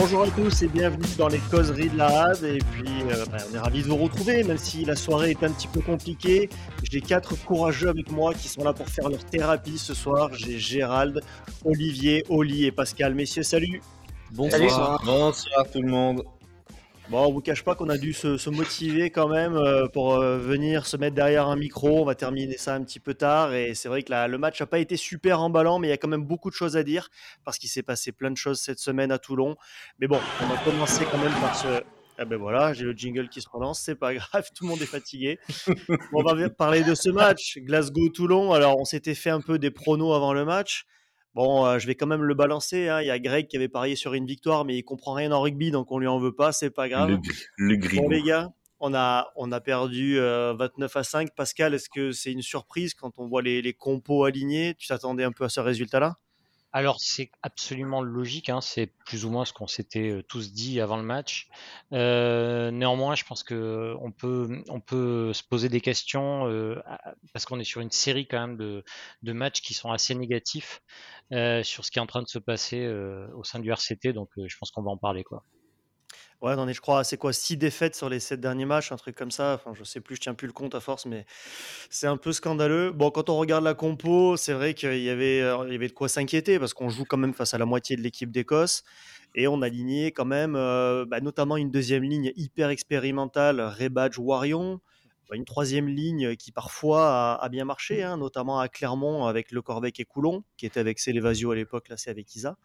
Bonjour 0.00 0.22
à 0.22 0.30
tous 0.30 0.62
et 0.62 0.68
bienvenue 0.68 1.08
dans 1.18 1.26
les 1.26 1.40
causeries 1.50 1.88
de 1.88 1.98
la 1.98 2.06
RAD. 2.06 2.44
Et 2.44 2.58
puis, 2.58 2.88
euh, 3.10 3.24
bah, 3.32 3.38
on 3.50 3.56
est 3.56 3.58
ravis 3.58 3.82
de 3.82 3.88
vous 3.88 3.96
retrouver, 3.96 4.44
même 4.44 4.56
si 4.56 4.84
la 4.84 4.94
soirée 4.94 5.30
est 5.32 5.42
un 5.42 5.50
petit 5.50 5.66
peu 5.66 5.80
compliquée. 5.80 6.48
J'ai 6.88 7.00
quatre 7.00 7.34
courageux 7.44 7.88
avec 7.88 8.08
moi 8.12 8.32
qui 8.32 8.46
sont 8.46 8.62
là 8.62 8.72
pour 8.72 8.88
faire 8.88 9.08
leur 9.08 9.24
thérapie 9.24 9.76
ce 9.76 9.94
soir. 9.94 10.30
J'ai 10.34 10.56
Gérald, 10.56 11.20
Olivier, 11.64 12.24
Oli 12.28 12.66
et 12.66 12.70
Pascal. 12.70 13.16
Messieurs, 13.16 13.42
salut. 13.42 13.82
Bonsoir. 14.30 15.02
Bonsoir 15.04 15.68
tout 15.72 15.82
le 15.82 15.90
monde. 15.90 16.22
Bon, 17.10 17.24
on 17.24 17.32
vous 17.32 17.40
cache 17.40 17.64
pas 17.64 17.74
qu'on 17.74 17.88
a 17.88 17.96
dû 17.96 18.12
se, 18.12 18.50
motiver 18.50 19.08
quand 19.08 19.28
même 19.28 19.56
euh, 19.56 19.86
pour 19.88 20.16
euh, 20.16 20.36
venir 20.36 20.84
se 20.84 20.98
mettre 20.98 21.14
derrière 21.14 21.48
un 21.48 21.56
micro. 21.56 22.02
On 22.02 22.04
va 22.04 22.14
terminer 22.14 22.58
ça 22.58 22.74
un 22.74 22.84
petit 22.84 23.00
peu 23.00 23.14
tard. 23.14 23.54
Et 23.54 23.74
c'est 23.74 23.88
vrai 23.88 24.02
que 24.02 24.12
le 24.12 24.36
match 24.36 24.60
n'a 24.60 24.66
pas 24.66 24.78
été 24.78 24.98
super 24.98 25.40
emballant, 25.40 25.78
mais 25.78 25.86
il 25.86 25.90
y 25.90 25.94
a 25.94 25.96
quand 25.96 26.08
même 26.08 26.26
beaucoup 26.26 26.50
de 26.50 26.54
choses 26.54 26.76
à 26.76 26.82
dire 26.82 27.08
parce 27.44 27.56
qu'il 27.56 27.70
s'est 27.70 27.82
passé 27.82 28.12
plein 28.12 28.30
de 28.30 28.36
choses 28.36 28.60
cette 28.60 28.78
semaine 28.78 29.10
à 29.10 29.18
Toulon. 29.18 29.56
Mais 30.00 30.06
bon, 30.06 30.20
on 30.42 30.46
va 30.48 30.58
commencer 30.58 31.06
quand 31.10 31.16
même 31.16 31.32
par 31.40 31.56
ce. 31.56 31.82
Ah 32.18 32.26
ben 32.26 32.36
voilà, 32.36 32.74
j'ai 32.74 32.84
le 32.84 32.92
jingle 32.92 33.30
qui 33.30 33.40
se 33.40 33.48
relance, 33.48 33.80
c'est 33.80 33.94
pas 33.94 34.12
grave, 34.14 34.50
tout 34.54 34.64
le 34.64 34.70
monde 34.70 34.82
est 34.82 34.86
fatigué. 34.86 35.38
on 36.12 36.22
va 36.22 36.50
parler 36.50 36.82
de 36.82 36.94
ce 36.94 37.08
match, 37.08 37.56
Glasgow-Toulon. 37.58 38.52
Alors, 38.52 38.78
on 38.78 38.84
s'était 38.84 39.14
fait 39.14 39.30
un 39.30 39.40
peu 39.40 39.58
des 39.58 39.70
pronos 39.70 40.12
avant 40.14 40.34
le 40.34 40.44
match. 40.44 40.84
Bon, 41.34 41.66
euh, 41.66 41.78
je 41.78 41.86
vais 41.86 41.94
quand 41.94 42.06
même 42.06 42.22
le 42.22 42.34
balancer. 42.34 42.88
Hein. 42.88 43.00
Il 43.02 43.06
y 43.06 43.10
a 43.10 43.18
Greg 43.18 43.46
qui 43.46 43.56
avait 43.56 43.68
parié 43.68 43.96
sur 43.96 44.14
une 44.14 44.26
victoire, 44.26 44.64
mais 44.64 44.76
il 44.76 44.82
comprend 44.82 45.12
rien 45.12 45.30
en 45.32 45.40
rugby, 45.40 45.70
donc 45.70 45.92
on 45.92 45.98
lui 45.98 46.06
en 46.06 46.18
veut 46.18 46.34
pas, 46.34 46.52
c'est 46.52 46.70
pas 46.70 46.88
grave. 46.88 47.18
Le, 47.56 47.76
le 47.76 47.96
bon, 47.96 48.08
les 48.08 48.22
gars, 48.22 48.52
on 48.80 48.94
a, 48.94 49.32
on 49.36 49.52
a 49.52 49.60
perdu 49.60 50.16
29 50.16 50.20
euh, 50.96 51.00
à 51.00 51.02
5. 51.02 51.34
Pascal, 51.34 51.74
est-ce 51.74 51.88
que 51.90 52.12
c'est 52.12 52.32
une 52.32 52.42
surprise 52.42 52.94
quand 52.94 53.18
on 53.18 53.28
voit 53.28 53.42
les, 53.42 53.62
les 53.62 53.72
compos 53.72 54.24
alignés? 54.24 54.74
Tu 54.78 54.88
t'attendais 54.88 55.24
un 55.24 55.32
peu 55.32 55.44
à 55.44 55.48
ce 55.48 55.60
résultat-là? 55.60 56.18
Alors 56.72 57.00
c'est 57.00 57.30
absolument 57.42 58.02
logique, 58.02 58.50
hein, 58.50 58.60
c'est 58.60 58.86
plus 59.06 59.24
ou 59.24 59.30
moins 59.30 59.44
ce 59.44 59.52
qu'on 59.52 59.66
s'était 59.66 60.10
euh, 60.10 60.22
tous 60.22 60.52
dit 60.52 60.80
avant 60.80 60.96
le 60.96 61.02
match. 61.02 61.48
Euh, 61.92 62.70
néanmoins, 62.70 63.14
je 63.14 63.24
pense 63.24 63.42
que 63.42 63.94
on 64.00 64.12
peut, 64.12 64.62
on 64.68 64.80
peut 64.80 65.32
se 65.32 65.42
poser 65.42 65.68
des 65.68 65.80
questions 65.80 66.46
euh, 66.46 66.80
parce 67.32 67.46
qu'on 67.46 67.58
est 67.58 67.64
sur 67.64 67.80
une 67.80 67.90
série 67.90 68.26
quand 68.26 68.40
même 68.40 68.56
de, 68.56 68.84
de 69.22 69.32
matchs 69.32 69.62
qui 69.62 69.74
sont 69.74 69.90
assez 69.90 70.14
négatifs 70.14 70.82
sur 71.30 71.84
ce 71.84 71.90
qui 71.90 71.98
est 71.98 72.02
en 72.02 72.06
train 72.06 72.22
de 72.22 72.28
se 72.28 72.38
passer 72.38 72.86
au 73.34 73.44
sein 73.44 73.58
du 73.60 73.70
RCT. 73.70 74.12
Donc 74.12 74.30
je 74.36 74.56
pense 74.58 74.70
qu'on 74.70 74.82
va 74.82 74.90
en 74.90 74.96
parler 74.96 75.24
quoi. 75.24 75.44
Ouais, 76.40 76.54
non, 76.54 76.70
je 76.70 76.80
crois, 76.80 77.02
c'est 77.02 77.16
quoi, 77.16 77.32
six 77.32 77.56
défaites 77.56 77.96
sur 77.96 78.08
les 78.08 78.20
sept 78.20 78.40
derniers 78.40 78.64
matchs, 78.64 78.92
un 78.92 78.96
truc 78.96 79.16
comme 79.16 79.32
ça? 79.32 79.54
Enfin, 79.54 79.72
je 79.74 79.82
sais 79.82 80.00
plus, 80.00 80.14
je 80.14 80.20
tiens 80.20 80.34
plus 80.34 80.46
le 80.46 80.52
compte 80.52 80.74
à 80.76 80.80
force, 80.80 81.04
mais 81.04 81.26
c'est 81.90 82.06
un 82.06 82.16
peu 82.16 82.32
scandaleux. 82.32 82.92
Bon, 82.92 83.10
quand 83.10 83.28
on 83.28 83.36
regarde 83.36 83.64
la 83.64 83.74
compo, 83.74 84.36
c'est 84.36 84.52
vrai 84.52 84.74
qu'il 84.74 85.02
y 85.02 85.10
avait, 85.10 85.40
euh, 85.40 85.64
il 85.66 85.72
y 85.72 85.76
avait 85.76 85.88
de 85.88 85.92
quoi 85.92 86.08
s'inquiéter 86.08 86.60
parce 86.60 86.74
qu'on 86.74 86.90
joue 86.90 87.04
quand 87.04 87.16
même 87.16 87.34
face 87.34 87.54
à 87.54 87.58
la 87.58 87.66
moitié 87.66 87.96
de 87.96 88.02
l'équipe 88.02 88.30
d'Écosse 88.30 88.84
et 89.34 89.48
on 89.48 89.62
a 89.62 89.66
aligné 89.66 90.12
quand 90.12 90.24
même, 90.24 90.54
euh, 90.56 91.04
bah, 91.06 91.20
notamment 91.20 91.56
une 91.56 91.70
deuxième 91.72 92.04
ligne 92.04 92.32
hyper 92.36 92.70
expérimentale, 92.70 93.60
Rebadge 93.60 94.18
Warion, 94.18 94.80
bah, 95.28 95.36
une 95.36 95.44
troisième 95.44 95.88
ligne 95.88 96.36
qui 96.36 96.52
parfois 96.52 97.34
a, 97.34 97.48
bien 97.48 97.64
marché, 97.64 98.02
hein, 98.02 98.16
notamment 98.16 98.60
à 98.60 98.68
Clermont 98.68 99.26
avec 99.26 99.50
Le 99.50 99.60
Corbec 99.60 100.00
et 100.00 100.04
Coulon, 100.04 100.44
qui 100.56 100.66
était 100.66 100.80
avec 100.80 100.98
Célevasio 101.00 101.50
à 101.50 101.54
l'époque, 101.54 101.88
là 101.88 101.96
c'est 101.96 102.10
avec 102.10 102.34
Isa. 102.34 102.56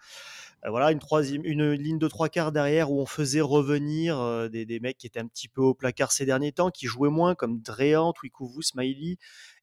Euh, 0.66 0.70
voilà, 0.70 0.92
une, 0.92 1.00
troisième, 1.00 1.44
une 1.46 1.72
ligne 1.72 2.00
de 2.00 2.08
trois 2.08 2.30
quarts 2.30 2.52
derrière 2.52 2.92
où 2.92 3.02
on 3.02 3.06
faisait 3.06 3.42
revenir 3.42 4.20
euh, 4.20 4.48
des, 4.48 4.80
mecs 4.80 4.98
qui 4.98 5.08
étaient 5.08 5.20
un 5.20 5.28
petit 5.28 5.48
peu 5.48 5.62
au 5.62 5.74
placard 5.74 6.12
ces 6.12 6.26
derniers 6.26 6.52
temps, 6.52 6.72
qui 6.72 6.88
jouaient 6.88 7.10
moins, 7.10 7.36
comme 7.36 7.60
Dréant, 7.62 8.14
Twikouvou, 8.14 8.62
Smiley 8.62 9.18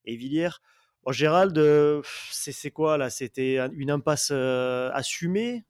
et 0.05 0.17
Villiers. 0.17 0.61
Bon, 1.05 1.13
Gérald, 1.13 1.57
euh, 1.57 2.03
c'est 2.31 2.71
quoi 2.71 2.99
là? 2.99 3.09
C'était 3.09 3.57
une 3.73 3.91
impasse 3.91 4.31
assumée? 4.31 5.65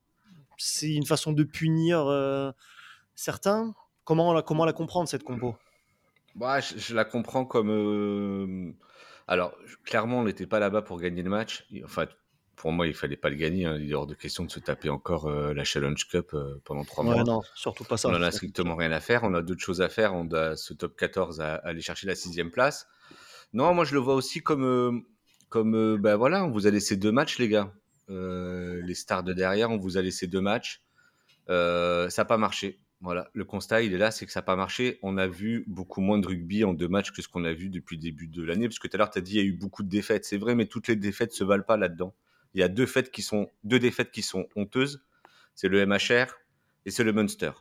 C'est 0.58 0.92
une 0.92 1.06
façon 1.06 1.32
de 1.32 1.44
punir 1.44 2.54
certains? 3.14 3.74
Comment 4.04 4.32
la, 4.32 4.42
comment 4.42 4.64
la 4.64 4.72
comprendre 4.72 5.08
cette 5.08 5.22
compo? 5.22 5.54
Bah, 6.34 6.58
je, 6.60 6.94
la 6.94 7.04
comprends 7.04 7.44
comme. 7.44 8.74
Alors, 9.28 9.54
clairement, 9.84 10.18
on 10.18 10.24
n'était 10.24 10.46
pas 10.46 10.58
là-bas 10.58 10.82
pour 10.82 11.00
gagner 11.00 11.22
le 11.22 11.30
match. 11.30 11.64
Enfin, 11.84 12.06
pour 12.60 12.72
moi, 12.72 12.86
il 12.86 12.92
fallait 12.92 13.16
pas 13.16 13.30
le 13.30 13.36
gagner. 13.36 13.64
Hein. 13.64 13.78
Il 13.80 13.90
est 13.90 13.94
hors 13.94 14.06
de 14.06 14.12
question 14.12 14.44
de 14.44 14.50
se 14.50 14.60
taper 14.60 14.90
encore 14.90 15.26
euh, 15.26 15.54
la 15.54 15.64
Challenge 15.64 16.06
Cup 16.06 16.34
euh, 16.34 16.60
pendant 16.66 16.84
trois 16.84 17.02
mois. 17.02 17.24
Non, 17.24 17.40
surtout 17.54 17.84
pas 17.84 17.96
ça. 17.96 18.10
On 18.10 18.14
en 18.14 18.20
a 18.20 18.30
strictement 18.30 18.76
rien 18.76 18.92
à 18.92 19.00
faire. 19.00 19.24
On 19.24 19.32
a 19.32 19.40
d'autres 19.40 19.62
choses 19.62 19.80
à 19.80 19.88
faire. 19.88 20.12
On 20.12 20.30
a 20.32 20.56
ce 20.56 20.74
top 20.74 20.94
14 20.94 21.40
à, 21.40 21.54
aller 21.54 21.80
chercher 21.80 22.06
la 22.06 22.14
sixième 22.14 22.50
place. 22.50 22.86
Non, 23.54 23.72
moi 23.72 23.86
je 23.86 23.94
le 23.94 24.00
vois 24.00 24.14
aussi 24.14 24.42
comme, 24.42 24.64
euh, 24.64 24.92
comme 25.48 25.96
ben 25.96 26.16
voilà, 26.16 26.44
on 26.44 26.50
vous 26.50 26.66
a 26.66 26.70
laissé 26.70 26.96
deux 26.96 27.10
matchs, 27.10 27.38
les 27.38 27.48
gars. 27.48 27.72
les 28.08 28.94
stars 28.94 29.22
de 29.22 29.32
derrière, 29.32 29.70
on 29.70 29.78
vous 29.78 29.96
a 29.96 30.02
laissé 30.02 30.26
deux 30.26 30.42
matchs. 30.42 30.82
ça 31.48 32.08
n'a 32.14 32.24
pas 32.26 32.36
marché. 32.36 32.78
Voilà, 33.00 33.30
le 33.32 33.46
constat, 33.46 33.80
il 33.80 33.94
est 33.94 33.98
là, 33.98 34.10
c'est 34.10 34.26
que 34.26 34.32
ça 34.32 34.40
n'a 34.40 34.44
pas 34.44 34.56
marché. 34.56 34.98
On 35.02 35.16
a 35.16 35.26
vu 35.26 35.64
beaucoup 35.66 36.02
moins 36.02 36.18
de 36.18 36.26
rugby 36.26 36.62
en 36.64 36.74
deux 36.74 36.88
matchs 36.88 37.10
que 37.12 37.22
ce 37.22 37.28
qu'on 37.28 37.44
a 37.44 37.54
vu 37.54 37.70
depuis 37.70 37.96
le 37.96 38.02
début 38.02 38.28
de 38.28 38.42
l'année. 38.42 38.68
Parce 38.68 38.78
que 38.78 38.86
tout 38.86 38.96
à 38.96 38.98
l'heure, 38.98 39.10
tu 39.10 39.18
as 39.18 39.22
dit 39.22 39.32
qu'il 39.32 39.40
y 39.40 39.44
a 39.44 39.46
eu 39.46 39.54
beaucoup 39.54 39.82
de 39.82 39.88
défaites. 39.88 40.26
C'est 40.26 40.36
vrai, 40.36 40.54
mais 40.54 40.66
toutes 40.66 40.88
les 40.88 40.96
défaites 40.96 41.30
ne 41.30 41.36
se 41.36 41.44
valent 41.44 41.64
pas 41.64 41.78
là-dedans 41.78 42.14
il 42.54 42.60
y 42.60 42.62
a 42.62 42.68
deux, 42.68 42.84
défaites 42.84 44.10
qui 44.10 44.22
sont 44.22 44.48
honteuses. 44.56 45.04
C'est 45.54 45.68
le 45.68 45.84
MHR 45.84 46.34
et 46.86 46.90
c'est 46.90 47.04
le 47.04 47.12
Munster. 47.12 47.52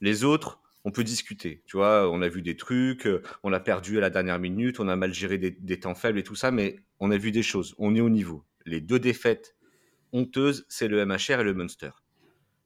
Les 0.00 0.24
autres, 0.24 0.60
on 0.84 0.90
peut 0.90 1.04
discuter. 1.04 1.62
Tu 1.66 1.76
vois, 1.76 2.10
on 2.10 2.22
a 2.22 2.28
vu 2.28 2.42
des 2.42 2.56
trucs, 2.56 3.06
euh, 3.06 3.22
on 3.42 3.52
a 3.52 3.60
perdu 3.60 3.98
à 3.98 4.00
la 4.00 4.10
dernière 4.10 4.38
minute, 4.38 4.80
on 4.80 4.88
a 4.88 4.96
mal 4.96 5.12
géré 5.12 5.36
des, 5.36 5.80
temps 5.80 5.94
faibles 5.94 6.18
et 6.18 6.22
tout 6.22 6.34
ça, 6.34 6.50
mais 6.50 6.76
on 7.00 7.10
a 7.10 7.18
vu 7.18 7.32
des 7.32 7.42
choses. 7.42 7.74
On 7.78 7.94
est 7.94 8.00
au 8.00 8.08
niveau. 8.08 8.44
Les 8.64 8.80
deux 8.80 8.98
défaites 8.98 9.56
honteuses, 10.12 10.64
c'est 10.68 10.88
le 10.88 11.04
MHR 11.04 11.40
et 11.40 11.44
le 11.44 11.54
Munster. 11.54 11.90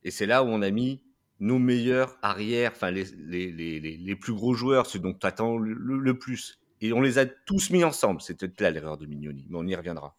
Et 0.03 0.11
c'est 0.11 0.27
là 0.27 0.45
où 0.45 0.47
on 0.47 0.63
a 0.63 0.71
mis 0.71 1.03
nos 1.41 1.59
meilleurs 1.59 2.17
arrières, 2.23 2.73
enfin 2.75 2.91
les, 2.91 4.17
plus 4.21 4.33
gros 4.33 4.55
joueurs, 4.55 4.87
ceux 4.87 5.01
dont 5.01 5.13
tu 5.13 5.27
attends 5.27 5.59
le, 5.59 5.75
le, 5.75 6.19
plus. 6.19 6.61
Et 6.81 6.93
on 6.93 7.01
les 7.01 7.19
a 7.19 7.27
tous 7.27 7.71
mis 7.71 7.83
ensemble. 7.83 8.21
C'était 8.21 8.51
là 8.61 8.71
l'erreur 8.71 8.97
de 8.97 9.07
Mignoni, 9.07 9.47
mais 9.51 9.59
on 9.59 9.67
y 9.67 9.75
reviendra. 9.75 10.17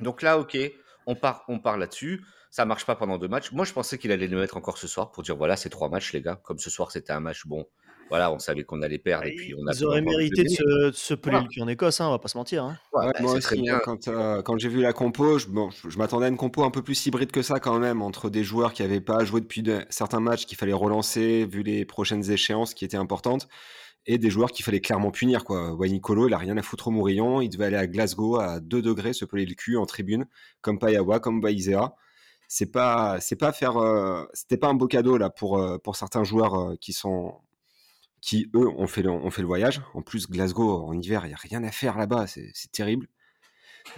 Donc 0.00 0.22
là, 0.22 0.38
ok, 0.38 0.58
on 1.06 1.14
part, 1.14 1.44
on 1.48 1.58
part 1.58 1.78
là-dessus. 1.78 2.24
Ça 2.50 2.64
marche 2.64 2.86
pas 2.86 2.96
pendant 2.96 3.18
deux 3.18 3.28
matchs. 3.28 3.52
Moi, 3.52 3.64
je 3.64 3.72
pensais 3.72 3.98
qu'il 3.98 4.12
allait 4.12 4.28
le 4.28 4.38
mettre 4.38 4.56
encore 4.56 4.78
ce 4.78 4.86
soir 4.86 5.10
pour 5.10 5.22
dire 5.22 5.36
voilà, 5.36 5.56
c'est 5.56 5.68
trois 5.68 5.88
matchs, 5.88 6.12
les 6.12 6.22
gars. 6.22 6.40
Comme 6.42 6.58
ce 6.58 6.70
soir, 6.70 6.90
c'était 6.90 7.12
un 7.12 7.20
match 7.20 7.46
bon. 7.46 7.66
Voilà, 8.08 8.32
on 8.32 8.38
savait 8.38 8.62
qu'on 8.62 8.82
allait 8.82 8.98
perdre. 8.98 9.26
et 9.26 9.34
puis 9.34 9.52
on 9.58 9.66
a 9.66 9.72
ils 9.72 9.84
auraient 9.84 10.00
mérité 10.00 10.44
de 10.44 10.48
se, 10.48 10.90
se 10.92 11.14
peler 11.14 11.40
le 11.40 11.48
cul 11.48 11.60
en 11.60 11.66
Écosse, 11.66 12.00
hein, 12.00 12.06
on 12.06 12.12
va 12.12 12.20
pas 12.20 12.28
se 12.28 12.38
mentir. 12.38 12.62
Hein. 12.62 12.78
Ouais, 12.92 13.10
moi 13.20 13.32
aussi, 13.32 13.60
bien. 13.60 13.80
quand, 13.80 14.06
euh, 14.06 14.42
quand 14.42 14.56
j'ai 14.58 14.68
vu 14.68 14.80
la 14.80 14.92
compo, 14.92 15.38
je, 15.38 15.48
bon, 15.48 15.70
je, 15.70 15.98
m'attendais 15.98 16.26
à 16.26 16.28
une 16.28 16.36
compo 16.36 16.62
un 16.62 16.70
peu 16.70 16.82
plus 16.82 17.04
hybride 17.06 17.32
que 17.32 17.42
ça 17.42 17.58
quand 17.58 17.80
même, 17.80 18.02
entre 18.02 18.30
des 18.30 18.44
joueurs 18.44 18.72
qui 18.72 18.82
n'avaient 18.82 19.00
pas 19.00 19.24
joué 19.24 19.40
depuis 19.40 19.64
certains 19.90 20.20
matchs 20.20 20.46
qu'il 20.46 20.56
fallait 20.56 20.72
relancer, 20.72 21.46
vu 21.46 21.64
les 21.64 21.84
prochaines 21.84 22.30
échéances 22.30 22.74
qui 22.74 22.84
étaient 22.84 22.96
importantes 22.96 23.48
et 24.06 24.18
des 24.18 24.30
joueurs 24.30 24.52
qu'il 24.52 24.64
fallait 24.64 24.80
clairement 24.80 25.10
punir. 25.10 25.44
Quoi. 25.44 25.76
Nicolo, 25.80 26.28
il 26.28 26.34
a 26.34 26.38
rien 26.38 26.56
à 26.56 26.62
foutre 26.62 26.88
au 26.88 26.90
Mourillon, 26.90 27.40
il 27.40 27.48
devait 27.48 27.66
aller 27.66 27.76
à 27.76 27.86
Glasgow 27.86 28.36
à 28.38 28.60
2 28.60 28.82
degrés 28.82 29.12
se 29.12 29.24
peler 29.24 29.46
le 29.46 29.54
cul 29.54 29.76
en 29.76 29.86
tribune, 29.86 30.26
comme 30.60 30.78
Payawa, 30.78 31.20
comme 31.20 31.40
Baizea. 31.40 31.94
C'est 32.48 32.70
pas, 32.70 33.18
c'est 33.20 33.36
pas 33.36 33.52
faire, 33.52 33.76
euh, 33.76 34.24
c'était 34.32 34.56
pas 34.56 34.68
un 34.68 34.74
beau 34.74 34.86
cadeau 34.86 35.16
là 35.16 35.30
pour 35.30 35.58
euh, 35.58 35.78
pour 35.78 35.96
certains 35.96 36.22
joueurs 36.22 36.54
euh, 36.54 36.76
qui 36.76 36.92
sont, 36.92 37.34
qui 38.20 38.48
eux 38.54 38.68
ont 38.68 38.86
fait 38.86 39.02
le, 39.02 39.10
ont 39.10 39.30
fait 39.30 39.42
le 39.42 39.48
voyage. 39.48 39.82
En 39.94 40.02
plus, 40.02 40.30
Glasgow 40.30 40.84
en 40.84 40.92
hiver, 40.92 41.26
il 41.26 41.30
y 41.30 41.34
a 41.34 41.38
rien 41.38 41.64
à 41.64 41.72
faire 41.72 41.98
là-bas, 41.98 42.28
c'est, 42.28 42.52
terrible. 42.70 43.08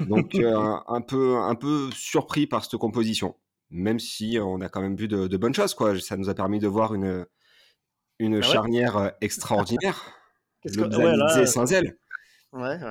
Donc 0.00 0.34
un 0.88 1.00
peu 1.02 1.36
un 1.36 1.54
peu 1.54 1.90
surpris 1.92 2.46
par 2.46 2.64
cette 2.64 2.78
composition, 2.78 3.36
même 3.70 3.98
si 3.98 4.38
on 4.40 4.62
a 4.62 4.70
quand 4.70 4.80
même 4.80 4.96
vu 4.96 5.08
de, 5.08 5.26
de 5.26 5.36
bonnes 5.36 5.54
choses 5.54 5.74
quoi. 5.74 6.00
Ça 6.00 6.16
nous 6.16 6.30
a 6.30 6.34
permis 6.34 6.58
de 6.58 6.68
voir 6.68 6.94
une 6.94 7.26
une 8.18 8.36
ah 8.36 8.42
charnière 8.42 8.96
euh, 8.96 9.10
extraordinaire. 9.20 10.12
Lobzanisé 10.64 11.46
Saint-Zel. 11.46 11.96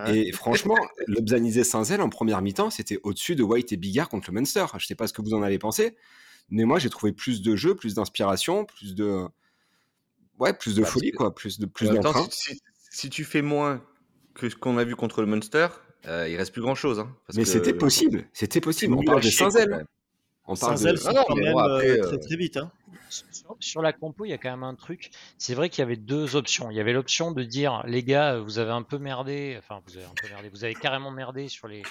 Et 0.08 0.32
franchement, 0.32 0.78
Lobzanisé 1.08 1.64
Saint-Zel 1.64 2.02
en 2.02 2.10
première 2.10 2.42
mi-temps, 2.42 2.70
c'était 2.70 3.00
au-dessus 3.04 3.36
de 3.36 3.44
White 3.44 3.72
et 3.72 3.78
Bigard 3.78 4.10
contre 4.10 4.30
le 4.30 4.36
Munster. 4.36 4.66
Je 4.78 4.86
sais 4.86 4.96
pas 4.96 5.08
ce 5.08 5.14
que 5.14 5.22
vous 5.22 5.34
en 5.34 5.42
avez 5.42 5.58
pensé, 5.58 5.98
mais 6.50 6.64
moi 6.64 6.80
j'ai 6.80 6.90
trouvé 6.90 7.12
plus 7.12 7.42
de 7.42 7.56
jeu, 7.56 7.76
plus 7.76 7.96
d'inspiration, 7.96 8.66
plus 8.66 8.96
de 8.96 9.26
ouais, 10.40 10.54
plus 10.54 10.76
de 10.76 10.82
bah, 10.82 10.88
folie 10.88 11.12
quoi, 11.12 11.34
plus 11.34 11.60
de 11.60 11.66
plus 11.66 11.90
d'entrain. 11.90 12.28
Si, 12.90 13.10
tu 13.10 13.24
fais 13.24 13.42
moins 13.42 13.84
que 14.34 14.50
ce 14.50 14.56
qu'on 14.56 14.78
a 14.78 14.84
vu 14.84 14.96
contre 14.96 15.22
le 15.22 15.28
Munster, 15.28 15.68
euh, 16.06 16.30
il 16.30 16.38
reste 16.38 16.52
plus 16.52 16.62
grand 16.62 16.76
chose. 16.76 17.00
Hein, 17.00 17.14
mais 17.36 17.44
c'était 17.44 17.74
possible, 17.74 18.28
c'était 18.34 18.62
possible. 18.62 18.94
On 18.94 19.04
parle 19.04 19.22
de 19.22 19.30
Saint-Zel. 19.30 19.86
On 20.46 20.56
parle 20.56 20.80
de... 20.80 20.96
Ah 21.06 21.26
quand 21.28 21.36
même 21.36 21.58
euh, 21.58 22.02
très 22.04 22.20
très 22.20 22.36
vite. 22.38 22.58
Hein 22.58 22.72
sur, 23.60 23.82
la 23.82 23.94
compo, 23.94 24.26
il 24.26 24.30
y 24.30 24.34
a 24.34 24.38
quand 24.38 24.50
même 24.50 24.64
un 24.64 24.76
truc. 24.76 25.12
C'est 25.38 25.54
vrai 25.54 25.70
qu'il 25.70 25.82
y 25.82 25.84
avait 25.84 25.96
deux 25.96 26.36
options. 26.36 26.70
Il 26.72 26.78
y 26.78 26.80
avait 26.80 26.94
l'option 26.94 27.32
de 27.32 27.44
dire, 27.44 27.84
les 27.86 28.04
gars, 28.04 28.40
vous 28.40 28.60
avez 28.60 28.72
un 28.72 28.84
peu 28.84 28.98
merdé, 28.98 29.56
enfin, 29.58 29.82
vous 29.86 29.98
avez 29.98 30.06
un 30.06 30.14
peu 30.16 30.28
merdé, 30.28 30.50
vous 30.50 30.64
avez 30.64 30.76
carrément 30.76 31.12
merdé 31.12 31.48
sur 31.48 31.68
les, 31.68 31.84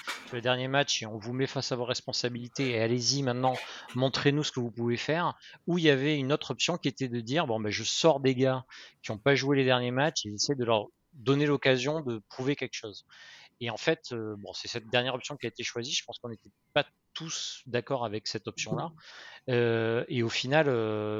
derniers 0.42 0.68
matchs 0.68 1.02
et 1.02 1.06
on 1.06 1.16
vous 1.16 1.32
met 1.32 1.46
face 1.46 1.72
à 1.72 1.76
vos 1.76 1.84
responsabilités 1.84 2.72
et 2.72 2.80
allez-y 2.80 3.22
maintenant, 3.22 3.56
montrez-nous 3.94 4.44
ce 4.44 4.52
que 4.52 4.60
vous 4.60 4.70
pouvez 4.70 4.96
faire. 4.96 5.34
Ou 5.66 5.78
il 5.78 5.84
y 5.84 5.90
avait 5.90 6.16
une 6.16 6.32
autre 6.32 6.50
option 6.50 6.76
qui 6.76 6.88
était 6.88 7.08
de 7.08 7.20
dire, 7.20 7.46
bon, 7.46 7.60
ben, 7.60 7.70
je 7.70 7.84
sors 7.84 8.20
des 8.20 8.34
gars 8.34 8.64
qui 9.02 9.12
n'ont 9.12 9.18
pas 9.18 9.34
joué 9.34 9.56
les 9.56 9.64
derniers 9.64 9.90
matchs 9.90 10.26
et 10.26 10.30
j'essaie 10.30 10.54
de 10.54 10.64
leur 10.64 10.88
donner 11.14 11.46
l'occasion 11.46 12.00
de 12.00 12.22
prouver 12.28 12.56
quelque 12.56 12.74
chose. 12.74 13.06
Et 13.60 13.70
en 13.70 13.76
fait, 13.76 14.12
bon, 14.12 14.52
c'est 14.52 14.68
cette 14.68 14.88
dernière 14.88 15.14
option 15.14 15.36
qui 15.36 15.46
a 15.46 15.48
été 15.48 15.62
choisie. 15.62 15.92
Je 15.92 16.04
pense 16.04 16.18
qu'on 16.18 16.28
n'était 16.28 16.50
pas 16.74 16.84
tous 17.14 17.62
d'accord 17.66 18.04
avec 18.04 18.26
cette 18.26 18.46
option-là. 18.46 18.92
et 20.08 20.22
au 20.22 20.28
final, 20.28 20.66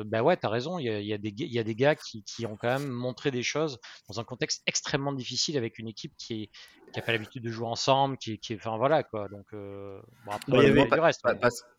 bah 0.05 0.23
ouais, 0.23 0.37
t'as 0.37 0.51
raison. 0.51 0.79
Il 0.79 0.85
y 0.85 0.91
a, 0.91 1.01
y, 1.01 1.15
a 1.15 1.19
y 1.23 1.59
a, 1.59 1.65
des 1.65 1.75
gars 1.75 1.95
qui, 1.95 2.23
qui, 2.25 2.45
ont 2.45 2.57
quand 2.57 2.79
même 2.79 2.89
montré 2.89 3.31
des 3.31 3.43
choses 3.43 3.79
dans 4.09 4.21
un 4.21 4.25
contexte 4.25 4.63
extrêmement 4.67 5.13
difficile 5.13 5.57
avec 5.57 5.79
une 5.79 5.89
équipe 5.89 6.13
qui 6.19 6.43
est 6.43 6.51
qui 6.93 7.01
a 7.01 7.03
pas 7.03 7.13
l'habitude 7.13 7.43
de 7.43 7.51
jouer 7.51 7.67
ensemble, 7.67 8.17
qui, 8.17 8.39
qui 8.39 8.55
enfin 8.55 8.77
voilà 8.77 9.03
quoi. 9.03 9.29
Donc 9.29 9.47
bon, 9.53 10.01
après, 10.31 10.67
avait 10.67 10.87
du 10.87 11.01
reste. 11.01 11.23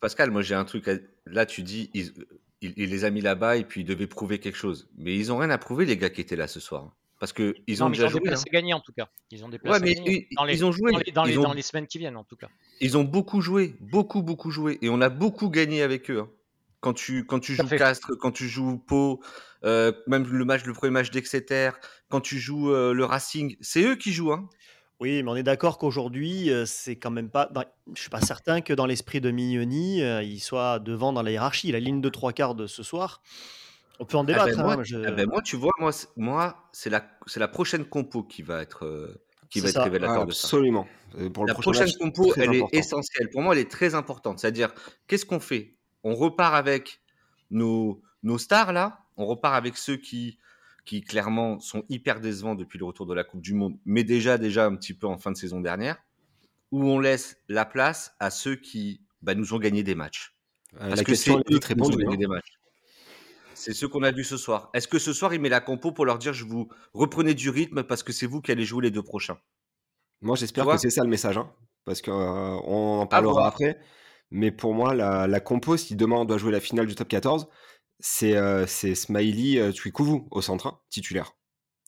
Pascal, 0.00 0.30
moi 0.30 0.42
j'ai 0.42 0.54
un 0.54 0.64
truc. 0.64 0.90
Là, 1.26 1.46
tu 1.46 1.62
dis, 1.62 1.90
il, 1.94 2.12
il, 2.60 2.90
les 2.90 3.04
a 3.04 3.10
mis 3.10 3.20
là-bas 3.20 3.56
et 3.56 3.64
puis 3.64 3.82
ils 3.82 3.84
devaient 3.84 4.06
prouver 4.06 4.38
quelque 4.38 4.56
chose. 4.56 4.88
Mais 4.96 5.14
ils 5.14 5.32
ont 5.32 5.38
rien 5.38 5.50
à 5.50 5.58
prouver 5.58 5.86
les 5.86 5.96
gars 5.96 6.10
qui 6.10 6.20
étaient 6.20 6.36
là 6.36 6.48
ce 6.48 6.60
soir. 6.60 6.96
Parce 7.18 7.32
qu'ils 7.32 7.82
ont 7.82 7.86
non, 7.86 7.90
déjà 7.90 8.04
ils 8.04 8.16
ont 8.16 8.18
joué. 8.18 8.30
Hein. 8.32 8.42
gagné 8.52 8.74
en 8.74 8.80
tout 8.80 8.92
cas. 8.92 9.08
Ils 9.30 9.44
ont 9.44 9.48
déplacé 9.48 9.80
ouais, 9.82 9.94
mais 10.04 10.26
dans 10.36 10.44
les, 10.44 10.54
ils 10.54 10.64
ont 10.64 10.72
joué. 10.72 10.92
Dans 10.92 10.98
les, 10.98 11.12
dans, 11.12 11.24
ils 11.24 11.30
les, 11.30 11.38
ont... 11.38 11.42
dans 11.42 11.52
les, 11.52 11.62
semaines 11.62 11.86
qui 11.86 11.98
viennent 11.98 12.16
en 12.16 12.24
tout 12.24 12.36
cas. 12.36 12.48
Ils 12.80 12.96
ont 12.96 13.04
beaucoup 13.04 13.40
joué, 13.40 13.74
beaucoup, 13.80 14.22
beaucoup 14.22 14.50
joué. 14.50 14.78
Et 14.82 14.88
on 14.88 15.00
a 15.00 15.08
beaucoup 15.08 15.48
gagné 15.48 15.82
avec 15.82 16.10
eux. 16.10 16.20
Hein. 16.20 16.30
Quand 16.80 16.92
tu, 16.92 17.26
quand 17.26 17.40
tu 17.40 17.54
joues 17.54 17.66
Castres, 17.66 18.16
quand 18.20 18.30
tu 18.30 18.48
joues 18.48 18.78
Pau, 18.78 19.20
euh, 19.64 19.90
même 20.06 20.28
le 20.28 20.44
match, 20.44 20.64
le 20.64 20.72
premier 20.72 20.92
match 20.92 21.10
d'Exeter, 21.10 21.70
quand 22.08 22.20
tu 22.20 22.38
joues 22.38 22.70
euh, 22.72 22.92
le 22.92 23.04
Racing, 23.04 23.56
c'est 23.60 23.82
eux 23.82 23.96
qui 23.96 24.12
jouent. 24.12 24.32
Hein. 24.32 24.48
Oui, 25.00 25.24
mais 25.24 25.30
on 25.30 25.34
est 25.34 25.42
d'accord 25.42 25.78
qu'aujourd'hui, 25.78 26.50
euh, 26.50 26.66
c'est 26.66 26.94
quand 26.94 27.10
même 27.10 27.30
pas. 27.30 27.50
Je 27.94 28.00
suis 28.00 28.10
pas 28.10 28.20
certain 28.20 28.60
que 28.60 28.72
dans 28.72 28.86
l'esprit 28.86 29.20
de 29.20 29.32
Mignoni, 29.32 30.02
il 30.22 30.38
soit 30.38 30.78
devant 30.78 31.12
dans 31.12 31.22
la 31.22 31.32
hiérarchie. 31.32 31.72
La 31.72 31.80
ligne 31.80 32.00
de 32.00 32.08
trois 32.10 32.32
quarts 32.32 32.54
de 32.54 32.68
ce 32.68 32.84
soir, 32.84 33.22
on 33.98 34.04
peut 34.04 34.16
en 34.16 34.20
Ah 34.20 34.24
ben, 34.24 34.32
débattre. 34.46 34.58
moi, 34.62 34.74
hein, 34.74 34.82
je- 34.84 34.96
ah 35.04 35.10
ben, 35.10 35.26
moi, 35.28 35.42
tu 35.42 35.56
vois, 35.56 35.72
moi, 35.78 35.92
c'est- 35.92 36.08
moi, 36.16 36.68
c'est 36.72 36.90
la, 36.90 37.08
c'est 37.26 37.40
la 37.40 37.48
prochaine 37.48 37.84
compo 37.84 38.22
qui 38.22 38.42
va 38.42 38.62
être, 38.62 38.84
euh, 38.84 39.22
qui 39.50 39.58
C'est 39.60 39.64
va 39.64 39.68
être 39.70 39.74
ça. 39.76 39.84
révélateur 39.84 40.26
de 40.26 40.32
ça. 40.32 40.46
Absolument. 40.46 40.86
Pour 41.32 41.44
le 41.44 41.48
La 41.48 41.54
prochain 41.54 41.70
prochaine 41.70 41.86
match, 41.86 41.96
compo, 41.98 42.32
elle 42.36 42.42
est 42.54 42.56
important. 42.58 42.78
essentielle. 42.78 43.30
Pour 43.30 43.40
moi, 43.42 43.54
elle 43.54 43.60
est 43.60 43.70
très 43.70 43.94
importante. 43.94 44.38
C'est-à-dire, 44.38 44.72
qu'est-ce 45.06 45.24
qu'on 45.24 45.40
fait? 45.40 45.74
On 46.04 46.14
repart 46.14 46.54
avec 46.54 47.00
nos, 47.50 48.02
nos 48.22 48.38
stars 48.38 48.72
là. 48.72 49.00
On 49.16 49.24
repart 49.26 49.54
avec 49.54 49.76
ceux 49.76 49.96
qui, 49.96 50.38
qui 50.84 51.00
clairement 51.00 51.58
sont 51.60 51.82
hyper 51.88 52.20
décevants 52.20 52.54
depuis 52.54 52.78
le 52.78 52.84
retour 52.84 53.06
de 53.06 53.14
la 53.14 53.24
Coupe 53.24 53.40
du 53.40 53.54
Monde, 53.54 53.78
mais 53.84 54.04
déjà, 54.04 54.38
déjà 54.38 54.66
un 54.66 54.76
petit 54.76 54.94
peu 54.94 55.06
en 55.06 55.18
fin 55.18 55.30
de 55.32 55.36
saison 55.36 55.60
dernière. 55.60 55.96
Où 56.70 56.84
on 56.84 56.98
laisse 57.00 57.38
la 57.48 57.64
place 57.64 58.14
à 58.20 58.30
ceux 58.30 58.54
qui 58.54 59.00
bah, 59.22 59.34
nous 59.34 59.54
ont 59.54 59.58
gagné 59.58 59.82
des 59.82 59.94
matchs. 59.94 60.34
Euh, 60.74 60.80
Parce 60.88 60.96
la 60.96 61.04
que 61.04 61.10
question 61.10 61.42
c'est 61.46 61.52
est 61.52 61.56
eux 61.56 61.58
qui 61.58 61.74
nous 61.74 61.86
ont 61.86 61.88
gagné 61.88 62.14
hein. 62.14 62.18
des 62.18 62.26
matchs. 62.26 62.52
C'est 63.58 63.74
ceux 63.74 63.88
qu'on 63.88 64.04
a 64.04 64.12
vus 64.12 64.24
ce 64.24 64.36
soir. 64.36 64.70
Est-ce 64.72 64.86
que 64.86 65.00
ce 65.00 65.12
soir, 65.12 65.34
il 65.34 65.40
met 65.40 65.48
la 65.48 65.60
compo 65.60 65.90
pour 65.90 66.06
leur 66.06 66.18
dire 66.18 66.32
je 66.32 66.44
vous 66.44 66.68
reprenez 66.94 67.34
du 67.34 67.50
rythme 67.50 67.82
parce 67.82 68.04
que 68.04 68.12
c'est 68.12 68.26
vous 68.26 68.40
qui 68.40 68.52
allez 68.52 68.64
jouer 68.64 68.84
les 68.84 68.90
deux 68.92 69.02
prochains? 69.02 69.38
Moi, 70.20 70.36
j'espère 70.36 70.64
que 70.64 70.76
c'est 70.76 70.90
ça 70.90 71.02
le 71.02 71.10
message, 71.10 71.38
hein, 71.38 71.52
parce 71.84 72.00
qu'on 72.00 72.12
en 72.12 73.02
À 73.02 73.06
parlera 73.06 73.48
après. 73.48 73.78
Mais 74.30 74.52
pour 74.52 74.74
moi, 74.74 74.94
la, 74.94 75.26
la 75.26 75.40
compo, 75.40 75.76
si 75.76 75.96
demain 75.96 76.16
on 76.16 76.24
doit 76.24 76.38
jouer 76.38 76.52
la 76.52 76.60
finale 76.60 76.86
du 76.86 76.94
top 76.94 77.08
14, 77.08 77.48
c'est 77.98 78.36
euh, 78.36 78.66
c'est 78.66 78.94
Smiley 78.94 79.58
euh, 79.58 79.72
au 80.30 80.40
centre, 80.40 80.66
hein, 80.66 80.78
titulaire. 80.90 81.34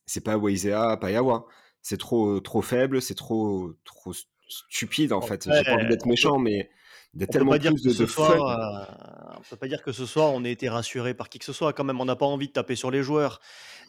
C'est 0.07 0.25
pas 0.25 0.37
Weizea 0.37 0.97
Payawa. 0.97 1.47
C'est 1.83 1.99
trop, 1.99 2.41
trop 2.41 2.63
faible, 2.63 3.01
c'est 3.01 3.15
trop, 3.15 3.75
trop 3.85 4.13
stupide 4.49 5.13
en 5.13 5.21
fait. 5.21 5.49
J'ai 5.51 5.65
pas 5.65 5.75
envie 5.75 5.87
d'être 5.87 6.07
méchant, 6.07 6.39
mais 6.39 6.69
il 7.15 7.21
y 7.21 7.23
a 7.23 7.25
On 7.25 7.27
peut 7.27 7.33
tellement 7.33 7.51
pas 7.53 7.59
dire 7.59 7.73
plus 7.73 7.83
que 7.83 7.89
de, 7.89 7.93
ce 7.95 8.03
de 8.03 8.07
soir, 8.07 8.37
fun. 8.37 9.35
euh, 9.35 9.37
on 9.39 9.43
peut 9.51 9.57
pas 9.57 9.69
dire 9.69 9.83
que 9.83 9.93
ce 9.93 10.07
soir 10.07 10.33
on 10.33 10.45
ait 10.45 10.53
été 10.53 10.69
rassuré 10.69 11.15
par 11.15 11.29
qui 11.29 11.39
que 11.39 11.45
ce 11.45 11.53
soit. 11.53 11.73
Quand 11.73 11.85
même, 11.85 12.01
on 12.01 12.05
n'a 12.05 12.17
pas 12.17 12.27
envie 12.27 12.49
de 12.49 12.53
taper 12.53 12.77
sur 12.77 12.91
les 12.91 13.03
joueurs. 13.03 13.41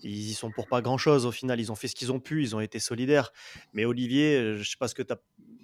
Ils 0.03 0.29
y 0.29 0.33
sont 0.33 0.51
pour 0.51 0.67
pas 0.67 0.81
grand 0.81 0.97
chose 0.97 1.25
au 1.25 1.31
final. 1.31 1.59
Ils 1.59 1.71
ont 1.71 1.75
fait 1.75 1.87
ce 1.87 1.95
qu'ils 1.95 2.11
ont 2.11 2.19
pu. 2.19 2.41
Ils 2.41 2.55
ont 2.55 2.59
été 2.59 2.79
solidaires. 2.79 3.31
Mais 3.73 3.85
Olivier, 3.85 4.55
je 4.57 4.63
sais 4.69 4.77
pas 4.79 4.87
ce 4.87 4.95
que 4.95 5.03
t'as- 5.03 5.19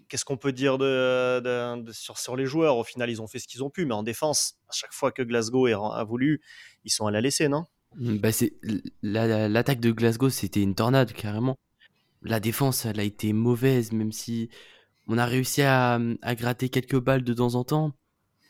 Qu'est-ce 0.10 0.24
qu'on 0.24 0.38
peut 0.38 0.54
dire 0.54 0.78
de, 0.78 1.42
de- 1.42 1.82
de- 1.82 1.92
sur, 1.92 2.18
sur 2.18 2.38
les 2.38 2.46
joueurs? 2.46 2.78
Au 2.78 2.84
final, 2.86 3.10
ils 3.10 3.22
ont 3.22 3.28
fait 3.28 3.40
ce 3.40 3.48
qu'ils 3.48 3.62
ont 3.62 3.70
pu, 3.70 3.86
mais 3.86 3.94
en 3.94 4.04
défense, 4.04 4.54
à 4.70 4.72
chaque 4.72 4.94
fois 4.94 5.12
que 5.12 5.22
Glasgow 5.22 5.66
a 5.68 6.04
voulu, 6.06 6.40
ils 6.86 6.92
sont 6.92 7.08
allés 7.08 7.16
la 7.16 7.22
laisser, 7.22 7.50
non? 7.50 7.66
Bah 8.00 8.32
c'est 8.32 8.54
la- 9.02 9.28
la- 9.28 9.50
l'attaque 9.50 9.80
de 9.82 9.92
Glasgow, 9.92 10.30
c'était 10.30 10.62
une 10.62 10.76
tornade 10.76 11.12
carrément. 11.12 11.58
La 12.22 12.40
défense, 12.40 12.86
elle 12.86 13.00
a 13.00 13.04
été 13.04 13.34
mauvaise, 13.34 13.92
même 13.92 14.12
si 14.14 14.50
on 15.08 15.18
a 15.18 15.26
réussi 15.26 15.62
à, 15.62 16.00
à 16.22 16.36
gratter 16.36 16.70
quelques 16.70 17.00
balles 17.00 17.24
de 17.24 17.34
temps 17.34 17.56
en 17.56 17.64
temps. 17.64 17.94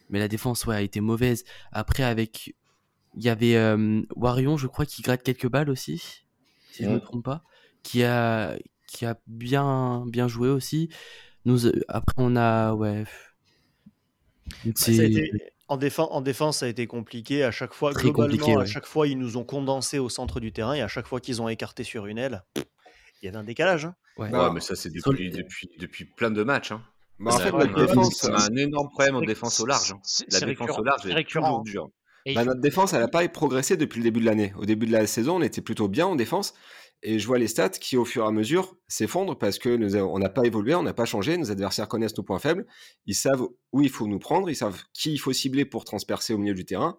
Mais 0.10 0.20
la 0.20 0.28
défense, 0.28 0.66
ouais, 0.66 0.76
a 0.76 0.82
été 0.82 1.02
mauvaise. 1.02 1.44
Après, 1.72 2.04
avec, 2.04 2.56
il 3.18 3.24
y 3.24 3.30
avait 3.30 3.56
euh, 3.58 4.02
Warion, 4.16 4.58
je 4.58 4.68
crois, 4.68 4.86
qui 4.86 5.02
gratte 5.02 5.24
quelques 5.24 5.50
balles 5.50 5.70
aussi, 5.70 5.98
si 6.72 6.84
je 6.84 6.90
me 6.90 6.96
Ouais. 6.96 7.02
trompe 7.02 7.26
pas, 7.26 7.44
qui 7.84 8.04
a, 8.04 8.58
qui 8.88 9.06
a 9.06 9.18
bien, 9.28 10.06
bien 10.08 10.28
joué 10.28 10.50
aussi. 10.50 10.90
Nous, 11.46 11.68
après, 11.90 12.16
on 12.18 12.36
a, 12.38 12.74
ouais, 12.74 13.06
Bah, 14.64 14.72
ça 14.76 14.92
a 14.92 14.94
c'est 14.94 15.06
été- 15.06 15.32
en, 15.68 15.78
défen- 15.78 16.08
en 16.12 16.22
défense, 16.22 16.60
ça 16.60 16.66
a 16.66 16.70
été 16.70 16.88
compliqué. 16.88 17.44
À 17.44 17.52
chaque 17.52 17.74
fois, 17.74 17.92
Très 17.94 18.04
globalement, 18.04 18.36
compliqué, 18.36 18.54
à 18.54 18.66
chaque 18.66 18.86
fois, 18.86 19.08
ils 19.08 19.18
nous 19.18 19.38
ont 19.38 19.44
condensés 19.44 20.00
au 20.00 20.10
centre 20.10 20.40
du 20.40 20.52
terrain 20.52 20.74
et 20.74 20.82
à 20.82 20.88
chaque 20.88 21.08
fois 21.08 21.20
qu'ils 21.20 21.42
ont 21.42 21.50
écarté 21.50 21.84
sur 21.84 22.06
une 22.06 22.18
aile, 22.18 22.44
il 23.22 23.26
y 23.26 23.30
avait 23.30 23.38
un 23.38 23.44
décalage. 23.44 23.86
hein. 23.86 23.96
Ouais. 24.20 24.30
Ouais, 24.32 24.52
mais 24.54 24.60
ça, 24.60 24.76
c'est 24.76 24.90
depuis, 24.90 25.30
depuis, 25.30 25.70
depuis 25.80 26.06
plein 26.06 26.32
de 26.32 26.44
matchs. 26.44 26.72
Hein. 26.72 26.82
Bah, 27.20 27.32
en 27.34 27.38
a- 27.38 27.40
fait, 27.40 27.52
on 27.52 27.58
notre 27.58 27.78
a- 27.82 27.86
défense, 27.86 28.24
on 28.26 28.34
a 28.34 28.44
un 28.52 28.56
énorme 28.56 28.90
problème 28.90 29.16
en 29.16 29.22
défense 29.22 29.60
au 29.60 29.66
large. 29.66 29.92
hein. 29.94 30.00
La 30.32 30.40
défense 30.42 30.78
au 30.78 30.84
large 30.84 31.06
est 31.08 31.14
récurrent, 31.14 31.64
toujours 31.64 31.64
dure. 31.64 31.90
Bah, 32.36 32.44
notre 32.44 32.60
défense, 32.62 32.94
elle 32.94 33.00
n'a 33.00 33.08
pas 33.08 33.28
progressé 33.30 33.78
depuis 33.78 34.00
le 34.00 34.04
début 34.04 34.20
de 34.20 34.26
l'année. 34.26 34.54
Au 34.58 34.66
début 34.66 34.86
de 34.86 34.92
la 34.92 35.08
saison, 35.08 35.38
on 35.38 35.42
était 35.42 35.62
plutôt 35.62 35.88
bien 35.88 36.06
en 36.06 36.16
défense. 36.16 36.54
Et 37.04 37.20
je 37.20 37.28
vois 37.28 37.38
les 37.38 37.48
stats 37.48 37.70
qui, 37.70 37.96
au 37.96 38.06
fur 38.06 38.24
et 38.24 38.28
à 38.28 38.32
mesure, 38.32 38.76
s'effondrent 38.88 39.38
parce 39.38 39.60
que 39.60 39.70
nous 39.70 39.96
on 39.96 40.18
n'a 40.20 40.30
pas 40.30 40.44
évolué, 40.46 40.74
on 40.76 40.82
n'a 40.84 40.94
pas 40.96 41.06
changé. 41.06 41.38
Nos 41.38 41.52
adversaires 41.52 41.88
connaissent 41.88 42.18
nos 42.18 42.24
points 42.24 42.40
faibles. 42.40 42.66
Ils 43.06 43.14
savent 43.16 43.44
où 43.72 43.82
il 43.82 43.90
faut 43.90 44.08
nous 44.08 44.18
prendre, 44.20 44.50
ils 44.50 44.56
savent 44.56 44.82
qui 44.94 45.14
il 45.14 45.20
faut 45.20 45.32
cibler 45.32 45.64
pour 45.64 45.86
transpercer 45.86 46.34
au 46.34 46.38
milieu 46.40 46.56
du 46.56 46.66
terrain. 46.66 46.98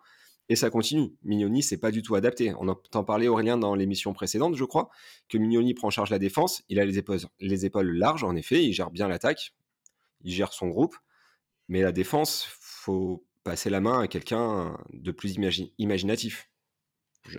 Et 0.49 0.57
ça 0.57 0.71
continue. 0.71 1.13
Mignoni, 1.25 1.63
c'est 1.63 1.77
pas 1.79 1.91
du 1.91 2.03
tout 2.03 2.15
adapté. 2.15 2.55
On 2.59 2.69
entend 2.69 3.05
parler, 3.05 3.29
Aurélien, 3.29 3.59
dans 3.59 3.75
l'émission 3.75 4.13
précédente, 4.15 4.57
je 4.57 4.65
crois, 4.65 4.89
que 5.29 5.37
Mignoni 5.37 5.75
prend 5.75 5.89
en 5.89 5.91
charge 5.91 6.11
la 6.11 6.19
défense. 6.19 6.63
Il 6.69 6.81
a 6.81 6.85
les 6.87 6.99
épaules, 6.99 7.21
les 7.41 7.67
épaules 7.67 7.91
larges, 7.91 8.25
en 8.25 8.35
effet. 8.35 8.65
Il 8.65 8.73
gère 8.73 8.91
bien 8.91 9.09
l'attaque. 9.09 9.55
Il 10.23 10.33
gère 10.33 10.53
son 10.53 10.69
groupe. 10.69 10.97
Mais 11.69 11.83
la 11.83 11.93
défense, 11.93 12.47
faut 12.61 13.27
passer 13.45 13.69
la 13.71 13.81
main 13.81 14.01
à 14.01 14.09
quelqu'un 14.09 14.79
de 14.93 15.11
plus 15.11 15.37
imagi- 15.37 15.73
imaginatif, 15.79 16.51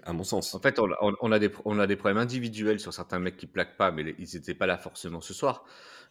à 0.03 0.13
mon 0.13 0.23
sens. 0.23 0.53
En 0.55 0.59
fait, 0.59 0.79
on, 0.79 0.91
a- 0.91 0.97
on- 1.01 1.15
on 1.21 1.31
a 1.31 1.39
des, 1.39 1.51
on 1.65 1.79
a 1.79 1.87
des 1.87 1.95
problèmes 1.95 2.17
individuels 2.17 2.79
sur 2.79 2.93
certains 2.93 3.19
mecs 3.19 3.37
qui 3.37 3.47
plaquent 3.47 3.77
pas, 3.77 3.91
mais 3.91 4.03
les- 4.03 4.15
ils 4.19 4.27
n'étaient 4.35 4.53
pas 4.55 4.67
là 4.67 4.77
forcément 4.77 5.21
ce 5.21 5.33
soir. 5.33 5.63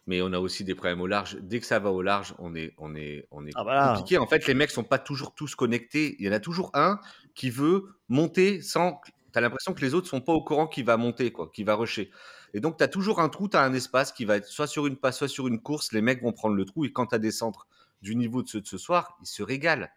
Mais 0.07 0.21
on 0.21 0.31
a 0.33 0.39
aussi 0.39 0.63
des 0.63 0.75
problèmes 0.75 1.01
au 1.01 1.07
large. 1.07 1.37
Dès 1.41 1.59
que 1.59 1.65
ça 1.65 1.79
va 1.79 1.91
au 1.91 2.01
large, 2.01 2.33
on 2.39 2.55
est, 2.55 2.73
on 2.77 2.95
est, 2.95 3.27
on 3.31 3.45
est 3.45 3.51
Ah, 3.55 3.93
compliqué. 3.93 4.17
En 4.17 4.27
fait, 4.27 4.47
les 4.47 4.53
mecs 4.53 4.71
sont 4.71 4.83
pas 4.83 4.97
toujours 4.99 5.35
tous 5.35 5.55
connectés. 5.55 6.15
Il 6.19 6.25
y 6.25 6.29
en 6.29 6.31
a 6.31 6.39
toujours 6.39 6.71
un 6.73 6.99
qui 7.35 7.49
veut 7.49 7.85
monter 8.07 8.61
sans. 8.61 8.99
Tu 9.31 9.37
as 9.37 9.41
l'impression 9.41 9.73
que 9.73 9.81
les 9.81 9.93
autres 9.93 10.07
sont 10.07 10.21
pas 10.21 10.33
au 10.33 10.43
courant 10.43 10.67
qu'il 10.67 10.85
va 10.85 10.97
monter, 10.97 11.31
quoi, 11.31 11.49
qu'il 11.53 11.65
va 11.65 11.75
rusher. 11.75 12.09
Et 12.53 12.59
donc, 12.61 12.77
tu 12.77 12.83
as 12.83 12.87
toujours 12.87 13.19
un 13.19 13.29
trou, 13.29 13.47
tu 13.47 13.57
as 13.57 13.61
un 13.61 13.73
espace 13.73 14.11
qui 14.11 14.25
va 14.25 14.37
être 14.37 14.47
soit 14.47 14.65
sur 14.67 14.87
une 14.87 14.97
passe, 14.97 15.17
soit 15.19 15.27
sur 15.27 15.47
une 15.47 15.61
course. 15.61 15.91
Les 15.91 16.01
mecs 16.01 16.23
vont 16.23 16.31
prendre 16.33 16.55
le 16.55 16.65
trou. 16.65 16.85
Et 16.85 16.91
quand 16.91 17.07
tu 17.07 17.15
as 17.15 17.19
des 17.19 17.31
centres 17.31 17.67
du 18.01 18.15
niveau 18.15 18.41
de 18.41 18.47
ceux 18.47 18.61
de 18.61 18.67
ce 18.67 18.77
soir, 18.79 19.17
ils 19.21 19.27
se 19.27 19.43
régalent. 19.43 19.89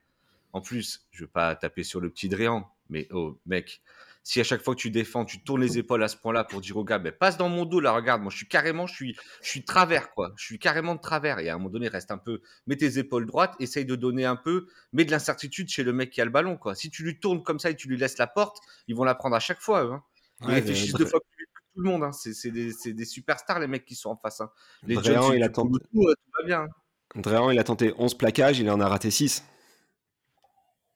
En 0.53 0.61
plus, 0.61 1.07
je 1.13 1.23
veux 1.25 1.31
pas 1.31 1.55
taper 1.57 1.83
sur 1.85 2.01
le 2.01 2.11
petit 2.11 2.29
Dréan, 2.29 2.71
mais 2.89 3.09
oh, 3.11 3.39
mec, 3.47 3.83
si 4.25 4.41
à 4.41 4.45
chaque 4.45 4.63
fois 4.63 4.75
que 4.75 4.81
tu 4.81 4.91
défends, 4.91 5.25
tu 5.25 5.43
tournes 5.43 5.63
les 5.63 5.79
épaules 5.79 6.03
à 6.03 6.09
ce 6.09 6.17
point-là 6.17 6.45
pour 6.45 6.61
dire 6.61 6.77
au 6.77 6.85
gars, 6.85 6.99
ben, 6.99 7.13
passe 7.13 7.37
dans 7.37 7.49
mon 7.49 7.65
dos, 7.65 7.81
là, 7.81 7.93
regarde, 7.93 8.23
moi, 8.23 8.31
je 8.31 8.37
suis 8.37 8.47
carrément, 8.47 8.87
je 8.87 8.95
suis, 8.95 9.17
je 9.43 9.49
suis 9.49 9.61
de 9.61 9.65
travers, 9.65 10.13
quoi. 10.13 10.33
Je 10.37 10.45
suis 10.45 10.59
carrément 10.61 10.95
de 10.95 11.01
travers. 11.01 11.41
Et 11.41 11.49
à 11.49 11.55
un 11.55 11.59
moment 11.59 11.71
donné, 11.71 11.89
reste 11.89 12.11
un 12.13 12.19
peu, 12.19 12.41
mets 12.67 12.77
tes 12.77 12.99
épaules 12.99 13.27
droites, 13.27 13.55
essaye 13.59 13.85
de 13.85 13.97
donner 13.97 14.25
un 14.25 14.37
peu, 14.37 14.69
mets 14.93 15.05
de 15.05 15.11
l'incertitude 15.11 15.69
chez 15.69 15.83
le 15.83 15.93
mec 15.93 16.11
qui 16.11 16.21
a 16.21 16.25
le 16.25 16.31
ballon, 16.31 16.57
quoi. 16.57 16.75
Si 16.77 16.89
tu 16.91 17.03
lui 17.03 17.19
tournes 17.19 17.43
comme 17.43 17.59
ça 17.59 17.71
et 17.71 17.77
tu 17.77 17.89
lui 17.89 17.97
laisses 17.97 18.19
la 18.19 18.29
porte, 18.29 18.59
ils 18.87 18.95
vont 18.95 19.05
la 19.05 19.17
prendre 19.17 19.35
à 19.35 19.41
chaque 19.41 19.61
fois, 19.61 19.85
eux, 19.85 19.93
hein. 19.93 20.03
Ils 20.43 20.47
Ouais, 20.49 20.55
réfléchissent 20.55 20.95
deux 20.95 21.07
fois 21.07 21.21
plus 21.21 21.45
vite 21.45 21.49
que 21.55 21.61
tout 21.75 21.81
le 21.83 21.91
monde, 21.91 22.05
hein. 22.05 22.13
C'est 22.13 22.51
des, 22.51 22.71
c'est 22.71 22.93
des 22.93 23.05
superstars, 23.05 23.59
les 23.59 23.67
mecs 23.67 23.85
qui 23.85 23.97
sont 23.97 24.11
en 24.11 24.17
face, 24.17 24.41
hein. 24.41 24.51
Les 24.85 24.95
Dréan, 24.95 25.23
Jones, 25.23 25.37
il 25.37 25.43
a 25.43 25.49
tenté- 25.49 25.75
euh, 25.75 26.15
tout 26.15 26.31
va 26.39 26.47
bien. 26.47 26.69
Dréan, 27.17 27.51
il 27.51 27.59
a 27.59 27.65
tenté 27.65 27.93
11 27.99 28.15
plaquages, 28.15 28.61
il 28.61 28.71
en 28.71 28.81
a 28.81 28.87
raté 28.89 29.11
6. 29.11 29.45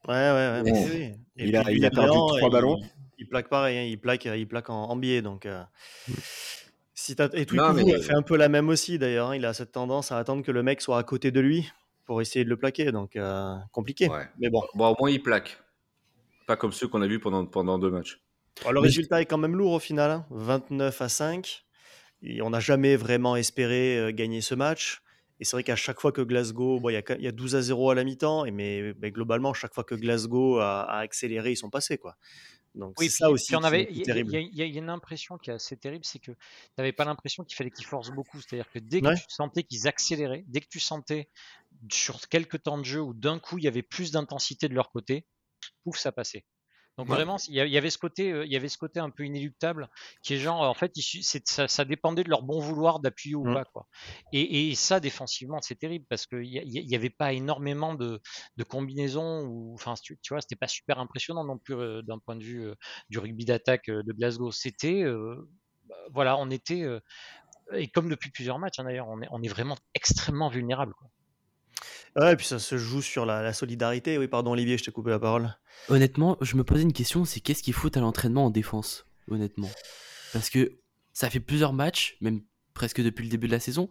Ouais, 0.08 0.14
ouais, 0.14 0.62
oui. 0.64 0.70
Et 1.36 1.48
Il 1.48 1.56
a- 1.56 1.70
il 1.70 1.84
a 1.84 1.90
perdu 1.90 2.10
trois 2.10 2.40
il- 2.42 2.50
ballons. 2.50 2.80
Il 3.18 3.28
plaque 3.28 3.48
pareil, 3.48 3.78
hein, 3.78 3.82
il 3.82 3.98
plaque, 3.98 4.24
il 4.26 4.46
plaque 4.46 4.70
en, 4.70 4.84
en 4.84 4.96
biais. 4.96 5.22
Donc, 5.22 5.46
euh, 5.46 5.62
si 6.94 7.16
t'as- 7.16 7.28
et 7.32 7.40
Non, 7.52 7.72
Twikuvu 7.72 7.84
mais- 7.84 7.94
a 7.94 8.00
fait 8.00 8.14
un 8.14 8.22
peu 8.22 8.36
la 8.36 8.48
même 8.48 8.68
aussi 8.68 8.98
d'ailleurs. 8.98 9.30
hein, 9.30 9.36
Il 9.36 9.44
a 9.44 9.54
cette 9.54 9.72
tendance 9.72 10.12
à 10.12 10.18
attendre 10.18 10.42
que 10.42 10.52
le 10.52 10.62
mec 10.62 10.80
soit 10.80 10.98
à 10.98 11.02
côté 11.02 11.30
de 11.30 11.40
lui 11.40 11.70
pour 12.04 12.20
essayer 12.20 12.44
de 12.44 12.50
le 12.50 12.56
plaquer. 12.56 12.92
Donc, 12.92 13.16
euh, 13.16 13.54
compliqué. 13.72 14.08
Ouais. 14.08 14.26
Mais 14.38 14.50
bon, 14.50 14.62
Bon, 14.74 14.88
au 14.88 14.96
moins, 14.98 15.10
il 15.10 15.22
plaque. 15.22 15.58
Pas 16.46 16.56
comme 16.56 16.72
ceux 16.72 16.86
qu'on 16.88 17.02
a 17.02 17.06
vus 17.06 17.18
pendant, 17.18 17.44
pendant 17.46 17.78
deux 17.78 17.90
matchs. 17.90 18.20
Bon, 18.64 18.70
le 18.70 18.80
Mais 18.80 18.86
résultat 18.86 19.20
est 19.20 19.26
quand 19.26 19.38
même 19.38 19.56
lourd 19.56 19.72
au 19.72 19.78
final. 19.80 20.10
hein, 20.10 20.26
29 20.30 21.02
à 21.02 21.08
5. 21.08 21.64
Et 22.22 22.40
on 22.42 22.50
n'a 22.50 22.60
jamais 22.60 22.96
vraiment 22.96 23.36
espéré 23.36 23.98
euh, 23.98 24.12
gagner 24.12 24.40
ce 24.40 24.54
match. 24.54 25.02
Et 25.40 25.44
c'est 25.44 25.56
vrai 25.56 25.64
qu'à 25.64 25.76
chaque 25.76 26.00
fois 26.00 26.12
que 26.12 26.22
Glasgow, 26.22 26.80
bon, 26.80 26.88
il 26.88 26.94
y, 26.94 26.96
a 26.96 27.02
quand- 27.02 27.16
il 27.18 27.24
y 27.24 27.28
a 27.28 27.32
12 27.32 27.54
à 27.56 27.62
0 27.62 27.90
à 27.90 27.94
la 27.94 28.04
mi-temps, 28.04 28.44
mais, 28.52 28.94
mais 29.00 29.10
globalement, 29.10 29.52
chaque 29.54 29.74
fois 29.74 29.84
que 29.84 29.94
Glasgow 29.94 30.58
a, 30.58 30.82
a 30.82 30.98
accéléré, 31.00 31.52
ils 31.52 31.56
sont 31.56 31.70
passés. 31.70 31.98
Quoi. 31.98 32.16
Donc 32.74 32.94
Oui, 32.98 33.06
c'est 33.10 33.16
ça 33.18 33.26
puis, 33.26 33.34
aussi 33.34 33.52
il 33.54 33.54
y, 33.54 34.36
a- 34.36 34.40
y 34.66 34.70
y 34.74 34.78
une 34.78 34.90
impression 34.90 35.38
qui 35.38 35.50
est 35.50 35.54
assez 35.54 35.76
terrible, 35.76 36.04
c'est 36.04 36.18
que 36.18 36.32
tu 36.32 36.38
n'avais 36.78 36.92
pas 36.92 37.04
l'impression 37.04 37.44
qu'il 37.44 37.56
fallait 37.56 37.70
qu'ils 37.70 37.86
forcent 37.86 38.10
beaucoup. 38.10 38.40
C'est-à-dire 38.40 38.70
que 38.70 38.78
dès 38.78 39.00
que 39.00 39.06
Ouais. 39.08 39.14
tu 39.16 39.24
sentais 39.28 39.62
qu'ils 39.62 39.88
accéléraient, 39.88 40.44
dès 40.48 40.60
que 40.60 40.68
tu 40.68 40.80
sentais 40.80 41.28
sur 41.92 42.20
quelques 42.28 42.62
temps 42.62 42.78
de 42.78 42.84
jeu 42.84 43.00
où 43.02 43.14
d'un 43.14 43.38
coup 43.38 43.58
il 43.58 43.64
y 43.64 43.68
avait 43.68 43.82
plus 43.82 44.10
d'intensité 44.12 44.68
de 44.68 44.74
leur 44.74 44.90
côté, 44.90 45.26
pouf, 45.84 45.98
ça 45.98 46.12
passait. 46.12 46.44
Donc 46.98 47.08
Ouais. 47.08 47.08
vraiment, 47.08 47.36
il 47.48 47.54
y 47.54 47.76
avait 47.76 47.90
ce 47.90 47.98
côté, 47.98 48.32
euh, 48.32 48.44
il 48.46 48.52
y 48.52 48.56
avait 48.56 48.68
ce 48.70 48.78
côté 48.78 49.00
un 49.00 49.10
peu 49.10 49.24
inéluctable 49.24 49.88
qui 50.22 50.34
est 50.34 50.38
genre, 50.38 50.62
en 50.62 50.74
fait, 50.74 50.92
ça, 51.44 51.68
ça 51.68 51.84
dépendait 51.84 52.24
de 52.24 52.30
leur 52.30 52.42
bon 52.42 52.58
vouloir 52.58 53.00
d'appuyer 53.00 53.34
ou 53.36 53.46
Mm. 53.46 53.56
pas, 53.56 53.64
quoi. 53.66 53.86
Et, 54.32 54.70
et 54.70 54.74
ça, 54.74 54.98
défensivement, 55.00 55.60
c'est 55.60 55.76
terrible 55.76 56.06
parce 56.08 56.26
qu'il 56.26 56.40
n'y 56.42 56.94
avait 56.94 57.10
pas 57.10 57.32
énormément 57.32 57.94
de, 57.94 58.20
de 58.56 58.64
combinaisons 58.64 59.42
ou, 59.46 59.74
enfin, 59.74 59.94
tu, 60.02 60.18
tu 60.22 60.32
vois, 60.34 60.40
c'était 60.40 60.56
pas 60.56 60.68
super 60.68 60.98
impressionnant 60.98 61.44
non 61.44 61.58
plus 61.58 61.74
euh, 61.74 62.02
d'un 62.02 62.18
point 62.18 62.36
de 62.36 62.44
vue 62.44 62.66
euh, 62.66 62.74
du 63.10 63.18
rugby 63.18 63.44
d'attaque 63.44 63.88
euh, 63.90 64.02
de 64.02 64.12
Glasgow. 64.12 64.50
C'était, 64.50 65.04
bah, 65.84 65.96
voilà, 66.12 66.36
on 66.38 66.50
était, 66.50 66.84
et 67.72 67.88
comme 67.88 68.08
depuis 68.10 68.30
plusieurs 68.30 68.58
matchs 68.58 68.78
hein, 68.80 68.84
d'ailleurs, 68.84 69.08
on 69.08 69.22
est, 69.22 69.28
on 69.30 69.42
est 69.42 69.48
vraiment 69.48 69.76
extrêmement 69.94 70.48
vulnérable. 70.48 70.94
Quoi. 70.94 71.08
Ouais, 72.16 72.32
et 72.32 72.36
puis 72.36 72.46
ça 72.46 72.58
se 72.58 72.78
joue 72.78 73.02
sur 73.02 73.26
la, 73.26 73.42
la 73.42 73.52
solidarité. 73.52 74.16
Oui, 74.18 74.26
pardon 74.26 74.52
Olivier, 74.52 74.78
je 74.78 74.84
t'ai 74.84 74.90
coupé 74.90 75.10
la 75.10 75.18
parole. 75.18 75.54
Honnêtement, 75.88 76.38
je 76.40 76.56
me 76.56 76.64
posais 76.64 76.82
une 76.82 76.92
question, 76.92 77.24
c'est 77.24 77.40
qu'est-ce 77.40 77.62
qu'il 77.62 77.74
faut 77.74 77.96
à 77.96 78.00
l'entraînement 78.00 78.46
en 78.46 78.50
défense, 78.50 79.06
honnêtement? 79.30 79.70
Parce 80.32 80.50
que 80.50 80.78
ça 81.12 81.30
fait 81.30 81.40
plusieurs 81.40 81.72
matchs, 81.72 82.16
même 82.20 82.40
presque 82.74 83.02
depuis 83.02 83.24
le 83.24 83.30
début 83.30 83.46
de 83.46 83.52
la 83.52 83.60
saison, 83.60 83.88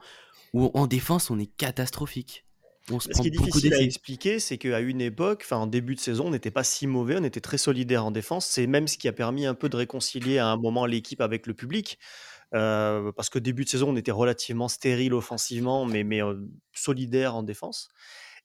où 0.53 0.71
en 0.73 0.87
défense 0.87 1.29
on 1.29 1.39
est 1.39 1.53
catastrophique. 1.57 2.45
On 2.91 2.99
se 2.99 3.09
Ce 3.11 3.19
qui 3.19 3.27
est 3.27 3.31
difficile 3.31 3.73
à 3.73 3.81
expliquer, 3.81 4.39
c'est 4.39 4.59
qu'à 4.59 4.79
une 4.79 5.01
époque, 5.01 5.41
enfin 5.43 5.57
en 5.57 5.67
début 5.67 5.95
de 5.95 5.99
saison, 5.99 6.27
on 6.27 6.31
n'était 6.31 6.51
pas 6.51 6.63
si 6.63 6.85
mauvais, 6.85 7.17
on 7.19 7.23
était 7.23 7.41
très 7.41 7.57
solidaire 7.57 8.05
en 8.05 8.11
défense. 8.11 8.45
C'est 8.45 8.67
même 8.67 8.87
ce 8.87 8.97
qui 8.97 9.07
a 9.07 9.13
permis 9.13 9.47
un 9.47 9.55
peu 9.55 9.69
de 9.69 9.75
réconcilier 9.75 10.37
à 10.37 10.47
un 10.47 10.57
moment 10.57 10.85
l'équipe 10.85 11.21
avec 11.21 11.47
le 11.47 11.55
public. 11.55 11.97
Euh, 12.55 13.11
parce 13.11 13.29
que 13.29 13.39
début 13.39 13.65
de 13.65 13.69
saison, 13.69 13.89
on 13.89 13.95
était 13.97 14.11
relativement 14.11 14.67
stérile 14.67 15.13
offensivement, 15.13 15.85
mais, 15.85 16.03
mais 16.03 16.23
euh, 16.23 16.35
solidaire 16.73 17.35
en 17.35 17.43
défense. 17.43 17.89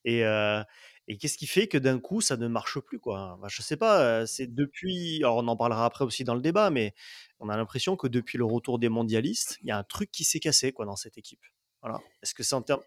Et, 0.05 0.25
euh, 0.25 0.63
et 1.09 1.17
qu'est-ce 1.19 1.39
qui 1.39 1.47
fait 1.47 1.69
que 1.69 1.79
d'un 1.79 1.99
coup, 2.01 2.21
ça 2.21 2.37
ne 2.37 2.49
marche 2.49 2.79
plus 2.81 2.99
quoi? 2.99 3.35
Enfin, 3.39 3.49
Je 3.49 3.63
sais 3.63 3.77
pas, 3.77 4.27
c'est 4.27 4.47
depuis. 4.53 5.19
Alors 5.23 5.37
on 5.39 5.49
en 5.49 5.57
parlera 5.57 5.85
après 5.87 6.05
aussi 6.05 6.25
dans 6.25 6.35
le 6.35 6.41
débat, 6.41 6.71
mais 6.71 6.95
on 7.41 7.49
a 7.49 7.57
l'impression 7.57 7.97
que 7.97 8.09
depuis 8.09 8.39
le 8.39 8.45
retour 8.45 8.79
des 8.79 8.89
mondialistes, 8.89 9.59
il 9.63 9.69
y 9.69 9.71
a 9.71 9.79
un 9.79 9.85
truc 9.85 10.11
qui 10.13 10.25
s'est 10.25 10.41
cassé 10.41 10.73
quoi 10.73 10.87
dans 10.87 10.97
cette 10.97 11.19
équipe. 11.19 11.41
Voilà. 11.83 12.01
Est-ce 12.23 12.35
que 12.35 12.43
c'est 12.43 12.55
en 12.55 12.63
termes. 12.63 12.83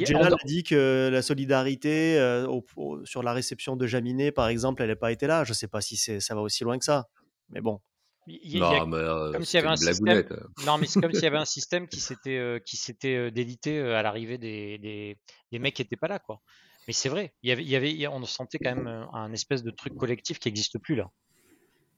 Y 0.00 0.04
a- 0.14 0.30
dit 0.44 0.62
que 0.62 1.10
la 1.12 1.22
solidarité 1.22 2.18
euh, 2.18 2.46
au- 2.46 2.64
au- 2.76 3.04
sur 3.04 3.22
la 3.22 3.32
réception 3.32 3.76
de 3.76 3.86
Jaminet, 3.86 4.30
par 4.32 4.48
exemple, 4.48 4.82
elle 4.82 4.88
n'a 4.90 4.96
pas 4.96 5.10
été 5.12 5.26
là. 5.26 5.44
Je 5.44 5.50
ne 5.50 5.54
sais 5.54 5.68
pas 5.68 5.80
si 5.80 5.96
ça 5.96 6.34
va 6.34 6.40
aussi 6.40 6.64
loin 6.64 6.78
que 6.78 6.84
ça. 6.84 7.08
Mais 7.50 7.60
bon. 7.60 7.80
Il 8.26 8.56
y 8.58 8.62
a- 8.62 8.80
Non, 8.80 8.86
mais 8.86 8.96
euh, 8.98 9.32
comme 9.32 9.44
s'il 9.44 9.60
y 9.60 9.64
avait 9.64 9.76
c'était 9.76 9.84
un 9.86 9.90
une 9.90 9.94
système. 9.94 10.04
blagounette. 10.22 10.64
Non, 10.66 10.78
mais 10.78 10.86
c'est 10.86 11.00
comme 11.00 11.12
s'il 11.12 11.22
y 11.24 11.26
avait 11.26 11.38
un 11.38 11.44
système 11.44 11.88
qui 11.88 11.98
s'était 12.00 12.36
euh, 12.38 12.58
qui 12.60 12.76
s'était 12.76 13.16
euh, 13.16 13.30
délité 13.30 13.78
euh, 13.78 13.96
à 13.96 14.02
l'arrivée 14.02 14.38
des, 14.38 14.78
des, 14.78 15.16
des 15.50 15.58
mecs 15.58 15.74
qui 15.74 15.82
n'étaient 15.82 15.96
pas 15.96 16.08
là, 16.08 16.18
quoi. 16.18 16.40
Mais 16.86 16.92
c'est 16.92 17.08
vrai, 17.08 17.32
il 17.42 17.48
y 17.48 17.52
avait, 17.52 17.62
il 17.62 17.68
y 17.68 17.76
avait, 17.76 17.90
il 17.90 17.96
y 17.96 18.06
a- 18.06 18.10
on 18.12 18.24
sentait 18.24 18.58
quand 18.58 18.74
même 18.74 19.06
un 19.12 19.32
espèce 19.32 19.62
de 19.62 19.70
truc 19.70 19.96
collectif 19.96 20.38
qui 20.38 20.48
n'existe 20.48 20.78
plus 20.78 20.94
là. 20.96 21.10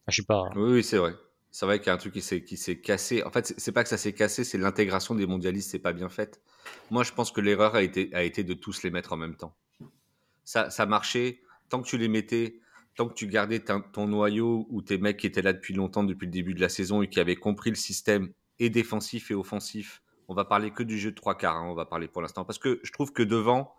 Je 0.08 0.16
sais 0.16 0.22
pas. 0.26 0.44
Oui, 0.56 0.72
oui, 0.74 0.84
c'est 0.84 0.98
vrai. 0.98 1.14
C'est 1.50 1.66
vrai 1.66 1.78
qu'il 1.78 1.86
y 1.86 1.90
a 1.90 1.94
un 1.94 1.98
truc 1.98 2.12
qui 2.12 2.20
s'est 2.22 2.42
qui 2.42 2.56
s'est 2.56 2.80
cassé. 2.80 3.22
En 3.22 3.30
fait, 3.30 3.46
c'est- 3.46 3.60
c'est 3.60 3.72
pas 3.72 3.82
que 3.82 3.88
ça 3.88 3.96
s'est 3.98 4.12
cassé, 4.12 4.44
c'est 4.44 4.58
l'intégration 4.58 5.14
des 5.14 5.26
mondialistes, 5.26 5.70
c'est 5.70 5.78
pas 5.78 5.92
bien 5.92 6.08
faite. 6.08 6.42
Moi, 6.90 7.04
je 7.04 7.12
pense 7.12 7.30
que 7.32 7.40
l'erreur 7.40 7.74
a 7.76 7.82
été 7.82 8.10
a 8.14 8.22
été 8.22 8.44
de 8.44 8.54
tous 8.54 8.82
les 8.82 8.90
mettre 8.90 9.12
en 9.12 9.16
même 9.16 9.36
temps. 9.36 9.54
Ça 10.44 10.68
ça 10.70 10.84
marchait 10.86 11.40
tant 11.70 11.80
que 11.80 11.88
tu 11.88 11.96
les 11.96 12.08
mettais, 12.08 12.58
tant 12.96 13.08
que 13.08 13.14
tu 13.14 13.26
gardais 13.26 13.60
ta- 13.60 13.80
ton 13.92 14.06
noyau 14.08 14.66
ou 14.70 14.82
tes 14.82 14.98
mecs 14.98 15.16
qui 15.18 15.26
étaient 15.26 15.42
là 15.42 15.52
depuis 15.52 15.74
longtemps, 15.74 16.04
depuis 16.04 16.26
le 16.26 16.32
début 16.32 16.54
de 16.54 16.60
la 16.60 16.68
saison 16.68 17.02
et 17.02 17.08
qui 17.08 17.20
avaient 17.20 17.36
compris 17.36 17.70
le 17.70 17.76
système 17.76 18.32
et 18.58 18.70
défensif 18.70 19.30
et 19.30 19.34
offensif. 19.34 20.02
On 20.28 20.34
va 20.34 20.44
parler 20.44 20.70
que 20.70 20.82
du 20.82 20.98
jeu 20.98 21.10
de 21.10 21.16
trois 21.16 21.36
quarts. 21.36 21.56
hein, 21.56 21.66
on 21.68 21.74
va 21.74 21.84
parler 21.86 22.08
pour 22.08 22.22
l'instant 22.22 22.44
parce 22.44 22.58
que 22.58 22.80
je 22.82 22.92
trouve 22.92 23.12
que 23.12 23.22
devant. 23.22 23.74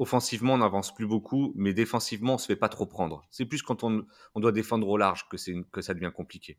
Offensivement, 0.00 0.54
on 0.54 0.58
n'avance 0.58 0.92
plus 0.92 1.06
beaucoup, 1.06 1.52
mais 1.54 1.72
défensivement, 1.72 2.34
on 2.34 2.38
se 2.38 2.46
fait 2.46 2.56
pas 2.56 2.68
trop 2.68 2.84
prendre. 2.84 3.22
C'est 3.30 3.44
plus 3.44 3.62
quand 3.62 3.84
on, 3.84 4.04
on 4.34 4.40
doit 4.40 4.50
défendre 4.50 4.88
au 4.88 4.96
large 4.96 5.28
que, 5.28 5.36
c'est 5.36 5.52
une- 5.52 5.64
que 5.64 5.80
ça 5.82 5.94
devient 5.94 6.10
compliqué. 6.12 6.58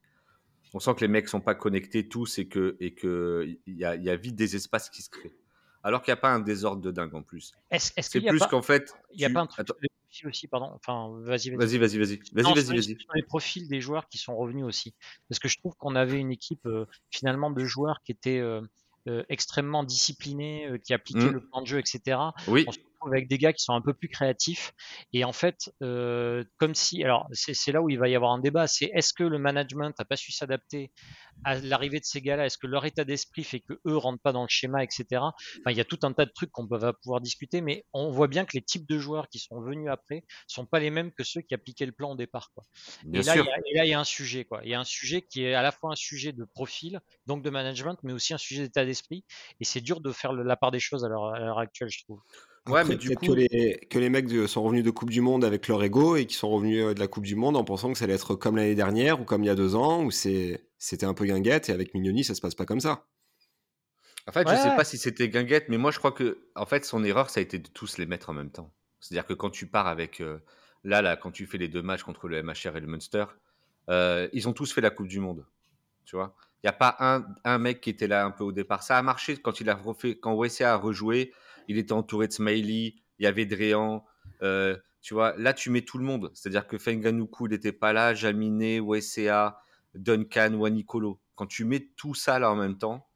On 0.74 0.80
sent 0.80 0.96
que 0.96 1.02
les 1.02 1.10
mecs 1.10 1.28
sont 1.28 1.42
pas 1.42 1.54
connectés 1.54 2.08
tous 2.08 2.38
et 2.40 2.48
que 2.48 2.78
et 2.80 2.94
que 2.94 3.46
il 3.68 3.76
y 3.78 3.84
a, 3.84 3.96
y 3.98 4.10
a 4.10 4.16
vite 4.16 4.36
des 4.36 4.56
espaces 4.56 4.90
qui 4.90 5.02
se 5.02 5.10
créent. 5.10 5.36
Alors 5.84 6.02
qu'il 6.02 6.12
n'y 6.14 6.18
a 6.18 6.22
pas 6.22 6.34
un 6.34 6.40
désordre 6.40 6.82
de 6.82 6.92
dingue 6.92 7.14
en 7.14 7.24
plus. 7.24 7.54
Est-ce 7.72 7.92
C'est 7.98 8.20
qu'il 8.22 8.28
plus 8.30 8.40
qu'en 8.48 8.62
fait. 8.62 8.94
il 9.14 9.20
y 9.20 9.26
a 9.26 9.30
pas 9.30 9.42
un 9.42 9.48
truc 9.48 9.60
Attends, 9.70 9.76
profils 10.16 10.28
aussi, 10.28 10.48
pardon. 10.48 10.72
Enfin, 10.76 11.10
vas-y, 11.22 11.50
vas-y. 11.50 11.56
Vas-y, 11.56 11.78
vas-y, 11.78 11.98
vas-y, 11.98 12.18
vas-y, 12.76 12.84
sur 13.00 13.14
les- 13.14 13.24
profils 13.24 13.68
des 13.68 13.82
joueurs 13.82 14.08
qui 14.08 14.18
sont 14.18 14.36
revenus 14.36 14.66
aussi. 14.66 14.94
Parce 15.30 15.40
que 15.40 15.48
je 15.48 15.58
trouve 15.58 15.76
qu'on 15.78 15.96
avait 15.96 16.20
une 16.20 16.32
équipe 16.32 16.66
euh, 16.66 16.86
finalement 17.12 17.52
de 17.52 17.64
joueurs 17.66 18.02
qui 18.04 18.12
étaient 18.12 18.40
euh, 18.40 18.62
euh, 19.08 19.24
extrêmement 19.30 19.84
disciplinés, 19.84 20.80
qui 20.84 20.94
appliquaient 20.94 21.30
Mm. 21.30 21.34
le 21.34 21.42
plan 21.42 21.62
de 21.62 21.68
jeu, 21.68 21.80
etc. 21.80 22.34
Oui, 22.48 22.66
retrouve 23.06 23.14
avec 23.14 23.28
des 23.28 23.38
gars 23.38 23.54
qui 23.54 23.64
sont 23.64 23.74
un 23.74 23.82
peu 23.82 23.94
plus 23.94 24.10
créatifs. 24.10 24.74
Et 25.14 25.24
en 25.24 25.34
fait, 25.34 25.72
euh, 25.82 26.44
comme 26.58 26.76
si, 26.76 27.04
alors 27.04 27.28
c'est 27.32 27.72
là 27.72 27.82
où 27.82 27.90
il 27.90 28.00
va 28.00 28.08
y 28.08 28.16
avoir 28.16 28.32
un 28.32 28.40
débat, 28.40 28.68
c'est 28.68 28.90
est-ce 28.94 29.14
que 29.14 29.24
le 29.24 29.38
management 29.38 29.94
n'a 29.98 30.06
pas 30.06 30.16
su 30.16 30.32
s'adapter 30.32 30.92
à 31.44 31.56
l'arrivée 31.56 32.00
de 32.00 32.06
ces 32.06 32.22
gars-là? 32.22 32.46
Est-ce 32.46 32.58
que 32.58 32.68
leur 32.68 32.86
état 32.86 33.04
d'esprit 33.04 33.44
fait 33.44 33.60
que 33.60 33.74
eux 33.88 33.98
rentrent 33.98 34.22
pas 34.22 34.32
dans 34.32 34.44
le 34.44 34.50
schéma, 34.50 34.84
etc. 34.84 35.06
Enfin, 35.12 35.72
il 35.72 35.78
y 35.78 35.82
a 35.82 35.86
tout 35.86 36.00
un 36.04 36.14
tas 36.14 36.26
de 36.26 36.32
trucs 36.32 36.52
qu'on 36.52 36.66
va 36.66 36.94
pouvoir 36.94 37.22
discuter, 37.22 37.62
mais 37.62 37.86
on 37.94 38.10
voit 38.10 38.28
bien 38.28 38.46
que 38.46 38.52
les 38.54 38.62
types 38.62 38.88
de 38.88 38.98
joueurs 38.98 39.30
qui 39.30 39.40
sont 39.40 39.62
venus 39.62 39.90
après 39.90 40.24
sont 40.48 40.66
pas 40.66 40.80
les 40.80 40.90
mêmes 40.90 41.12
que 41.12 41.24
ceux 41.24 41.42
qui 41.42 41.54
appliquaient 41.54 41.86
le 41.86 41.92
plan 41.92 42.12
au 42.12 42.16
départ. 42.16 42.52
Quoi. 42.54 42.64
et, 43.14 43.22
là, 43.22 43.36
il 43.36 43.46
y 43.46 43.50
a, 43.50 43.58
et 43.66 43.76
là, 43.76 43.86
il 43.86 43.90
y 43.90 43.94
a 43.94 44.00
un 44.00 44.06
sujet, 44.06 44.46
quoi. 44.46 44.62
Il 44.64 44.70
y 44.70 44.74
a 44.74 44.80
un 44.80 44.86
sujet 44.86 45.22
qui 45.22 45.44
est 45.44 45.54
à 45.54 45.62
la 45.62 45.72
fois 45.72 45.92
un 45.92 45.96
sujet 45.96 46.32
de 46.32 46.46
profil, 46.46 47.00
donc 47.26 47.44
de 47.44 47.50
management, 47.50 47.98
mais 48.04 48.14
aussi 48.14 48.34
un 48.34 48.38
sujet 48.38 48.64
d'état 48.64 48.86
d'esprit. 48.86 49.26
Et 49.60 49.66
c'est 49.66 49.82
dur 49.82 50.02
de 50.02 50.12
faire 50.12 50.34
la 50.34 50.56
part 50.56 50.72
des 50.72 50.80
choses 50.80 51.04
à 51.04 51.10
l'heure 51.10 51.60
actuelle, 51.60 51.90
je 51.90 52.04
trouve. 52.04 52.22
Ouais, 52.68 52.80
Après, 52.82 52.90
mais 52.90 52.96
du 52.96 53.08
peut-être 53.10 53.20
coup- 53.20 53.28
que 53.28 53.32
les, 53.34 53.80
que 53.90 54.00
les 54.00 54.10
mecs 54.10 54.28
de- 54.28 54.48
sont 54.48 54.64
revenus 54.64 54.84
de 54.84 54.90
Coupe 54.90 55.12
du 55.12 55.22
Monde 55.22 55.46
avec 55.46 55.68
leur 55.68 55.84
ego 55.84 56.16
et 56.16 56.26
qui 56.26 56.36
sont 56.36 56.50
revenus 56.50 56.84
euh, 56.84 56.94
de 56.96 57.00
la 57.00 57.08
Coupe 57.08 57.26
du 57.26 57.36
Monde 57.36 57.58
en 57.58 57.64
pensant 57.64 57.92
que 57.92 57.98
ça 57.98 58.06
allait 58.06 58.16
être 58.16 58.36
comme 58.36 58.56
l'année 58.56 58.74
dernière 58.76 59.22
ou 59.22 59.24
comme 59.26 59.44
il 59.44 59.48
y 59.48 59.50
a 59.50 59.56
deux 59.56 59.76
ans 59.76 60.04
où 60.04 60.10
c'est- 60.12 60.66
c'était 60.80 61.06
un 61.06 61.14
peu 61.14 61.26
guinguette 61.26 61.70
et 61.70 61.74
avec 61.74 61.94
Mignoni 61.94 62.24
ça 62.24 62.34
se 62.36 62.42
passe 62.42 62.56
pas 62.56 62.66
comme 62.66 62.80
ça. 62.80 63.06
En 64.28 64.32
fait, 64.32 64.48
Ouais, 64.48 64.56
je 64.56 64.62
sais 64.62 64.70
ouais. 64.70 64.76
pas 64.76 64.84
si 64.84 64.98
c'était 64.98 65.30
Guinguette, 65.30 65.70
mais 65.70 65.78
moi 65.78 65.92
je 65.92 66.00
crois 66.00 66.12
que 66.12 66.40
en 66.56 66.66
fait 66.66 66.84
son 66.86 67.04
erreur 67.04 67.30
ça 67.30 67.40
a 67.40 67.44
été 67.44 67.60
de 67.60 67.68
tous 67.68 67.98
les 68.00 68.06
mettre 68.08 68.30
en 68.30 68.34
même 68.34 68.50
temps. 68.52 68.72
C'est-à-dire 69.00 69.26
que 69.28 69.34
quand 69.34 69.52
tu 69.52 69.68
pars 69.68 69.88
avec 69.88 70.20
euh, 70.22 70.40
là 70.84 71.02
là 71.04 71.16
quand 71.16 71.32
tu 71.32 71.46
fais 71.46 71.58
les 71.60 71.68
deux 71.68 71.84
matchs 71.84 72.04
contre 72.04 72.28
le 72.28 72.42
MHR 72.42 72.76
et 72.76 72.80
le 72.82 72.88
Munster, 72.88 73.26
euh, 73.90 74.28
ils 74.34 74.48
ont 74.50 74.54
tous 74.54 74.74
fait 74.74 74.82
la 74.82 74.90
Coupe 74.90 75.08
du 75.08 75.20
Monde. 75.20 75.46
Tu 76.06 76.16
vois, 76.16 76.36
il 76.64 76.68
y 76.68 76.70
a 76.70 76.74
pas 76.74 76.96
un, 77.00 77.26
un 77.44 77.58
mec 77.60 77.82
qui 77.82 77.90
était 77.92 78.08
là 78.08 78.26
un 78.26 78.32
peu 78.32 78.44
au 78.44 78.52
départ. 78.52 78.82
Ça 78.84 78.98
a 78.98 79.02
marché 79.04 79.38
quand 79.38 79.60
il 79.62 79.70
a 79.70 79.76
refait 79.76 80.16
quand 80.18 80.34
WCA 80.34 80.74
a 80.74 80.76
rejoué, 80.78 81.32
il 81.68 81.78
était 81.78 81.94
entouré 81.94 82.28
de 82.28 82.34
Smiley, 82.34 82.96
il 83.20 83.24
y 83.24 83.28
avait 83.28 83.46
Dréan. 83.46 84.06
euh, 84.42 84.76
tu 85.02 85.14
vois, 85.14 85.36
là 85.38 85.54
tu 85.54 85.70
mets 85.70 85.84
tout 85.84 85.98
le 86.00 86.04
monde. 86.04 86.32
C'est-à-dire 86.34 86.68
que 86.68 86.78
Fenganuku 86.80 87.46
il 87.48 87.52
n'était 87.52 87.72
pas 87.72 87.94
là, 87.94 88.14
Jaminé, 88.16 88.80
WCA, 88.80 89.60
Duncan, 89.94 90.54
Wanikolo. 90.56 91.20
Quand 91.36 91.46
tu 91.48 91.64
mets 91.66 91.90
tout 91.96 92.16
ça 92.16 92.40
là 92.40 92.52
en 92.52 92.56
même 92.56 92.78
temps, 92.78 93.08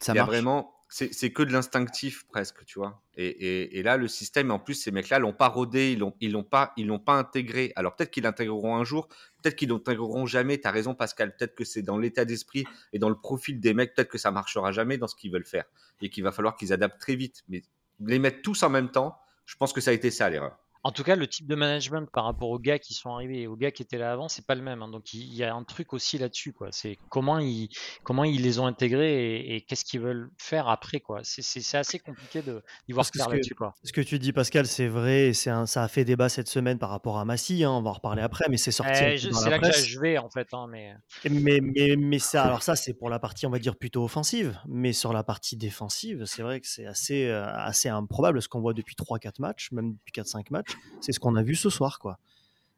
Ça 0.00 0.12
il 0.12 0.16
y 0.16 0.18
a 0.18 0.24
vraiment, 0.24 0.74
c'est 0.88 1.14
c'est 1.14 1.32
que 1.32 1.42
de 1.42 1.52
l'instinctif 1.52 2.24
presque, 2.28 2.64
tu 2.66 2.78
vois. 2.78 3.02
Et, 3.16 3.26
et- 3.28 3.78
et 3.78 3.82
là, 3.82 3.96
le 3.96 4.06
système, 4.08 4.50
en 4.50 4.58
plus, 4.58 4.74
ces 4.74 4.90
mecs-là 4.90 5.18
l'ont 5.18 5.32
pas 5.32 5.48
rodé, 5.48 5.92
ils 5.92 5.98
l'ont, 5.98 6.14
ils 6.20 6.32
l'ont 6.32 6.42
pas, 6.44 6.72
ils 6.76 6.86
l'ont 6.86 6.98
pas 6.98 7.14
intégré. 7.14 7.72
Alors 7.76 7.96
peut-être 7.96 8.10
qu'ils 8.10 8.24
l'intégreront 8.24 8.76
un 8.76 8.84
jour, 8.84 9.08
peut-être 9.42 9.56
qu'ils 9.56 9.68
l'intégreront 9.70 10.26
jamais. 10.26 10.58
T'as 10.58 10.70
raison, 10.72 10.94
Pascal. 10.94 11.34
Peut-être 11.36 11.54
que 11.54 11.64
c'est 11.64 11.82
dans 11.82 11.96
l'état 11.98 12.24
d'esprit 12.24 12.64
et 12.92 12.98
dans 12.98 13.08
le 13.08 13.16
profil 13.18 13.60
des 13.60 13.72
mecs, 13.72 13.94
peut-être 13.94 14.10
que 14.10 14.18
ça 14.18 14.30
marchera 14.30 14.72
jamais 14.72 14.98
dans 14.98 15.06
ce 15.08 15.14
qu'ils 15.16 15.32
veulent 15.32 15.44
faire 15.46 15.64
et 16.02 16.10
qu'il 16.10 16.22
va 16.24 16.32
falloir 16.32 16.56
qu'ils 16.56 16.72
adaptent 16.72 17.00
très 17.00 17.14
vite. 17.16 17.44
Mais 17.48 17.62
les 18.00 18.18
mettre 18.18 18.42
tous 18.42 18.62
en 18.62 18.70
même 18.70 18.90
temps, 18.90 19.18
je 19.46 19.56
pense 19.56 19.72
que 19.72 19.80
ça 19.80 19.90
a 19.90 19.94
été 19.94 20.10
ça 20.10 20.28
l'erreur. 20.30 20.58
En 20.82 20.92
tout 20.92 21.02
cas, 21.04 21.14
le 21.14 21.26
type 21.26 21.46
de 21.46 21.54
management 21.54 22.08
par 22.10 22.24
rapport 22.24 22.48
aux 22.48 22.58
gars 22.58 22.78
qui 22.78 22.94
sont 22.94 23.10
arrivés 23.10 23.42
et 23.42 23.46
aux 23.46 23.56
gars 23.56 23.70
qui 23.70 23.82
étaient 23.82 23.98
là 23.98 24.12
avant, 24.12 24.28
c'est 24.28 24.46
pas 24.46 24.54
le 24.54 24.62
même. 24.62 24.80
hein. 24.82 24.88
Donc 24.88 25.12
il 25.12 25.34
y 25.34 25.44
a 25.44 25.54
un 25.54 25.62
truc 25.64 25.92
aussi 25.92 26.16
là-dessus, 26.16 26.52
quoi. 26.54 26.68
C'est 26.72 26.96
comment 27.10 27.38
ils 27.38 27.68
comment 28.02 28.24
ils 28.24 28.40
les 28.42 28.58
ont 28.60 28.66
intégrés 28.66 29.36
et, 29.36 29.56
et 29.56 29.60
qu'est-ce 29.60 29.84
qu'ils 29.84 30.00
veulent 30.00 30.30
faire 30.38 30.68
après, 30.68 31.00
quoi. 31.00 31.20
C'est- 31.22 31.74
assez 31.76 31.98
compliqué 31.98 32.40
de 32.42 32.62
d'y 32.88 32.92
voir 32.94 33.04
clair 33.10 33.26
là-dessus, 33.34 33.54
quoi. 33.54 33.74
Ce 33.84 33.92
que 33.92 34.00
tu 34.00 34.18
dis, 34.18 34.32
Pascal, 34.32 34.66
c'est 34.66 34.88
vrai. 34.88 35.28
et 35.28 35.32
c'est 35.34 35.50
un- 35.50 35.66
ça 35.66 35.82
a 35.84 35.88
fait 35.88 36.04
débat 36.04 36.28
cette 36.30 36.48
semaine 36.48 36.78
par 36.78 36.88
rapport 36.90 37.18
à 37.18 37.24
Massy. 37.24 37.62
hein, 37.62 37.70
on 37.70 37.82
va 37.82 37.90
en 37.90 37.94
reparler 37.94 38.22
après, 38.22 38.46
mais 38.48 38.56
c'est 38.56 38.72
sorti 38.72 38.92
Eh, 39.04 39.18
C'est 39.18 39.50
là 39.50 39.58
que 39.58 39.72
je 39.72 40.00
vais 40.00 40.16
en 40.18 40.30
fait, 40.30 40.48
hein, 40.52 40.66
mais 40.70 40.94
Mais, 41.30 41.60
mais, 41.60 41.96
mais 41.96 42.18
ça, 42.18 42.44
alors 42.44 42.62
ça, 42.62 42.74
c'est 42.76 42.94
pour 42.94 43.10
la 43.10 43.18
partie, 43.18 43.44
on 43.46 43.50
va 43.50 43.58
dire, 43.58 43.76
plutôt 43.76 44.02
offensive. 44.04 44.58
Mais 44.66 44.92
sur 44.94 45.12
la 45.12 45.22
partie 45.24 45.56
défensive, 45.56 46.24
c'est 46.24 46.42
vrai 46.42 46.60
que 46.60 46.66
c'est 46.66 46.86
assez, 46.86 47.26
euh, 47.26 47.44
assez 47.54 47.88
improbable 47.90 48.40
ce 48.40 48.48
qu'on 48.48 48.60
voit 48.60 48.72
depuis 48.72 48.94
3-4 48.96 49.40
matchs, 49.40 49.70
même 49.72 49.92
depuis 49.92 50.12
4-5 50.12 50.50
matchs. 50.50 50.69
C'est 51.00 51.12
ce 51.12 51.20
qu'on 51.20 51.36
a 51.36 51.42
vu 51.42 51.54
ce 51.54 51.70
soir, 51.70 51.98
quoi. 51.98 52.18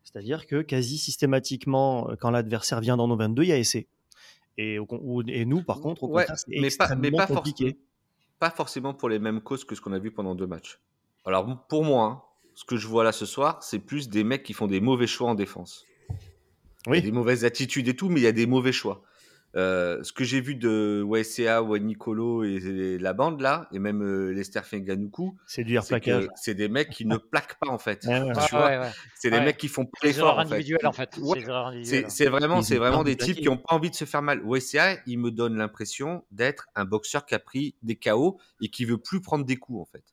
C'est-à-dire 0.04 0.46
que 0.46 0.62
quasi 0.62 0.98
systématiquement, 0.98 2.10
euh, 2.10 2.16
quand 2.16 2.30
l'adversaire 2.30 2.80
vient 2.80 2.96
dans 2.96 3.08
nos 3.08 3.16
22, 3.16 3.42
il 3.44 3.48
y 3.48 3.52
a 3.52 3.58
essai. 3.58 3.86
Et, 4.58 4.78
et 5.28 5.44
nous, 5.46 5.62
par 5.62 5.80
contre, 5.80 6.02
au 6.04 6.08
Ouais, 6.08 6.22
contraire, 6.22 6.38
c'est 6.38 6.48
mais 6.50 6.60
pas, 6.60 6.66
extrêmement 6.66 7.02
mais 7.02 7.10
pas, 7.12 7.26
compliqué. 7.26 7.64
forcément, 7.64 7.84
pas 8.38 8.50
forcément 8.50 8.94
pour 8.94 9.08
les 9.08 9.18
mêmes 9.18 9.40
causes 9.40 9.64
que 9.64 9.74
ce 9.74 9.80
qu'on 9.80 9.92
a 9.92 9.98
vu 9.98 10.10
pendant 10.10 10.34
deux 10.34 10.46
matchs. 10.46 10.78
Alors 11.24 11.66
pour 11.68 11.84
moi, 11.84 12.04
hein, 12.04 12.22
ce 12.54 12.64
que 12.64 12.76
je 12.76 12.86
vois 12.86 13.04
là 13.04 13.12
ce 13.12 13.24
soir, 13.24 13.62
c'est 13.62 13.78
plus 13.78 14.08
des 14.10 14.24
mecs 14.24 14.42
qui 14.42 14.52
font 14.52 14.66
des 14.66 14.80
mauvais 14.80 15.06
choix 15.06 15.30
en 15.30 15.34
défense. 15.34 15.86
Il 16.88 16.94
y 16.94 16.98
a 16.98 17.00
des 17.00 17.12
mauvaises 17.12 17.44
attitudes 17.44 17.88
et 17.88 17.96
tout, 17.96 18.08
mais 18.08 18.20
il 18.20 18.24
y 18.24 18.26
a 18.26 18.32
des 18.32 18.46
mauvais 18.46 18.72
choix. 18.72 19.02
Euh, 19.54 20.02
ce 20.02 20.14
que 20.14 20.24
j'ai 20.24 20.40
vu 20.40 20.54
de 20.54 21.04
YCA, 21.06 21.62
Nicolo 21.78 22.42
et, 22.42 22.98
la 22.98 23.12
bande 23.12 23.40
là, 23.42 23.68
et 23.70 23.78
même 23.78 24.02
euh, 24.02 24.32
Lester 24.32 24.62
Fenganoukou, 24.62 25.36
c'est 25.46 25.62
du 25.62 25.78
plaquage. 25.78 26.26
C'est 26.36 26.54
des 26.54 26.68
mecs 26.68 26.88
qui 26.88 27.04
ne 27.04 27.16
plaquent 27.30 27.58
pas 27.60 27.70
en 27.70 27.78
fait. 27.78 28.04
Ouais, 28.06 28.32
c'est 29.14 29.30
des 29.30 29.40
mecs 29.40 29.58
qui 29.58 29.68
font 29.68 29.84
pas 29.84 29.98
d'efforts 30.02 30.38
en 30.38 30.46
fait. 30.46 30.84
en 30.84 30.92
fait. 30.92 31.20
C'est 32.08 32.26
vraiment, 32.26 32.62
c'est 32.62 32.78
vraiment 32.78 33.04
des 33.04 33.16
types 33.16 33.36
qui 33.36 33.44
n'ont 33.44 33.58
pas 33.58 33.74
envie 33.74 33.90
de 33.90 33.94
se 33.94 34.06
faire 34.06 34.22
mal. 34.22 34.42
YCA, 34.46 34.98
il 35.06 35.18
me 35.18 35.30
donne 35.30 35.56
l'impression 35.56 36.24
d'être 36.30 36.68
un 36.74 36.86
boxeur 36.86 37.26
qui 37.26 37.34
a 37.34 37.38
pris 37.38 37.76
des 37.82 37.96
KO 37.96 38.40
et 38.62 38.68
qui 38.68 38.86
veut 38.86 38.98
plus 38.98 39.20
prendre 39.20 39.44
des 39.44 39.56
coups 39.56 39.82
en 39.82 39.84
fait. 39.84 40.04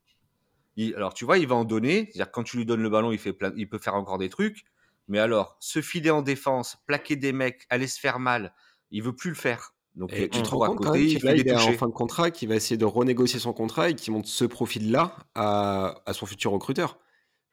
alors 0.97 1.13
tu 1.13 1.23
vois, 1.23 1.37
il 1.37 1.47
va 1.47 1.55
en 1.55 1.65
donner, 1.65 2.09
c'est-à-dire 2.11 2.31
quand 2.31 2.43
tu 2.43 2.57
lui 2.57 2.65
donnes 2.65 2.83
le 2.83 2.89
ballon, 2.89 3.13
il 3.13 3.19
fait 3.19 3.33
plein, 3.33 3.53
il 3.55 3.69
peut 3.69 3.79
faire 3.79 3.95
encore 3.95 4.17
des 4.17 4.29
trucs. 4.29 4.65
Mais 5.09 5.17
alors, 5.17 5.57
se 5.59 5.81
filer 5.81 6.11
en 6.11 6.21
défense, 6.21 6.77
plaquer 6.85 7.15
des 7.15 7.33
mecs, 7.33 7.65
aller 7.71 7.87
se 7.87 7.99
faire 7.99 8.19
mal, 8.19 8.53
il 8.91 9.03
veut 9.03 9.15
plus 9.15 9.29
le 9.29 9.35
faire. 9.35 9.73
Donc 9.95 10.13
tu 10.13 10.29
te 10.29 10.49
rends 10.49 10.75
compte 10.75 10.95
il 10.97 11.25
est 11.25 11.53
en 11.53 11.73
fin 11.73 11.87
de 11.87 11.93
contrat, 11.93 12.31
qu'il 12.31 12.49
va 12.49 12.55
essayer 12.55 12.77
de 12.77 12.85
renégocier 12.85 13.39
son 13.39 13.53
contrat 13.53 13.89
et 13.89 13.95
qu'il 13.95 14.13
monte 14.13 14.27
ce 14.27 14.45
profil-là 14.45 15.15
à, 15.35 15.95
à, 16.05 16.13
son 16.13 16.25
futur 16.25 16.51
recruteur. 16.51 16.99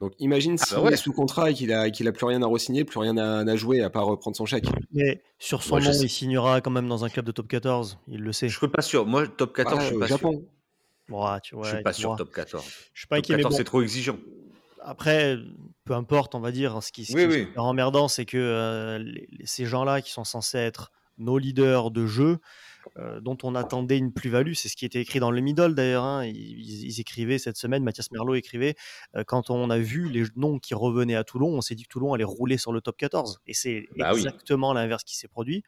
Donc 0.00 0.12
imagine 0.19 0.57
ah 0.61 0.66
s'il 0.66 0.78
bah 0.78 0.90
est 0.90 0.97
sous 0.97 1.12
contrat 1.12 1.50
et 1.50 1.55
qu'il 1.55 1.73
a, 1.73 1.90
qu'il 1.90 2.07
a 2.07 2.12
plus 2.12 2.26
rien 2.26 2.43
à 2.43 2.47
re-signer, 2.47 2.85
plus 2.85 2.99
rien 2.99 3.16
à, 3.16 3.57
jouer 3.57 3.81
à 3.81 3.88
part 3.88 4.05
reprendre 4.05 4.37
son 4.37 4.45
chèque. 4.45 4.66
Mais 4.93 5.23
sur 5.38 5.62
son 5.62 5.81
nom, 5.81 5.90
il 5.90 6.09
signera 6.11 6.61
quand 6.61 6.71
même 6.71 6.88
dans 6.88 7.05
un 7.05 7.09
club 7.09 7.25
de 7.25 7.33
top 7.33 7.49
14, 7.49 7.99
il 8.09 8.21
le 8.21 8.33
sait. 8.33 8.49
Je 8.49 8.59
suis 8.59 8.69
pas 8.69 8.83
sûr. 8.83 9.07
Moi, 9.07 9.26
top 9.26 9.57
14, 9.57 9.81
je 9.81 9.87
suis 9.87 9.99
pas 9.99 10.07
Japon. 10.07 10.33
sûr. 11.09 11.40
tu 11.43 11.55
vois, 11.55 11.64
je 11.64 11.75
suis 11.75 11.83
pas 11.83 11.93
sûr 11.95 12.14
top 12.16 12.31
14. 12.33 12.64
Je 12.93 13.00
suis 13.00 13.09
pas 13.09 13.16
inquiet. 13.16 13.37
14, 13.37 13.57
c'est 13.57 13.64
trop 13.64 13.81
exigeant. 13.81 14.19
Après, 14.83 15.37
peu 15.85 15.95
importe, 15.95 16.35
on 16.35 16.40
va 16.40 16.52
dire. 16.52 16.83
Ce 16.83 16.93
qui, 16.93 17.07
ce 17.07 17.16
est 17.16 17.57
emmerdant, 17.57 18.07
c'est 18.09 18.26
que 18.26 18.37
euh, 18.37 19.02
ces 19.45 19.64
gens-là 19.64 20.02
qui 20.02 20.11
sont 20.11 20.25
censés 20.25 20.59
être 20.59 20.93
nos 21.18 21.38
leaders 21.38 21.90
de 21.90 22.06
jeu, 22.06 22.38
euh, 22.99 23.20
dont 23.20 23.37
on 23.42 23.54
attendait 23.54 23.99
une 23.99 24.12
plus-value. 24.12 24.52
C'est 24.54 24.68
ce 24.68 24.76
qui 24.76 24.85
était 24.85 25.00
écrit 25.00 25.20
dans 25.20 25.30
le 25.30 25.40
middle 25.40 25.75
d'ailleurs. 25.75 26.04
Hein. 26.04 26.26
Ils, 26.26 27.00
écrivaient 27.00 27.38
cette 27.38 27.56
semaine, 27.56 27.82
Mathias 27.82 28.11
Merlot 28.11 28.35
écrivait, 28.35 28.75
euh, 29.16 29.25
quand 29.25 29.50
on 29.50 29.70
a 29.70 29.78
vu 29.78 30.08
les 30.08 30.25
noms 30.37 30.58
qui 30.58 30.75
revenaient 30.75 31.16
à 31.16 31.25
Toulon, 31.25 31.49
on 31.49 31.61
s'est 31.61 31.75
dit 31.75 31.85
que 31.85 31.88
Toulon 31.88 32.14
allait 32.14 32.25
rouler 32.25 32.58
sur 32.58 32.73
le 32.73 32.80
top 32.80 32.96
14. 32.96 33.40
Et 33.46 33.54
c'est 33.54 33.87
bah 33.96 34.12
exactement 34.12 34.73
l'inverse 34.73 35.04
qui 35.04 35.16
s'est 35.16 35.28
produit. 35.28 35.62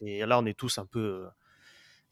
Et 0.00 0.24
là, 0.26 0.38
on 0.38 0.46
est 0.46 0.56
tous 0.56 0.78
un 0.78 0.86
peu, 0.86 1.26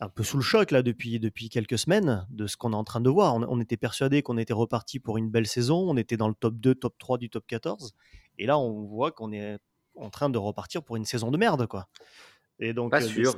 un 0.00 0.08
peu 0.08 0.22
sous 0.22 0.36
le 0.36 0.42
choc 0.42 0.70
là 0.70 0.82
depuis, 0.82 1.20
depuis 1.20 1.48
quelques 1.48 1.78
semaines 1.78 2.26
de 2.30 2.46
ce 2.46 2.56
qu'on 2.56 2.72
est 2.72 2.76
en 2.76 2.84
train 2.84 3.00
de 3.00 3.10
voir. 3.10 3.34
On, 3.34 3.60
était 3.60 3.76
persuadé 3.76 4.22
qu'on 4.22 4.38
était 4.38 4.52
reparti 4.52 5.00
pour 5.00 5.18
une 5.18 5.30
belle 5.30 5.46
saison. 5.46 5.88
On 5.88 5.96
était 5.96 6.16
dans 6.16 6.28
le 6.28 6.34
top 6.34 6.54
2, 6.56 6.74
top 6.74 6.94
3 6.98 7.18
du 7.18 7.30
top 7.30 7.46
14. 7.46 7.94
Et 8.38 8.46
là, 8.46 8.58
on 8.58 8.84
voit 8.84 9.12
qu'on 9.12 9.32
est 9.32 9.58
en 9.96 10.10
train 10.10 10.28
de 10.28 10.38
repartir 10.38 10.82
pour 10.82 10.96
une 10.96 11.04
saison 11.04 11.30
de 11.30 11.36
merde, 11.36 11.66
quoi. 11.66 11.88
Et 12.64 12.72
donc, 12.72 12.90
pas 12.90 13.02
euh, 13.02 13.08
sûr. 13.08 13.34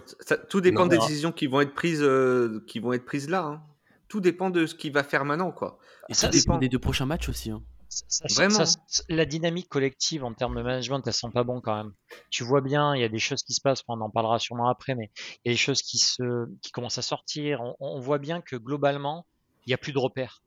tout 0.49 0.61
dépend 0.61 0.87
des 0.87 0.99
décisions 0.99 1.33
qui 1.33 1.47
vont 1.47 1.61
être 1.61 1.75
prises, 1.75 2.02
euh, 2.02 2.62
qui 2.66 2.78
vont 2.78 2.92
être 2.92 3.04
prises 3.04 3.28
là. 3.28 3.45
Hein. 3.45 3.62
Tout 4.09 4.21
dépend 4.21 4.50
de 4.50 4.66
ce 4.66 4.75
qu'il 4.75 4.92
va 4.92 5.02
faire 5.02 5.25
maintenant, 5.25 5.50
quoi. 5.50 5.78
Et 6.09 6.14
ça, 6.14 6.28
dépend 6.28 6.59
des 6.59 6.68
deux 6.68 6.78
prochains 6.78 7.06
matchs 7.06 7.28
aussi. 7.28 7.50
Hein. 7.50 7.62
Vraiment. 8.35 8.64
la 9.09 9.25
dynamique 9.25 9.68
collective 9.68 10.25
en 10.25 10.33
termes 10.35 10.56
de 10.56 10.62
management, 10.62 11.02
elle 11.06 11.12
sent 11.12 11.28
pas 11.33 11.45
bon 11.45 11.61
quand 11.61 11.76
même. 11.76 11.92
Tu 12.30 12.45
vois 12.45 12.61
bien, 12.61 12.95
il 12.95 13.00
y 13.00 13.04
a 13.04 13.09
des 13.09 13.18
choses 13.18 13.42
qui 13.42 13.54
se 13.54 13.61
passent, 13.61 13.83
on 13.88 14.00
en 14.00 14.11
parlera 14.11 14.38
sûrement 14.38 14.68
après, 14.68 14.95
mais 14.95 15.11
il 15.45 15.49
y 15.49 15.50
a 15.50 15.54
des 15.54 15.59
choses 15.59 15.83
qui 15.83 15.99
se, 15.99 16.47
qui 16.62 16.73
commencent 16.73 16.99
à 16.99 17.02
sortir. 17.02 17.61
On, 17.80 18.00
voit 18.00 18.18
bien 18.18 18.40
que 18.40 18.56
globalement, 18.56 19.26
il 19.66 19.71
y 19.71 19.75
a 19.75 19.78
plus 19.78 19.92
de 19.92 19.99
repères. 19.99 20.42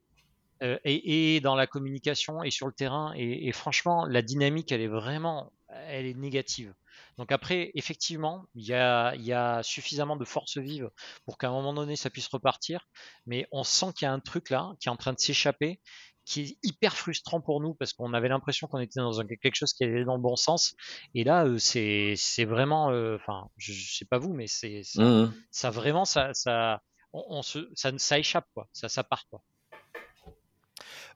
Euh, 0.61 0.77
et, 0.83 1.39
dans 1.41 1.55
la 1.55 1.67
communication 1.67 2.43
et 2.43 2.51
sur 2.51 2.67
le 2.67 2.73
terrain. 2.73 3.13
Et, 3.15 3.47
et, 3.47 3.51
franchement, 3.51 4.05
la 4.05 4.21
dynamique, 4.21 4.71
elle 4.71 4.81
est 4.81 4.87
vraiment, 4.87 5.51
elle 5.69 6.05
est 6.05 6.17
négative. 6.17 6.73
Donc 7.19 7.33
après, 7.33 7.71
effectivement, 7.75 8.45
il 8.55 8.65
y 8.65 8.73
a, 8.73 9.61
suffisamment 9.61 10.15
de 10.15 10.23
force 10.23 10.57
vive 10.57 10.89
pour 11.25 11.37
qu'à 11.37 11.49
un 11.49 11.51
moment 11.51 11.73
donné, 11.73 11.97
ça 11.97 12.09
puisse 12.09 12.29
repartir. 12.29 12.87
Mais 13.25 13.45
on 13.51 13.65
sent 13.65 13.87
qu'il 13.93 14.05
y 14.05 14.09
a 14.09 14.13
un 14.13 14.21
truc 14.21 14.49
là 14.49 14.71
qui 14.79 14.87
est 14.87 14.91
en 14.91 14.95
train 14.95 15.11
de 15.11 15.19
s'échapper, 15.19 15.81
qui 16.23 16.41
est 16.41 16.57
hyper 16.63 16.95
frustrant 16.95 17.41
pour 17.41 17.59
nous 17.59 17.73
parce 17.73 17.91
qu'on 17.91 18.13
avait 18.13 18.29
l'impression 18.29 18.67
qu'on 18.67 18.79
était 18.79 19.01
dans 19.01 19.11
quelque 19.21 19.55
chose 19.55 19.73
qui 19.73 19.83
allait 19.83 20.05
dans 20.05 20.15
le 20.15 20.21
bon 20.21 20.37
sens. 20.37 20.75
Et 21.13 21.25
là, 21.25 21.45
euh, 21.45 21.57
c'est 21.59 22.45
vraiment, 22.45 22.89
euh, 22.89 23.17
enfin, 23.17 23.49
je, 23.57 23.73
ne 23.73 23.77
sais 23.77 24.05
pas 24.05 24.17
vous, 24.17 24.33
mais 24.33 24.47
c'est 24.47 24.83
ça, 24.83 25.01
mmh 25.01 25.73
vraiment, 25.73 26.05
ça, 26.05 26.33
ça, 26.33 26.81
on, 27.11 27.41
se, 27.41 27.69
ça, 27.75 27.91
ça 27.97 28.17
échappe 28.17 28.47
quoi, 28.53 28.69
ça, 28.71 28.87
ça 28.87 29.03
part 29.03 29.27
quoi. 29.29 29.41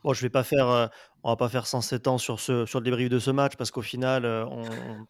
Bon, 0.03 0.13
je 0.13 0.21
vais 0.21 0.29
pas 0.29 0.43
faire, 0.43 0.67
euh, 0.69 0.87
on 1.23 1.29
va 1.29 1.37
pas 1.37 1.47
faire 1.47 1.65
107 1.65 2.07
ans 2.07 2.17
sur, 2.17 2.39
sur 2.39 2.57
le 2.61 2.81
débrief 2.81 3.09
de 3.09 3.19
ce 3.19 3.31
match 3.31 3.55
parce 3.55 3.71
qu'au 3.71 3.81
final, 3.81 4.25
euh, 4.25 4.45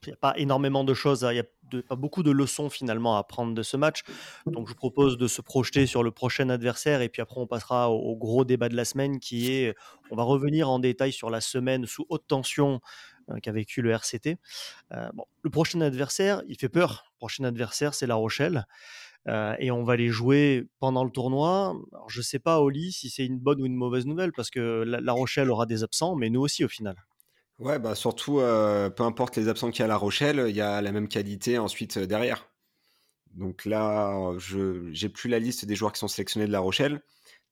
il 0.04 0.10
n'y 0.10 0.14
a 0.14 0.18
pas 0.18 0.34
énormément 0.38 0.84
de 0.84 0.94
choses, 0.94 1.26
il 1.28 1.34
n'y 1.34 1.40
a 1.40 1.82
pas 1.82 1.96
beaucoup 1.96 2.22
de 2.22 2.30
leçons 2.30 2.70
finalement 2.70 3.18
à 3.18 3.24
prendre 3.24 3.56
de 3.56 3.64
ce 3.64 3.76
match. 3.76 4.04
Donc, 4.46 4.68
je 4.68 4.74
vous 4.74 4.78
propose 4.78 5.18
de 5.18 5.28
se 5.28 5.42
projeter 5.42 5.88
sur 5.88 6.04
le 6.04 6.12
prochain 6.12 6.50
adversaire 6.50 7.02
et 7.02 7.10
puis 7.10 7.24
après, 7.24 7.42
on 7.42 7.48
passera 7.48 7.90
au, 7.90 8.16
gros 8.16 8.46
débat 8.46 8.70
de 8.70 8.76
la 8.76 8.86
semaine 8.86 9.20
qui 9.20 9.52
est, 9.52 9.76
on 10.12 10.16
va 10.16 10.24
revenir 10.24 10.70
en 10.70 10.78
détail 10.78 11.12
sur 11.12 11.32
la 11.32 11.42
semaine 11.42 11.88
sous 11.88 12.06
haute 12.10 12.28
tension 12.28 12.80
euh, 13.32 13.40
qu'a 13.42 13.52
vécu 13.52 13.82
le 13.82 13.90
RCT. 13.92 14.38
bon, 15.14 15.26
le 15.42 15.50
prochain 15.50 15.82
adversaire, 15.82 16.44
il 16.48 16.58
fait 16.58 16.70
peur. 16.70 17.06
Le 17.14 17.18
prochain 17.18 17.44
adversaire, 17.46 17.96
c'est 17.96 18.06
La 18.06 18.16
Rochelle. 18.16 18.68
Euh, 19.28 19.56
et 19.60 19.72
on 19.72 19.84
va 19.84 19.96
les 19.96 20.10
jouer 20.10 20.68
pendant 20.80 21.04
le 21.04 21.12
tournoi. 21.12 21.76
Alors, 21.94 22.10
je 22.10 22.20
ne 22.20 22.24
sais 22.24 22.40
pas, 22.40 22.60
Oli, 22.60 22.92
si 22.92 23.10
c'est 23.10 23.26
une 23.26 23.40
bonne 23.40 23.62
ou 23.62 23.66
une 23.66 23.76
mauvaise 23.76 24.06
nouvelle, 24.06 24.34
parce 24.34 24.50
que 24.50 24.84
La, 24.84 25.14
Rochelle 25.14 25.50
aura 25.50 25.66
des 25.66 25.84
absents, 25.84 26.16
mais 26.16 26.30
nous 26.30 26.42
aussi 26.42 26.64
au 26.66 26.68
final. 26.68 26.96
Ouais, 27.60 27.80
bah 27.80 27.96
surtout, 27.96 28.40
euh, 28.40 28.90
peu 28.90 29.04
importe 29.04 29.38
les 29.38 29.48
absents 29.48 29.72
qu'il 29.72 29.80
y 29.80 29.82
a 29.84 29.86
à 29.86 29.88
La 29.88 29.98
Rochelle, 29.98 30.46
il 30.50 30.56
y 30.56 30.62
a 30.62 30.82
la 30.82 30.92
même 30.92 31.08
qualité 31.08 31.58
ensuite 31.58 31.98
euh, 31.98 32.06
derrière. 32.06 32.50
Donc 33.36 33.66
là, 33.66 34.34
je 34.38 34.90
j'ai 34.92 35.10
plus 35.10 35.30
la 35.30 35.40
liste 35.40 35.66
des 35.66 35.76
joueurs 35.76 35.94
qui 35.94 36.00
sont 36.00 36.08
sélectionnés 36.08 36.46
de 36.46 36.52
La 36.52 36.60
Rochelle, 36.60 37.02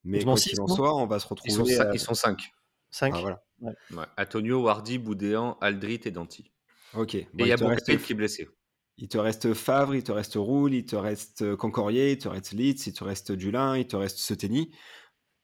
mais 0.04 0.24
quoi 0.24 0.36
qu'il 0.36 0.60
en 0.60 0.68
soit, 0.68 0.96
on 0.96 1.08
va 1.08 1.20
se 1.20 1.28
retrouver. 1.28 1.52
Ils 1.94 2.00
sont, 2.00 2.14
cinq. 2.14 2.52
Cinq. 2.90 3.14
Ah, 3.16 3.22
voilà. 3.22 3.44
Ouais. 3.62 4.06
Antonio, 4.18 4.62
Wardy, 4.64 4.98
Boudéan, 4.98 5.58
Aldrit 5.62 6.02
et 6.06 6.12
Danti. 6.12 6.52
Ok. 6.94 7.16
et 7.16 7.28
il 7.40 7.48
y 7.48 7.52
a 7.52 7.58
Boukpé 7.58 7.98
qui 7.98 8.12
est 8.12 8.16
blessé. 8.16 8.50
Il 8.98 9.08
te 9.08 9.18
reste 9.18 9.54
Favre, 9.54 9.96
il 9.96 10.04
te 10.04 10.12
reste 10.12 10.36
Roule, 10.36 10.74
il 10.74 10.86
te 10.86 10.96
reste 10.96 11.56
Concorier, 11.56 12.12
il 12.12 12.18
te 12.18 12.28
reste 12.28 12.52
Litz, 12.52 12.88
il 12.88 12.94
te 12.94 13.04
reste 13.04 13.32
Dulin, 13.32 13.78
il 13.78 13.88
te 13.88 13.96
reste 13.96 14.18
Seteni. 14.18 14.72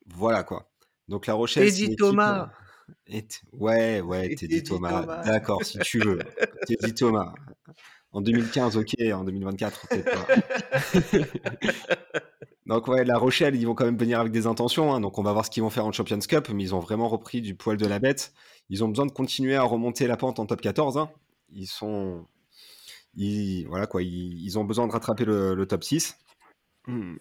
Voilà 0.05 0.43
quoi. 0.43 0.69
Donc 1.07 1.27
La 1.27 1.33
Rochelle. 1.33 1.71
Teddy 1.71 1.95
Thomas. 1.95 2.49
Euh, 3.09 3.21
ouais, 3.53 4.01
ouais, 4.01 4.35
Teddy 4.35 4.63
Thomas. 4.63 5.23
D'accord, 5.23 5.63
si 5.63 5.79
tu 5.79 5.99
veux. 5.99 6.19
Teddy 6.67 6.93
Thomas. 6.93 7.33
En 8.11 8.21
2015, 8.21 8.77
ok, 8.77 8.93
en 9.13 9.23
2024, 9.23 9.87
peut-être 9.89 10.11
pas. 10.11 11.29
donc 12.65 12.87
ouais, 12.87 13.03
La 13.03 13.17
Rochelle, 13.17 13.55
ils 13.55 13.67
vont 13.67 13.75
quand 13.75 13.85
même 13.85 13.97
venir 13.97 14.19
avec 14.19 14.31
des 14.31 14.47
intentions. 14.47 14.93
Hein. 14.93 15.01
donc 15.01 15.17
on 15.17 15.23
va 15.23 15.33
voir 15.33 15.45
ce 15.45 15.51
qu'ils 15.51 15.63
vont 15.63 15.69
faire 15.69 15.85
en 15.85 15.91
Champions 15.91 16.19
Cup, 16.19 16.49
mais 16.53 16.63
ils 16.63 16.75
ont 16.75 16.79
vraiment 16.79 17.09
repris 17.09 17.41
du 17.41 17.55
poil 17.55 17.77
de 17.77 17.85
la 17.85 17.99
bête. 17.99 18.33
Ils 18.69 18.83
ont 18.83 18.87
besoin 18.87 19.05
de 19.05 19.11
continuer 19.11 19.55
à 19.55 19.63
remonter 19.63 20.07
la 20.07 20.17
pente 20.17 20.39
en 20.39 20.45
top 20.45 20.61
14. 20.61 20.97
Hein. 20.97 21.09
Ils 21.49 21.67
sont 21.67 22.25
ils, 23.17 23.65
voilà 23.67 23.87
quoi, 23.87 24.03
ils, 24.03 24.57
ont 24.59 24.63
besoin 24.63 24.87
de 24.87 24.91
rattraper 24.91 25.25
le, 25.25 25.65
top 25.65 25.83
6. 25.83 26.17
Hmm. 26.85 27.15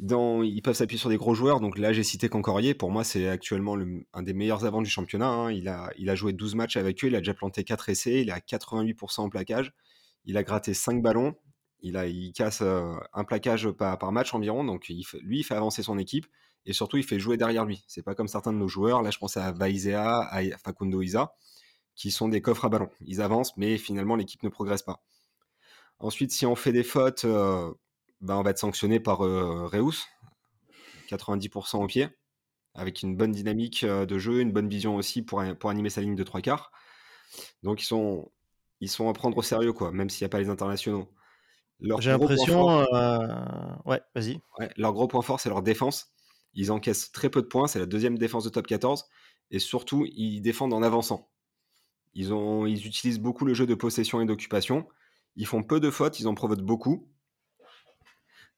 Dans, 0.00 0.42
ils 0.42 0.60
peuvent 0.62 0.74
s'appuyer 0.74 0.98
sur 0.98 1.08
des 1.08 1.16
gros 1.16 1.34
joueurs. 1.34 1.60
Donc 1.60 1.78
là, 1.78 1.92
j'ai 1.92 2.02
cité 2.02 2.28
Concorier. 2.28 2.74
Pour 2.74 2.90
moi, 2.90 3.04
c'est 3.04 3.28
actuellement 3.28 3.76
un 4.12 4.22
des 4.22 4.32
meilleurs 4.32 4.64
avants 4.64 4.82
du 4.82 4.90
championnat. 4.90 5.28
Hein. 5.28 5.52
Il, 5.52 5.68
a, 5.68 5.92
a 6.06 6.14
joué 6.14 6.32
12 6.32 6.54
matchs 6.56 6.76
avec 6.76 7.02
eux. 7.04 7.08
Il 7.08 7.14
a 7.14 7.18
déjà 7.18 7.34
planté 7.34 7.64
4 7.64 7.90
essais. 7.90 8.22
Il 8.22 8.30
à 8.30 8.38
88% 8.38 9.20
en 9.20 9.28
plaquage. 9.28 9.72
Il 10.24 10.36
a 10.36 10.42
gratté 10.42 10.74
5 10.74 11.02
ballons. 11.02 11.36
Il, 11.82 11.96
a, 11.96 12.06
il 12.06 12.32
casse 12.32 12.60
euh, 12.62 12.94
un 13.12 13.24
plaquage 13.24 13.70
par, 13.70 14.12
match 14.12 14.34
environ. 14.34 14.64
Donc 14.64 14.88
lui, 14.88 15.04
il 15.22 15.44
fait 15.44 15.54
avancer 15.54 15.82
son 15.82 15.98
équipe. 15.98 16.26
Et 16.66 16.72
surtout, 16.72 16.96
il 16.96 17.04
fait 17.04 17.20
jouer 17.20 17.36
derrière 17.36 17.64
lui. 17.64 17.84
C'est 17.86 18.02
pas 18.02 18.14
comme 18.14 18.28
certains 18.28 18.52
de 18.52 18.58
nos 18.58 18.68
joueurs. 18.68 19.02
Là, 19.02 19.10
je 19.10 19.18
pense 19.18 19.36
à 19.36 19.52
Vaizea, 19.52 20.26
à 20.30 20.42
Facundo 20.58 21.02
Isa, 21.02 21.34
qui 21.94 22.10
sont 22.10 22.28
des 22.28 22.42
coffres 22.42 22.64
à 22.64 22.68
ballon. 22.68 22.90
Ils 23.00 23.22
avancent, 23.22 23.56
mais 23.56 23.78
finalement, 23.78 24.16
l'équipe 24.16 24.42
ne 24.42 24.48
progresse 24.48 24.82
pas. 24.82 25.02
Ensuite, 26.00 26.32
si 26.32 26.46
on 26.46 26.56
fait 26.56 26.72
des 26.72 26.82
fautes, 26.82 27.26
euh, 27.26 27.72
ben, 28.22 28.36
on 28.36 28.42
va 28.42 28.50
être 28.50 28.58
sanctionné 28.58 29.00
par 29.00 29.24
euh, 29.24 29.66
Reus, 29.66 30.06
90% 31.08 31.82
au 31.82 31.86
pied, 31.86 32.08
avec 32.74 33.02
une 33.02 33.16
bonne 33.16 33.32
dynamique 33.32 33.84
euh, 33.84 34.06
de 34.06 34.18
jeu, 34.18 34.40
une 34.40 34.52
bonne 34.52 34.68
vision 34.68 34.96
aussi 34.96 35.22
pour, 35.22 35.42
pour 35.58 35.68
animer 35.68 35.90
sa 35.90 36.00
ligne 36.00 36.16
de 36.16 36.24
trois 36.24 36.40
quarts. 36.40 36.72
Donc 37.62 37.82
ils 37.82 37.86
sont, 37.86 38.32
ils 38.80 38.88
sont 38.88 39.10
à 39.10 39.12
prendre 39.12 39.36
au 39.36 39.42
sérieux, 39.42 39.74
quoi, 39.74 39.92
même 39.92 40.08
s'il 40.08 40.24
n'y 40.24 40.26
a 40.26 40.30
pas 40.30 40.40
les 40.40 40.48
internationaux. 40.48 41.06
J'ai 41.98 42.10
l'impression. 42.10 42.80
Ouais, 43.84 44.00
vas-y. 44.14 44.40
leur 44.76 44.92
gros 44.92 45.06
point 45.06 45.22
fort, 45.22 45.38
c'est 45.38 45.48
leur 45.48 45.62
défense. 45.62 46.12
Ils 46.54 46.72
encaissent 46.72 47.12
très 47.12 47.30
peu 47.30 47.42
de 47.42 47.46
points, 47.46 47.68
c'est 47.68 47.78
la 47.78 47.86
deuxième 47.86 48.18
défense 48.18 48.44
de 48.44 48.48
top 48.48 48.66
14. 48.66 49.04
Et 49.50 49.58
surtout, 49.58 50.06
ils 50.12 50.40
défendent 50.40 50.72
en 50.72 50.82
avançant. 50.82 51.30
Ils, 52.14 52.32
ont, 52.32 52.66
ils 52.66 52.86
utilisent 52.86 53.20
beaucoup 53.20 53.44
le 53.44 53.54
jeu 53.54 53.66
de 53.66 53.74
possession 53.74 54.20
et 54.20 54.26
d'occupation. 54.26 54.86
Ils 55.36 55.46
font 55.46 55.62
peu 55.62 55.80
de 55.80 55.90
fautes, 55.90 56.20
ils 56.20 56.28
en 56.28 56.34
provoquent 56.34 56.60
beaucoup. 56.60 57.10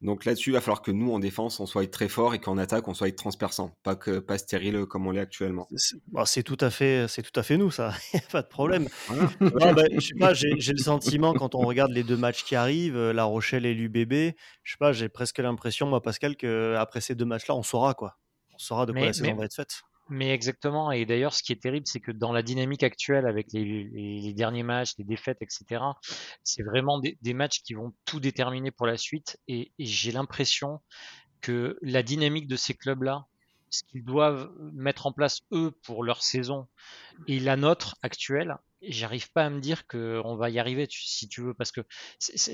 Donc 0.02 0.24
là-dessus, 0.24 0.50
il 0.50 0.54
va 0.54 0.60
falloir 0.60 0.82
que 0.82 0.90
nous, 0.90 1.12
en 1.12 1.20
défense, 1.20 1.60
on 1.60 1.66
soit 1.66 1.88
très 1.88 2.08
fort 2.08 2.34
et 2.34 2.40
qu'en 2.40 2.58
attaque, 2.58 2.88
on 2.88 2.94
soit 2.94 3.16
transperçant, 3.16 3.76
pas 3.84 3.94
que 3.94 4.18
pas 4.18 4.36
stérile 4.36 4.84
comme 4.84 5.06
on 5.06 5.12
l'est 5.12 5.20
actuellement. 5.20 5.68
C'est 5.76 5.96
bah, 6.08 6.24
tout 6.44 6.56
à 6.60 6.70
fait, 6.70 7.06
c'est 7.06 7.22
tout 7.22 7.38
à 7.38 7.44
fait 7.44 7.56
nous, 7.56 7.70
ça. 7.70 7.94
pas 8.32 8.42
de 8.42 8.48
problème. 8.48 8.88
Bah, 9.40 9.84
je 9.94 10.00
sais 10.00 10.14
pas, 10.18 10.34
j'ai 10.34 10.72
le 10.72 10.82
sentiment 10.82 11.34
quand 11.34 11.54
on 11.54 11.60
regarde 11.60 11.92
les 11.92 12.02
deux 12.02 12.16
matchs 12.16 12.42
qui 12.42 12.56
arrivent, 12.56 12.96
euh, 12.96 13.12
La 13.12 13.24
Rochelle 13.24 13.64
et 13.64 13.74
l'UBB, 13.74 14.34
je 14.64 14.72
sais 14.72 14.78
pas, 14.78 14.92
j'ai 14.92 15.08
presque 15.08 15.38
l'impression, 15.38 15.86
moi, 15.86 16.02
Pascal, 16.02 16.36
que 16.36 16.74
après 16.76 17.00
ces 17.00 17.14
deux 17.14 17.24
matchs-là, 17.24 17.54
on 17.54 17.62
saura 17.62 17.94
quoi. 17.94 18.18
On 18.54 18.58
saura 18.58 18.86
de 18.86 18.92
quoi 18.92 19.02
la 19.02 19.12
saison 19.12 19.36
va 19.36 19.44
être 19.44 19.54
faite. 19.54 19.82
Mais 20.08 20.30
exactement. 20.30 20.90
Et 20.92 21.06
d'ailleurs, 21.06 21.32
ce 21.32 21.42
qui 21.42 21.52
est 21.52 21.62
terrible, 21.62 21.86
c'est 21.86 22.00
que 22.00 22.12
dans 22.12 22.32
la 22.32 22.42
dynamique 22.42 22.82
actuelle, 22.82 23.26
avec 23.26 23.46
les, 23.52 24.34
derniers 24.34 24.62
matchs, 24.62 24.94
les 24.98 25.04
défaites, 25.04 25.38
etc., 25.40 25.82
c'est 26.42 26.62
vraiment 26.62 27.00
des, 27.00 27.34
matchs 27.34 27.62
qui 27.62 27.74
vont 27.74 27.94
tout 28.04 28.20
déterminer 28.20 28.70
pour 28.70 28.86
la 28.86 28.96
suite. 28.96 29.38
et 29.48 29.72
j'ai 29.78 30.12
l'impression 30.12 30.80
que 31.40 31.78
la 31.82 32.02
dynamique 32.02 32.46
de 32.46 32.56
ces 32.56 32.74
clubs-là, 32.74 33.26
ce 33.68 33.82
qu'ils 33.84 34.04
doivent 34.04 34.50
mettre 34.72 35.06
en 35.06 35.12
place 35.12 35.40
eux 35.52 35.72
pour 35.82 36.04
leur 36.04 36.22
saison 36.22 36.68
et 37.26 37.40
la 37.40 37.56
nôtre 37.56 37.96
actuelle, 38.02 38.56
j'arrive 38.82 39.30
pas 39.32 39.44
à 39.46 39.50
me 39.50 39.60
dire 39.60 39.86
qu'on 39.86 40.36
va 40.36 40.50
y 40.50 40.58
arriver, 40.58 40.86
si 40.90 41.28
tu 41.28 41.42
veux, 41.42 41.54
parce 41.54 41.72
que 41.72 41.82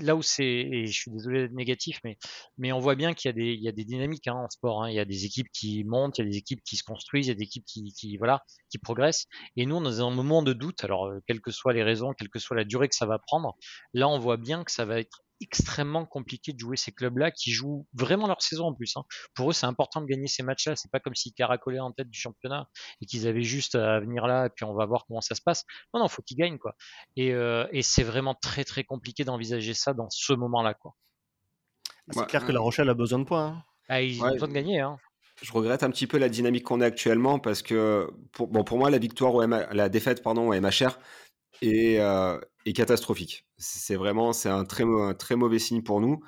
là 0.03 0.17
où 0.17 0.23
c'est, 0.23 0.45
et 0.45 0.87
je 0.87 0.93
suis 0.93 1.11
désolé 1.11 1.43
d'être 1.43 1.55
négatif, 1.55 2.01
mais, 2.05 2.19
mais 2.59 2.73
on 2.73 2.79
voit 2.79 2.95
bien 2.95 3.15
qu'il 3.15 3.29
y 3.29 3.31
a 3.31 3.33
des, 3.33 3.53
il 3.53 3.63
y 3.63 3.69
a 3.69 3.73
des 3.73 3.85
dynamiques 3.85 4.29
hein, 4.29 4.35
en 4.35 4.51
sport. 4.51 4.83
Hein. 4.83 4.91
Il 4.91 4.95
y 4.95 5.01
a 5.01 5.05
des 5.05 5.25
équipes 5.25 5.49
qui 5.53 5.85
montent, 5.85 6.19
il 6.19 6.25
y 6.25 6.29
a 6.29 6.31
des 6.31 6.37
équipes 6.37 6.63
qui 6.65 6.77
se 6.77 6.85
construisent, 6.85 7.27
il 7.27 7.31
y 7.31 7.33
a 7.33 7.37
des 7.37 7.45
équipes 7.45 7.65
qui, 7.67 7.93
qui 7.93 8.17
voilà, 8.17 8.43
qui 8.71 8.79
progressent. 8.79 9.27
Et 9.57 9.67
nous, 9.67 9.77
on 9.77 9.81
est 9.83 9.99
dans 9.99 10.09
un 10.09 10.15
moment 10.15 10.43
de 10.43 10.53
doute. 10.53 10.85
Alors, 10.85 11.07
euh, 11.07 11.21
quelles 11.27 11.41
que 11.41 11.51
soient 11.51 11.73
les 11.73 11.83
raisons, 11.83 12.13
quelle 12.15 12.31
que 12.31 12.39
soit 12.39 12.57
la 12.57 12.65
durée 12.65 12.89
que 12.89 12.97
ça 12.97 13.07
va 13.07 13.19
prendre, 13.19 13.57
là, 13.95 14.09
on 14.09 14.19
voit 14.19 14.37
bien 14.37 14.65
que 14.65 14.73
ça 14.73 14.85
va 14.85 15.01
être 15.01 15.23
extrêmement 15.41 16.05
compliqué 16.05 16.53
de 16.53 16.59
jouer 16.59 16.77
ces 16.77 16.93
clubs-là 16.93 17.31
qui 17.31 17.53
jouent 17.53 17.87
vraiment 17.93 18.27
leur 18.27 18.43
saison 18.43 18.67
en 18.67 18.75
plus. 18.75 18.97
Hein. 18.97 19.05
Pour 19.35 19.51
eux, 19.51 19.53
c'est 19.53 19.67
important 19.67 20.01
de 20.01 20.07
gagner 20.07 20.27
ces 20.27 20.43
matchs-là. 20.43 20.77
C'est 20.77 20.91
pas 20.91 21.01
comme 21.01 21.15
s'ils 21.15 21.33
caracolaient 21.33 21.79
en 21.79 21.93
tête 21.93 22.09
du 22.09 22.19
championnat 22.19 22.69
et 23.01 23.07
qu'ils 23.07 23.27
avaient 23.27 23.43
juste 23.43 23.75
à 23.75 24.01
venir 24.01 24.27
là 24.27 24.47
et 24.47 24.51
puis 24.51 24.65
on 24.65 24.75
va 24.75 24.87
voir 24.87 25.05
comment 25.07 25.21
ça 25.21 25.35
se 25.35 25.43
passe. 25.43 25.65
Non, 25.95 26.01
non, 26.01 26.09
faut 26.09 26.23
qu'ils 26.23 26.37
gagnent 26.37 26.59
quoi. 26.59 26.75
Et, 27.17 27.33
euh, 27.33 27.67
et 27.73 27.83
c'est 27.83 28.03
vraiment 28.03 28.35
très 28.35 28.65
très 28.65 28.85
compliqué 28.85 29.25
d'envisager 29.25 29.75
ça 29.75 29.95
dans 29.95 30.09
ce 30.11 30.33
moment-là 30.33 30.75
quoi. 30.75 30.95
C'est 32.11 32.27
clair 32.27 32.47
que 32.47 32.53
La 32.53 32.61
Rochelle 32.61 32.89
a 32.89 32.95
besoin 32.95 33.19
de 33.19 33.25
points. 33.25 33.47
Hein. 33.47 33.65
Ah, 33.89 34.03
ils 34.03 34.23
ont 34.23 34.31
besoin 34.31 34.49
de 34.49 34.55
gagner. 34.55 34.81
Hein. 34.81 34.99
Je 35.43 35.53
regrette 35.53 35.83
un 35.83 35.91
petit 35.91 36.07
peu 36.07 36.19
la 36.19 36.29
dynamique 36.29 36.65
qu'on 36.65 36.81
a 36.81 36.87
actuellement 36.87 37.39
parce 37.39 37.63
que 37.63 38.11
pour, 38.33 38.49
bon, 38.49 38.65
pour 38.65 38.79
moi, 38.79 38.91
la 38.91 38.99
victoire 38.99 39.35
ou 39.35 39.41
la 39.41 39.89
défaite 39.89 40.23
pardon, 40.23 40.49
au 40.49 40.61
MHR 40.61 40.99
est, 41.63 42.01
euh, 42.01 42.39
est 42.69 42.73
catastrophique. 42.73 43.47
C'est 43.57 43.97
vraiment 43.97 44.33
c'est 44.33 44.49
un 44.49 44.65
très, 44.65 44.85
un 44.85 45.15
très 45.15 45.37
mauvais 45.37 45.59
signe 45.59 45.83
pour 45.83 46.01
nous. 46.01 46.21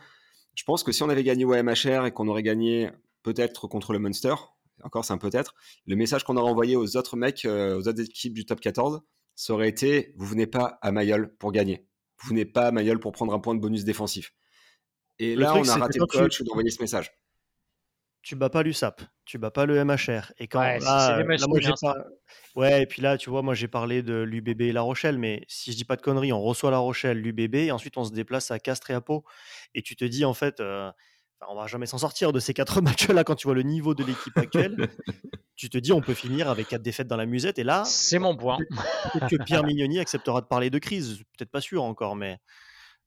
Je 0.55 0.64
pense 0.64 0.83
que 0.83 0.92
si 0.92 1.03
on 1.03 1.09
avait 1.09 1.24
gagné 1.24 1.44
au 1.44 1.55
MHR 1.55 2.07
et 2.07 2.12
qu'on 2.12 2.29
aurait 2.29 2.42
gagné 2.42 2.90
peut-être 3.22 3.66
contre 3.68 3.92
le 3.92 3.98
Munster, 3.98 4.35
encore 4.83 5.05
c'est 5.05 5.12
un 5.12 5.18
peut-être, 5.18 5.55
le 5.87 5.96
message 5.96 6.24
qu'on 6.24 6.37
aurait 6.37 6.50
envoyé 6.50 6.76
aux 6.76 6.96
autres 6.96 7.16
mecs, 7.16 7.44
euh, 7.44 7.79
aux 7.79 7.88
autres 7.88 8.00
équipes 8.00 8.35
du 8.35 8.46
top 8.46 8.61
14, 8.61 9.00
ça 9.37 9.53
aurait 9.53 9.68
été 9.68 10.12
vous 10.16 10.26
venez 10.26 10.46
pas 10.46 10.79
à 10.83 10.92
Mayol 10.92 11.35
pour 11.38 11.53
gagner. 11.53 11.87
Vous 12.22 12.31
venez 12.31 12.44
pas 12.44 12.66
à 12.66 12.72
Mayol 12.72 13.00
pour 13.00 13.12
prendre 13.12 13.33
un 13.33 13.38
point 13.38 13.55
de 13.55 13.61
bonus 13.61 13.85
défensif. 13.85 14.35
Et 15.18 15.37
là, 15.37 15.55
on 15.55 15.68
a 15.68 15.76
raté 15.76 15.98
le 15.98 16.07
coach 16.07 16.42
d'envoyer 16.42 16.70
ce 16.70 16.81
message 16.81 17.12
tu 18.22 18.37
bats 18.37 18.50
pas 18.50 18.62
l'USAP, 18.62 19.02
tu 19.24 19.38
bats 19.38 19.50
pas 19.50 19.66
le 19.66 19.83
MHR. 19.85 20.33
Et 20.38 20.46
quand 20.46 20.61
là, 20.61 21.22
ouais, 22.56 22.83
et 22.83 22.87
puis 22.87 23.00
là, 23.00 23.16
tu 23.16 23.30
vois, 23.30 23.42
moi 23.42 23.54
j'ai 23.54 23.68
parlé 23.68 24.02
de 24.02 24.14
l'UBB 24.14 24.62
et 24.62 24.72
La 24.72 24.83
Rochelle, 24.83 25.18
mais 25.18 25.44
si 25.48 25.72
je 25.72 25.76
dis 25.76 25.85
pas 25.85 25.96
de 25.96 26.02
conneries, 26.02 26.33
on 26.33 26.42
reçoit 26.42 26.70
La 26.70 26.78
Rochelle, 26.78 27.18
l'UBB, 27.18 27.54
et 27.56 27.72
ensuite 27.72 27.96
on 27.96 28.04
se 28.04 28.12
déplace 28.12 28.50
à 28.50 28.59
Castres 28.59 28.90
et 28.90 28.94
à 28.94 29.00
Pau, 29.00 29.24
et 29.74 29.83
tu 29.83 29.96
te 29.96 30.04
dis 30.04 30.24
en 30.24 30.35
fait, 30.35 30.61
euh, 30.61 30.90
on 31.48 31.54
va 31.54 31.66
jamais 31.66 31.87
s'en 31.87 31.98
sortir 31.98 32.33
de 32.33 32.40
ces 32.40 32.52
quatre 32.52 32.80
matchs-là 32.83 33.24
quand 33.24 33.37
tu 33.37 33.46
vois 33.46 33.54
le 33.54 33.62
niveau 33.62 33.94
de 33.94 34.04
l'équipe 34.04 34.37
actuelle. 34.37 34.76
tu 35.56 35.68
te 35.68 35.78
dis, 35.78 35.92
on 35.92 36.00
peut 36.00 36.14
finir 36.14 36.48
avec 36.48 36.68
quatre 36.68 36.83
défaites 36.83 37.06
dans 37.06 37.16
la 37.16 37.26
musette, 37.26 37.59
et 37.59 37.64
là, 37.64 37.85
c'est 37.85 38.18
mon 38.18 38.37
point. 38.37 38.59
Peut-être 39.12 39.28
que 39.28 39.42
Pierre 39.44 39.64
Mignoni 39.64 39.98
acceptera 39.98 40.40
de 40.40 40.46
parler 40.46 40.70
de 40.70 40.78
crise, 40.78 41.18
peut-être 41.37 41.50
pas 41.50 41.61
sûr 41.61 41.83
encore, 41.83 42.16
mais. 42.16 42.38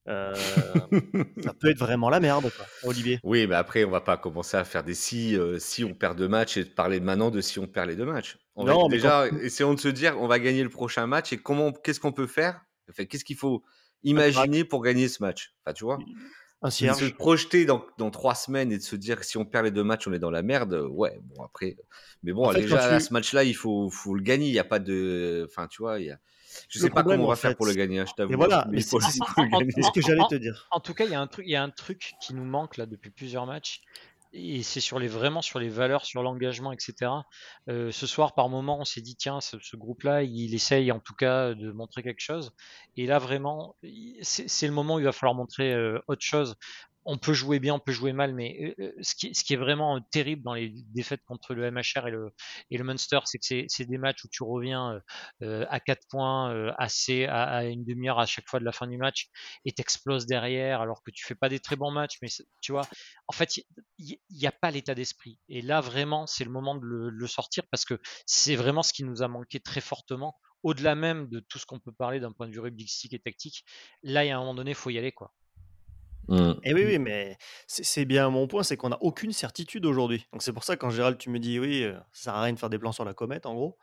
Euh, 0.08 0.36
ça 1.44 1.54
peut 1.54 1.70
être 1.70 1.80
vraiment 1.80 2.10
la 2.10 2.20
merde, 2.20 2.52
quoi, 2.56 2.66
Olivier. 2.84 3.20
Oui, 3.24 3.48
mais 3.48 3.56
après, 3.56 3.86
on 3.86 3.90
va 3.90 4.02
pas 4.02 4.18
commencer 4.18 4.58
à 4.58 4.64
faire 4.64 4.84
des 4.84 4.94
si, 4.94 5.38
euh, 5.38 5.60
si 5.60 5.84
on 5.84 5.94
perd 5.94 6.18
deux 6.18 6.28
matchs 6.28 6.58
et 6.58 6.66
parler 6.66 7.00
maintenant 7.00 7.32
de 7.32 7.42
si 7.42 7.60
on 7.60 7.68
perd 7.68 7.90
les 7.90 7.96
deux 7.96 8.06
matchs. 8.06 8.38
On 8.56 8.66
non, 8.66 8.84
va 8.84 8.90
déjà, 8.90 9.28
essayons 9.28 9.74
de 9.74 9.80
se 9.80 9.88
dire, 9.88 10.20
on 10.20 10.28
va 10.28 10.40
gagner 10.40 10.64
le 10.64 10.70
prochain 10.70 11.08
match 11.08 11.34
et 11.34 11.38
comment, 11.38 11.72
qu'est-ce 11.72 12.00
qu'on 12.00 12.12
peut 12.12 12.28
faire? 12.28 12.62
Enfin, 12.90 13.06
Qu'est-ce 13.06 13.26
qu'il 13.26 13.38
faut 13.38 13.64
imaginer 14.04 14.66
pour 14.66 14.84
gagner 14.84 15.08
ce 15.08 15.24
match? 15.24 15.54
Enfin, 15.66 15.74
tu 15.74 15.86
vois? 15.86 16.00
Un 16.62 16.70
Se 16.70 17.12
projeter 17.12 17.66
dans, 17.66 17.86
dans, 17.98 18.10
trois 18.10 18.36
semaines 18.36 18.72
et 18.72 18.78
de 18.78 18.84
se 18.84 18.96
dire 18.96 19.20
que 19.20 19.26
si 19.26 19.38
on 19.38 19.44
perd 19.44 19.66
les 19.66 19.72
deux 19.72 19.84
matchs, 19.84 20.08
on 20.08 20.14
est 20.14 20.20
dans 20.20 20.32
la 20.32 20.44
merde. 20.44 20.88
Ouais, 20.92 21.20
bon, 21.22 21.44
après. 21.44 21.76
Mais 22.24 22.32
bon, 22.32 22.54
déjà, 22.54 23.02
ce 23.02 23.12
match-là, 23.12 23.44
il 23.44 23.54
faut, 23.54 23.90
faut 23.90 24.16
le 24.16 24.22
gagner. 24.22 24.48
Il 24.48 24.54
n'y 24.54 24.60
a 24.60 24.64
pas 24.64 24.80
de. 24.80 25.46
Enfin, 25.50 25.68
tu 25.68 25.82
vois, 25.82 26.00
il 26.00 26.06
y 26.06 26.12
a 26.12 26.20
je 26.70 26.80
sais 26.80 26.90
pas 26.90 27.04
comment 27.04 27.26
on 27.26 27.28
va 27.28 27.36
faire 27.36 27.56
pour 27.56 27.66
le 27.66 27.74
gagner, 27.74 28.00
hein, 28.00 28.06
je 28.08 28.14
t'avoue. 28.14 28.36
voilà, 28.36 28.66
mais 28.72 28.82
c'est 28.82 29.00
ce 29.00 29.92
que 29.92 30.02
j'allais 30.02 30.24
te 30.30 30.36
dire. 30.36 30.68
En, 30.72 30.80
tout 30.80 30.94
cas, 30.94 31.06
il 31.06 31.12
y 31.12 31.16
a 31.16 31.22
un 31.22 31.28
truc, 31.28 31.46
il 31.48 31.52
y 31.52 31.56
a 31.56 31.64
un 31.64 31.70
truc 31.70 32.14
qui 32.22 32.34
nous 32.34 32.46
manque 32.46 32.78
là 32.78 32.86
depuis 32.86 33.10
plusieurs 33.10 33.46
matchs. 33.46 33.82
Et 34.36 34.64
c'est 34.64 34.80
sur 34.80 34.98
les 34.98 35.08
vraiment 35.08 35.44
sur 35.44 35.60
les 35.60 35.70
valeurs, 35.70 36.06
sur 36.06 36.24
l'engagement, 36.24 36.72
etc. 36.72 37.12
Euh, 37.70 37.92
ce 37.92 38.08
soir, 38.08 38.34
par 38.34 38.50
moment, 38.50 38.80
on 38.80 38.84
s'est 38.84 39.02
dit 39.02 39.16
tiens, 39.16 39.42
ce, 39.42 39.58
ce 39.60 39.78
groupe-là, 39.78 40.24
il 40.24 40.56
essaye 40.56 40.92
en 40.92 41.00
tout 41.00 41.14
cas 41.14 41.54
de 41.54 41.72
montrer 41.72 42.02
quelque 42.02 42.20
chose. 42.20 42.52
Et 42.98 43.06
là, 43.06 43.20
vraiment, 43.20 43.76
c'est 44.24 44.66
le 44.66 44.74
moment 44.74 44.96
où 44.96 45.00
il 45.00 45.06
va 45.06 45.12
falloir 45.12 45.36
montrer 45.36 45.72
euh, 45.72 46.00
autre 46.08 46.24
chose 46.24 46.56
on 47.06 47.18
peut 47.18 47.34
jouer 47.34 47.60
bien, 47.60 47.76
on 47.76 47.80
peut 47.80 47.92
jouer 47.92 48.14
mal, 48.14 48.34
mais 48.34 48.76
euh, 48.80 48.84
euh, 48.84 48.92
ce, 49.02 49.16
qui, 49.16 49.54
est 49.54 49.58
vraiment 49.58 49.98
euh, 49.98 50.00
terrible 50.12 50.44
dans 50.44 50.54
les 50.54 50.74
défaites 50.94 51.24
contre 51.26 51.54
le 51.54 51.70
MHR 51.70 52.08
et 52.08 52.12
le, 52.12 52.84
Munster, 52.84 53.20
c'est 53.26 53.40
que 53.40 53.66
c'est 53.68 53.86
des 53.86 53.98
matchs 53.98 54.24
où 54.24 54.28
tu 54.30 54.44
reviens 54.44 55.02
à 55.42 55.80
4 55.80 56.02
points, 56.10 56.74
assez 56.78 57.26
à, 57.26 57.66
une 57.66 57.86
demi-heure 57.86 58.20
à 58.20 58.26
chaque 58.26 58.48
fois 58.48 58.60
de 58.60 58.66
la 58.66 58.72
fin 58.72 58.88
du 58.88 58.98
match, 58.98 59.30
et 59.66 59.72
t'exploses 59.72 60.26
derrière, 60.26 60.82
alors 60.82 61.02
que 61.04 61.12
tu 61.12 61.26
fais 61.26 61.36
pas 61.36 61.50
des 61.50 61.60
très 61.60 61.76
bons 61.76 61.92
matchs, 61.92 62.18
mais 62.22 62.28
tu 62.62 62.72
vois, 62.72 62.88
en 63.28 63.34
fait, 63.34 63.58
il 64.00 64.18
n'y 64.32 64.48
a 64.48 64.52
pas 64.52 64.72
l'état 64.72 64.96
d'esprit. 64.96 65.40
Et 65.48 65.62
là, 65.62 65.82
vraiment, 65.82 66.28
c'est 66.28 66.44
le 66.44 66.52
moment 66.52 66.76
de 66.76 66.86
le, 66.86 67.28
sortir 67.28 67.64
parce 67.72 67.86
que 67.86 68.00
c'est 68.26 68.56
vraiment 68.56 68.84
ce 68.84 68.92
qui 68.92 69.04
nous 69.04 69.24
a 69.24 69.28
manqué 69.28 69.60
très 69.60 69.82
fortement 69.82 70.38
au-delà 70.62 70.96
même 70.96 71.28
de 71.28 71.40
tout 71.40 71.58
ce 71.58 71.66
qu'on 71.66 71.80
peut 71.80 71.92
parler 71.92 72.20
d'un 72.20 72.32
point 72.32 72.48
de 72.48 72.54
vue 72.54 72.60
rugbyistique 72.60 73.14
et 73.14 73.20
tactique, 73.20 73.66
là, 74.02 74.24
il 74.24 74.30
y 74.30 74.32
a 74.32 74.38
un 74.38 74.40
moment 74.40 74.56
donné, 74.56 74.72
il 74.72 74.76
faut 74.76 74.90
y 74.90 74.98
aller. 74.98 75.12
quoi. 75.12 75.34
Mmh. 76.28 76.54
Et 76.64 76.74
oui, 76.74 76.86
oui, 76.86 77.00
mais 77.00 77.38
c'est 77.68 78.06
bien 78.06 78.30
mon 78.30 78.48
point, 78.48 78.64
c'est 78.64 78.78
qu'on 78.78 78.90
n'a 78.90 79.02
aucune 79.02 79.34
certitude 79.34 79.86
aujourd'hui. 79.86 80.26
Donc 80.32 80.42
c'est 80.42 80.54
pour 80.54 80.64
ça 80.64 80.76
quand 80.76 80.90
Gérald 80.90 81.18
tu 81.18 81.30
me 81.30 81.40
dis 81.40 81.60
oui, 81.60 81.84
euh, 81.84 81.94
ça 82.12 82.24
sert 82.24 82.36
à 82.36 82.44
rien 82.44 82.54
de 82.54 82.60
faire 82.60 82.70
des 82.70 82.80
plans 82.80 82.92
sur 82.92 83.06
la 83.06 83.14
comète, 83.14 83.46
en 83.46 83.54
gros. 83.54 83.78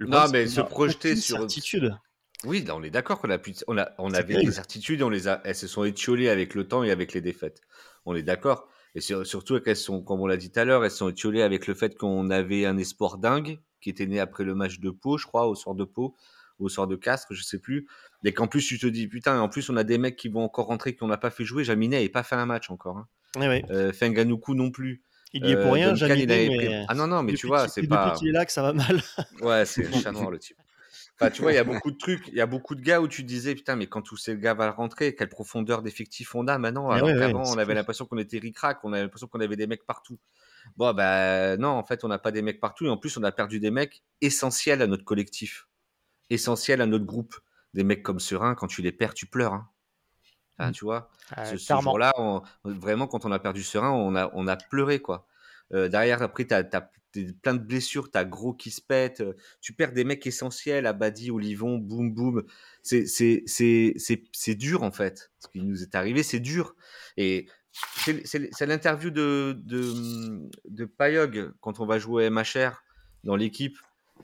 non, 0.00 0.28
mais 0.32 0.46
se 0.46 0.60
projeter 0.60 1.16
sur 1.16 1.38
certitude. 1.38 1.96
Oui, 2.44 2.64
là, 2.64 2.76
on 2.76 2.82
est 2.82 2.90
d'accord 2.90 3.18
qu'on 3.20 3.30
a 3.30 3.38
on 3.66 3.78
a, 3.78 3.90
on 3.98 4.12
avait 4.12 4.44
des 4.44 4.52
certitudes, 4.52 5.02
on 5.02 5.08
les 5.08 5.26
a, 5.26 5.40
elles 5.44 5.54
se 5.54 5.66
sont 5.66 5.84
étiolées 5.84 6.28
avec 6.28 6.54
le 6.54 6.68
temps 6.68 6.84
et 6.84 6.90
avec 6.90 7.14
les 7.14 7.20
défaites. 7.20 7.62
On 8.04 8.14
est 8.14 8.22
d'accord. 8.22 8.68
Et 8.94 9.00
surtout 9.00 9.60
qu'elles 9.60 9.76
sont, 9.76 10.02
comme 10.02 10.20
on 10.20 10.26
l'a 10.26 10.36
dit 10.36 10.50
tout 10.50 10.60
à 10.60 10.64
l'heure, 10.64 10.84
elles 10.84 10.90
sont 10.90 11.10
étiolées 11.10 11.42
avec 11.42 11.66
le 11.66 11.74
fait 11.74 11.96
qu'on 11.96 12.30
avait 12.30 12.64
un 12.64 12.78
espoir 12.78 13.18
dingue 13.18 13.58
qui 13.80 13.90
était 13.90 14.06
né 14.06 14.20
après 14.20 14.44
le 14.44 14.54
match 14.54 14.80
de 14.80 14.90
Pau, 14.90 15.18
je 15.18 15.26
crois, 15.26 15.46
au 15.46 15.54
soir 15.54 15.74
de 15.74 15.84
Pau, 15.84 16.16
au 16.58 16.68
soir 16.68 16.86
de 16.86 16.96
Castres, 16.96 17.34
je 17.34 17.42
sais 17.42 17.58
plus. 17.58 17.86
Et 18.24 18.32
qu'en 18.32 18.48
plus, 18.48 18.66
tu 18.66 18.78
te 18.78 18.86
dis, 18.86 19.06
putain, 19.06 19.38
en 19.38 19.48
plus, 19.48 19.70
on 19.70 19.76
a 19.76 19.84
des 19.84 19.98
mecs 19.98 20.16
qui 20.16 20.28
vont 20.28 20.42
encore 20.42 20.66
rentrer, 20.66 20.96
qu'on 20.96 21.06
n'a 21.06 21.16
pas 21.16 21.30
fait 21.30 21.44
jouer. 21.44 21.64
Jaminet 21.64 21.96
n'avait 21.96 22.08
pas 22.08 22.22
fait 22.22 22.34
un 22.34 22.46
match 22.46 22.70
encore. 22.70 22.98
Hein. 22.98 23.08
Oui, 23.36 23.62
euh, 23.70 23.92
non 24.48 24.70
plus. 24.70 25.02
Il 25.32 25.44
y 25.44 25.52
est 25.52 25.56
pour 25.56 25.66
euh, 25.66 25.72
rien, 25.72 25.94
Jaminet. 25.94 26.48
Mais... 26.48 26.84
Ah 26.88 26.94
non, 26.94 27.06
non, 27.06 27.22
mais 27.22 27.34
tu 27.34 27.46
vois, 27.46 27.68
c'est 27.68 27.86
pas. 27.86 28.06
Depuis 28.06 28.18
qu'il 28.20 28.28
est 28.28 28.32
là 28.32 28.46
que 28.46 28.52
ça 28.52 28.62
va 28.62 28.72
mal. 28.72 29.02
ouais, 29.42 29.64
c'est 29.66 29.86
un 29.86 30.00
chat 30.00 30.12
noir, 30.12 30.30
le 30.30 30.38
type. 30.38 30.56
Enfin, 31.18 31.30
tu 31.30 31.40
vois, 31.40 31.52
il 31.52 31.54
y 31.54 31.58
a 31.58 31.64
beaucoup 31.64 31.90
de 31.90 31.96
trucs, 31.96 32.28
il 32.28 32.34
y 32.34 32.42
a 32.42 32.46
beaucoup 32.46 32.74
de 32.74 32.82
gars 32.82 33.00
où 33.00 33.08
tu 33.08 33.22
disais, 33.22 33.54
putain, 33.54 33.74
mais 33.74 33.86
quand 33.86 34.02
tous 34.02 34.18
ces 34.18 34.36
gars 34.36 34.52
vont 34.52 34.70
rentrer, 34.70 35.14
quelle 35.14 35.30
profondeur 35.30 35.80
d'effectif 35.80 36.34
on 36.34 36.46
a 36.46 36.58
maintenant, 36.58 36.90
alors 36.90 37.08
qu'avant, 37.08 37.42
on 37.46 37.56
avait 37.56 37.74
l'impression 37.74 38.04
qu'on 38.04 38.18
était 38.18 38.38
ric-rac, 38.38 38.80
on 38.84 38.92
avait 38.92 39.02
l'impression 39.02 39.26
qu'on 39.26 39.40
avait 39.40 39.56
des 39.56 39.66
mecs 39.66 39.86
partout. 39.86 40.18
Bon, 40.76 40.92
ben 40.92 41.58
non, 41.58 41.70
en 41.70 41.84
fait, 41.84 42.04
on 42.04 42.08
n'a 42.08 42.18
pas 42.18 42.32
des 42.32 42.42
mecs 42.42 42.60
partout, 42.60 42.84
et 42.84 42.90
en 42.90 42.98
plus, 42.98 43.16
on 43.16 43.22
a 43.22 43.32
perdu 43.32 43.60
des 43.60 43.70
mecs 43.70 44.02
essentiels 44.20 44.82
à 44.82 44.86
notre 44.86 45.04
collectif, 45.04 45.68
essentiels 46.30 46.80
à 46.80 46.86
notre 46.86 47.04
groupe 47.04 47.34
des 47.74 47.84
mecs 47.84 48.02
comme 48.02 48.20
Serein, 48.20 48.54
quand 48.54 48.66
tu 48.66 48.82
les 48.82 48.92
perds, 48.92 49.14
tu 49.14 49.26
pleures. 49.26 49.54
Hein. 49.54 49.68
Enfin, 50.58 50.70
mmh. 50.70 50.72
Tu 50.72 50.84
vois, 50.84 51.10
ce, 51.44 51.56
jour-là, 51.56 52.12
vraiment, 52.64 53.06
quand 53.06 53.26
on 53.26 53.32
a 53.32 53.38
perdu 53.38 53.62
Serein, 53.62 53.90
on 53.90 54.14
a, 54.16 54.30
on 54.34 54.46
a 54.46 54.56
pleuré. 54.56 55.00
quoi. 55.00 55.26
Euh, 55.74 55.88
derrière, 55.88 56.22
après, 56.22 56.46
tu 56.46 56.54
as, 56.54 56.64
plein 57.42 57.54
de 57.54 57.62
blessures, 57.62 58.10
tu 58.10 58.18
as 58.18 58.24
gros 58.24 58.54
qui 58.54 58.70
se 58.70 58.80
pète, 58.80 59.20
euh, 59.20 59.34
tu 59.60 59.72
perds 59.72 59.92
des 59.92 60.04
mecs 60.04 60.26
essentiels, 60.26 60.86
Abadi, 60.86 61.30
Olivon, 61.30 61.78
boum, 61.78 62.12
boum. 62.12 62.44
C'est 62.82 64.54
dur, 64.54 64.82
en 64.82 64.92
fait. 64.92 65.30
Ce 65.38 65.48
qui 65.48 65.60
nous 65.60 65.82
est 65.82 65.94
arrivé, 65.94 66.22
c'est 66.22 66.40
dur. 66.40 66.74
Et 67.18 67.46
c'est 67.94 68.66
l'interview 68.66 69.10
de, 69.10 69.58
de, 69.64 70.48
de 70.66 70.84
Payog 70.86 71.52
quand 71.60 71.80
on 71.80 71.86
va 71.86 71.98
jouer 71.98 72.30
MHR 72.30 72.82
dans 73.24 73.36
l'équipe 73.36 73.76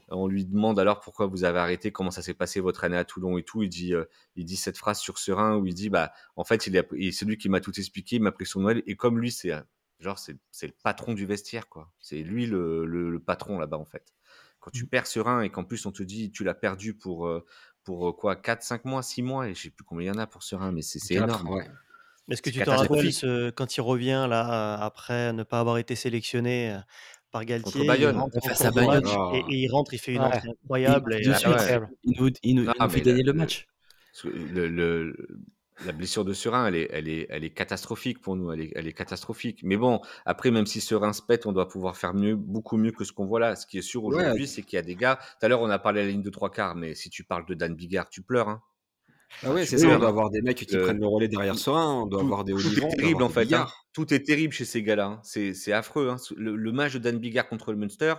On 0.09 0.27
lui 0.27 0.45
demande 0.45 0.79
alors 0.79 1.01
pourquoi 1.01 1.27
vous 1.27 1.45
avez 1.45 1.59
arrêté, 1.59 1.93
comment 1.93 2.11
ça 2.11 2.23
s'est 2.23 2.35
passé 2.35 2.61
votre 2.61 2.85
année 2.85 2.97
à 2.97 3.05
Toulon 3.05 3.39
et 3.39 3.43
tout. 3.43 3.63
Il 3.63 3.69
dit, 3.69 3.95
euh, 3.95 4.05
il 4.37 4.45
dit 4.45 4.57
cette 4.57 4.77
phrase 4.77 4.99
sur 4.99 5.19
Serein 5.19 5.57
où 5.57 5.67
il 5.67 5.75
dit, 5.75 5.91
bah, 5.91 6.13
en 6.37 6.45
fait, 6.45 6.67
il 6.67 6.77
est, 6.77 7.13
c'est 7.13 7.25
lui 7.25 7.39
qui 7.39 7.49
m'a 7.49 7.61
tout 7.61 7.79
expliqué, 7.79 8.17
il 8.17 8.23
m'a 8.23 8.33
pris 8.33 8.47
son 8.47 8.61
Noël. 8.61 8.83
Et 8.87 8.97
comme 8.97 9.19
lui, 9.19 9.31
c'est 9.31 9.53
genre, 10.01 10.19
c'est, 10.19 10.37
le 10.63 10.75
patron 10.83 11.15
du 11.15 11.27
vestiaire, 11.27 11.69
quoi. 11.69 11.91
C'est 12.01 12.23
lui 12.23 12.47
le, 12.47 12.85
le, 12.85 13.19
patron 13.21 13.59
là-bas, 13.59 13.79
en 13.79 13.85
fait. 13.85 14.13
Quand 14.61 14.71
tu 14.71 14.85
mmh. 14.85 14.89
perds 14.89 15.07
Serein 15.07 15.43
et 15.43 15.51
qu'en 15.51 15.65
plus 15.65 15.87
on 15.87 15.93
te 15.93 16.03
dit, 16.03 16.31
tu 16.31 16.45
l'as 16.45 16.55
perdu 16.55 16.95
pour, 16.95 17.27
euh, 17.27 17.45
pour 17.85 18.17
quoi, 18.17 18.37
4, 18.37 18.63
5 18.63 18.85
mois, 18.85 19.03
6 19.03 19.23
mois, 19.23 19.49
et 19.49 19.55
je 19.55 19.63
sais 19.63 19.71
plus 19.71 19.85
combien 19.85 20.11
il 20.11 20.15
y 20.15 20.17
en 20.17 20.21
a 20.21 20.27
pour 20.27 20.43
Serein, 20.43 20.73
mais 20.73 20.83
c'est, 20.83 21.15
énorme. 21.15 21.49
Ouais. 21.49 21.69
Est-ce 22.31 22.43
que 22.43 22.51
tu 22.51 22.61
te 22.61 22.71
rappelles 22.71 23.53
quand 23.55 23.77
il 23.77 23.81
revient 23.81 24.27
là 24.29 24.75
après 24.75 25.33
ne 25.33 25.43
pas 25.43 25.59
avoir 25.59 25.79
été 25.79 25.97
sélectionné 25.97 26.79
par 27.33 27.45
Galtier. 27.45 27.87
Bayonne. 27.87 28.15
Il 28.15 28.21
rentre, 28.21 29.35
et, 29.35 29.45
il 29.49 29.69
rentre, 29.71 29.95
il 29.95 29.99
fait 29.99 30.13
une 30.13 30.21
entrée 30.21 30.49
incroyable. 30.63 31.19
Il, 32.05 32.15
nous, 32.19 32.31
il 32.43 32.55
nous, 32.55 32.89
fait 32.91 33.01
gagner 33.01 33.23
le 33.23 33.33
match. 33.33 33.67
Le, 34.25 35.17
la 35.87 35.93
blessure 35.93 36.25
de 36.25 36.33
Serein, 36.33 36.67
elle 36.67 36.77
est, 36.77 36.89
elle 36.93 37.09
est, 37.09 37.27
elle 37.31 37.45
est 37.45 37.51
catastrophique 37.51 38.21
pour 38.21 38.37
nous. 38.37 38.53
Elle 38.53 38.61
est, 38.61 38.73
elle 38.77 38.87
est 38.87 38.93
catastrophique. 38.93 39.61
Mais 39.65 39.77
bon, 39.77 40.01
après, 40.27 40.51
même 40.51 40.67
si 40.67 40.81
Serein 40.81 41.13
se 41.13 41.23
pète, 41.23 41.47
on 41.47 41.53
doit 41.53 41.69
pouvoir 41.69 41.97
faire 41.97 42.15
mieux, 42.15 42.37
beaucoup 42.37 42.77
mieux 42.77 42.93
que 42.93 43.05
ce 43.05 43.13
qu'on 43.13 43.27
voit 43.27 43.41
là. 43.41 43.57
Ce 43.57 43.67
qui 43.67 43.79
est 43.79 43.83
sûr 43.83 44.05
aujourd'hui, 44.05 44.47
c'est 44.47 44.63
qu'il 44.63 44.77
y 44.77 44.79
a 44.79 44.83
des 44.83 44.95
gars. 44.95 45.17
Tout 45.41 45.47
à 45.47 45.49
l'heure, 45.49 45.63
on 45.63 45.71
a 45.71 45.79
parlé 45.79 46.03
à 46.03 46.05
la 46.05 46.11
ligne 46.11 46.23
de 46.23 46.31
trois 46.31 46.51
quarts, 46.51 46.77
mais 46.77 46.95
si 46.95 47.11
tu 47.11 47.25
parles 47.25 47.47
de 47.47 47.55
Dan 47.55 47.75
Bigard, 47.75 48.09
tu 48.11 48.23
pleures. 48.23 48.49
Hein. 48.49 48.63
Ah 49.45 49.53
oui, 49.53 49.67
c'est 49.67 49.79
ça. 49.79 49.89
On 49.89 49.99
doit 49.99 50.09
avoir 50.09 50.31
des 50.31 50.43
mecs 50.43 50.59
qui 50.59 50.77
prennent 50.77 51.01
le 51.01 51.07
relais 51.07 51.29
derrière 51.29 51.57
Serein. 51.57 52.03
On 52.03 52.07
doit 52.07 52.21
avoir 52.21 52.45
des 52.45 52.53
Tout 52.53 52.61
est 52.61 52.97
terrible 52.97 53.23
en 53.23 53.29
fait. 53.29 53.53
Hein. 53.53 53.67
Tout 53.93 54.13
est 54.15 54.21
terrible 54.21 54.53
chez 54.53 54.65
ces 54.65 54.83
gars-là. 54.83 55.07
Hein. 55.07 55.21
C'est 55.23 55.73
affreux. 55.73 56.09
Hein. 56.11 56.17
Le, 56.37 56.73
match 56.73 56.95
de 56.95 56.99
Dan 56.99 57.19
Bigard 57.19 57.49
contre 57.49 57.73
le 57.73 57.79
Munster, 57.79 58.15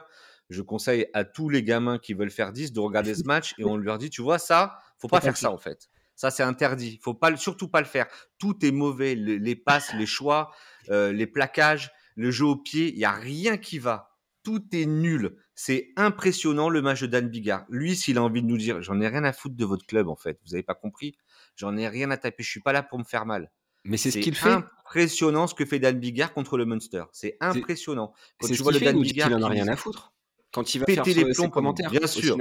je 0.49 0.61
conseille 0.61 1.07
à 1.13 1.23
tous 1.23 1.49
les 1.49 1.63
gamins 1.63 1.97
qui 1.97 2.13
veulent 2.13 2.31
faire 2.31 2.51
10 2.51 2.73
de 2.73 2.79
regarder 2.79 3.15
ce 3.15 3.23
match 3.23 3.53
et 3.57 3.65
on 3.65 3.77
leur 3.77 3.97
dit, 3.97 4.09
tu 4.09 4.21
vois, 4.21 4.39
ça, 4.39 4.77
faut 4.99 5.07
pas 5.07 5.21
faire 5.21 5.37
ça 5.37 5.51
en 5.51 5.57
fait. 5.57 5.89
Ça, 6.15 6.29
c'est 6.29 6.43
interdit. 6.43 6.99
Faut 7.01 7.15
pas, 7.15 7.35
surtout 7.37 7.67
pas 7.67 7.81
le 7.81 7.87
faire. 7.87 8.05
Tout 8.37 8.63
est 8.63 8.71
mauvais. 8.71 9.15
les 9.15 9.55
passes, 9.55 9.93
les 9.95 10.05
choix, 10.05 10.51
euh, 10.89 11.11
les 11.11 11.25
plaquages, 11.25 11.91
le 12.15 12.29
jeu 12.31 12.45
au 12.45 12.55
pied, 12.55 12.91
il 12.93 12.99
y 12.99 13.05
a 13.05 13.11
rien 13.11 13.57
qui 13.57 13.79
va. 13.79 14.12
Tout 14.43 14.63
est 14.73 14.85
nul. 14.85 15.37
C'est 15.55 15.91
impressionnant 15.95 16.69
le 16.69 16.81
match 16.81 17.01
de 17.01 17.07
Dan 17.07 17.29
Bigard. 17.29 17.65
Lui, 17.69 17.95
s'il 17.95 18.17
a 18.17 18.23
envie 18.23 18.41
de 18.41 18.47
nous 18.47 18.57
dire, 18.57 18.81
j'en 18.81 18.99
ai 18.99 19.07
rien 19.07 19.23
à 19.23 19.33
foutre 19.33 19.55
de 19.55 19.65
votre 19.65 19.85
club 19.85 20.07
en 20.09 20.15
fait. 20.15 20.39
Vous 20.45 20.53
avez 20.53 20.63
pas 20.63 20.75
compris? 20.75 21.15
J'en 21.55 21.77
ai 21.77 21.87
rien 21.87 22.11
à 22.11 22.17
taper. 22.17 22.43
Je 22.43 22.49
suis 22.49 22.59
pas 22.59 22.73
là 22.73 22.83
pour 22.83 22.99
me 22.99 23.03
faire 23.03 23.25
mal. 23.25 23.51
Mais 23.85 23.97
c'est 23.97 24.11
ce 24.11 24.19
qu'il 24.19 24.35
fait. 24.35 24.49
Impressionnant 24.49 25.47
ce 25.47 25.55
que 25.55 25.65
fait 25.65 25.79
Dan 25.79 25.99
Bigard 25.99 26.33
contre 26.33 26.57
le 26.57 26.65
Munster. 26.65 27.03
C'est 27.11 27.37
impressionnant. 27.39 28.13
Quand 28.39 28.47
tu 28.47 28.61
vois 28.61 28.71
le 28.71 28.79
Dan 28.79 29.01
Bigard, 29.01 29.29
il 29.29 29.35
en 29.35 29.43
a 29.43 29.47
rien 29.47 29.67
à 29.67 29.75
foutre? 29.75 30.13
Quand 30.51 30.75
il 30.75 30.79
va 30.79 30.85
péter 30.85 31.13
faire 31.13 31.25
les 31.25 31.33
plombs 31.33 31.49
commentaires, 31.49 31.89
bien 31.89 32.05
sûr. 32.07 32.37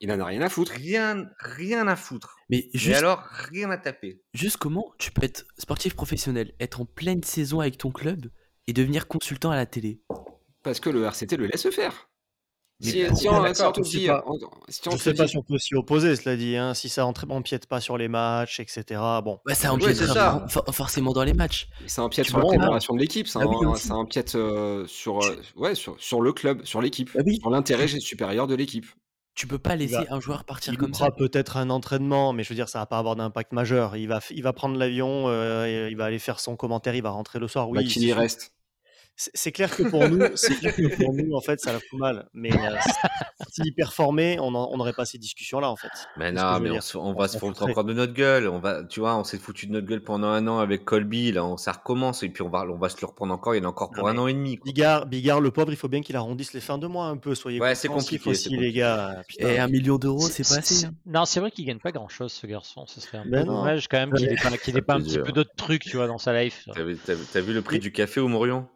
Il 0.00 0.12
en 0.12 0.20
a 0.20 0.24
rien 0.26 0.42
à 0.42 0.48
foutre. 0.50 0.72
Rien, 0.72 1.26
rien 1.38 1.88
à 1.88 1.96
foutre. 1.96 2.36
Mais, 2.50 2.68
juste, 2.74 2.96
alors, 2.96 3.20
rien 3.50 3.70
à 3.70 3.78
taper. 3.78 4.22
Juste 4.34 4.58
comment 4.58 4.92
tu 4.98 5.10
peux 5.10 5.24
être 5.24 5.46
sportif 5.56 5.94
professionnel, 5.94 6.54
être 6.60 6.82
en 6.82 6.84
pleine 6.84 7.22
saison 7.22 7.60
avec 7.60 7.78
ton 7.78 7.90
club 7.90 8.30
et 8.66 8.74
devenir 8.74 9.08
consultant 9.08 9.50
à 9.50 9.56
la 9.56 9.64
télé? 9.64 10.02
Parce 10.66 10.80
que 10.80 10.90
le 10.90 11.04
RCT 11.04 11.36
le 11.36 11.46
laisse 11.46 11.70
faire. 11.70 12.08
Si, 12.80 13.04
on, 13.08 13.12
dit, 13.12 14.06
je 14.06 14.90
ne 14.90 14.96
sais 14.98 15.14
pas 15.14 15.28
si 15.28 15.36
on 15.38 15.42
peut 15.42 15.58
s'y 15.58 15.76
opposer, 15.76 16.16
cela 16.16 16.34
dit. 16.36 16.56
Hein, 16.56 16.74
si 16.74 16.88
ça 16.88 17.06
empiète 17.06 17.66
pas 17.66 17.80
sur 17.80 17.96
les 17.96 18.08
matchs, 18.08 18.58
etc. 18.58 19.00
Bon, 19.24 19.38
bah, 19.46 19.54
ça 19.54 19.72
empiète 19.72 20.02
forcément 20.72 21.12
dans 21.12 21.22
les 21.22 21.34
matchs. 21.34 21.68
Ça 21.86 22.02
empiète 22.02 22.26
sur 22.26 22.38
la 22.38 22.44
préparation 22.46 22.94
de 22.94 22.98
l'équipe. 22.98 23.28
Ça, 23.28 23.42
ah 23.44 23.76
ça, 23.76 23.94
empiète 23.94 24.34
euh, 24.34 24.84
sur, 24.88 25.24
euh, 25.24 25.40
ouais, 25.54 25.76
sur, 25.76 25.94
sur, 26.00 26.20
le 26.20 26.32
club, 26.32 26.64
sur 26.64 26.82
l'équipe, 26.82 27.10
bah 27.14 27.22
sur 27.40 27.48
l'intérêt 27.48 27.86
supérieur 27.86 28.48
de 28.48 28.56
l'équipe. 28.56 28.86
Tu 29.36 29.46
peux 29.46 29.58
pas 29.58 29.76
laisser 29.76 30.04
un 30.10 30.18
joueur 30.18 30.44
partir 30.44 30.72
il 30.72 30.78
comme 30.78 30.94
ça. 30.94 31.12
peut-être 31.12 31.58
un 31.58 31.70
entraînement, 31.70 32.32
mais 32.32 32.42
je 32.42 32.48
veux 32.48 32.56
dire, 32.56 32.68
ça 32.68 32.80
va 32.80 32.86
pas 32.86 32.98
avoir 32.98 33.14
d'impact 33.14 33.52
majeur. 33.52 33.96
Il 33.96 34.08
va, 34.08 34.18
il 34.30 34.42
va 34.42 34.52
prendre 34.52 34.76
l'avion, 34.76 35.28
euh, 35.28 35.88
il 35.88 35.96
va 35.96 36.06
aller 36.06 36.18
faire 36.18 36.40
son 36.40 36.56
commentaire, 36.56 36.96
il 36.96 37.02
va 37.02 37.10
rentrer 37.10 37.38
le 37.38 37.46
soir. 37.46 37.68
Bah, 37.68 37.80
oui, 37.80 37.86
qu'il 37.86 38.02
y 38.02 38.12
reste. 38.12 38.55
C'est 39.16 39.50
clair 39.50 39.74
que 39.74 39.82
pour 39.82 40.06
nous, 40.08 40.20
c'est 40.34 40.56
clair 40.56 40.76
que 40.76 40.94
pour 41.02 41.14
nous, 41.14 41.34
en 41.34 41.40
fait, 41.40 41.58
ça 41.58 41.72
la 41.72 41.80
fout 41.80 41.98
mal. 41.98 42.28
Mais 42.34 42.52
euh, 42.52 42.76
s'il 43.50 43.74
performait, 43.74 44.38
on 44.38 44.50
n'aurait 44.50 44.92
pas 44.92 45.06
ces 45.06 45.16
discussions-là, 45.16 45.70
en 45.70 45.76
fait. 45.76 45.88
Mais 46.18 46.32
non, 46.32 46.60
mais 46.60 46.70
on, 46.94 47.14
va 47.14 47.28
se 47.28 47.38
foutre 47.38 47.62
encore 47.62 47.84
de 47.84 47.94
notre 47.94 48.12
gueule. 48.12 48.46
On 48.46 48.58
va, 48.58 48.84
tu 48.84 49.00
vois, 49.00 49.16
on 49.16 49.24
s'est 49.24 49.38
foutu 49.38 49.66
de 49.66 49.72
notre 49.72 49.86
gueule 49.86 50.02
pendant 50.02 50.28
un 50.28 50.46
an 50.46 50.58
avec 50.58 50.84
Colby. 50.84 51.32
Là, 51.32 51.46
on, 51.46 51.56
ça 51.56 51.72
recommence 51.72 52.22
et 52.22 52.28
puis 52.28 52.42
on 52.42 52.50
va, 52.50 52.66
on 52.68 52.76
va 52.76 52.90
se 52.90 53.00
le 53.00 53.06
reprendre 53.06 53.32
encore. 53.32 53.54
Il 53.54 53.58
y 53.58 53.60
en 53.62 53.64
a 53.64 53.68
encore 53.68 53.90
pour 53.90 54.06
un 54.06 54.18
an 54.18 54.26
et 54.26 54.34
demi. 54.34 54.58
Bigard, 54.64 55.06
Bigard, 55.06 55.40
le 55.40 55.50
pauvre, 55.50 55.72
il 55.72 55.76
faut 55.76 55.88
bien 55.88 56.02
qu'il 56.02 56.16
arrondisse 56.16 56.52
les 56.52 56.60
fins 56.60 56.78
de 56.78 56.86
mois 56.86 57.06
un 57.06 57.16
peu. 57.16 57.34
Soyez 57.34 57.58
ouais, 57.58 57.74
c'est 57.74 57.88
compliqué 57.88 58.28
aussi, 58.28 58.54
les 58.56 58.72
gars. 58.72 59.22
Et 59.38 59.58
un 59.58 59.68
million 59.68 59.96
d'euros, 59.96 60.20
c'est 60.20 60.46
pas 60.46 60.58
assez. 60.58 60.84
Hein. 60.84 60.94
Non, 61.06 61.24
c'est 61.24 61.40
vrai 61.40 61.50
qu'il 61.50 61.64
gagne 61.64 61.78
pas 61.78 61.92
grand-chose, 61.92 62.32
ce 62.32 62.46
garçon. 62.46 62.84
Ce 62.86 63.00
serait 63.00 63.18
un 63.18 63.24
peu 63.24 63.44
dommage 63.44 63.88
quand 63.88 63.98
même 63.98 64.12
qu'il 64.12 64.30
ait 64.76 64.82
pas, 64.82 64.94
pas 64.94 64.94
un 64.94 65.02
petit 65.02 65.18
peu 65.18 65.32
d'autres 65.32 65.54
trucs, 65.56 65.84
tu 65.84 65.96
vois, 65.96 66.06
dans 66.06 66.18
sa 66.18 66.38
life. 66.42 66.68
T'as 67.32 67.40
vu 67.40 67.54
le 67.54 67.62
prix 67.62 67.78
du 67.78 67.92
café 67.92 68.20
au 68.20 68.28
Morion? 68.28 68.68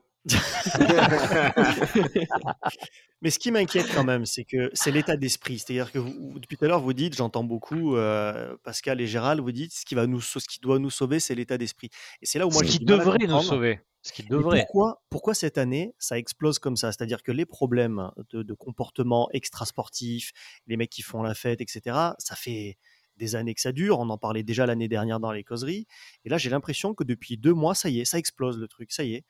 Mais 3.22 3.30
ce 3.30 3.38
qui 3.38 3.50
m'inquiète 3.50 3.86
quand 3.94 4.04
même, 4.04 4.26
c'est 4.26 4.44
que 4.44 4.70
c'est 4.74 4.90
l'état 4.90 5.16
d'esprit. 5.16 5.58
C'est-à-dire 5.58 5.90
que 5.92 5.98
vous, 5.98 6.38
depuis 6.38 6.56
tout 6.56 6.64
à 6.66 6.68
l'heure, 6.68 6.80
vous 6.80 6.92
dites, 6.92 7.14
j'entends 7.14 7.44
beaucoup, 7.44 7.96
euh, 7.96 8.54
Pascal 8.62 9.00
et 9.00 9.06
Gérald, 9.06 9.40
vous 9.40 9.52
dites, 9.52 9.72
ce 9.72 9.86
qui, 9.86 9.94
va 9.94 10.06
nous, 10.06 10.20
ce 10.20 10.38
qui 10.38 10.60
doit 10.60 10.78
nous 10.78 10.90
sauver, 10.90 11.20
c'est 11.20 11.34
l'état 11.34 11.56
d'esprit. 11.56 11.88
Et 12.20 12.26
c'est 12.26 12.38
là 12.38 12.46
où 12.46 12.50
moi, 12.50 12.62
ce 12.64 12.70
qui 12.70 12.84
devrait 12.84 13.18
nous 13.26 13.40
sauver. 13.40 13.80
Ce 14.02 14.12
qui 14.12 14.22
devrait. 14.22 14.60
Pourquoi, 14.60 15.02
pourquoi 15.10 15.34
cette 15.34 15.58
année, 15.58 15.94
ça 15.98 16.18
explose 16.18 16.58
comme 16.58 16.76
ça? 16.76 16.92
C'est-à-dire 16.92 17.22
que 17.22 17.32
les 17.32 17.44
problèmes 17.44 18.10
de, 18.30 18.42
de 18.42 18.54
comportement 18.54 19.28
extrasportif, 19.32 20.32
les 20.66 20.76
mecs 20.78 20.90
qui 20.90 21.02
font 21.02 21.22
la 21.22 21.34
fête, 21.34 21.60
etc., 21.60 21.96
ça 22.18 22.36
fait 22.36 22.78
des 23.16 23.36
années 23.36 23.54
que 23.54 23.60
ça 23.60 23.72
dure. 23.72 24.00
On 24.00 24.08
en 24.08 24.18
parlait 24.18 24.42
déjà 24.42 24.66
l'année 24.66 24.88
dernière 24.88 25.20
dans 25.20 25.32
les 25.32 25.44
causeries. 25.44 25.86
Et 26.24 26.30
là, 26.30 26.38
j'ai 26.38 26.50
l'impression 26.50 26.94
que 26.94 27.04
depuis 27.04 27.36
deux 27.36 27.52
mois, 27.52 27.74
ça 27.74 27.90
y 27.90 28.00
est, 28.00 28.04
ça 28.04 28.18
explose 28.18 28.58
le 28.58 28.66
truc. 28.66 28.90
Ça 28.90 29.04
y 29.04 29.14
est. 29.14 29.24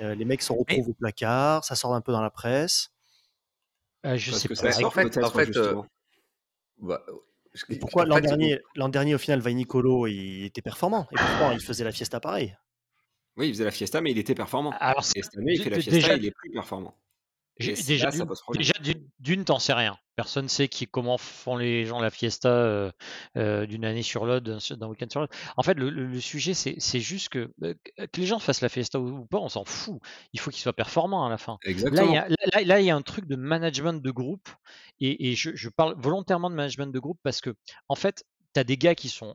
Euh, 0.00 0.14
les 0.14 0.24
mecs 0.24 0.42
se 0.42 0.52
retrouvent 0.52 0.88
au 0.88 0.94
placard, 0.94 1.64
ça 1.64 1.74
sort 1.74 1.94
un 1.94 2.00
peu 2.00 2.12
dans 2.12 2.22
la 2.22 2.30
presse. 2.30 2.92
Euh, 4.04 4.16
je 4.16 4.32
sais 4.32 4.48
pas. 4.48 4.84
en 4.84 4.90
fait, 4.90 5.18
en 5.18 5.30
fait 5.30 5.56
euh, 5.56 5.80
bah, 6.78 7.04
pourquoi 7.80 8.04
l'an 8.04 8.18
dernier, 8.20 8.60
l'an 8.74 8.88
dernier, 8.88 9.14
au 9.14 9.18
final, 9.18 9.40
Vainicolo, 9.40 10.06
il 10.06 10.44
était 10.44 10.62
performant 10.62 11.06
et 11.12 11.16
pourquoi 11.16 11.54
il 11.54 11.60
faisait 11.60 11.84
la 11.84 11.92
fiesta 11.92 12.18
pareil 12.18 12.56
Oui, 13.36 13.48
il 13.48 13.52
faisait 13.52 13.64
la 13.64 13.70
fiesta, 13.70 14.00
mais 14.00 14.10
il 14.10 14.18
était 14.18 14.34
performant. 14.34 14.72
Alors, 14.80 15.04
et 15.14 15.22
cette 15.22 15.36
année, 15.36 15.54
il 15.54 15.62
fait 15.62 15.70
la 15.70 15.76
fiesta, 15.76 15.90
déjà, 15.92 16.16
il 16.16 16.26
est 16.26 16.32
plus 16.32 16.50
performant. 16.50 16.94
Déjà, 17.62 18.10
d'une, 19.18 19.44
t'en 19.44 19.58
sais 19.58 19.72
rien. 19.72 19.96
Personne 20.16 20.48
sait 20.48 20.68
qui, 20.68 20.86
comment 20.86 21.16
font 21.16 21.56
les 21.56 21.86
gens 21.86 22.00
la 22.00 22.10
fiesta 22.10 22.50
euh, 22.50 22.92
euh, 23.36 23.66
d'une 23.66 23.84
année 23.84 24.02
sur 24.02 24.26
l'autre, 24.26 24.58
d'un 24.76 24.86
week-end 24.86 25.06
sur 25.10 25.20
l'autre. 25.20 25.36
En 25.56 25.62
fait, 25.62 25.74
le, 25.74 26.20
sujet, 26.20 26.54
c'est, 26.54 27.00
juste 27.00 27.30
que, 27.30 27.50
euh, 27.62 27.74
que 27.96 28.20
les 28.20 28.26
gens 28.26 28.38
fassent 28.38 28.60
la 28.60 28.68
fiesta 28.68 29.00
ou, 29.00 29.24
pas, 29.24 29.38
on 29.38 29.48
s'en 29.48 29.64
fout. 29.64 30.00
Il 30.32 30.40
faut 30.40 30.50
qu'ils 30.50 30.62
soient 30.62 30.74
performants 30.74 31.26
à 31.26 31.30
la 31.30 31.38
fin. 31.38 31.58
Exactement. 31.64 32.12
Là, 32.12 32.80
il 32.80 32.86
y 32.86 32.90
a, 32.90 32.96
un 32.96 33.02
truc 33.02 33.26
de 33.26 33.36
management 33.36 34.02
de 34.02 34.10
groupe, 34.10 34.48
et, 35.00 35.34
je, 35.34 35.50
je, 35.54 35.68
parle 35.68 35.94
volontairement 35.98 36.50
de 36.50 36.54
management 36.54 36.92
de 36.92 36.98
groupe 36.98 37.18
parce 37.22 37.40
que, 37.40 37.54
en 37.88 37.94
fait, 37.94 38.24
tu 38.54 38.60
as 38.60 38.64
des 38.64 38.76
gars 38.76 38.94
qui 38.94 39.08
sont 39.08 39.34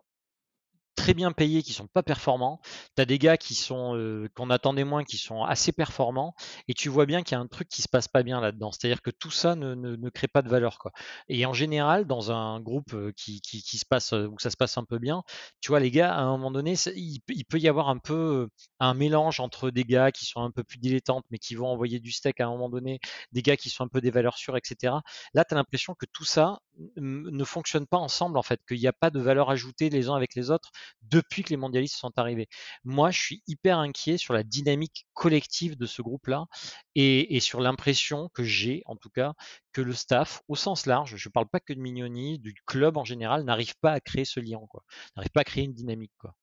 très 0.97 1.13
bien 1.13 1.31
payés 1.31 1.63
qui 1.63 1.71
sont 1.71 1.87
pas 1.87 2.03
performants. 2.03 2.59
Tu 2.97 3.01
as 3.01 3.05
des 3.05 3.19
gars 3.19 3.37
qui 3.37 3.53
sont 3.55 3.95
euh, 3.95 4.27
qu'on 4.35 4.49
attendait 4.49 4.83
moins 4.83 5.05
qui 5.05 5.17
sont 5.17 5.43
assez 5.43 5.71
performants 5.71 6.35
et 6.67 6.73
tu 6.73 6.89
vois 6.89 7.05
bien 7.05 7.23
qu'il 7.23 7.37
y 7.37 7.39
a 7.39 7.41
un 7.41 7.47
truc 7.47 7.69
qui 7.69 7.81
se 7.81 7.87
passe 7.87 8.09
pas 8.09 8.23
bien 8.23 8.41
là-dedans. 8.41 8.71
C'est-à-dire 8.71 9.01
que 9.01 9.11
tout 9.11 9.31
ça 9.31 9.55
ne, 9.55 9.75
ne, 9.75 10.09
crée 10.09 10.27
pas 10.27 10.41
de 10.41 10.49
valeur 10.49 10.79
quoi. 10.79 10.91
Et 11.29 11.45
en 11.45 11.53
général 11.53 12.05
dans 12.05 12.31
un 12.31 12.59
groupe 12.59 12.93
euh, 12.93 13.13
qui, 13.15 13.39
qui, 13.41 13.77
se 13.77 13.85
passe 13.85 14.11
euh, 14.13 14.27
où 14.27 14.39
ça 14.39 14.49
se 14.49 14.57
passe 14.57 14.77
un 14.77 14.83
peu 14.83 14.97
bien, 14.97 15.23
tu 15.61 15.69
vois 15.69 15.79
les 15.79 15.91
gars 15.91 16.13
à 16.13 16.21
un 16.21 16.31
moment 16.31 16.51
donné 16.51 16.73
il, 16.95 17.19
il, 17.29 17.45
peut 17.45 17.59
y 17.59 17.69
avoir 17.69 17.89
un 17.89 17.99
peu 17.99 18.49
un 18.79 18.93
mélange 18.95 19.39
entre 19.39 19.69
des 19.69 19.83
gars 19.83 20.11
qui 20.11 20.25
sont 20.25 20.41
un 20.41 20.51
peu 20.51 20.63
plus 20.63 20.79
dilettantes 20.79 21.25
mais 21.29 21.37
qui 21.37 21.53
vont 21.55 21.67
envoyer 21.67 21.99
du 21.99 22.11
steak 22.11 22.41
à 22.41 22.47
un 22.47 22.49
moment 22.49 22.69
donné, 22.69 22.99
des 23.31 23.43
gars 23.43 23.55
qui 23.55 23.69
sont 23.69 23.83
un 23.83 23.87
peu 23.87 24.01
des 24.01 24.11
valeurs 24.11 24.37
sûres 24.37 24.57
etc. 24.57 24.95
Là 25.35 25.45
tu 25.45 25.53
as 25.53 25.57
l'impression 25.57 25.93
que 25.93 26.07
tout 26.11 26.25
ça 26.25 26.59
ne 26.97 27.43
fonctionne 27.43 27.85
pas 27.85 27.97
ensemble 27.97 28.37
en 28.37 28.43
fait, 28.43 28.59
qu'il 28.67 28.79
n'y 28.79 28.87
a 28.87 28.93
pas 28.93 29.09
de 29.09 29.19
valeur 29.19 29.49
ajoutée 29.49 29.89
les 29.89 30.09
uns 30.09 30.15
avec 30.15 30.35
les 30.35 30.49
autres 30.51 30.71
depuis 31.03 31.43
que 31.43 31.49
les 31.49 31.57
mondialistes 31.57 31.95
sont 31.95 32.11
arrivés. 32.17 32.47
Moi, 32.83 33.11
je 33.11 33.19
suis 33.19 33.43
hyper 33.47 33.79
inquiet 33.79 34.17
sur 34.17 34.33
la 34.33 34.43
dynamique 34.43 35.07
collective 35.13 35.77
de 35.77 35.85
ce 35.85 36.01
groupe-là 36.01 36.45
et, 36.95 37.39
sur 37.39 37.61
l'impression 37.61 38.29
que 38.33 38.43
j'ai, 38.43 38.81
en 38.85 38.95
tout 38.95 39.09
cas, 39.09 39.33
que 39.73 39.81
le 39.81 39.93
staff, 39.93 40.41
au 40.47 40.55
sens 40.55 40.85
large, 40.85 41.15
je 41.15 41.29
ne 41.29 41.31
parle 41.31 41.47
pas 41.47 41.59
que 41.59 41.73
de 41.73 41.79
Mignoni, 41.79 42.39
du 42.39 42.55
club 42.65 42.97
en 42.97 43.05
général, 43.05 43.43
n'arrive 43.43 43.75
pas 43.79 43.91
à 43.91 43.99
créer 43.99 44.25
ce 44.25 44.39
lien, 44.39 44.59
quoi. 44.69 44.83
N'arrive 45.15 45.31
pas 45.31 45.41
à 45.41 45.45
créer 45.45 45.63
une 45.63 45.73
dynamique, 45.73 46.13
quoi. 46.17 46.35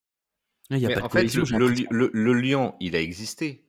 Il 0.71 0.79
y 0.79 0.87
a 0.87 0.99
pas 0.99 1.05
en 1.05 1.09
fait, 1.11 1.25
le, 1.35 2.33
lien, 2.33 2.75
il 2.81 2.97
a 2.97 3.01
existé. 3.01 3.67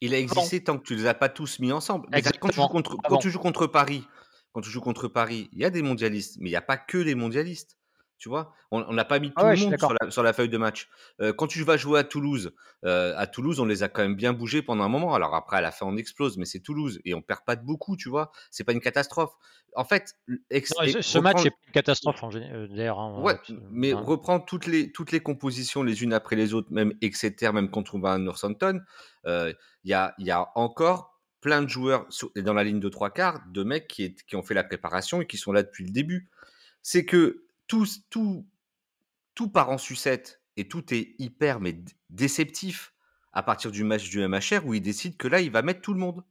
Il 0.00 0.12
a 0.12 0.18
existé 0.18 0.62
tant 0.62 0.78
que 0.78 0.84
tu 0.84 0.94
ne 0.94 0.98
les 0.98 1.06
as 1.06 1.14
pas 1.14 1.30
tous 1.30 1.58
mis 1.58 1.72
ensemble. 1.72 2.06
quand, 2.12 2.48
tu 2.50 2.56
joues 2.56 2.68
contre, 2.68 2.96
quand 3.08 3.16
tu 3.16 3.30
joues 3.30 3.38
contre 3.38 3.66
Paris, 3.66 4.04
quand 4.52 4.60
tu 4.60 4.68
joues 4.68 4.82
contre 4.82 5.08
Paris, 5.08 5.48
il 5.52 5.60
y 5.60 5.64
a 5.64 5.70
des 5.70 5.82
mondialistes, 5.82 6.36
mais 6.40 6.50
il 6.50 6.52
n'y 6.52 6.56
a 6.56 6.62
pas 6.62 6.76
que 6.76 6.98
des 6.98 7.14
mondialistes. 7.14 7.78
Tu 8.16 8.28
vois, 8.28 8.54
on 8.70 8.92
n'a 8.92 9.04
pas 9.04 9.18
mis 9.18 9.28
tout 9.28 9.34
Ah 9.36 9.44
ouais, 9.46 9.56
le 9.56 9.60
monde 9.62 9.78
sur 9.78 9.92
la, 10.00 10.10
sur 10.10 10.22
la 10.22 10.32
feuille 10.32 10.48
de 10.48 10.56
match. 10.56 10.88
Euh, 11.20 11.32
quand 11.32 11.46
tu 11.46 11.62
vas 11.62 11.76
jouer 11.76 11.98
à 11.98 12.04
Toulouse, 12.04 12.54
euh, 12.84 13.12
à 13.16 13.26
Toulouse, 13.26 13.60
on 13.60 13.64
les 13.66 13.82
a 13.82 13.88
quand 13.88 14.02
même 14.02 14.14
bien 14.16 14.32
bougés 14.32 14.62
pendant 14.62 14.84
un 14.84 14.88
moment. 14.88 15.14
Alors 15.14 15.34
après, 15.34 15.56
à 15.56 15.60
la 15.60 15.72
fin, 15.72 15.84
on 15.86 15.96
explose, 15.96 16.38
mais 16.38 16.44
c'est 16.46 16.60
Toulouse 16.60 17.00
et 17.04 17.12
on 17.14 17.22
perd 17.22 17.40
pas 17.44 17.56
de 17.56 17.64
beaucoup, 17.64 17.96
tu 17.96 18.08
vois? 18.08 18.30
C'est 18.50 18.64
pas 18.64 18.72
une 18.72 18.80
catastrophe. 18.80 19.32
En 19.74 19.84
fait, 19.84 20.14
ex- 20.50 20.72
Non, 20.78 20.84
et 20.84 21.02
ce, 21.02 21.18
match 21.18 21.44
est 21.44 21.50
pas 21.50 21.56
une 21.66 21.72
catastrophe 21.72 22.22
en 22.22 22.30
général, 22.30 22.56
euh, 22.56 22.68
d'ailleurs. 22.68 22.98
hein, 23.00 23.20
Ouais, 23.20 23.38
euh, 23.50 23.54
mais 23.70 23.92
hein. 23.92 24.00
reprendre 24.00 24.44
toutes 24.44 24.66
les, 24.66 24.92
toutes 24.92 25.12
les 25.12 25.20
compositions 25.20 25.82
les 25.82 26.02
unes 26.02 26.12
après 26.12 26.36
les 26.36 26.54
autres, 26.54 26.68
même 26.72 26.94
Exeter, 27.00 27.50
même 27.52 27.70
contre 27.70 27.98
Van 27.98 28.18
Northampton, 28.18 28.80
euh, 29.26 29.52
il 29.82 29.90
y, 29.90 29.94
a, 29.94 30.14
il 30.18 30.26
y 30.26 30.30
a 30.30 30.50
encore 30.54 31.20
plein 31.40 31.62
de 31.62 31.68
joueurs 31.68 32.06
sur- 32.10 32.30
dans 32.36 32.54
la 32.54 32.64
ligne 32.64 32.80
de 32.80 32.88
trois 32.88 33.10
quarts, 33.10 33.40
de 33.52 33.62
mecs 33.64 33.88
qui, 33.88 34.04
est- 34.04 34.24
qui 34.24 34.36
ont 34.36 34.42
fait 34.42 34.54
la 34.54 34.64
préparation 34.64 35.20
et 35.20 35.26
qui 35.26 35.36
sont 35.36 35.52
là 35.52 35.62
depuis 35.62 35.84
le 35.84 35.90
début. 35.90 36.30
C'est 36.82 37.04
que 37.04 37.43
tout, 37.66 37.86
tout, 38.10 38.46
tout 39.34 39.48
part 39.48 39.70
en 39.70 39.78
sucette 39.78 40.42
et 40.56 40.68
tout 40.68 40.92
est 40.94 41.14
hyper 41.18 41.60
mais 41.60 41.76
déceptif 42.10 42.92
à 43.32 43.42
partir 43.42 43.70
du 43.70 43.82
match 43.84 44.08
du 44.08 44.26
MHR 44.26 44.64
où 44.64 44.74
il 44.74 44.80
décide 44.80 45.16
que 45.16 45.26
là, 45.26 45.40
il 45.40 45.50
va 45.50 45.62
mettre 45.62 45.80
tout 45.80 45.92
le 45.92 45.98
monde. 45.98 46.22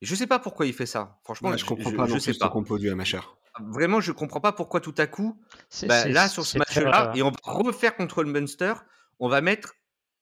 Et 0.00 0.06
je 0.06 0.14
sais 0.16 0.26
pas 0.26 0.40
pourquoi 0.40 0.66
il 0.66 0.72
fait 0.72 0.86
ça. 0.86 1.20
Franchement, 1.22 1.50
Ouais, 1.50 1.58
je 1.58 1.64
comprends 1.64 1.90
je, 1.90 1.96
pas 1.96 2.06
je 2.06 2.14
non 2.14 2.18
sais 2.18 2.32
plus 2.32 2.38
pas. 2.40 2.48
compo 2.48 2.76
du 2.78 2.92
MHR. 2.92 3.36
Vraiment, 3.60 4.00
je 4.00 4.10
comprends 4.10 4.40
pas 4.40 4.50
pourquoi 4.52 4.80
tout 4.80 4.94
à 4.98 5.06
coup, 5.06 5.40
C'est- 5.68 5.86
bah, 5.86 6.08
là, 6.08 6.28
sur 6.28 6.44
ce 6.44 6.58
match-là, 6.58 7.12
et 7.14 7.22
on 7.22 7.30
va 7.30 7.36
refaire 7.44 7.94
contre 7.94 8.24
le 8.24 8.32
Munster, 8.32 8.72
on 9.20 9.28
va 9.28 9.40
mettre 9.42 9.74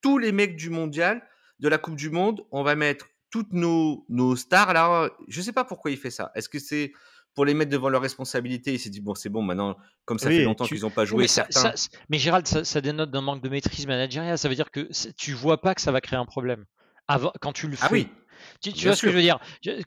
tous 0.03 0.19
les 0.19 0.33
mecs 0.33 0.57
du 0.57 0.69
mondial, 0.69 1.27
de 1.61 1.69
la 1.69 1.79
Coupe 1.79 1.97
du 1.97 2.11
Monde, 2.11 2.45
on 2.51 2.63
va 2.63 2.75
mettre 2.75 3.07
toutes 3.31 3.53
nos, 3.53 4.05
nos 4.11 4.35
stars 4.37 4.73
là. 4.75 5.09
Je 5.29 5.41
sais 5.41 5.53
pas 5.53 5.65
pourquoi 5.65 5.91
il 5.93 5.97
fait 5.97 6.11
ça. 6.11 6.31
Est-ce 6.35 6.49
que 6.51 6.59
c'est 6.59 6.93
pour 7.35 7.45
les 7.45 7.55
mettre 7.55 7.71
devant 7.71 7.89
leurs 7.89 8.03
responsabilités 8.03 8.75
Il 8.75 8.79
s'est 8.79 8.91
dit, 8.91 9.01
bon, 9.01 9.15
c'est 9.15 9.29
bon, 9.29 9.43
maintenant, 9.43 9.77
comme 10.05 10.19
ça 10.19 10.29
Oui, 10.29 10.37
fait 10.39 10.45
longtemps 10.45 10.65
tu- 10.65 10.75
qu'ils 10.75 10.83
n'ont 10.83 10.91
pas 10.91 11.05
joué, 11.05 11.23
mais, 11.25 11.29
ça- 11.29 11.47
certains. 11.51 11.77
ça- 11.77 11.89
mais 12.09 12.19
Gérald, 12.19 12.47
ça, 12.47 12.65
ça 12.65 12.81
dénote 12.81 13.11
d'un 13.11 13.21
manque 13.21 13.43
de 13.43 13.49
maîtrise 13.49 13.87
managériale. 13.87 14.37
Ça 14.39 14.49
veut 14.49 14.55
dire 14.55 14.71
que 14.71 14.89
tu 15.17 15.33
vois 15.33 15.61
pas 15.61 15.75
que 15.75 15.81
ça 15.81 15.93
va 15.93 16.01
créer 16.01 16.19
un 16.19 16.27
problème 16.27 16.65
avant, 17.11 17.33
quand 17.41 17.53
tu 17.53 17.67
le 17.67 17.77
fais. 17.77 17.87
Ah 17.87 17.89
oui, 17.93 18.09
Tu, 18.61 18.71
vois 18.87 18.95
ce 18.95 19.03
que 19.03 19.11
je 19.11 19.17
veux 19.17 19.23
dire? 19.23 19.39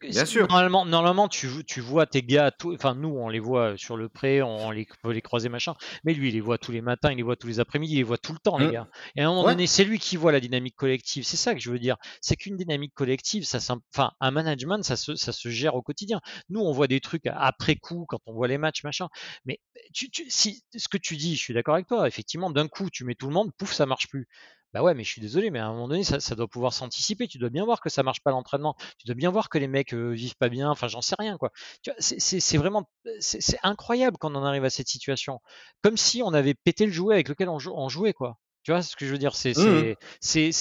Bien 0.01 0.25
sûr. 0.25 0.47
Normalement, 0.47 0.85
normalement 0.85 1.27
tu, 1.27 1.47
tu 1.65 1.79
vois 1.79 2.05
tes 2.05 2.21
gars, 2.21 2.51
enfin 2.65 2.95
nous 2.95 3.09
on 3.09 3.29
les 3.29 3.39
voit 3.39 3.77
sur 3.77 3.97
le 3.97 4.09
pré, 4.09 4.41
on 4.41 4.71
les 4.71 4.85
peut 5.01 5.11
les 5.11 5.21
croiser 5.21 5.47
machin, 5.49 5.73
mais 6.03 6.13
lui 6.13 6.27
il 6.29 6.33
les 6.33 6.41
voit 6.41 6.57
tous 6.57 6.71
les 6.71 6.81
matins, 6.81 7.11
il 7.11 7.17
les 7.17 7.23
voit 7.23 7.35
tous 7.35 7.47
les 7.47 7.59
après-midi, 7.59 7.93
il 7.93 7.97
les 7.97 8.03
voit 8.03 8.17
tout 8.17 8.33
le 8.33 8.39
temps 8.39 8.57
les 8.57 8.67
Mm. 8.67 8.71
gars. 8.71 8.87
Et 9.15 9.21
à 9.21 9.25
un 9.25 9.29
moment 9.29 9.45
Ouais. 9.45 9.53
donné, 9.53 9.67
c'est 9.67 9.83
lui 9.85 9.99
qui 9.99 10.17
voit 10.17 10.31
la 10.31 10.39
dynamique 10.39 10.75
collective. 10.75 11.23
C'est 11.23 11.37
ça 11.37 11.53
que 11.55 11.61
je 11.61 11.71
veux 11.71 11.79
dire. 11.79 11.95
C'est 12.21 12.35
qu'une 12.35 12.57
dynamique 12.57 12.93
collective, 12.93 13.45
ça, 13.45 13.59
enfin 13.93 14.11
un 14.19 14.31
management, 14.31 14.83
ça 14.83 14.97
se, 14.97 15.15
ça 15.15 15.31
se 15.31 15.49
gère 15.49 15.75
au 15.75 15.81
quotidien. 15.81 16.19
Nous 16.49 16.59
on 16.59 16.71
voit 16.73 16.87
des 16.87 16.99
trucs 16.99 17.25
après 17.27 17.75
coup 17.77 18.05
quand 18.07 18.19
on 18.25 18.33
voit 18.33 18.47
les 18.47 18.57
matchs 18.57 18.83
machin, 18.83 19.07
mais 19.45 19.59
tu, 19.93 20.09
tu- 20.11 20.29
si 20.29 20.63
ce 20.75 20.87
que 20.89 20.97
tu 20.97 21.15
dis, 21.17 21.35
je 21.35 21.41
suis 21.41 21.53
d'accord 21.53 21.75
avec 21.75 21.87
toi. 21.87 22.07
Effectivement, 22.07 22.51
d'un 22.51 22.67
coup 22.67 22.89
tu 22.91 23.05
mets 23.05 23.15
tout 23.15 23.27
le 23.27 23.33
monde, 23.33 23.51
pouf, 23.57 23.71
ça 23.71 23.85
marche 23.85 24.07
plus. 24.09 24.27
Bah 24.73 24.81
ouais, 24.81 24.95
mais 24.95 25.03
je 25.03 25.09
suis 25.11 25.21
désolé, 25.21 25.51
mais 25.51 25.59
à 25.59 25.67
un 25.67 25.71
moment 25.73 25.87
donné, 25.87 26.03
ça, 26.03 26.19
ça 26.19 26.35
doit 26.35 26.47
pouvoir 26.47 26.73
s'anticiper. 26.73 27.27
Tu 27.27 27.37
dois 27.37 27.49
bien 27.49 27.63
voir 27.63 27.79
que 27.79 27.89
ça 27.89 28.01
marche 28.01 28.21
pas 28.21 28.31
l'entraînement. 28.31 28.75
Tu 28.97 29.05
dois 29.05 29.15
bien 29.15 29.29
voir 29.29 29.49
que 29.49 29.57
les 29.59 29.67
mecs 29.67 29.93
euh, 29.93 30.09
vivent 30.11 30.35
pas 30.37 30.49
bien. 30.49 30.69
Enfin, 30.71 30.87
j'en 30.87 31.01
sais 31.01 31.15
rien, 31.19 31.37
quoi. 31.37 31.51
Tu 31.83 31.91
vois, 31.91 31.95
c'est- 31.99 32.19
c'est 32.19 32.39
c'est 32.39 32.57
vraiment, 32.57 32.89
c'est 33.19 33.39
c'est 33.41 33.59
incroyable 33.63 34.17
qu'on 34.17 34.33
en 34.35 34.43
arrive 34.43 34.63
à 34.65 34.69
cette 34.71 34.87
situation. 34.87 35.39
Comme 35.83 35.97
si 35.97 36.23
on 36.23 36.33
avait 36.33 36.55
pété 36.55 36.85
le 36.87 36.91
jouet 36.91 37.13
avec 37.15 37.29
lequel 37.29 37.49
on, 37.49 37.59
jou- 37.59 37.73
on 37.75 37.87
jouait, 37.89 38.13
quoi. 38.13 38.37
Tu 38.63 38.71
vois 38.71 38.81
ce 38.81 38.95
que 38.95 39.05
je 39.05 39.11
veux 39.11 39.17
dire? 39.19 39.35
C'est 39.35 39.53
Mhm. 39.55 39.95
c'est 40.21 40.51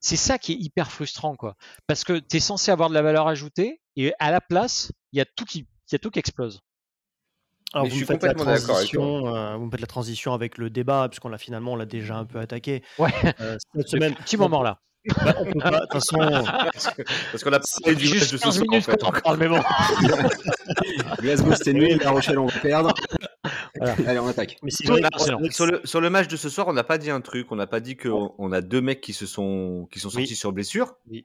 c'est 0.00 0.16
ça 0.16 0.38
qui 0.38 0.52
est 0.52 0.56
hyper 0.56 0.90
frustrant, 0.90 1.36
quoi. 1.36 1.54
Parce 1.86 2.02
que 2.04 2.18
tu 2.18 2.38
es 2.38 2.40
censé 2.40 2.70
avoir 2.72 2.88
de 2.88 2.94
la 2.94 3.02
valeur 3.02 3.28
ajoutée 3.28 3.80
et 3.96 4.12
à 4.18 4.30
la 4.32 4.40
place, 4.40 4.90
il 5.12 5.18
y 5.18 5.20
a 5.20 5.24
tout 5.26 5.44
qui, 5.44 5.60
il 5.60 5.92
y 5.92 5.96
a 5.96 5.98
tout 6.00 6.10
qui 6.10 6.18
explose. 6.18 6.60
Alors, 7.74 7.86
vous 7.86 7.90
je 7.90 7.94
me 7.94 7.96
suis 7.98 8.06
faites 8.06 8.22
la 8.22 8.34
complètement 8.34 8.52
d'accord 8.52 9.34
euh, 9.34 9.56
vous 9.56 9.66
me 9.66 9.70
faites 9.70 9.80
la 9.80 9.86
transition 9.86 10.34
avec 10.34 10.58
le 10.58 10.70
débat, 10.70 11.08
puisqu'on 11.08 11.28
l'a 11.28 11.38
finalement, 11.38 11.72
on 11.72 11.76
l'a 11.76 11.86
déjà 11.86 12.16
un 12.16 12.24
peu 12.24 12.38
attaqué. 12.38 12.82
Ouais. 12.98 13.10
Euh, 13.40 13.56
cette 13.74 13.88
semaine, 13.88 14.14
petit 14.14 14.36
moment 14.36 14.62
là. 14.62 14.78
bah, 15.24 15.34
on 15.40 15.44
peut 15.46 15.58
pas, 15.58 15.70
de 15.70 15.76
toute 15.80 15.92
façon, 15.92 16.18
parce 17.32 17.42
qu'on 17.42 17.52
a 17.52 17.58
parlé 17.82 17.96
du 17.96 18.04
match 18.08 18.18
Juste 18.18 18.32
de 18.32 18.36
ce 18.38 18.42
15 18.44 18.54
soir, 18.54 18.64
en 18.66 18.70
minutes 18.70 18.84
fait. 18.84 18.96
qu'on 19.00 19.06
en 19.08 19.12
parle, 19.12 19.36
mais 19.38 19.48
bon. 19.48 19.60
Glasgow, 21.20 21.54
c'était 21.54 21.72
nul. 21.72 21.98
La 22.02 22.10
Rochelle, 22.10 22.38
on 22.38 22.46
va 22.46 22.60
perdre. 22.60 22.94
Voilà. 23.76 23.94
Allez, 24.06 24.18
on 24.20 24.28
attaque. 24.28 24.58
mais 24.62 24.70
vrai 24.86 25.00
que 25.02 25.50
Sur 25.52 25.66
le, 25.66 25.80
sur 25.84 26.00
le 26.00 26.10
match 26.10 26.28
de 26.28 26.36
ce 26.36 26.48
soir, 26.48 26.68
on 26.68 26.72
n'a 26.72 26.84
pas 26.84 26.98
dit 26.98 27.10
un 27.10 27.20
truc. 27.20 27.50
On 27.50 27.56
n'a 27.56 27.66
pas 27.66 27.80
dit 27.80 27.96
qu'on 27.96 28.32
on 28.38 28.52
a 28.52 28.60
deux 28.60 28.80
mecs 28.80 29.00
qui 29.00 29.12
se 29.12 29.26
sont 29.26 29.88
qui 29.90 29.98
sont 29.98 30.08
Oui. 30.08 30.14
sortis 30.26 30.36
sur 30.36 30.52
blessure 30.52 30.94
Oui, 31.10 31.24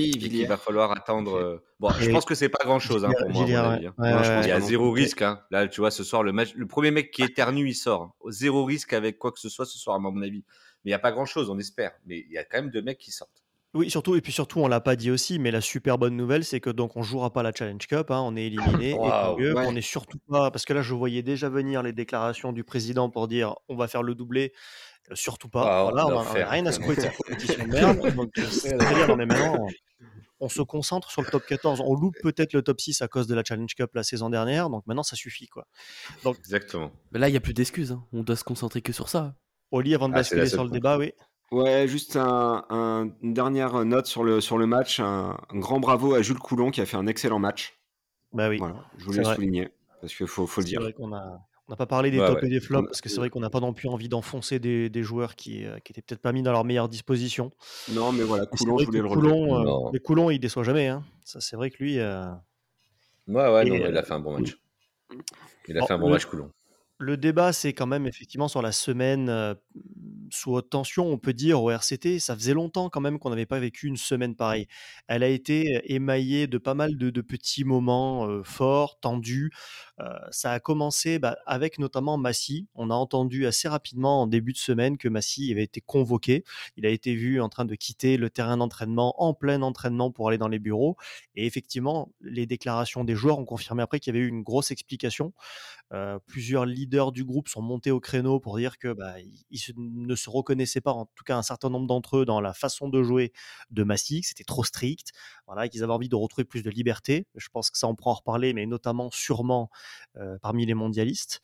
qu'il 0.00 0.18
Villiers. 0.22 0.46
va 0.46 0.56
falloir 0.56 0.90
attendre. 0.92 1.34
euh, 1.36 1.62
Bon, 1.80 1.90
je 1.98 2.10
pense 2.10 2.24
que 2.24 2.34
c'est 2.34 2.48
pas 2.48 2.64
grand 2.64 2.78
chose 2.78 3.04
hein, 3.04 3.10
pour 3.18 3.28
moi. 3.30 3.42
à 3.42 3.44
Villiers, 3.46 3.58
mon 3.58 3.68
ouais. 3.68 3.74
avis, 3.74 3.86
hein. 3.88 3.94
Ouais, 3.98 4.08
Moi, 4.10 4.18
ouais, 4.18 4.24
je 4.24 4.30
pense 4.30 4.38
ouais. 4.40 4.46
Il 4.46 4.48
y 4.48 4.52
a 4.52 4.60
zéro 4.60 4.90
risque. 4.92 5.22
Hein. 5.22 5.40
Là, 5.50 5.68
tu 5.68 5.80
vois, 5.80 5.90
ce 5.90 6.04
soir, 6.04 6.22
le 6.22 6.32
match, 6.32 6.54
le 6.54 6.66
premier 6.66 6.90
mec 6.90 7.10
qui 7.10 7.22
éternue, 7.22 7.68
il 7.68 7.74
sort. 7.74 8.14
Zéro 8.28 8.64
risque 8.64 8.92
avec 8.92 9.18
quoi 9.18 9.32
que 9.32 9.40
ce 9.40 9.48
soit 9.48 9.66
ce 9.66 9.78
soir, 9.78 9.96
à 9.96 9.98
mon 9.98 10.20
avis. 10.22 10.44
Mais 10.84 10.90
il 10.90 10.90
n'y 10.90 10.94
a 10.94 10.98
pas 10.98 11.12
grand 11.12 11.26
chose, 11.26 11.50
on 11.50 11.58
espère. 11.58 11.92
Mais 12.06 12.24
il 12.28 12.32
y 12.32 12.38
a 12.38 12.44
quand 12.44 12.58
même 12.58 12.70
deux 12.70 12.82
mecs 12.82 12.98
qui 12.98 13.10
sortent. 13.12 13.30
Oui, 13.74 13.88
surtout, 13.88 14.16
et 14.16 14.20
puis 14.20 14.32
surtout, 14.32 14.60
on 14.60 14.68
l'a 14.68 14.82
pas 14.82 14.96
dit 14.96 15.10
aussi, 15.10 15.38
mais 15.38 15.50
la 15.50 15.62
super 15.62 15.96
bonne 15.96 16.14
nouvelle, 16.14 16.44
c'est 16.44 16.60
que 16.60 16.68
donc 16.68 16.94
on 16.94 17.02
jouera 17.02 17.32
pas 17.32 17.42
la 17.42 17.52
Challenge 17.54 17.86
Cup, 17.86 18.10
hein, 18.10 18.20
on 18.22 18.36
est 18.36 18.42
éliminé, 18.48 18.90
et 18.90 18.94
tant 18.96 19.00
Waouh. 19.00 19.38
mieux, 19.38 19.54
Ouais. 19.54 19.64
on 19.66 19.74
est 19.74 19.80
surtout 19.80 20.18
pas, 20.28 20.50
parce 20.50 20.66
que 20.66 20.74
là, 20.74 20.82
je 20.82 20.92
voyais 20.92 21.22
déjà 21.22 21.48
venir 21.48 21.82
les 21.82 21.94
déclarations 21.94 22.52
du 22.52 22.64
président 22.64 23.08
pour 23.08 23.28
dire 23.28 23.54
on 23.70 23.76
va 23.76 23.88
faire 23.88 24.02
le 24.02 24.14
doublé, 24.14 24.52
surtout 25.14 25.48
pas. 25.48 25.80
Ah, 25.80 25.82
voilà, 25.84 26.06
on 26.06 26.10
a- 26.10 26.12
on 26.12 26.18
a 26.20 26.24
l'enfer. 26.24 26.50
rien 26.50 26.66
à 26.66 26.72
secouer 26.72 26.96
de 26.96 27.00
cette 27.02 27.16
compétition 27.16 27.64
de 27.64 27.68
merde. 27.70 27.98
Donc, 28.16 28.30
euh, 28.38 28.44
c'est-à-dire, 28.50 29.16
maintenant, 29.16 29.66
on 30.40 30.48
se 30.48 30.62
concentre 30.62 31.10
sur 31.10 31.22
le 31.22 31.28
top 31.28 31.44
14. 31.46 31.80
On 31.84 31.94
loupe 31.94 32.16
peut-être 32.22 32.52
le 32.52 32.62
top 32.62 32.80
6 32.80 33.00
à 33.02 33.08
cause 33.08 33.26
de 33.26 33.34
la 33.34 33.42
Challenge 33.44 33.72
Cup 33.74 33.90
la 33.94 34.02
saison 34.02 34.28
dernière, 34.30 34.70
donc 34.70 34.84
maintenant 34.86 35.04
ça 35.04 35.14
suffit 35.16 35.46
quoi. 35.46 35.66
Exactement. 36.38 36.90
Mais 37.12 37.18
là, 37.18 37.28
il 37.28 37.32
n'y 37.32 37.36
a 37.36 37.40
plus 37.40 37.54
d'excuses. 37.54 37.92
hein. 37.92 38.04
On 38.12 38.22
doit 38.22 38.36
se 38.36 38.44
concentrer 38.44 38.82
que 38.82 38.92
sur 38.92 39.08
ça. 39.08 39.34
Oli, 39.70 39.94
avant 39.94 40.08
de 40.08 40.14
Ah, 40.14 40.18
basculer 40.18 40.46
sur 40.48 40.64
le 40.64 40.70
débat, 40.70 40.98
oui. 40.98 41.12
Ouais, 41.50 41.86
juste 41.86 42.16
un- 42.16 42.64
un- 42.70 43.10
une 43.22 43.34
dernière 43.34 43.84
note 43.84 44.06
sur 44.06 44.24
le, 44.24 44.40
sur 44.40 44.56
le 44.58 44.66
match. 44.66 45.00
Un, 45.00 45.36
un 45.50 45.58
grand 45.58 45.80
bravo 45.80 46.14
à 46.14 46.22
Jules 46.22 46.38
Coulon 46.38 46.70
qui 46.70 46.80
a 46.80 46.86
fait 46.86 46.96
un 46.96 47.06
excellent 47.06 47.38
match. 47.38 47.78
Bah 48.32 48.48
oui. 48.48 48.56
Voilà, 48.58 48.76
je 48.96 49.04
voulais 49.04 49.18
le 49.18 49.24
souligner 49.34 49.68
parce 50.00 50.14
qu'il 50.14 50.26
faut, 50.26 50.46
faut 50.46 50.60
le 50.62 50.66
C'est 50.66 50.70
dire. 50.70 50.80
vrai 50.80 50.92
qu'on 50.94 51.12
a. 51.14 51.40
On 51.72 51.74
n'a 51.74 51.78
pas 51.78 51.86
parlé 51.86 52.10
des 52.10 52.20
Ouais, 52.20 52.26
tops 52.26 52.42
ouais. 52.42 52.48
et 52.48 52.50
des 52.50 52.60
flops 52.60 52.86
parce 52.86 53.00
que 53.00 53.08
c'est 53.08 53.16
vrai 53.16 53.30
qu'on 53.30 53.40
n'a 53.40 53.48
pas 53.48 53.60
non 53.60 53.72
plus 53.72 53.88
envie 53.88 54.10
d'enfoncer 54.10 54.58
des, 54.58 54.90
des 54.90 55.02
joueurs 55.02 55.36
qui, 55.36 55.64
euh, 55.64 55.78
qui 55.78 55.92
étaient 55.92 56.02
peut-être 56.02 56.20
pas 56.20 56.32
mis 56.32 56.42
dans 56.42 56.52
leur 56.52 56.64
meilleure 56.64 56.90
disposition. 56.90 57.50
Non, 57.92 58.12
mais 58.12 58.24
voilà, 58.24 58.44
Coulon, 58.44 58.76
je 58.76 58.84
voulais 58.84 59.00
le. 59.00 59.08
Coulon, 59.08 59.86
euh, 59.86 59.90
mais 59.90 59.98
Coulon, 59.98 60.28
il 60.28 60.38
déçoit 60.38 60.64
jamais. 60.64 60.88
Hein. 60.88 61.02
Ça, 61.24 61.40
c'est 61.40 61.56
vrai 61.56 61.70
que 61.70 61.82
lui. 61.82 61.98
euh, 61.98 62.26
Ouais, 63.26 63.50
ouais, 63.50 63.66
Et, 63.66 63.70
non, 63.70 63.76
euh, 63.86 63.88
il 63.88 63.96
a 63.96 64.02
fait 64.02 64.12
un 64.12 64.20
bon 64.20 64.38
match. 64.38 64.54
Il 65.66 65.78
a 65.78 65.86
fait 65.86 65.94
un 65.94 65.98
bon 65.98 66.08
le- 66.08 66.12
match, 66.12 66.26
Coulon. 66.26 66.50
Le 66.98 67.16
débat, 67.16 67.52
c'est 67.52 67.72
quand 67.72 67.86
même 67.86 68.06
effectivement 68.06 68.46
sur 68.46 68.62
la 68.62 68.70
semaine 68.70 69.28
euh, 69.28 69.54
sous 70.30 70.52
haute 70.52 70.70
tension, 70.70 71.06
on 71.10 71.18
peut 71.18 71.32
dire 71.32 71.60
au 71.60 71.68
RCT. 71.70 72.20
Ça 72.20 72.36
faisait 72.36 72.54
longtemps 72.54 72.90
quand 72.90 73.00
même 73.00 73.18
qu'on 73.18 73.30
n'avait 73.30 73.44
pas 73.46 73.58
vécu 73.58 73.88
une 73.88 73.96
semaine 73.96 74.36
pareille. 74.36 74.68
Elle 75.08 75.24
a 75.24 75.28
été 75.28 75.82
émaillée 75.92 76.46
de 76.46 76.58
pas 76.58 76.74
mal 76.74 76.96
de, 76.96 77.10
de 77.10 77.20
petits 77.20 77.64
moments 77.64 78.28
euh, 78.28 78.42
forts, 78.44 79.00
tendus. 79.00 79.50
Euh, 80.02 80.18
ça 80.30 80.52
a 80.52 80.60
commencé 80.60 81.18
bah, 81.18 81.36
avec 81.46 81.78
notamment 81.78 82.18
Massy. 82.18 82.66
On 82.74 82.90
a 82.90 82.94
entendu 82.94 83.46
assez 83.46 83.68
rapidement 83.68 84.22
en 84.22 84.26
début 84.26 84.52
de 84.52 84.58
semaine 84.58 84.98
que 84.98 85.08
Massy 85.08 85.50
avait 85.52 85.62
été 85.62 85.80
convoqué. 85.80 86.44
Il 86.76 86.86
a 86.86 86.88
été 86.88 87.14
vu 87.14 87.40
en 87.40 87.48
train 87.48 87.64
de 87.64 87.74
quitter 87.74 88.16
le 88.16 88.30
terrain 88.30 88.56
d'entraînement 88.56 89.14
en 89.22 89.34
plein 89.34 89.62
entraînement 89.62 90.10
pour 90.10 90.28
aller 90.28 90.38
dans 90.38 90.48
les 90.48 90.58
bureaux. 90.58 90.96
Et 91.36 91.46
effectivement, 91.46 92.12
les 92.20 92.46
déclarations 92.46 93.04
des 93.04 93.14
joueurs 93.14 93.38
ont 93.38 93.44
confirmé 93.44 93.82
après 93.82 94.00
qu'il 94.00 94.14
y 94.14 94.16
avait 94.16 94.26
eu 94.26 94.28
une 94.28 94.42
grosse 94.42 94.70
explication. 94.70 95.32
Euh, 95.92 96.18
plusieurs 96.26 96.64
leaders 96.64 97.12
du 97.12 97.24
groupe 97.24 97.48
sont 97.48 97.60
montés 97.60 97.90
au 97.90 98.00
créneau 98.00 98.40
pour 98.40 98.56
dire 98.56 98.78
que 98.78 98.92
bah, 98.92 99.14
ils, 99.50 99.60
ne 99.76 100.14
se 100.14 100.30
reconnaissaient 100.30 100.80
pas, 100.80 100.92
en 100.92 101.04
tout 101.14 101.24
cas 101.24 101.36
un 101.36 101.42
certain 101.42 101.68
nombre 101.68 101.86
d'entre 101.86 102.18
eux, 102.18 102.24
dans 102.24 102.40
la 102.40 102.54
façon 102.54 102.88
de 102.88 103.02
jouer 103.02 103.32
de 103.70 103.82
Massy, 103.84 104.22
que 104.22 104.26
c'était 104.26 104.44
trop 104.44 104.64
strict, 104.64 105.12
voilà, 105.46 105.68
qu'ils 105.68 105.84
avaient 105.84 105.92
envie 105.92 106.08
de 106.08 106.16
retrouver 106.16 106.44
plus 106.44 106.62
de 106.62 106.70
liberté. 106.70 107.26
Je 107.34 107.48
pense 107.50 107.70
que 107.70 107.76
ça, 107.76 107.88
on 107.88 107.94
pourra 107.94 108.12
en 108.12 108.14
reparler, 108.14 108.54
mais 108.54 108.64
notamment 108.64 109.10
sûrement 109.10 109.70
parmi 110.42 110.66
les 110.66 110.74
mondialistes. 110.74 111.40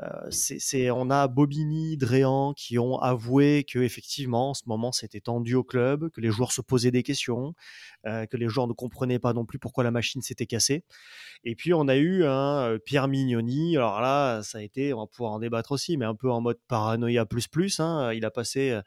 Euh, 0.00 0.30
c'est, 0.30 0.90
on 0.90 1.10
a 1.10 1.26
Bobigny, 1.26 1.96
Dréan 1.96 2.52
qui 2.54 2.78
ont 2.78 2.98
avoué 2.98 3.64
que 3.64 3.80
effectivement, 3.80 4.50
en 4.50 4.54
ce 4.54 4.62
moment, 4.66 4.92
c'était 4.92 5.20
tendu 5.20 5.54
au 5.54 5.64
club, 5.64 6.10
que 6.10 6.20
les 6.20 6.30
joueurs 6.30 6.52
se 6.52 6.60
posaient 6.60 6.90
des 6.90 7.02
questions, 7.02 7.54
euh, 8.06 8.26
que 8.26 8.36
les 8.36 8.48
joueurs 8.48 8.68
ne 8.68 8.72
comprenaient 8.72 9.18
pas 9.18 9.32
non 9.32 9.44
plus 9.44 9.58
pourquoi 9.58 9.82
la 9.84 9.90
machine 9.90 10.22
s'était 10.22 10.46
cassée. 10.46 10.84
Et 11.44 11.54
puis 11.56 11.74
on 11.74 11.88
a 11.88 11.96
eu 11.96 12.22
euh, 12.22 12.78
Pierre 12.78 13.08
Mignoni. 13.08 13.76
Alors 13.76 14.00
là, 14.00 14.42
ça 14.42 14.58
a 14.58 14.62
été, 14.62 14.94
on 14.94 15.00
va 15.00 15.06
pouvoir 15.06 15.32
en 15.32 15.38
débattre 15.40 15.72
aussi, 15.72 15.96
mais 15.96 16.04
un 16.04 16.14
peu 16.14 16.30
en 16.30 16.40
mode 16.40 16.58
paranoïa 16.68 17.26
plus 17.26 17.48
plus. 17.48 17.80
hein. 17.80 18.12
Il 18.12 18.24
a 18.24 18.30
passé 18.30 18.70
euh, 18.70 18.82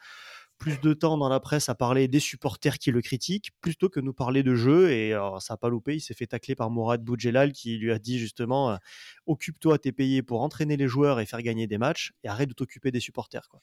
plus 0.61 0.79
de 0.79 0.93
temps 0.93 1.17
dans 1.17 1.27
la 1.27 1.39
presse 1.39 1.69
à 1.69 1.75
parler 1.75 2.07
des 2.07 2.19
supporters 2.19 2.77
qui 2.77 2.91
le 2.91 3.01
critiquent, 3.01 3.49
plutôt 3.61 3.89
que 3.89 3.99
nous 3.99 4.13
parler 4.13 4.43
de 4.43 4.53
jeu. 4.53 4.91
Et 4.91 5.11
alors, 5.11 5.41
ça 5.41 5.55
n'a 5.55 5.57
pas 5.57 5.69
loupé. 5.69 5.95
Il 5.95 6.01
s'est 6.01 6.13
fait 6.13 6.27
tacler 6.27 6.53
par 6.53 6.69
Mourad 6.69 7.03
Boudjelal 7.03 7.51
qui 7.51 7.79
lui 7.79 7.91
a 7.91 7.97
dit 7.97 8.19
justement 8.19 8.69
euh, 8.69 8.77
occupe-toi, 9.25 9.79
t'es 9.79 9.91
payé 9.91 10.21
pour 10.21 10.43
entraîner 10.43 10.77
les 10.77 10.87
joueurs 10.87 11.19
et 11.19 11.25
faire 11.25 11.41
gagner 11.41 11.65
des 11.65 11.79
matchs, 11.79 12.13
et 12.23 12.27
arrête 12.27 12.47
de 12.47 12.53
t'occuper 12.53 12.91
des 12.91 12.99
supporters. 12.99 13.49
Quoi. 13.49 13.59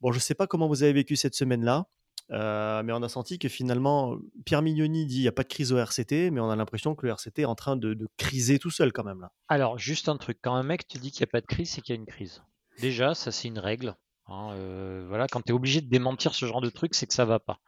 Bon, 0.00 0.10
je 0.10 0.18
sais 0.18 0.34
pas 0.34 0.46
comment 0.46 0.66
vous 0.66 0.82
avez 0.82 0.94
vécu 0.94 1.14
cette 1.14 1.34
semaine-là. 1.34 1.86
Euh, 2.30 2.82
mais 2.82 2.94
on 2.94 3.02
a 3.02 3.08
senti 3.10 3.38
que 3.38 3.50
finalement, 3.50 4.16
Pierre 4.46 4.62
Mignoni 4.62 5.04
dit 5.04 5.18
il 5.18 5.22
n'y 5.22 5.28
a 5.28 5.32
pas 5.32 5.42
de 5.42 5.48
crise 5.48 5.74
au 5.74 5.78
RCT, 5.78 6.30
mais 6.30 6.40
on 6.40 6.48
a 6.48 6.56
l'impression 6.56 6.94
que 6.94 7.04
le 7.04 7.12
RCT 7.12 7.42
est 7.42 7.44
en 7.44 7.54
train 7.54 7.76
de, 7.76 7.92
de 7.92 8.08
criser 8.16 8.58
tout 8.58 8.70
seul 8.70 8.92
quand 8.94 9.04
même 9.04 9.20
là. 9.20 9.32
Alors, 9.48 9.76
juste 9.76 10.08
un 10.08 10.16
truc, 10.16 10.38
quand 10.40 10.54
un 10.54 10.62
mec 10.62 10.88
te 10.88 10.96
dit 10.96 11.10
qu'il 11.10 11.20
n'y 11.20 11.28
a 11.28 11.32
pas 11.32 11.42
de 11.42 11.46
crise, 11.46 11.68
c'est 11.68 11.82
qu'il 11.82 11.94
y 11.94 11.98
a 11.98 12.00
une 12.00 12.06
crise. 12.06 12.42
Déjà, 12.80 13.14
ça 13.14 13.30
c'est 13.30 13.48
une 13.48 13.58
règle. 13.58 13.94
Hein, 14.28 14.50
euh, 14.52 15.06
voilà, 15.08 15.26
quand 15.26 15.40
tu 15.40 15.50
es 15.50 15.54
obligé 15.54 15.80
de 15.80 15.88
démentir 15.88 16.34
ce 16.34 16.44
genre 16.44 16.60
de 16.60 16.68
truc, 16.68 16.94
c'est 16.94 17.06
que 17.06 17.14
ça 17.14 17.24
va 17.24 17.38
pas. 17.38 17.60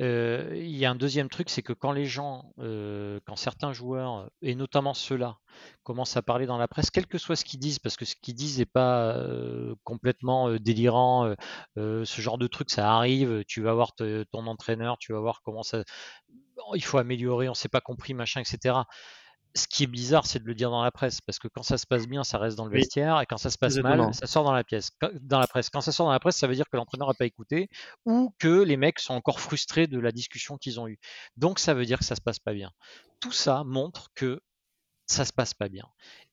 Euh, 0.00 0.52
Il 0.54 0.76
y 0.76 0.86
a 0.86 0.90
un 0.90 0.94
deuxième 0.94 1.28
truc, 1.28 1.50
c'est 1.50 1.62
que 1.62 1.74
quand 1.74 1.92
les 1.92 2.06
gens, 2.06 2.54
euh, 2.58 3.20
quand 3.26 3.36
certains 3.36 3.74
joueurs, 3.74 4.30
et 4.40 4.54
notamment 4.54 4.94
ceux-là, 4.94 5.38
commencent 5.82 6.16
à 6.16 6.22
parler 6.22 6.46
dans 6.46 6.56
la 6.56 6.68
presse, 6.68 6.90
quel 6.90 7.06
que 7.06 7.18
soit 7.18 7.36
ce 7.36 7.44
qu'ils 7.44 7.60
disent, 7.60 7.78
parce 7.78 7.98
que 7.98 8.06
ce 8.06 8.14
qu'ils 8.16 8.34
disent 8.34 8.58
n'est 8.58 8.66
pas 8.66 9.14
complètement 9.84 10.54
délirant, 10.54 11.34
ce 11.76 12.04
genre 12.20 12.38
de 12.38 12.46
truc, 12.46 12.70
ça 12.70 12.94
arrive, 12.96 13.44
tu 13.46 13.60
vas 13.60 13.74
voir 13.74 13.92
ton 13.94 14.46
entraîneur, 14.46 14.96
tu 14.98 15.12
vas 15.12 15.20
voir 15.20 15.42
comment 15.42 15.62
ça... 15.62 15.84
Il 16.74 16.84
faut 16.84 16.98
améliorer, 16.98 17.48
on 17.48 17.54
s'est 17.54 17.68
pas 17.68 17.80
compris, 17.80 18.14
machin, 18.14 18.40
etc 18.40 18.80
ce 19.54 19.66
qui 19.66 19.84
est 19.84 19.88
bizarre, 19.88 20.26
c'est 20.26 20.38
de 20.38 20.44
le 20.44 20.54
dire 20.54 20.70
dans 20.70 20.82
la 20.82 20.90
presse, 20.90 21.20
parce 21.20 21.38
que 21.38 21.48
quand 21.48 21.62
ça 21.62 21.78
se 21.78 21.86
passe 21.86 22.06
bien, 22.06 22.24
ça 22.24 22.38
reste 22.38 22.56
dans 22.56 22.64
le 22.64 22.72
Oui. 22.72 22.80
vestiaire, 22.80 23.20
et 23.20 23.26
quand 23.26 23.36
ça 23.36 23.50
se 23.50 23.58
passe 23.58 23.76
mal, 23.76 24.14
ça 24.14 24.26
sort 24.26 24.44
dans 24.44 24.52
la 24.52 24.64
pièce, 24.64 24.90
Quand- 25.00 25.10
dans 25.20 25.38
la 25.38 25.46
presse. 25.46 25.70
Quand 25.70 25.80
ça 25.80 25.92
sort 25.92 26.06
dans 26.06 26.12
la 26.12 26.20
presse, 26.20 26.36
ça 26.36 26.46
veut 26.46 26.54
dire 26.54 26.66
que 26.70 26.76
l'entraîneur 26.76 27.08
n'a 27.08 27.14
pas 27.14 27.24
écouté, 27.26 27.68
ou 28.06 28.34
que 28.38 28.62
les 28.62 28.76
mecs 28.76 28.98
sont 29.00 29.14
encore 29.14 29.40
frustrés 29.40 29.86
de 29.86 29.98
la 29.98 30.12
discussion 30.12 30.56
qu'ils 30.56 30.78
ont 30.80 30.86
eue. 30.88 30.98
Donc 31.36 31.58
ça 31.58 31.74
veut 31.74 31.84
dire 31.84 31.98
que 31.98 32.04
ça 32.04 32.14
se 32.14 32.20
passe 32.20 32.38
pas 32.38 32.52
bien. 32.54 32.70
Tout 33.20 33.32
ça 33.32 33.64
montre 33.64 34.08
que 34.14 34.40
ça 35.10 35.24
se 35.24 35.32
passe 35.32 35.54
pas 35.54 35.68
bien. 35.68 35.84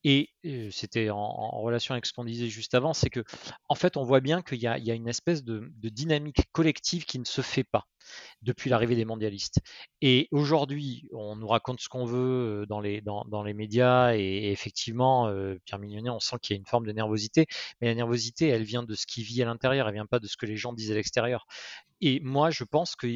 Et 0.04 0.30
c'était 0.70 1.10
en, 1.10 1.50
relation 1.60 1.94
avec 1.94 2.06
ce 2.06 2.12
qu'on 2.12 2.24
disait 2.24 2.48
juste 2.48 2.74
avant, 2.74 2.94
c'est 2.94 3.10
que 3.10 3.24
en 3.68 3.74
fait, 3.74 3.96
on 3.96 4.04
voit 4.04 4.20
bien 4.20 4.40
qu'il 4.40 4.58
y, 4.58 4.66
a- 4.68 4.94
une 4.94 5.08
espèce 5.08 5.42
de, 5.42 5.70
dynamique 5.82 6.42
collective 6.52 7.04
qui 7.04 7.18
ne 7.18 7.24
se 7.24 7.42
fait 7.42 7.64
pas 7.64 7.86
depuis 8.42 8.70
l'arrivée 8.70 8.94
des 8.94 9.04
mondialistes. 9.04 9.60
Et 10.00 10.28
aujourd'hui, 10.30 11.08
on 11.12 11.36
nous 11.36 11.48
raconte 11.48 11.80
ce 11.80 11.88
qu'on 11.88 12.04
veut 12.04 12.64
dans 12.68 12.80
les, 12.80 13.02
médias, 13.54 14.14
et, 14.14 14.52
effectivement, 14.52 15.26
euh, 15.26 15.56
Pierre 15.64 15.80
Mignonnet, 15.80 16.10
on 16.10 16.20
sent 16.20 16.36
qu'il 16.40 16.54
y 16.54 16.58
a 16.58 16.60
une 16.60 16.66
forme 16.66 16.86
de 16.86 16.92
nervosité, 16.92 17.46
mais 17.80 17.88
la 17.88 17.94
nervosité, 17.96 18.48
elle 18.48 18.62
vient 18.62 18.84
de 18.84 18.94
ce 18.94 19.06
qui 19.06 19.22
vit 19.24 19.42
à 19.42 19.46
l'intérieur, 19.46 19.88
elle 19.88 19.94
vient 19.94 20.06
pas 20.06 20.20
de 20.20 20.28
ce 20.28 20.36
que 20.36 20.46
les 20.46 20.56
gens 20.56 20.72
disent 20.72 20.92
à 20.92 20.94
l'extérieur. 20.94 21.46
Et 22.00 22.20
moi, 22.20 22.50
je 22.50 22.64
pense 22.64 22.94
que 22.94 23.08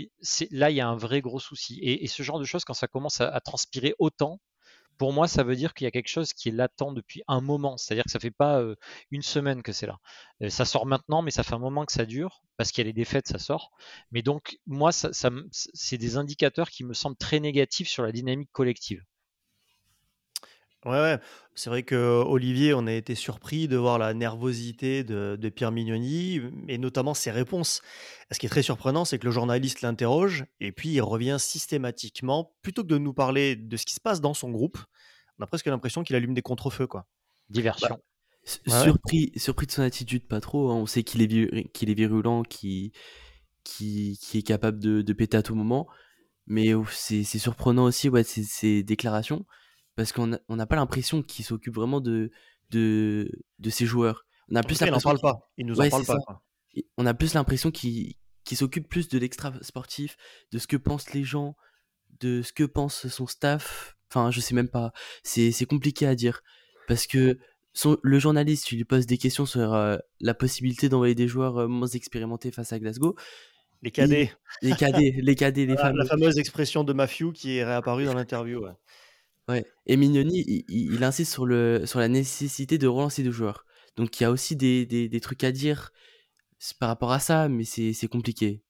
là, 0.50 0.70
il 0.70 0.76
y 0.76 0.80
a 0.80 0.88
un 0.88 0.96
vrai 0.96 1.20
gros 1.20 1.38
souci. 1.38 1.78
Et, 1.82 2.06
ce 2.08 2.22
genre 2.24 2.40
de 2.40 2.44
choses, 2.44 2.64
quand 2.64 2.74
ça 2.74 2.88
commence 2.88 3.20
à 3.20 3.40
transpirer 3.40 3.94
autant, 3.98 4.40
pour 4.99 5.12
moi, 5.12 5.28
ça 5.28 5.43
veut 5.43 5.57
dire 5.57 5.74
qu'il 5.74 5.84
y 5.84 5.88
a 5.88 5.90
quelque 5.90 6.09
chose 6.09 6.32
qui 6.32 6.49
est 6.49 6.53
latent 6.53 6.93
depuis 6.95 7.22
un 7.28 7.40
moment. 7.40 7.76
C'est-à-dire 7.76 8.05
que 8.05 8.11
ça 8.11 8.20
fait 8.20 8.30
pas 8.30 8.62
une 9.11 9.22
semaine 9.22 9.62
que 9.62 9.72
c'est 9.72 9.86
là. 9.86 9.99
Ça 10.49 10.64
sort 10.64 10.86
maintenant, 10.86 11.22
mais 11.22 11.30
ça 11.30 11.43
fait 11.43 11.55
un 11.55 11.59
moment 11.59 11.84
que 11.84 11.93
ça 11.93 12.05
dure, 12.05 12.43
parce 12.57 12.72
qu'il 12.72 12.84
y 12.84 12.86
a 12.86 12.88
les 12.88 12.93
défaites, 12.93 13.28
ça 13.28 13.38
sort. 13.38 13.70
Mais 14.11 14.22
donc, 14.22 14.59
moi, 14.66 14.93
ça, 14.93 15.11
c'est 15.51 15.99
des 15.99 16.16
indicateurs 16.16 16.70
qui 16.70 16.84
me 16.84 16.95
semblent 16.95 17.16
très 17.16 17.40
négatifs 17.40 17.88
sur 17.88 18.03
la 18.03 18.12
dynamique 18.12 18.51
collective. 18.53 19.05
Ouais, 20.85 20.93
ouais. 20.93 21.18
C'est 21.55 21.70
vrai 21.70 21.83
que 21.83 21.95
Olivier, 22.26 22.74
on 22.74 22.87
a 22.87 22.93
été 22.93 23.14
surpris 23.14 23.68
de 23.68 23.76
voir 23.76 23.99
la 23.99 24.14
nervosité 24.14 25.05
de, 25.05 25.37
de 25.41 25.49
Pierre 25.49 25.70
Mignoni, 25.70 26.41
et 26.66 26.78
notamment 26.78 27.14
ses 27.14 27.30
réponses. 27.30 27.83
Ce 28.30 28.39
qui 28.39 28.47
est 28.47 28.49
très 28.49 28.62
surprenant, 28.62 29.05
c'est 29.05 29.18
que 29.18 29.26
le 29.26 29.30
journaliste 29.30 29.83
l'interroge, 29.83 30.45
et 30.61 30.72
puis 30.72 30.89
il 30.89 31.01
revient 31.01 31.37
systématiquement, 31.39 32.55
plutôt 32.62 32.83
que 32.83 32.89
de 32.89 32.99
nous 32.99 33.12
parler 33.12 33.55
de 33.55 33.76
ce 33.76 33.87
qui 33.87 33.95
se 33.95 34.01
passe 34.01 34.20
dans 34.20 34.35
son 34.35 34.51
groupe, 34.51 34.78
on 35.39 35.45
a 35.45 35.47
presque 35.47 35.66
l'impression 35.66 36.03
qu'il 36.03 36.16
allume 36.16 36.35
des 36.35 36.43
contre-feux, 36.43 36.87
quoi. 36.87 37.07
Diversion. 37.49 37.99
Ouais, 38.66 38.72
ouais. 38.72 38.83
Surpris, 38.83 39.33
surpris 39.37 39.66
de 39.66 39.72
son 39.72 39.83
attitude, 39.83 40.26
pas 40.26 40.41
trop. 40.41 40.70
hein. 40.70 40.74
On 40.74 40.87
sait 40.87 41.05
qu'il 41.05 41.22
est, 41.22 41.68
qu'il 41.72 41.91
est 41.91 41.95
virulent, 41.95 42.43
qu'il 42.43 42.91
qui, 43.62 44.18
qui 44.20 44.39
est 44.39 44.43
capable 44.43 44.80
de, 44.80 45.03
de 45.03 45.12
péter 45.12 45.37
à 45.37 45.43
tout 45.43 45.55
moment. 45.55 45.87
Mais 46.47 46.72
c'est 46.91 47.22
surprenant 47.24 47.85
aussi, 47.85 48.09
ouais, 48.09 48.24
ces, 48.24 48.43
ces 48.43 48.83
déclarations, 48.83 49.47
parce 49.97 50.12
qu'on 50.12 50.28
n'a 50.28 50.40
on 50.49 50.57
n'a 50.57 50.66
pas 50.66 50.76
l'impression 50.76 51.22
qu'il 51.22 51.45
s'occupe 51.45 51.74
vraiment 51.74 52.01
de, 52.01 52.30
de, 52.70 53.30
de 53.59 53.70
ses 53.70 53.86
joueurs. 53.86 54.24
On 54.51 54.57
a 54.57 54.62
plus 54.62 54.80
il 54.80 54.84
l'impression 54.84 55.11
parle 55.11 55.20
pas. 55.20 55.51
Il 55.57 55.66
nous 55.66 55.78
Ouais, 55.78 55.86
en 55.88 55.90
parle 56.03 56.07
pas, 56.07 56.18
ça. 56.28 56.43
on 56.97 57.07
a 57.07 57.14
plus 57.14 57.34
l'impression 57.34 57.70
qu'il 57.70 58.14
s'occupe 58.53 58.88
plus 58.88 59.09
de 59.09 59.18
l'extra 59.18 59.53
sportif, 59.62 60.16
de 60.53 60.59
ce 60.59 60.66
que 60.66 60.76
pensent 60.76 61.12
les 61.12 61.24
gens, 61.24 61.57
de 62.20 62.43
ce 62.43 62.53
que 62.53 62.64
pense 62.64 63.07
son 63.09 63.26
staff. 63.26 63.97
Enfin, 64.11 64.30
je 64.30 64.40
sais 64.40 64.55
même 64.55 64.68
pas. 64.68 64.93
C'est 65.22 65.64
compliqué 65.66 66.07
à 66.07 66.14
dire. 66.14 66.43
Parce 66.88 67.07
que 67.07 67.38
son- 67.72 67.99
le 68.03 68.18
journaliste, 68.18 68.66
tu 68.66 68.76
lui 68.76 68.84
poses 68.84 69.07
des 69.07 69.16
questions 69.16 69.47
sur 69.47 69.72
euh, 69.72 69.97
la 70.20 70.34
possibilité 70.34 70.88
d'envoyer 70.90 71.14
des 71.14 71.28
joueurs 71.28 71.59
euh, 71.59 71.68
moins 71.68 71.86
expérimentés 71.86 72.51
face 72.51 72.72
à 72.72 72.78
Glasgow. 72.78 73.16
Les 73.80 73.90
cadets. 73.90 74.32
Les 74.61 74.72
cadets, 74.74 75.14
les 75.18 75.34
cadets, 75.34 75.64
les 75.66 75.74
Voilà, 75.74 75.93
la 75.93 76.05
fameuse 76.05 76.38
expression 76.38 76.84
de 76.84 76.93
Matthew 76.93 77.32
qui 77.32 77.57
est 77.57 77.64
réapparue 77.64 78.05
dans 78.05 78.14
l'interview. 78.14 78.61
ouais. 78.64 78.72
Ouais. 79.49 79.64
Et 79.86 79.97
Mignoni, 79.97 80.45
il, 80.47 80.64
il- 80.68 80.95
il 80.95 81.05
insiste 81.05 81.32
sur, 81.32 81.47
le, 81.47 81.84
sur 81.86 81.99
la 82.01 82.09
nécessité 82.09 82.78
de 82.78 82.86
relancer 82.86 83.22
des 83.22 83.30
joueurs. 83.32 83.64
Donc 83.97 84.18
il 84.20 84.22
y 84.22 84.26
a 84.26 84.30
aussi 84.30 84.57
des, 84.57 84.86
des, 84.86 85.09
des 85.09 85.20
trucs 85.20 85.45
à 85.45 85.53
dire 85.53 85.90
s- 86.61 86.74
par 86.74 86.88
rapport 86.90 87.12
à 87.12 87.20
ça, 87.20 87.49
mais 87.49 87.64
c'est 87.64 87.93
c'est 87.95 88.09
compliqué. 88.09 88.62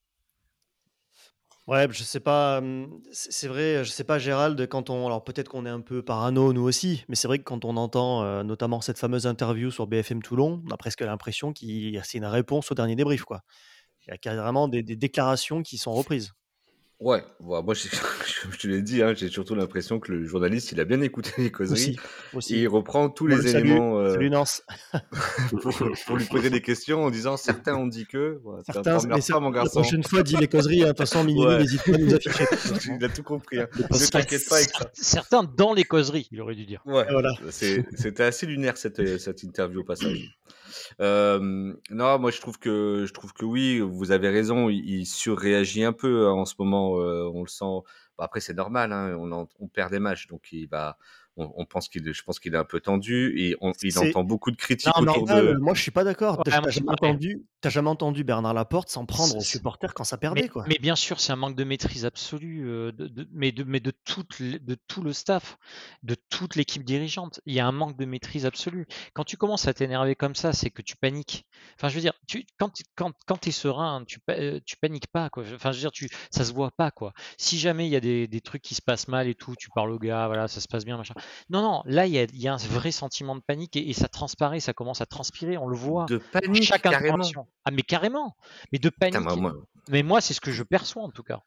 Ouais, 1.68 1.86
je 1.92 2.02
sais 2.02 2.18
pas, 2.18 2.58
hum, 2.58 3.00
c'est 3.12 3.30
c'est 3.32 3.46
vrai, 3.48 3.84
je 3.84 3.90
sais 3.90 4.02
pas, 4.02 4.18
Gérald, 4.18 4.66
quand 4.68 4.90
on, 4.90 5.06
alors 5.06 5.22
peut-être 5.22 5.48
qu'on 5.48 5.64
est 5.64 5.68
un 5.70 5.80
peu 5.80 6.02
parano 6.02 6.52
nous 6.52 6.62
aussi, 6.62 7.04
mais 7.08 7.14
c'est 7.14 7.28
vrai 7.28 7.38
que 7.38 7.44
quand 7.44 7.64
on 7.64 7.76
entend 7.76 8.24
euh, 8.24 8.42
notamment 8.42 8.80
cette 8.80 8.98
fameuse 8.98 9.26
interview 9.28 9.70
sur 9.70 9.86
BFM 9.86 10.22
Toulon, 10.22 10.60
on 10.66 10.70
a 10.72 10.76
presque 10.76 11.02
l'impression 11.02 11.52
qu'il 11.52 12.00
c'est 12.04 12.18
une 12.18 12.24
réponse 12.24 12.72
au 12.72 12.74
dernier 12.74 12.96
débrief, 12.96 13.22
quoi. 13.22 13.42
Il 14.06 14.10
y 14.10 14.14
a 14.14 14.18
carrément 14.18 14.68
des, 14.68 14.82
des 14.82 14.96
déclarations 14.96 15.62
qui 15.62 15.78
sont 15.78 15.94
reprises. 15.94 16.32
Ouais, 17.00 17.24
voilà, 17.40 17.64
moi, 17.64 17.74
je, 17.74 17.88
je 18.52 18.56
te 18.58 18.68
l'ai 18.68 18.80
dit, 18.80 19.02
hein, 19.02 19.12
j'ai 19.12 19.26
surtout 19.28 19.56
l'impression 19.56 19.98
que 19.98 20.12
le 20.12 20.24
journaliste, 20.24 20.70
il 20.70 20.78
a 20.80 20.84
bien 20.84 21.00
écouté 21.00 21.32
les 21.38 21.50
causeries 21.50 21.72
Aussi, 21.74 21.96
aussi. 22.32 22.54
et 22.54 22.58
il 22.60 22.68
reprend 22.68 23.08
tous 23.10 23.24
On 23.24 23.28
les 23.28 23.50
salue. 23.50 23.66
éléments 23.66 23.98
euh, 23.98 24.12
Salut 24.12 24.30
Nance. 24.30 24.62
pour, 25.50 25.74
pour 26.06 26.16
lui 26.16 26.26
poser 26.26 26.48
des 26.50 26.60
questions 26.60 27.02
en 27.04 27.10
disant 27.10 27.36
certains 27.36 27.74
ont 27.74 27.88
dit 27.88 28.06
que. 28.06 28.38
Voilà, 28.44 28.62
Certains, 28.72 28.98
mais 29.08 29.20
pas, 29.20 29.40
mon 29.40 29.50
la 29.50 29.56
garçon. 29.64 29.80
prochaine 29.80 30.04
fois, 30.04 30.22
dis 30.22 30.36
les 30.36 30.46
causeries. 30.46 30.82
hein. 30.82 30.86
De 30.86 30.88
toute 30.90 30.98
façon, 30.98 31.24
Mignoni 31.24 31.46
Ouais. 31.54 31.58
n'hésite 31.62 31.82
pas 31.84 31.94
à 31.94 31.98
nous 31.98 32.14
afficher. 32.14 32.44
il 32.96 33.04
a 33.04 33.08
tout 33.08 33.22
compris. 33.24 33.58
Hein. 33.58 33.66
Ne 33.74 34.06
t'inquiète 34.10 34.48
pas 34.48 34.56
avec 34.58 34.70
ça. 34.70 34.90
Certains 34.94 35.42
dans 35.42 35.74
les 35.74 35.84
causeries, 35.84 36.28
il 36.30 36.40
aurait 36.40 36.54
dû 36.54 36.66
dire. 36.66 36.82
Ouais, 36.86 37.04
Et 37.08 37.12
voilà. 37.12 37.30
c'est- 37.50 37.84
c'était 37.96 38.22
assez 38.24 38.46
lunaire 38.46 38.76
cette, 38.76 39.18
cette 39.18 39.42
interview 39.42 39.80
au 39.80 39.84
passage. 39.84 40.38
Euh, 41.00 41.74
non, 41.90 42.18
moi 42.18 42.30
je 42.30 42.40
trouve 42.40 42.58
que 42.58 43.04
je 43.06 43.12
trouve 43.12 43.32
que 43.32 43.44
oui, 43.44 43.80
vous 43.80 44.12
avez 44.12 44.28
raison. 44.28 44.68
Il, 44.68 45.06
surréagit 45.06 45.84
un 45.84 45.92
peu 45.92 46.28
hein, 46.28 46.32
en 46.32 46.44
ce 46.44 46.54
moment. 46.58 46.92
on 46.92 47.42
le 47.42 47.48
sent. 47.48 47.64
Bon, 47.64 47.84
après 48.18 48.40
c'est 48.40 48.54
normal. 48.54 48.92
Hein, 48.92 49.16
on, 49.18 49.48
on 49.58 49.68
perd 49.68 49.90
des 49.90 49.98
matchs, 49.98 50.26
donc 50.28 50.52
il 50.52 50.68
va. 50.68 50.96
On, 51.36 51.50
on 51.56 51.64
pense 51.64 51.88
qu'il, 51.88 52.12
je 52.12 52.22
pense 52.22 52.38
qu'il 52.38 52.54
est 52.54 52.58
un 52.58 52.64
peu 52.64 52.80
tendu 52.80 53.32
et 53.38 53.56
on, 53.60 53.72
il 53.82 53.98
entend 53.98 54.22
beaucoup 54.22 54.50
de 54.50 54.56
critiques 54.56 54.92
Non, 54.96 55.02
autour 55.02 55.26
normal, 55.26 55.54
de. 55.54 55.58
moi 55.60 55.74
je 55.74 55.80
suis 55.80 55.90
pas 55.90 56.04
d'accord. 56.04 56.36
Ouais, 56.38 56.44
T'as 56.44 56.50
jamais, 56.70 56.90
entendu, 56.90 57.42
t'as 57.62 57.70
jamais 57.70 57.88
entendu 57.88 58.22
Bernard 58.22 58.52
Laporte 58.52 58.90
s'en 58.90 59.06
prendre 59.06 59.36
aux 59.36 59.40
supporters 59.40 59.94
quand 59.94 60.04
ça 60.04 60.18
perdait, 60.18 60.42
Mais, 60.42 60.48
quoi. 60.48 60.64
mais 60.66 60.78
bien 60.78 60.94
sûr, 60.96 61.20
c'est 61.20 61.32
un 61.32 61.36
manque 61.36 61.56
de 61.56 61.64
maîtrise 61.64 62.04
absolue, 62.04 62.68
euh, 62.68 62.92
de, 62.92 63.06
de- 63.08 63.26
mais, 63.32 63.50
de, 63.52 63.64
mais 63.64 63.80
de, 63.80 63.92
toute, 64.04 64.42
de 64.42 64.76
tout 64.88 65.02
le 65.02 65.12
staff, 65.12 65.56
de 66.02 66.14
toute 66.28 66.54
l'équipe 66.56 66.84
dirigeante. 66.84 67.40
Il 67.46 67.54
y 67.54 67.60
a 67.60 67.66
un 67.66 67.72
manque 67.72 67.96
de 67.96 68.04
maîtrise 68.04 68.44
absolue. 68.44 68.86
Quand 69.14 69.24
tu 69.24 69.36
commences 69.36 69.66
à 69.68 69.74
t'énerver 69.74 70.14
comme 70.14 70.34
ça, 70.34 70.52
c'est 70.52 70.70
que 70.70 70.82
tu 70.82 70.96
paniques. 70.96 71.46
Enfin, 71.78 71.88
je 71.88 71.94
veux 71.94 72.00
dire, 72.00 72.12
tu, 72.28 72.44
quand, 72.58 72.68
tu- 72.70 72.84
quand, 72.94 73.12
quand 73.26 73.50
serein, 73.50 74.04
tu, 74.06 74.18
euh, 74.30 74.60
tu 74.64 74.76
paniques 74.76 75.06
pas. 75.08 75.30
Quoi. 75.30 75.44
Enfin, 75.54 75.72
je 75.72 75.76
veux 75.78 75.82
dire, 75.82 75.92
tu, 75.92 76.08
ça 76.30 76.44
se 76.44 76.52
voit 76.52 76.70
pas. 76.70 76.90
quoi. 76.90 77.12
Si 77.38 77.58
jamais 77.58 77.86
il 77.86 77.90
y 77.90 77.96
a 77.96 78.00
des, 78.00 78.26
des 78.28 78.40
trucs 78.40 78.62
qui 78.62 78.74
se 78.74 78.82
passent 78.82 79.08
mal 79.08 79.28
et 79.28 79.34
tout, 79.34 79.54
tu 79.56 79.68
parles 79.74 79.90
au 79.90 79.98
gars, 79.98 80.26
voilà, 80.26 80.48
ça 80.48 80.60
se 80.60 80.68
passe 80.68 80.84
bien, 80.84 80.96
machin. 80.96 81.14
Non, 81.50 81.62
non, 81.62 81.82
là, 81.86 82.06
il 82.06 82.12
y 82.12 82.18
a, 82.18 82.22
il 82.24 82.40
y 82.40 82.48
a 82.48 82.54
un 82.54 82.56
vrai 82.56 82.90
sentiment 82.92 83.34
de 83.36 83.40
panique 83.40 83.76
et, 83.76 83.88
et 83.88 83.92
ça 83.92 84.08
transparaît, 84.08 84.60
ça 84.60 84.72
commence 84.72 85.00
à 85.00 85.06
transpirer, 85.06 85.56
on 85.58 85.66
le 85.68 85.76
voit. 85.76 86.06
De 86.06 86.20
à 86.34 86.40
panique, 86.40 86.62
chaque 86.64 86.82
carrément. 86.82 87.18
Ah, 87.64 87.70
mais 87.70 87.82
carrément. 87.82 88.36
Mais 88.72 88.78
de 88.78 88.88
panique. 88.90 89.14
Putain, 89.18 89.36
moi, 89.36 89.52
moi- 89.52 89.62
Mais 89.88 90.02
moi, 90.02 90.20
c'est 90.20 90.34
ce 90.34 90.40
que 90.40 90.52
je 90.52 90.62
perçois 90.62 91.02
en 91.02 91.10
tout 91.10 91.22
cas. 91.22 91.40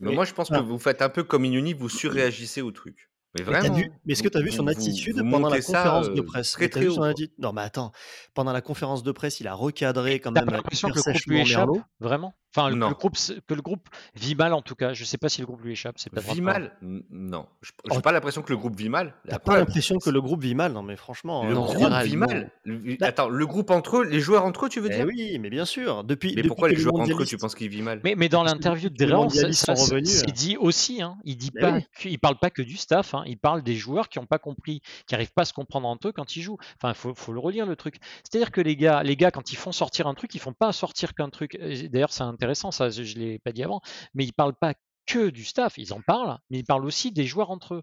mais 0.00 0.10
Mais- 0.10 0.14
moi, 0.16 0.24
je 0.24 0.34
pense 0.34 0.50
Ah. 0.52 0.58
que 0.58 0.62
vous 0.62 0.78
faites 0.78 1.00
un 1.02 1.08
peu 1.08 1.24
comme 1.24 1.44
Inuni, 1.44 1.72
vous 1.72 1.88
surréagissez 1.88 2.60
au 2.62 2.70
truc. 2.70 3.10
Mais 3.38 3.44
Mais 3.44 3.52
t'as 3.52 3.60
vraiment. 3.60 3.74
vu- 3.76 3.90
mais 4.04 4.12
est-ce 4.12 4.22
que 4.22 4.28
tu 4.28 4.38
as 4.38 4.40
vu 4.40 4.50
son 4.52 4.66
attitude 4.66 5.18
vous 5.18 5.30
pendant 5.30 5.48
la 5.50 5.60
ça, 5.60 5.72
conférence 5.78 6.10
de 6.10 6.20
euh, 6.20 6.24
presse? 6.24 6.52
Très 6.52 6.68
très 6.68 6.86
son 6.88 7.12
Non, 7.38 7.52
mais 7.52 7.62
attends, 7.62 7.92
pendant 8.34 8.52
la 8.52 8.60
conférence 8.60 9.02
de 9.02 9.12
presse, 9.12 9.40
il 9.40 9.46
a 9.48 9.54
recadré 9.54 10.20
quand 10.20 10.32
T'as 10.32 10.44
même 10.44 10.54
l'impression 10.54 10.88
que 10.90 10.96
le 10.96 11.02
groupe 11.02 11.22
lui 11.26 11.40
échappe? 11.40 11.68
Vraiment? 12.00 12.34
Enfin, 12.54 12.70
le, 12.70 12.76
groupe, 12.94 13.16
que 13.46 13.52
le 13.52 13.60
groupe 13.60 13.86
vit 14.14 14.34
mal 14.34 14.54
en 14.54 14.62
tout 14.62 14.74
cas. 14.74 14.94
Je 14.94 15.04
sais 15.04 15.18
pas 15.18 15.28
si 15.28 15.42
le 15.42 15.46
groupe 15.46 15.60
lui 15.60 15.72
échappe. 15.72 15.96
C'est 15.98 16.10
Vit 16.18 16.40
mal? 16.40 16.72
Non. 16.80 17.44
Je 17.60 17.72
Oh, 17.90 17.96
n'ai 17.96 18.00
pas 18.00 18.12
l'impression 18.12 18.40
que 18.40 18.50
le 18.50 18.56
groupe 18.56 18.74
vit 18.76 18.88
mal. 18.88 19.12
T'as 19.28 19.38
pas 19.38 19.58
l'impression 19.58 19.98
que 19.98 20.08
le 20.08 20.22
groupe 20.22 20.42
vit 20.42 20.54
mal? 20.54 20.72
Non, 20.72 20.82
mais 20.82 20.96
franchement. 20.96 21.44
Le 21.44 21.52
Non, 21.54 21.64
groupe 21.66 21.92
vit 22.04 22.16
mal. 22.16 22.50
Le- 22.64 22.96
Bah- 22.98 23.08
Attends, 23.08 23.28
le 23.28 23.46
groupe 23.46 23.70
entre 23.70 23.98
eux, 23.98 24.04
les 24.04 24.20
joueurs 24.20 24.44
entre 24.46 24.66
eux, 24.66 24.68
tu 24.70 24.80
veux 24.80 24.90
eh 24.90 24.96
dire? 24.96 25.06
oui, 25.06 25.38
mais 25.38 25.50
bien 25.50 25.66
sûr. 25.66 26.02
Depuis, 26.02 26.30
Mais 26.30 26.36
depuis 26.36 26.48
pourquoi 26.48 26.68
les 26.70 26.76
joueurs 26.76 26.94
entre 26.94 27.22
eux, 27.22 27.26
tu 27.26 27.36
penses 27.36 27.54
qu'ils 27.54 27.68
vivent 27.68 27.84
mal? 27.84 28.00
Mais, 28.04 28.14
mais 28.16 28.30
dans 28.30 28.42
l'interview 28.42 28.88
de 28.88 28.96
Dréan, 28.96 29.28
c'est 29.28 29.70
euh. 29.70 30.00
dit 30.32 30.56
aussi. 30.58 31.02
Hein, 31.02 31.18
il 31.24 31.36
dit 31.36 31.50
pas, 31.50 31.80
que- 31.82 32.08
il 32.08 32.18
parle 32.18 32.38
pas 32.38 32.48
que 32.48 32.62
du 32.62 32.76
staff. 32.78 33.12
Hein, 33.12 33.24
il 33.26 33.38
parle 33.38 33.62
des 33.62 33.74
joueurs 33.74 34.08
qui 34.08 34.18
n'ont 34.18 34.26
pas 34.26 34.38
compris, 34.38 34.80
qui 35.06 35.14
n'arrivent 35.14 35.32
pas 35.32 35.42
à 35.42 35.44
se 35.46 35.52
comprendre 35.52 35.88
entre 35.88 36.08
eux 36.08 36.12
quand 36.12 36.36
ils 36.36 36.42
jouent. 36.42 36.58
Enfin, 36.76 36.90
il 36.90 37.14
faut, 37.14 37.32
le 37.32 37.40
relire 37.40 37.66
le 37.66 37.76
truc. 37.76 37.96
C'est-à-dire 38.24 38.50
que 38.50 38.60
les 38.60 38.76
gars, 38.76 39.30
quand 39.30 39.52
ils 39.52 39.56
font 39.56 39.72
sortir 39.72 40.06
un 40.06 40.14
truc, 40.14 40.34
ils 40.34 40.40
font 40.40 40.52
pas 40.52 40.72
sortir 40.72 41.14
qu'un 41.14 41.30
truc. 41.30 41.58
D'ailleurs, 41.90 42.12
c'est 42.12 42.22
intéressant, 42.22 42.70
ça, 42.70 42.90
je 42.90 43.02
ne 43.02 43.24
l'ai 43.24 43.38
pas 43.38 43.52
dit 43.52 43.62
avant, 43.62 43.80
mais 44.14 44.24
ils 44.24 44.32
parlent 44.32 44.54
pas 44.54 44.74
que 45.06 45.30
du 45.30 45.44
staff, 45.44 45.78
ils 45.78 45.92
en 45.92 46.00
parlent, 46.02 46.38
mais 46.50 46.58
ils 46.58 46.64
parlent 46.64 46.84
aussi 46.84 47.12
des 47.12 47.24
joueurs 47.24 47.50
entre 47.50 47.74
eux. 47.74 47.82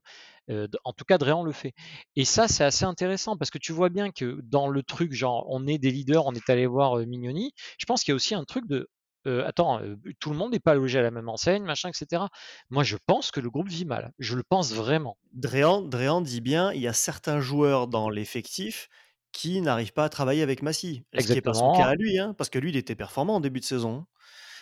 Euh, 0.50 0.68
en 0.84 0.92
tout 0.92 1.06
cas, 1.06 1.18
Dréan 1.18 1.44
le 1.44 1.54
fait. 1.54 1.74
Et 2.16 2.26
ça, 2.26 2.48
c'est 2.48 2.66
assez 2.66 2.86
intéressant 2.86 3.38
parce 3.38 3.50
que 3.50 3.58
tu 3.58 3.72
vois 3.72 3.90
bien 3.90 4.12
que 4.12 4.42
dans 4.44 4.68
le 4.68 4.84
truc, 4.84 5.14
genre, 5.14 5.46
on 5.50 5.66
est 5.66 5.78
des 5.78 5.90
leaders, 5.92 6.26
on 6.26 6.34
est 6.34 6.50
allé 6.50 6.68
voir 6.68 7.00
euh, 7.00 7.06
Mignoni, 7.06 7.54
je 7.80 7.86
pense 7.86 8.04
qu'il 8.04 8.12
y 8.12 8.14
a 8.14 8.16
aussi 8.16 8.36
un 8.36 8.44
truc 8.44 8.68
de. 8.68 8.90
Euh, 9.26 9.46
attends, 9.48 9.82
tout 10.20 10.30
le 10.30 10.36
monde 10.36 10.52
n'est 10.52 10.60
pas 10.60 10.76
logé 10.76 11.00
à 11.00 11.02
la 11.02 11.12
même 11.12 11.30
enseigne, 11.30 11.64
machin, 11.64 11.90
etc. 11.90 12.24
Moi, 12.70 12.84
je 12.84 12.98
pense 13.08 13.32
que 13.32 13.40
le 13.40 13.50
groupe 13.50 13.70
vit 13.70 13.86
mal. 13.86 14.12
Je 14.20 14.36
le 14.36 14.44
pense 14.44 14.74
vraiment. 14.74 15.18
Dréan, 15.34 15.82
Dréan 15.82 16.22
dit 16.22 16.42
bien, 16.42 16.72
il 16.74 16.82
y 16.82 16.88
a 16.88 16.94
certains 16.94 17.40
joueurs 17.40 17.88
dans 17.88 18.10
l'effectif 18.10 18.90
qui 19.32 19.62
n'arrivent 19.62 19.94
pas 19.94 20.06
à 20.06 20.10
travailler 20.10 20.44
avec 20.44 20.62
Massy. 20.62 21.04
Ce 21.18 21.26
qui 21.26 21.34
n'est 21.34 21.42
pas 21.42 21.54
son 21.54 21.74
cas 21.74 21.88
à 21.88 21.96
lui, 21.96 22.20
hein, 22.20 22.36
parce 22.38 22.50
que 22.50 22.60
lui, 22.60 22.70
il 22.70 22.78
était 22.78 22.96
performant 22.96 23.36
en 23.36 23.40
début 23.40 23.60
de 23.60 23.66
saison. 23.66 24.06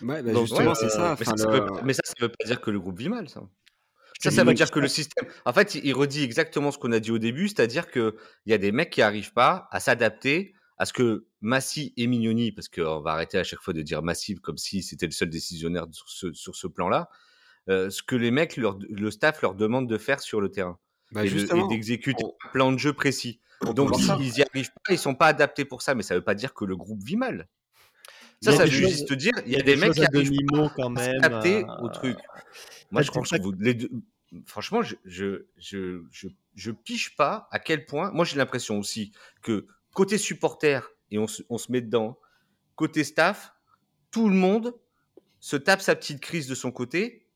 Ouais, 0.02 0.24
bah, 0.24 0.32
justement, 0.40 0.74
c'est 0.74 0.90
ça. 0.90 1.16
Mais, 1.20 1.26
ça, 1.26 1.50
veut, 1.50 1.68
mais 1.84 1.94
ça, 1.94 2.02
ça 2.04 2.14
veut 2.20 2.30
pas 2.30 2.46
dire 2.46 2.62
que 2.62 2.72
le 2.72 2.80
groupe 2.80 2.98
vit 2.98 3.10
mal, 3.10 3.30
ça. 3.30 3.42
Ça, 4.20 4.30
ça 4.30 4.44
veut 4.44 4.54
dire 4.54 4.70
que 4.70 4.80
le 4.80 4.88
système. 4.88 5.28
En 5.46 5.54
fait, 5.54 5.76
il 5.76 5.94
redit 5.94 6.24
exactement 6.24 6.72
ce 6.72 6.78
qu'on 6.78 6.92
a 6.92 7.00
dit 7.00 7.12
au 7.12 7.18
début, 7.18 7.48
c'est-à-dire 7.48 7.90
qu'il 7.90 8.14
y 8.46 8.54
a 8.54 8.60
des 8.60 8.72
mecs 8.72 8.92
qui 8.92 9.00
n'arrivent 9.00 9.34
pas 9.34 9.68
à 9.72 9.80
s'adapter 9.80 10.54
à 10.82 10.86
ce 10.86 10.94
que 10.94 11.28
Massy 11.42 11.94
et 11.96 12.08
Mignoni, 12.08 12.52
parce 12.52 12.68
qu'on 12.68 13.02
va 13.02 13.12
arrêter 13.12 13.38
à 13.38 13.44
chaque 13.44 13.60
fois 13.60 13.72
de 13.72 13.84
dire 13.84 14.02
Massy 14.02 14.34
comme 14.34 14.58
si 14.58 14.82
c'était 14.82 15.06
le 15.06 15.12
seul 15.12 15.30
décisionnaire 15.30 15.86
sur 15.92 16.10
ce, 16.10 16.34
sur 16.34 16.56
ce 16.56 16.66
plan-là, 16.66 17.08
euh, 17.70 17.92
ce 17.92 18.02
que 18.02 18.16
les 18.16 18.32
mecs, 18.32 18.58
leur, 18.58 18.80
le 18.90 19.12
staff 19.12 19.44
leur 19.44 19.54
demande 19.54 19.88
de 19.88 20.00
faire 20.00 20.20
sur 20.22 20.42
le 20.42 20.50
terrain. 20.50 20.80
Bah, 21.12 21.24
et 21.24 21.30
d'exécuter 21.70 22.24
un 22.24 22.50
plan 22.50 22.72
de 22.72 22.80
jeu 22.80 22.94
précis. 22.94 23.40
Donc, 23.76 23.94
s'ils 23.96 24.16
n'y 24.16 24.42
arrivent 24.42 24.72
pas, 24.84 24.94
ils 24.94 24.98
sont 24.98 25.14
pas 25.14 25.28
adaptés 25.28 25.66
pour 25.66 25.84
ça, 25.84 25.94
mais 25.94 26.02
ça 26.02 26.16
ne 26.16 26.20
veut 26.20 26.24
pas 26.24 26.34
dire 26.34 26.56
que 26.56 26.66
le 26.66 26.76
groupe 26.76 27.04
vit 27.04 27.16
mal. 27.16 27.48
Ça, 28.42 28.52
ça 28.52 28.64
veut 28.64 28.72
juste 28.72 29.08
te 29.08 29.14
dire, 29.14 29.34
il 29.46 29.52
y 29.52 29.58
a, 29.58 29.62
des, 29.62 29.76
mecs 29.76 29.94
qui 29.94 30.04
arrivent 30.04 30.32
pas 30.52 30.74
quand 30.76 30.90
même, 30.90 30.98
à 30.98 31.22
s'adapter 31.22 31.64
au 31.84 31.90
truc. 31.90 32.18
Moi, 32.90 33.04
je 33.04 33.12
pense 33.12 33.30
que 33.30 33.40
vous, 33.40 33.52
les 33.60 33.76
deux, 33.76 33.90
franchement, 34.48 34.82
je, 34.82 34.96
je, 35.06 35.46
je, 35.60 36.02
je, 36.10 36.28
je 36.56 36.72
piche 36.72 37.16
pas 37.16 37.48
à 37.52 37.60
quel 37.60 37.86
point. 37.86 38.10
Moi, 38.14 38.26
j'ai 38.26 38.38
l'impression 38.38 38.80
aussi 38.80 39.12
que 39.44 39.68
côté 39.94 40.18
supporter, 40.18 40.92
et 41.10 41.18
on 41.18 41.28
se, 41.28 41.72
met 41.72 41.82
dedans, 41.82 42.18
côté 42.76 43.04
staff, 43.04 43.54
tout 44.12 44.30
le 44.30 44.36
monde 44.36 44.74
se 45.40 45.56
tape 45.56 45.82
sa 45.82 45.96
petite 45.96 46.22
crise 46.22 46.48
de 46.48 46.56
son 46.56 46.72
côté, 46.72 47.28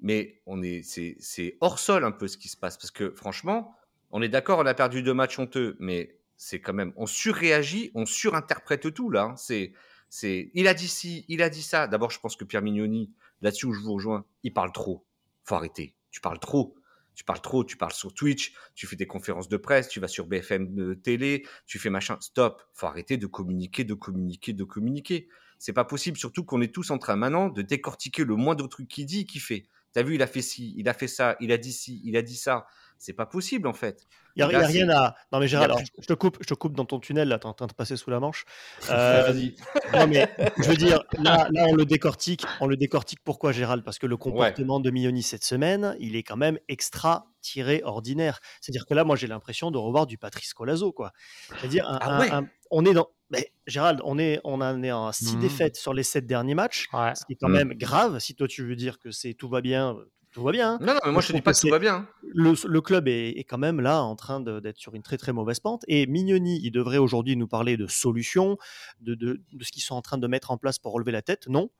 mais 0.00 0.40
on 0.46 0.62
est, 0.62 0.82
c'est, 0.82 1.56
hors 1.60 1.78
sol 1.78 2.04
un 2.04 2.12
peu 2.12 2.26
ce 2.26 2.38
qui 2.38 2.48
se 2.48 2.56
passe. 2.56 2.76
Parce 2.78 2.90
que 2.90 3.10
franchement, 3.14 3.76
on 4.10 4.22
est 4.22 4.28
d'accord, 4.28 4.58
on 4.58 4.66
a 4.66 4.74
perdu 4.74 5.02
deux 5.02 5.14
matchs 5.14 5.38
honteux, 5.38 5.76
mais 5.78 6.18
c'est 6.36 6.60
quand 6.60 6.72
même, 6.72 6.92
on 6.96 7.06
surréagit, 7.06 7.90
on 7.94 8.06
surinterprète 8.06 8.92
tout 8.94 9.10
là. 9.10 9.24
Hein. 9.24 9.36
C'est, 9.36 9.72
c'est, 10.08 10.50
il 10.54 10.66
a 10.66 10.74
dit 10.74 10.88
ci, 10.88 11.24
il 11.28 11.42
a 11.42 11.50
dit 11.50 11.62
ça. 11.62 11.86
D'abord, 11.86 12.10
je 12.10 12.18
pense 12.18 12.34
que 12.34 12.44
Pierre 12.44 12.62
Mignoni, 12.62 13.12
là-dessus 13.42 13.66
où 13.66 13.72
je 13.72 13.80
vous 13.80 13.94
rejoins, 13.94 14.24
il 14.42 14.52
parle 14.52 14.72
trop. 14.72 15.04
Faut 15.44 15.54
arrêter 15.54 15.94
tu 16.10 16.20
parles 16.20 16.38
trop. 16.38 16.74
Tu 17.20 17.24
parles 17.24 17.42
trop, 17.42 17.64
tu 17.64 17.76
parles 17.76 17.92
sur 17.92 18.14
Twitch, 18.14 18.54
tu 18.74 18.86
fais 18.86 18.96
des 18.96 19.06
conférences 19.06 19.50
de 19.50 19.58
presse, 19.58 19.90
tu 19.90 20.00
vas 20.00 20.08
sur 20.08 20.26
BFM 20.26 20.74
de 20.74 20.94
télé, 20.94 21.46
tu 21.66 21.78
fais 21.78 21.90
machin. 21.90 22.16
Stop. 22.22 22.62
Faut 22.72 22.86
arrêter 22.86 23.18
de 23.18 23.26
communiquer, 23.26 23.84
de 23.84 23.92
communiquer, 23.92 24.54
de 24.54 24.64
communiquer. 24.64 25.28
C'est 25.58 25.74
pas 25.74 25.84
possible, 25.84 26.16
surtout 26.16 26.44
qu'on 26.44 26.62
est 26.62 26.74
tous 26.74 26.90
en 26.90 26.96
train 26.96 27.16
maintenant 27.16 27.50
de 27.50 27.60
décortiquer 27.60 28.24
le 28.24 28.36
moindre 28.36 28.66
truc 28.68 28.88
qu'il 28.88 29.04
dit, 29.04 29.26
qu'il 29.26 29.42
fait. 29.42 29.64
T'as 29.92 30.02
vu, 30.02 30.14
il 30.14 30.22
a 30.22 30.26
fait 30.26 30.40
ci, 30.40 30.72
il 30.78 30.88
a 30.88 30.94
fait 30.94 31.08
ça, 31.08 31.36
il 31.40 31.52
a 31.52 31.58
dit 31.58 31.74
ci, 31.74 32.00
il 32.06 32.16
a 32.16 32.22
dit 32.22 32.36
ça. 32.36 32.66
C'est 33.00 33.14
pas 33.14 33.24
possible 33.24 33.66
en 33.66 33.72
fait. 33.72 34.06
Il 34.36 34.46
n'y 34.46 34.54
a, 34.54 34.66
rien 34.66 34.90
à. 34.90 35.16
Non 35.32 35.40
mais 35.40 35.48
Gérald, 35.48 35.74
je, 35.98 36.06
te 36.06 36.12
coupe, 36.12 36.36
je 36.40 36.46
te 36.46 36.52
coupe 36.52 36.76
dans 36.76 36.84
ton 36.84 37.00
tunnel 37.00 37.28
là, 37.28 37.38
t'es 37.38 37.46
en 37.46 37.54
train 37.54 37.66
de 37.66 37.72
passer 37.72 37.96
sous 37.96 38.10
la 38.10 38.20
Manche. 38.20 38.44
Euh, 38.90 39.32
Vas-y. 39.32 39.54
Non 39.94 40.06
mais 40.06 40.28
je 40.58 40.68
veux 40.68 40.76
dire, 40.76 41.02
là, 41.18 41.48
là, 41.50 41.64
on 41.68 41.74
le 41.74 41.86
décortique, 41.86 42.44
on 42.60 42.66
le 42.66 42.76
décortique. 42.76 43.20
Pourquoi 43.24 43.52
Gérald? 43.52 43.82
Parce 43.84 43.98
que 43.98 44.06
le 44.06 44.18
comportement 44.18 44.80
de 44.80 44.90
Mioni 44.90 45.22
cette 45.22 45.44
semaine, 45.44 45.96
il 45.98 46.14
est 46.14 46.22
quand 46.22 46.36
même 46.36 46.58
extra 46.68 47.26
tiré 47.40 47.80
ordinaire. 47.84 48.40
C'est-à-dire 48.60 48.84
que 48.84 48.92
là, 48.92 49.04
moi, 49.04 49.16
j'ai 49.16 49.28
l'impression 49.28 49.70
de 49.70 49.78
revoir 49.78 50.06
du 50.06 50.18
Patrice 50.18 50.52
Colazo 50.52 50.92
quoi. 50.92 51.12
C'est-à-dire, 51.58 51.86
ah 51.88 52.42
on 52.70 52.84
est 52.84 52.92
dans. 52.92 53.08
Mais 53.30 53.52
Gérald, 53.66 54.00
on 54.04 54.18
est, 54.18 54.40
on 54.44 54.60
en 54.60 54.82
est 54.82 54.92
en 54.92 55.10
six 55.12 55.36
mmh. 55.36 55.40
défaites 55.40 55.76
sur 55.76 55.94
les 55.94 56.02
sept 56.02 56.26
derniers 56.26 56.54
matchs, 56.54 56.88
ce 56.92 57.24
qui 57.24 57.32
est 57.32 57.36
quand 57.40 57.48
mmh. 57.48 57.52
même 57.52 57.74
grave. 57.74 58.18
Si 58.18 58.34
toi 58.34 58.46
tu 58.46 58.66
veux 58.66 58.76
dire 58.76 58.98
que 58.98 59.10
c'est 59.10 59.32
tout 59.34 59.48
va 59.48 59.62
bien, 59.62 59.96
tout 60.32 60.42
va 60.42 60.52
bien. 60.52 60.74
Hein. 60.74 60.78
Non, 60.80 60.94
non, 60.94 61.00
mais 61.06 61.12
moi 61.12 61.22
je 61.22 61.28
te 61.28 61.32
dis 61.32 61.42
pas 61.42 61.52
que, 61.52 61.60
tout 61.60 61.68
va 61.68 61.78
bien. 61.78 62.06
Le, 62.22 62.80
club 62.80 63.08
est, 63.08 63.44
quand 63.48 63.58
même 63.58 63.80
là 63.80 64.02
en 64.02 64.16
train 64.16 64.40
d'être 64.40 64.78
sur 64.78 64.94
une 64.94 65.02
très 65.02 65.18
très 65.18 65.32
mauvaise 65.32 65.60
pente. 65.60 65.82
Et 65.88 66.06
Mignoni, 66.06 66.60
il 66.62 66.70
devrait 66.70 66.98
aujourd'hui 66.98 67.36
nous 67.36 67.48
parler 67.48 67.76
de 67.76 67.86
solutions, 67.86 68.56
de, 69.00 69.14
de, 69.14 69.40
de 69.52 69.64
ce 69.64 69.72
qu'ils 69.72 69.82
sont 69.82 69.94
en 69.94 70.02
train 70.02 70.18
de 70.18 70.26
mettre 70.26 70.50
en 70.50 70.56
place 70.56 70.78
pour 70.78 70.92
relever 70.92 71.12
la 71.12 71.22
tête. 71.22 71.48
Non, 71.48 71.70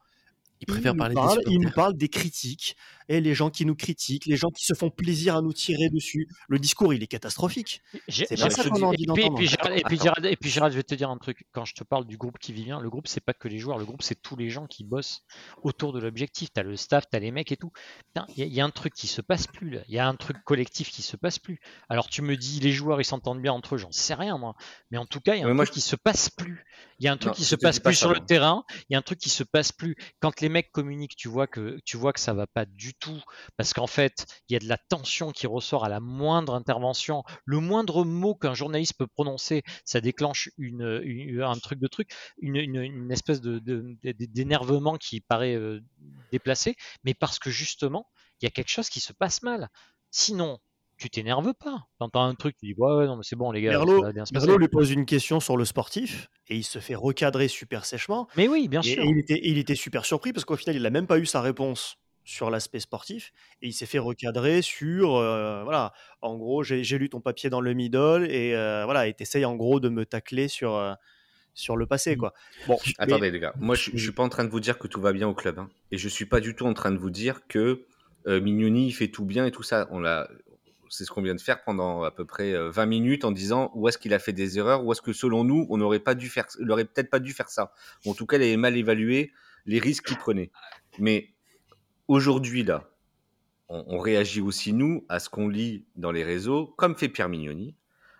il 0.61 0.66
préfère 0.66 0.94
parler 0.94 1.14
des 1.14 1.52
Il 1.52 1.61
nous 1.61 1.70
parle 1.70 1.96
des 1.96 2.08
critiques 2.08 2.76
et 3.08 3.20
les 3.20 3.34
gens 3.34 3.50
qui 3.50 3.66
nous 3.66 3.74
critiquent, 3.74 4.26
les 4.26 4.36
gens 4.36 4.50
qui 4.50 4.64
se 4.64 4.72
font 4.72 4.88
plaisir 4.88 5.34
à 5.36 5.42
nous 5.42 5.52
tirer 5.52 5.88
dessus. 5.88 6.28
Le 6.48 6.61
discours, 6.61 6.94
il 6.94 7.02
est 7.02 7.08
catastrophique. 7.08 7.82
C'est 8.08 8.28
pas 8.38 8.50
ça 8.50 8.68
qu'on 8.68 8.82
a 8.82 8.86
envie 8.86 9.04
d'entendre. 9.04 9.36
Et, 9.40 9.82
puis, 9.82 9.98
Gérald, 9.98 10.26
et 10.26 10.36
puis 10.36 10.48
Gérald, 10.48 10.72
je 10.72 10.76
vais 10.76 10.84
te 10.84 10.94
dire 10.94 11.11
un 11.11 11.18
truc. 11.18 11.44
Quand 11.50 11.64
je 11.64 11.74
te 11.74 11.82
parle 11.82 12.06
du 12.06 12.16
groupe 12.16 12.38
qui 12.38 12.52
vit 12.52 12.64
bien, 12.64 12.78
le 12.78 12.88
groupe, 12.88 13.08
c'est 13.08 13.20
pas 13.20 13.34
que 13.34 13.48
les 13.48 13.58
joueurs. 13.58 13.78
Le 13.78 13.84
groupe, 13.84 14.02
c'est 14.02 14.20
tous 14.20 14.36
les 14.36 14.48
gens 14.48 14.66
qui 14.66 14.84
bossent 14.84 15.24
autour 15.62 15.92
de 15.92 15.98
l'objectif. 15.98 16.50
T'as 16.52 16.62
le 16.62 16.76
staff, 16.76 17.06
t'as 17.11 17.18
les 17.18 17.32
mecs 17.32 17.50
et 17.50 17.56
tout. 17.56 17.72
Il 18.36 18.46
y, 18.46 18.61
a 18.61 18.64
un 18.64 18.70
truc 18.70 18.94
qui 18.94 19.08
se 19.08 19.20
passe 19.22 19.46
plus 19.48 19.70
là. 19.70 19.80
Il 19.88 19.94
y 19.94 19.98
a 19.98 20.06
un 20.06 20.14
truc 20.14 20.36
collectif 20.44 20.90
qui 20.90 21.02
se 21.02 21.16
passe 21.16 21.40
plus. 21.40 21.58
Alors 21.88 22.08
tu 22.08 22.22
me 22.22 22.36
dis, 22.36 22.61
les 22.61 22.70
joueurs, 22.70 23.00
ils 23.00 23.04
s'entendent 23.04 23.42
bien 23.42 23.52
entre 23.52 23.74
eux. 23.74 23.78
J'en 23.78 23.92
sais 23.92 24.14
rien 24.14 24.38
moi. 24.38 24.54
Mais 24.90 24.98
en 24.98 25.06
tout 25.06 25.20
cas, 25.20 25.34
il 25.34 25.40
y 25.40 25.42
a 25.42 25.48
un 25.48 25.56
truc 25.56 25.70
qui 25.70 25.80
se 25.80 25.96
passe 25.96 26.28
plus. 26.28 26.64
Il 27.00 27.06
y 27.06 27.08
a 27.08 27.12
un 27.12 27.16
truc 27.16 27.32
qui 27.32 27.44
se 27.44 27.56
passe 27.56 27.80
plus 27.80 27.94
sur 27.94 28.12
le 28.12 28.20
terrain. 28.20 28.64
Il 28.88 28.92
y 28.92 28.94
a 28.94 28.98
un 28.98 29.02
truc 29.02 29.18
qui 29.18 29.30
se 29.30 29.42
passe 29.42 29.72
plus 29.72 29.96
quand 30.20 30.40
les 30.40 30.49
mecs 30.51 30.70
communiquent. 30.72 31.16
Tu 31.16 31.28
vois 31.28 31.46
que 31.46 31.78
tu 31.84 31.96
vois 31.96 32.12
que 32.12 32.20
ça 32.20 32.34
va 32.34 32.46
pas 32.46 32.66
du 32.66 32.94
tout 32.94 33.22
parce 33.57 33.72
qu'en 33.72 33.86
fait, 33.86 34.26
il 34.48 34.53
y 34.53 34.57
a 34.57 34.59
de 34.59 34.68
la 34.68 34.76
tension 34.76 35.32
qui 35.32 35.46
ressort 35.46 35.84
à 35.84 35.88
la 35.88 36.01
moindre 36.01 36.55
intervention. 36.55 37.22
Le 37.44 37.61
moindre 37.61 38.05
mot 38.05 38.34
qu'un 38.34 38.55
journaliste 38.55 38.94
peut 38.98 39.07
prononcer, 39.07 39.62
ça 39.84 40.01
déclenche 40.01 40.51
un 40.59 41.59
truc 41.59 41.78
de 41.78 41.86
truc, 41.86 42.11
une, 42.38 43.11
espèce 43.11 43.40
d'énervement 43.40 44.96
qui 44.96 45.20
paraît 45.20 45.55
euh, 45.55 45.80
déplacé, 46.30 46.76
mais 47.05 47.14
parce 47.14 47.38
que 47.38 47.51
justement, 47.51 48.07
il 48.40 48.44
y 48.44 48.48
a 48.48 48.51
quelque 48.51 48.70
chose 48.70 48.88
qui 48.88 49.01
se 49.01 49.12
passe 49.12 49.42
mal. 49.42 49.68
Sinon, 50.11 50.59
tu 51.01 51.09
t'énerves 51.09 51.55
pas. 51.55 51.86
T'entends 51.98 52.24
un 52.24 52.34
truc, 52.34 52.57
tu 52.59 52.66
dis 52.66 52.74
ouais, 52.76 53.07
non 53.07 53.16
mais 53.16 53.22
c'est 53.24 53.36
bon 53.36 53.51
les 53.51 53.62
gars. 53.62 53.70
Merlot, 53.70 54.59
lui 54.59 54.68
pose 54.68 54.90
une 54.90 55.07
question 55.07 55.40
sur 55.40 55.57
le 55.57 55.64
sportif 55.64 56.28
et 56.48 56.57
il 56.57 56.64
se 56.64 56.78
fait 56.78 56.94
recadrer 56.94 57.48
super 57.48 57.84
sèchement. 57.86 58.28
Mais 58.36 58.48
oui, 58.48 58.68
bien 58.68 58.82
sûr. 58.82 59.03
Et 59.03 59.07
il 59.07 59.18
était, 59.18 59.40
il 59.42 59.59
était 59.59 59.74
super 59.74 60.05
surpris 60.05 60.32
parce 60.32 60.44
qu'au 60.44 60.57
final 60.57 60.76
il 60.76 60.82
n'a 60.82 60.90
même 60.90 61.07
pas 61.07 61.18
eu 61.18 61.26
sa 61.26 61.40
réponse 61.40 61.96
sur 62.24 62.51
l'aspect 62.51 62.80
sportif 62.80 63.32
et 63.62 63.68
il 63.68 63.72
s'est 63.72 63.86
fait 63.86 63.98
recadrer 63.98 64.62
sur 64.62 65.16
euh, 65.16 65.64
voilà 65.64 65.92
en 66.20 66.36
gros 66.36 66.62
j'ai 66.62 66.98
lu 66.98 67.09
ton 67.09 67.20
papier 67.20 67.51
dans 67.51 67.62
le 67.62 67.72
middle 67.72 68.26
et 68.28 68.55
euh, 68.55 68.84
voilà 68.84 69.09
et 69.09 69.14
t'essayes 69.14 69.46
en 69.46 69.57
gros 69.57 69.80
de 69.80 69.88
me 69.88 70.05
tacler 70.05 70.46
sur 70.46 70.76
euh, 70.76 70.92
sur 71.55 71.76
le 71.76 71.86
passé 71.86 72.16
quoi 72.16 72.34
bon 72.68 72.76
attendez 72.98 73.30
les 73.30 73.40
gars 73.40 73.55
moi 73.59 73.74
je, 73.74 73.90
je, 73.94 73.98
suis 73.98 74.12
pas 74.12 74.22
en 74.22 74.28
train 74.28 74.44
de 74.44 74.51
vous 74.51 74.61
dire 74.61 74.78
que 74.78 74.86
tout 74.86 75.01
va 75.01 75.12
bien 75.12 75.26
au 75.26 75.34
club 75.34 75.59
hein, 75.59 75.70
et 75.90 75.98
je 75.98 76.09
suis 76.09 76.26
pas 76.26 76.40
du 76.40 76.55
tout 76.55 76.66
en 76.66 76.74
train 76.74 76.92
de 76.92 76.98
vous 76.98 77.11
dire 77.11 77.46
que 77.48 77.84
Mignoni 78.26 78.92
fait 78.92 79.09
tout 79.09 79.24
bien 79.24 79.46
et 79.46 79.51
tout 79.51 79.62
ça 79.62 79.88
on 79.90 79.98
l'a 79.98 80.28
c'est 80.91 81.05
ce 81.05 81.11
qu'on 81.11 81.22
vient 81.22 81.36
de 81.36 81.41
faire 81.41 81.62
pendant 81.62 82.03
à 82.03 82.11
peu 82.11 82.26
près 82.26 82.53
20 82.53 82.82
euh, 82.82 82.86
minutes 82.86 83.24
en 83.24 83.30
disant 83.30 83.70
où 83.74 83.88
est-ce 83.88 83.97
qu'il 83.97 84.12
a 84.12 84.18
fait 84.18 84.32
des 84.32 84.59
erreurs, 84.59 84.84
où 84.84 84.93
est-ce 84.93 85.01
que 85.01 85.12
selon 85.12 85.45
nous, 85.45 85.66
on 85.70 85.78
n'aurait 85.78 86.01
pas 86.01 86.14
dû 86.14 86.28
faire, 86.28 86.47
il 86.61 86.70
aurait 86.70 86.84
peut-être 86.84 87.09
pas 87.09 87.20
dû 87.20 87.32
faire 87.32 87.49
ça. 87.49 87.72
en 88.05 88.12
tout 88.12 88.26
cas, 88.26 88.36
il 88.36 88.43
avait 88.43 88.57
mal 88.57 88.76
évalué 88.76 89.32
les 89.66 89.78
risques 89.78 90.07
qu'il 90.07 90.18
prenait. 90.18 90.51
Mais 90.99 91.30
aujourd'hui, 92.09 92.64
là, 92.64 92.91
on, 93.68 94.01
réagit 94.01 94.41
aussi, 94.41 94.72
nous, 94.72 95.05
à 95.09 95.20
ce 95.20 95.28
qu'on 95.28 95.49
lit 95.49 95.84
dans 95.95 96.11
les 96.11 96.24
réseaux, 96.24 96.74
comme 96.76 96.97
fait 96.97 97.09
Pierre 97.09 97.28
Mignoni, 97.28 97.76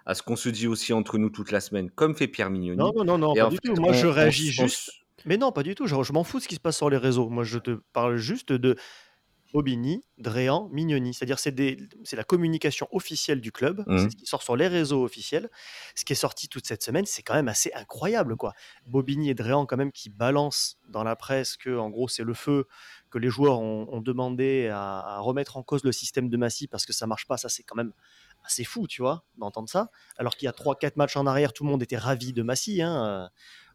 à 0.07 0.14
ce 0.14 0.23
qu'on 0.23 0.37
se 0.37 0.49
dit 0.49 0.68
aussi 0.68 0.93
entre 0.93 1.18
nous 1.18 1.29
toute 1.29 1.51
la 1.51 1.61
semaine, 1.61 1.91
comme 1.91 2.14
fait 2.14 2.29
Pierre 2.29 2.51
Mignoni. 2.51 2.79
Non, 2.79 2.93
non, 2.95 3.05
non, 3.05 3.18
non 3.18 3.35
pas 3.35 3.49
du 3.49 3.59
tout. 3.59 3.75
Moi, 3.75 3.93
je 3.93 4.07
réagis 4.07 4.53
juste. 4.53 4.93
Mais 5.27 5.37
non, 5.37 5.51
pas 5.51 5.64
du 5.64 5.75
tout. 5.75 5.89
je 5.89 6.12
m'en 6.12 6.23
fous 6.23 6.39
de 6.39 6.45
ce 6.45 6.49
qui 6.49 6.55
se 6.55 6.61
passe 6.61 6.77
sur 6.77 6.89
les 6.89 6.97
réseaux. 6.97 7.29
Moi, 7.29 7.43
je 7.43 7.59
te 7.59 7.81
parle 7.93 8.16
juste 8.16 8.53
de 8.53 8.77
Bobigny, 9.53 10.03
Dréan, 10.19 10.69
Mignoni. 10.73 11.15
C'est-à-dire 11.15 11.39
c'est 11.39 11.55
c'est 12.05 12.17
la 12.17 12.25
communication 12.25 12.89
officielle 12.93 13.41
du 13.41 13.53
club, 13.53 13.85
c'est 13.87 13.93
mmh. 13.93 14.11
ce 14.11 14.17
qui 14.17 14.27
sort 14.27 14.43
sur 14.43 14.57
les 14.57 14.69
réseaux 14.69 15.05
officiels. 15.05 15.51
Ce 15.95 16.05
qui 16.05 16.13
est 16.13 16.17
sorti 16.17 16.49
toute 16.49 16.67
cette 16.67 16.83
semaine, 16.83 17.07
c'est 17.07 17.23
quand 17.23 17.35
même 17.35 17.49
assez 17.49 17.73
incroyable. 17.75 18.37
quoi. 18.37 18.53
Bobigny 18.87 19.31
et 19.31 19.35
Dréan 19.35 19.67
quand 19.67 19.77
même 19.77 19.93
qui 19.93 20.11
balancent 20.11 20.79
dans 20.89 21.05
la 21.05 21.17
presse 21.17 21.57
que 21.57 21.77
en 21.77 21.91
gros 21.91 22.09
c'est 22.09 22.25
le 22.25 22.35
feu, 22.35 22.67
que 23.11 23.19
les 23.19 23.29
joueurs 23.29 23.61
ont, 23.61 24.01
demandé 24.01 24.69
à, 24.73 25.19
remettre 25.21 25.57
en 25.57 25.63
cause 25.63 25.85
le 25.85 25.93
système 25.93 26.29
de 26.29 26.37
Massy 26.37 26.69
parce 26.69 26.87
que 26.87 26.93
ça 26.93 27.07
marche 27.07 27.27
pas. 27.27 27.37
Ça 27.37 27.49
c'est 27.49 27.63
quand 27.63 27.77
même 27.77 27.93
assez 28.45 28.65
fou, 28.65 28.87
tu 28.87 29.03
vois, 29.03 29.25
d'entendre 29.37 29.69
ça. 29.69 29.91
Alors 30.17 30.37
qu'il 30.37 30.47
y 30.47 30.49
a 30.49 30.53
3-4 30.53 30.93
matchs 30.97 31.17
en 31.17 31.27
arrière, 31.27 31.53
tout 31.53 31.65
le 31.65 31.71
monde 31.71 31.83
était 31.83 31.99
ravi 31.99 32.33
de 32.33 32.43
Massy. 32.43 32.81
Hein 32.83 33.31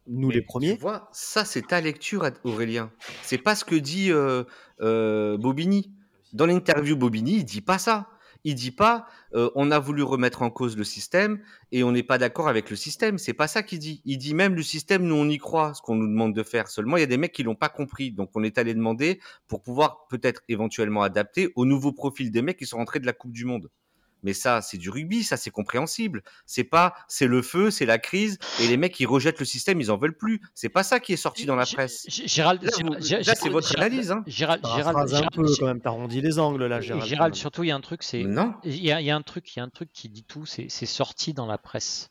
nous 0.07 0.29
les 0.29 0.41
premiers. 0.41 0.75
Tu 0.75 0.81
vois, 0.81 1.09
ça 1.11 1.45
c'est 1.45 1.67
ta 1.67 1.81
lecture, 1.81 2.29
Aurélien. 2.43 2.91
C'est 3.21 3.37
pas 3.37 3.55
ce 3.55 3.65
que 3.65 3.75
dit 3.75 4.11
euh, 4.11 4.43
euh, 4.81 5.37
Bobigny. 5.37 5.91
Dans 6.33 6.45
l'interview, 6.45 6.95
Bobigny, 6.95 7.37
il 7.37 7.45
dit 7.45 7.61
pas 7.61 7.77
ça. 7.77 8.09
il 8.43 8.55
dit 8.55 8.71
pas 8.71 9.07
euh, 9.33 9.49
on 9.55 9.71
a 9.71 9.79
voulu 9.79 10.03
remettre 10.03 10.41
en 10.41 10.49
cause 10.49 10.77
le 10.77 10.83
système 10.83 11.39
et 11.71 11.83
on 11.83 11.91
n'est 11.91 12.03
pas 12.03 12.17
d'accord 12.17 12.47
avec 12.47 12.69
le 12.69 12.75
système. 12.75 13.17
C'est 13.17 13.33
pas 13.33 13.47
ça 13.47 13.63
qu'il 13.63 13.79
dit. 13.79 14.01
Il 14.05 14.17
dit 14.17 14.33
même 14.33 14.55
le 14.55 14.63
système, 14.63 15.03
nous 15.03 15.15
on 15.15 15.27
y 15.29 15.37
croit, 15.37 15.73
ce 15.73 15.81
qu'on 15.81 15.95
nous 15.95 16.07
demande 16.07 16.33
de 16.33 16.43
faire. 16.43 16.67
Seulement, 16.67 16.97
il 16.97 17.01
y 17.01 17.03
a 17.03 17.07
des 17.07 17.17
mecs 17.17 17.33
qui 17.33 17.43
l'ont 17.43 17.55
pas 17.55 17.69
compris, 17.69 18.11
donc 18.11 18.31
on 18.35 18.43
est 18.43 18.57
allé 18.57 18.73
demander 18.73 19.19
pour 19.47 19.61
pouvoir 19.61 20.07
peut-être 20.09 20.41
éventuellement 20.47 21.03
adapter 21.03 21.51
au 21.55 21.65
nouveau 21.65 21.91
profil 21.91 22.31
des 22.31 22.41
mecs 22.41 22.57
qui 22.57 22.65
sont 22.65 22.77
rentrés 22.77 22.99
de 22.99 23.05
la 23.05 23.13
Coupe 23.13 23.31
du 23.31 23.45
Monde. 23.45 23.69
Mais 24.25 24.33
ça, 24.33 24.61
c'est 24.61 24.77
du 24.77 24.89
rugby, 24.89 25.23
ça 25.23 25.37
c'est 25.37 25.51
compréhensible. 25.51 26.23
C'est 26.45 26.65
pas, 26.65 26.93
c'est 27.07 27.27
le 27.27 27.41
feu, 27.41 27.71
c'est 27.71 27.85
la 27.85 27.99
crise, 27.99 28.37
et 28.59 28.67
les 28.67 28.75
mecs 28.75 28.99
ils 28.99 29.05
rejettent 29.05 29.39
le 29.39 29.45
système, 29.45 29.79
ils 29.79 29.91
en 29.91 29.97
veulent 29.97 30.17
plus. 30.17 30.41
C'est 30.53 30.67
pas 30.67 30.83
ça 30.83 30.99
qui 30.99 31.13
est 31.13 31.17
sorti 31.17 31.45
dans 31.45 31.55
la 31.55 31.65
presse. 31.65 32.05
Gérald, 32.09 32.61
là, 32.61 33.35
c'est 33.35 33.49
votre 33.49 33.73
analyse. 33.77 34.11
Hein. 34.11 34.23
Gérald, 34.27 34.65
Gérald, 34.75 35.13
un 35.13 35.27
peu 35.27 35.45
quand 35.59 35.65
même, 35.67 35.79
t'arrondis 35.79 36.21
les 36.21 36.39
angles 36.39 36.65
là, 36.65 36.81
Gérald. 36.81 37.07
Gérald, 37.07 37.35
surtout 37.35 37.63
il 37.63 37.67
y 37.67 37.71
a 37.71 37.75
un 37.75 37.81
truc, 37.81 38.03
c'est, 38.03 38.23
non, 38.23 38.55
il 38.63 38.83
y, 38.83 38.91
a, 38.91 38.99
il 38.99 39.05
y 39.05 39.11
a 39.11 39.15
un 39.15 39.21
truc, 39.21 39.55
il 39.55 39.59
y 39.59 39.61
a 39.61 39.63
un 39.63 39.69
truc 39.69 39.89
qui 39.93 40.09
dit 40.09 40.23
tout, 40.23 40.45
c'est 40.45 40.69
sorti 40.69 41.33
dans 41.33 41.45
la 41.45 41.57
presse. 41.57 42.09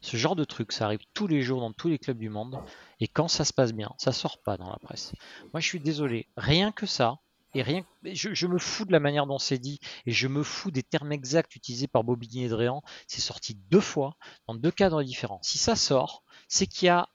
Ce 0.00 0.16
genre 0.16 0.36
de 0.36 0.44
truc, 0.44 0.72
ça 0.72 0.84
arrive 0.84 1.00
tous 1.14 1.26
les 1.26 1.42
jours 1.42 1.60
dans 1.60 1.72
tous 1.72 1.88
les 1.88 1.98
clubs 1.98 2.18
du 2.18 2.28
monde. 2.28 2.58
Et 3.00 3.08
quand 3.08 3.28
ça 3.28 3.44
se 3.44 3.52
passe 3.52 3.72
bien, 3.72 3.90
ça 3.98 4.12
sort 4.12 4.38
pas 4.38 4.56
dans 4.56 4.70
la 4.70 4.78
presse. 4.78 5.12
Moi, 5.52 5.60
je 5.60 5.66
suis 5.66 5.80
désolé. 5.80 6.28
Rien 6.36 6.70
que 6.70 6.86
ça, 6.86 7.18
et 7.56 7.62
rien, 7.62 7.84
je, 8.04 8.46
me 8.46 8.58
fous 8.58 8.84
de 8.84 8.92
la 8.92 9.00
manière 9.00 9.26
dont 9.26 9.38
c'est 9.38 9.58
dit 9.58 9.80
et 10.04 10.12
je 10.12 10.28
me 10.28 10.42
fous 10.42 10.70
des 10.70 10.82
termes 10.82 11.10
exacts 11.10 11.56
utilisés 11.56 11.86
par 11.86 12.04
Bobigny 12.04 12.44
et 12.44 12.48
Dréan. 12.48 12.82
C'est 13.06 13.22
sorti 13.22 13.54
deux 13.70 13.80
fois 13.80 14.16
dans 14.46 14.54
deux 14.54 14.70
cadres 14.70 15.02
différents. 15.02 15.40
Si 15.42 15.56
ça 15.56 15.74
sort, 15.74 16.22
c'est 16.48 16.66
qu'il 16.66 16.86
y 16.86 16.90
a 16.90 17.08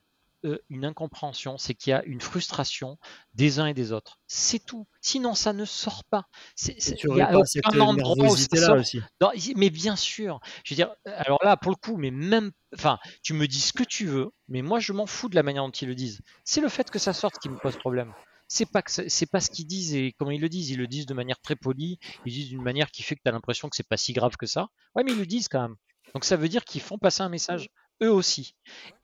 euh, 0.44 0.58
une 0.72 0.86
incompréhension, 0.86 1.60
c'est 1.60 1.76
qu'il 1.76 1.92
y 1.92 1.94
a 1.94 2.04
une 2.06 2.22
frustration 2.22 2.98
des 3.36 3.60
uns 3.60 3.68
et 3.68 3.76
des 3.76 3.92
autres. 3.92 4.20
C'est 4.26 4.66
tout. 4.66 4.88
Sinon, 5.00 5.36
ça 5.36 5.54
ne 5.54 5.66
sort 5.66 6.04
pas. 6.06 6.26
C'est, 6.56 6.76
il 6.80 7.18
y 7.18 7.22
a 7.22 7.38
aucun 7.38 7.80
endroit 7.80 8.32
où 8.32 8.36
ça 8.36 8.48
sort. 8.56 8.78
Aussi. 8.78 9.54
mais 9.56 9.70
bien 9.70 9.96
sûr. 9.96 10.40
Je 10.64 10.74
veux 10.74 10.76
dire, 10.76 10.90
alors 11.06 11.38
là, 11.44 11.56
pour 11.56 11.72
le 11.72 11.76
coup, 11.76 11.98
mais 11.98 12.10
même, 12.10 12.52
enfin, 12.74 12.98
tu 13.22 13.36
me 13.36 13.48
dis 13.48 13.62
ce 13.62 13.74
que 13.74 13.84
tu 13.84 14.08
veux, 14.08 14.32
mais 14.48 14.64
moi, 14.64 14.80
je 14.80 14.94
m'en 14.94 15.06
fous 15.06 15.30
de 15.30 15.36
la 15.36 15.44
manière 15.44 15.64
dont 15.64 15.70
ils 15.70 15.88
le 15.88 15.94
disent. 15.94 16.22
C'est 16.44 16.62
le 16.62 16.70
fait 16.70 16.90
que 16.90 16.98
ça 16.98 17.14
sorte 17.14 17.38
qui 17.38 17.50
me 17.50 17.58
pose 17.58 17.78
problème 17.78 18.12
c'est 18.52 18.66
pas 18.66 18.84
c'est 18.86 19.32
pas 19.32 19.40
ce 19.40 19.50
qu'ils 19.50 19.66
disent 19.66 19.96
et 19.96 20.14
comment 20.18 20.32
ils 20.32 20.42
le 20.42 20.50
disent. 20.50 20.72
Ils 20.72 20.78
le 20.78 20.88
disent 20.88 21.06
de 21.06 21.14
manière 21.14 21.40
très 21.40 21.56
polie. 21.56 22.00
Ils 22.26 22.34
disent 22.34 22.50
d'une 22.50 22.62
manière 22.62 22.92
qui 22.92 23.02
fait 23.02 23.16
que 23.16 23.22
tu 23.24 23.30
as 23.30 23.32
l'impression 23.32 23.70
que 23.70 23.78
c'est 23.78 23.88
pas 23.88 23.96
si 23.96 24.12
grave 24.12 24.36
que 24.36 24.46
ça. 24.46 24.68
Ouais, 24.94 25.04
mais 25.06 25.14
ils 25.14 25.18
le 25.18 25.26
disent 25.26 25.48
quand 25.48 25.62
même. 25.62 25.76
Donc 26.14 26.26
ça 26.26 26.36
veut 26.36 26.50
dire 26.50 26.66
qu'ils 26.66 26.82
font 26.82 26.98
passer 26.98 27.22
un 27.22 27.30
message 27.30 27.70
eux 28.04 28.12
aussi. 28.12 28.56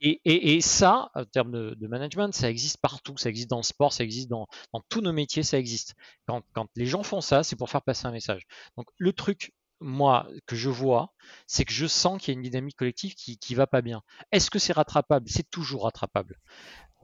Et, 0.02 0.60
ça, 0.60 1.10
en 1.14 1.24
termes 1.24 1.52
de, 1.52 1.86
management, 1.86 2.34
ça 2.34 2.50
existe 2.50 2.78
partout. 2.78 3.16
Ça 3.16 3.30
existe 3.30 3.48
dans 3.48 3.58
le 3.58 3.62
sport, 3.62 3.92
ça 3.92 4.04
existe 4.04 4.28
dans, 4.28 4.46
tous 4.90 5.00
nos 5.00 5.12
métiers, 5.12 5.42
ça 5.42 5.58
existe. 5.58 5.94
Quand, 6.26 6.42
quand 6.52 6.66
les 6.76 6.86
gens 6.86 7.02
font 7.02 7.22
ça, 7.22 7.42
c'est 7.42 7.56
pour 7.56 7.70
faire 7.70 7.82
passer 7.82 8.06
un 8.06 8.10
message. 8.10 8.42
Donc 8.76 8.88
le 8.98 9.12
truc, 9.12 9.54
moi, 9.80 10.28
que 10.46 10.56
je 10.56 10.68
vois, 10.68 11.14
c'est 11.46 11.64
que 11.64 11.72
je 11.72 11.86
sens 11.86 12.20
qu'il 12.20 12.34
y 12.34 12.36
a 12.36 12.38
une 12.38 12.42
dynamique 12.42 12.76
collective 12.76 13.14
qui, 13.14 13.38
qui 13.38 13.54
va 13.54 13.68
pas 13.68 13.80
bien. 13.80 14.02
Est-ce 14.32 14.50
que 14.50 14.58
c'est 14.58 14.72
rattrapable? 14.72 15.30
C'est 15.30 15.48
toujours 15.48 15.84
rattrapable 15.84 16.36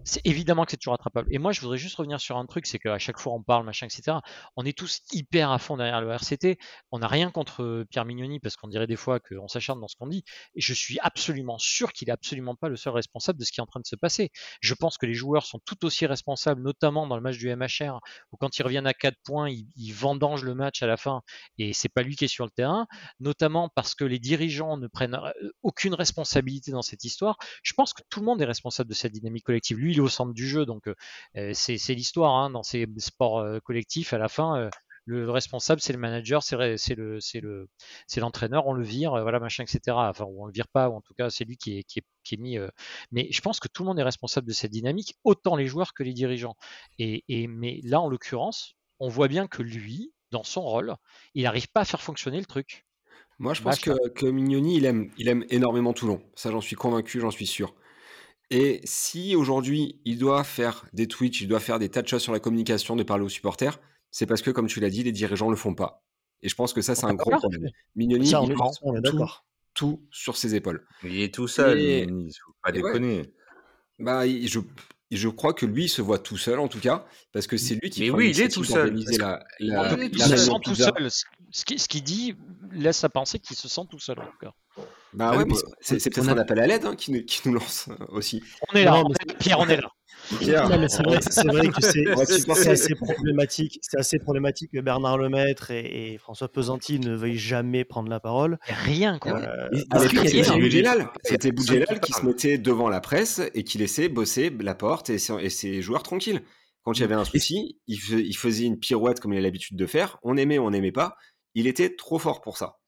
c'est 0.02 0.20
évidemment 0.26 0.64
que 0.64 0.72
c'est 0.72 0.76
toujours 0.76 0.94
rattrapable. 0.94 1.28
Et 1.32 1.38
moi, 1.38 1.52
je 1.52 1.60
voudrais 1.60 1.78
juste 1.78 1.96
revenir 1.96 2.20
sur 2.20 2.36
un 2.36 2.46
truc, 2.46 2.66
c'est 2.66 2.78
qu'à 2.78 2.98
chaque 2.98 3.18
fois 3.18 3.32
on 3.32 3.42
parle, 3.42 3.64
machin, 3.64 3.86
etc. 3.86 4.18
On 4.56 4.64
est 4.64 4.76
tous 4.76 5.02
hyper 5.12 5.50
à 5.50 5.58
fond 5.58 5.76
derrière 5.76 6.00
le 6.00 6.10
RCT. 6.10 6.58
On 6.90 6.98
n'a 6.98 7.06
rien 7.06 7.30
contre 7.30 7.62
euh, 7.62 7.86
Pierre 7.88 8.04
Mignoni 8.04 8.40
parce 8.40 8.56
qu'on 8.56 8.68
dirait 8.68 8.86
des 8.86 8.96
fois 8.96 9.20
qu'on 9.20 9.48
s'acharne 9.48 9.80
dans 9.80 9.88
ce 9.88 9.96
qu'on 9.96 10.08
dit. 10.08 10.24
Et 10.56 10.60
je 10.60 10.74
suis 10.74 10.98
absolument 11.00 11.58
sûr 11.58 11.92
qu'il 11.92 12.08
est 12.08 12.12
absolument 12.12 12.54
pas 12.54 12.68
le 12.68 12.76
seul 12.76 12.92
responsable 12.92 13.38
de 13.38 13.44
ce 13.44 13.52
qui 13.52 13.60
est 13.60 13.62
en 13.62 13.66
train 13.66 13.80
de 13.80 13.86
se 13.86 13.96
passer. 13.96 14.30
Je 14.60 14.74
pense 14.74 14.98
que 14.98 15.06
les 15.06 15.14
joueurs 15.14 15.46
sont 15.46 15.60
tout 15.64 15.84
aussi 15.86 16.06
responsables, 16.06 16.60
notamment 16.60 17.06
dans 17.06 17.16
le 17.16 17.22
match 17.22 17.38
du 17.38 17.54
MHR, 17.54 18.00
où 18.32 18.36
quand 18.36 18.58
ils 18.58 18.62
reviennent 18.62 18.86
à 18.86 18.94
4 18.94 19.16
points, 19.24 19.48
ils, 19.48 19.66
ils 19.76 19.92
vendangent 19.92 20.44
le 20.44 20.54
match 20.54 20.82
à 20.82 20.86
la 20.86 20.96
fin 20.96 21.22
et 21.58 21.72
c'est 21.72 21.88
pas 21.88 22.02
lui 22.02 22.16
qui 22.16 22.24
est 22.24 22.28
sur 22.28 22.44
le 22.44 22.50
terrain. 22.50 22.86
Notamment 23.20 23.70
parce 23.74 23.94
que 23.94 24.04
les 24.04 24.18
dirigeants 24.18 24.76
ne 24.76 24.86
prennent 24.86 25.14
euh, 25.14 25.50
aucune 25.62 25.94
responsabilité 25.94 26.72
dans 26.72 26.82
cette 26.82 27.04
histoire. 27.04 27.36
Je 27.62 27.72
pense 27.72 27.92
que 27.92 28.02
tout 28.10 28.20
le 28.20 28.26
monde 28.26 28.42
est 28.42 28.46
responsable 28.46 28.88
de 28.88 28.94
cette 28.94 29.12
dynamique 29.12 29.44
collective. 29.44 29.78
Lui, 29.84 29.92
il 29.92 29.98
est 29.98 30.00
au 30.00 30.08
centre 30.08 30.32
du 30.32 30.48
jeu, 30.48 30.64
donc 30.64 30.88
euh, 31.36 31.50
c'est 31.52 31.94
l'histoire 31.94 32.34
hein, 32.34 32.48
dans 32.48 32.62
ces 32.62 32.86
sports 32.96 33.38
euh, 33.38 33.58
collectifs. 33.60 34.14
À 34.14 34.18
la 34.18 34.28
fin, 34.28 34.58
euh, 34.58 34.70
le 35.04 35.30
responsable, 35.30 35.82
c'est 35.82 35.92
le 35.92 35.98
manager, 35.98 36.42
c'est 36.42 36.56
le, 36.56 37.20
c'est 37.20 37.40
le, 37.40 37.68
c'est 38.06 38.20
l'entraîneur, 38.20 38.66
on 38.66 38.72
le 38.72 38.82
vire, 38.82 39.10
voilà, 39.10 39.38
machin, 39.38 39.64
etc. 39.64 39.80
Enfin, 39.88 40.24
on 40.24 40.46
le 40.46 40.52
vire 40.52 40.68
pas, 40.68 40.88
ou 40.88 40.94
en 40.94 41.02
tout 41.02 41.12
cas, 41.12 41.28
c'est 41.28 41.44
lui 41.44 41.58
qui 41.58 41.78
est, 41.78 41.82
qui 41.82 41.98
est, 41.98 42.04
qui 42.22 42.36
est 42.36 42.38
mis. 42.38 42.56
Mais 43.12 43.28
je 43.30 43.40
pense 43.42 43.60
que 43.60 43.68
tout 43.68 43.82
le 43.82 43.88
monde 43.88 43.98
est 43.98 44.04
responsable 44.04 44.48
de 44.48 44.54
cette 44.54 44.70
dynamique, 44.70 45.18
autant 45.22 45.56
les 45.56 45.66
joueurs 45.66 45.92
que 45.92 46.02
les 46.02 46.14
dirigeants. 46.14 46.56
Et, 46.98 47.22
et 47.28 47.46
mais 47.46 47.80
là, 47.84 48.00
en 48.00 48.08
l'occurrence, 48.08 48.76
on 48.98 49.10
voit 49.10 49.28
bien 49.28 49.46
que 49.46 49.62
lui, 49.62 50.14
dans 50.30 50.42
son 50.42 50.62
rôle, 50.62 50.94
il 51.34 51.42
n'arrive 51.42 51.68
pas 51.68 51.80
à 51.82 51.84
faire 51.84 52.00
fonctionner 52.00 52.38
le 52.38 52.46
truc. 52.46 52.86
Moi, 53.38 53.52
je 53.52 53.62
pense 53.62 53.80
que, 53.80 54.08
que 54.10 54.26
Mignoni, 54.26 54.76
il 54.76 54.84
aime, 54.84 55.10
il 55.18 55.28
aime 55.28 55.44
énormément 55.50 55.92
Toulon. 55.92 56.22
Ça, 56.34 56.50
j'en 56.50 56.60
suis 56.60 56.76
convaincu, 56.76 57.20
j'en 57.20 57.30
suis 57.30 57.46
sûr. 57.46 57.74
Et 58.50 58.80
si 58.84 59.34
aujourd'hui, 59.36 60.00
il 60.04 60.18
doit 60.18 60.44
faire 60.44 60.84
des 60.92 61.08
tweets, 61.08 61.40
il 61.40 61.48
doit 61.48 61.60
faire 61.60 61.78
des 61.78 61.88
tas 61.88 62.02
de 62.02 62.08
choses 62.08 62.22
sur 62.22 62.32
la 62.32 62.40
communication, 62.40 62.96
de 62.96 63.02
parler 63.02 63.24
aux 63.24 63.28
supporters, 63.28 63.80
c'est 64.10 64.26
parce 64.26 64.42
que, 64.42 64.50
comme 64.50 64.66
tu 64.66 64.80
l'as 64.80 64.90
dit, 64.90 65.02
les 65.02 65.12
dirigeants 65.12 65.50
le 65.50 65.56
font 65.56 65.74
pas. 65.74 66.04
Et 66.42 66.48
je 66.48 66.54
pense 66.54 66.72
que 66.72 66.82
ça, 66.82 66.94
c'est 66.94 67.06
un 67.06 67.14
gros 67.14 67.30
problème. 67.30 67.68
Mignoni, 67.96 68.30
il 68.30 68.54
prend 68.54 68.70
tout, 69.72 70.06
sur 70.10 70.36
ses 70.36 70.54
épaules. 70.54 70.86
Il 71.02 71.20
est 71.20 71.34
tout 71.34 71.48
seul, 71.48 71.80
et... 71.80 72.06
Mignoni, 72.06 72.32
faut 72.32 72.52
pas 72.62 72.70
déconner. 72.70 73.32
Bah, 73.98 74.26
je, 74.26 74.60
je 75.10 75.28
crois 75.28 75.54
que 75.54 75.66
lui 75.66 75.84
il 75.84 75.88
se 75.88 76.02
voit 76.02 76.18
tout 76.18 76.36
seul 76.36 76.58
en 76.58 76.68
tout 76.68 76.80
cas, 76.80 77.04
parce 77.32 77.46
que 77.46 77.56
c'est 77.56 77.74
lui 77.76 77.90
qui. 77.90 78.02
Mais 78.02 78.10
oui, 78.10 78.30
il 78.30 78.40
est 78.40 78.48
tout 78.48 78.64
seul. 78.64 78.94
La, 79.18 79.44
la, 79.60 79.96
il 80.00 80.22
se 80.22 80.36
sent 80.36 80.52
tout 80.62 80.74
seul. 80.74 81.08
Ce 81.50 81.64
qu'il 81.64 81.78
qui 81.78 82.02
dit 82.02 82.34
laisse 82.72 83.04
à 83.04 83.08
penser 83.08 83.38
qu'il 83.38 83.56
se 83.56 83.68
sent 83.68 83.82
tout 83.90 83.98
seul 83.98 84.18
en 84.18 84.26
tout 84.26 84.38
cas. 84.40 84.52
Bah 85.12 85.30
ah 85.32 85.36
ouais, 85.36 85.44
c'est 85.80 86.02
peut-être 86.10 86.28
un 86.28 86.38
appel 86.38 86.58
à 86.58 86.66
l'aide 86.66 86.84
hein, 86.84 86.96
qui, 86.96 87.12
nous, 87.12 87.24
qui, 87.24 87.40
nous, 87.44 87.54
lance 87.54 87.88
euh, 87.88 88.06
aussi. 88.08 88.42
On 88.72 88.76
est 88.76 88.84
là, 88.84 89.00
Pierre, 89.38 89.60
on 89.60 89.68
est 89.68 89.76
là. 89.76 89.88
C'est 90.40 90.52
vrai, 90.52 90.78
vrai, 91.52 91.68
que 91.68 92.54
c'est 92.54 92.70
assez 92.70 92.94
problématique. 92.94 93.78
C'est 93.82 93.98
assez 93.98 94.18
problématique 94.18 94.72
que 94.72 94.80
Bernard 94.80 95.18
Lemaître 95.18 95.70
et, 95.70 96.14
et, 96.14 96.18
François 96.18 96.48
Pesanti 96.48 96.98
ne 96.98 97.14
veuillent 97.14 97.38
jamais 97.38 97.84
prendre 97.84 98.08
la 98.08 98.20
parole. 98.20 98.58
Rien 98.66 99.18
quoi. 99.18 99.40
Euh, 99.40 99.68
C'était 101.24 101.52
Boudjelal 101.52 102.00
qui 102.00 102.12
se 102.12 102.24
mettait 102.24 102.58
devant 102.58 102.88
la 102.88 103.00
presse 103.00 103.40
et 103.54 103.64
qui 103.64 103.78
laissait 103.78 104.08
bosser 104.08 104.50
la 104.60 104.74
porte 104.74 105.10
et 105.10 105.18
ses, 105.18 105.34
et 105.40 105.50
ses 105.50 105.82
joueurs 105.82 106.02
tranquilles. 106.02 106.42
Quand 106.82 106.92
il 106.92 107.00
y 107.00 107.04
avait 107.04 107.14
un 107.14 107.24
souci, 107.24 107.80
il, 107.86 107.98
il 108.10 108.36
faisait 108.36 108.64
une 108.64 108.78
pirouette 108.78 109.20
comme 109.20 109.32
il 109.32 109.38
a 109.38 109.42
l'habitude 109.42 109.76
de 109.76 109.86
faire. 109.86 110.18
On 110.22 110.36
aimait, 110.36 110.58
on 110.58 110.70
n'aimait 110.70 110.92
pas. 110.92 111.16
Il 111.54 111.66
était 111.66 111.94
trop 111.94 112.18
fort 112.18 112.40
pour 112.40 112.58
ça. 112.58 112.78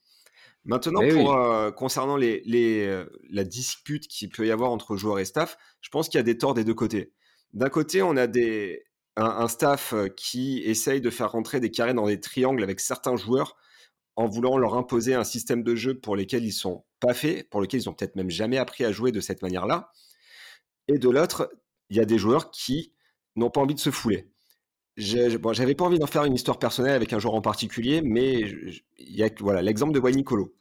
Maintenant, 0.67 1.01
eh 1.01 1.13
pour, 1.13 1.35
euh, 1.35 1.71
concernant 1.71 2.17
les, 2.17 2.43
les, 2.45 2.85
euh, 2.87 3.07
la 3.31 3.45
dispute 3.45 4.09
qu'il 4.09 4.29
peut 4.31 4.47
y 4.47 4.51
avoir 4.51 4.73
entre 4.73 4.97
joueurs 4.97 5.21
et 5.21 5.25
staff, 5.25 5.57
je 5.81 5.89
pense 5.91 6.09
qu'il 6.09 6.19
y 6.19 6.21
a 6.21 6.25
des 6.25 6.37
torts 6.37 6.55
des 6.55 6.65
deux 6.65 6.75
côtés. 6.75 7.13
D'un 7.57 7.71
côté, 7.71 8.03
on 8.03 8.19
a 8.19 8.27
un, 9.17 9.49
staff 9.49 9.95
euh, 9.95 10.09
qui 10.09 10.59
essaye 10.67 11.01
de 11.01 11.09
faire 11.09 11.33
rentrer 11.33 11.59
des 11.59 11.71
carrés 11.71 11.95
dans 11.95 12.07
des 12.07 12.21
triangles 12.21 12.63
avec 12.63 12.81
certains 12.81 13.17
joueurs 13.17 13.57
en 14.15 14.29
voulant 14.29 14.59
leur 14.59 14.75
imposer 14.75 15.15
un 15.15 15.25
système 15.25 15.63
de 15.63 15.75
jeu 15.75 15.99
pour 15.99 16.17
lesquels 16.17 16.45
ils 16.45 16.53
sont 16.53 16.85
pas 17.01 17.15
faits, 17.15 17.49
pour 17.49 17.63
lesquels 17.63 17.81
ils 17.81 17.89
ont 17.89 17.95
peut-être 17.95 18.15
même 18.15 18.29
jamais 18.29 18.59
appris 18.59 18.85
à 18.85 18.93
jouer 18.93 19.11
de 19.11 19.21
cette 19.21 19.41
manière-là. 19.41 19.91
Et 20.89 20.99
de 20.99 21.09
l'autre, 21.09 21.51
il 21.89 21.97
y 21.97 22.01
a 22.01 22.05
des 22.05 22.19
joueurs 22.19 22.51
qui 22.51 22.93
n'ont 23.37 23.49
pas 23.49 23.63
envie 23.63 23.75
de 23.75 23.81
se 23.81 23.91
fouler. 23.91 24.29
J'avais 24.99 25.75
pas 25.75 25.85
envie 25.87 25.99
d'en 25.99 26.07
faire 26.07 26.25
une 26.25 26.35
histoire 26.35 26.59
personnelle 26.59 26.95
avec 26.95 27.15
un 27.15 27.19
joueur 27.19 27.37
en 27.37 27.41
particulier, 27.41 28.03
mais 28.03 28.45
voilà 29.41 29.63
l'exemple 29.63 29.99
de 29.99 30.09
Nicolo. 30.11 30.55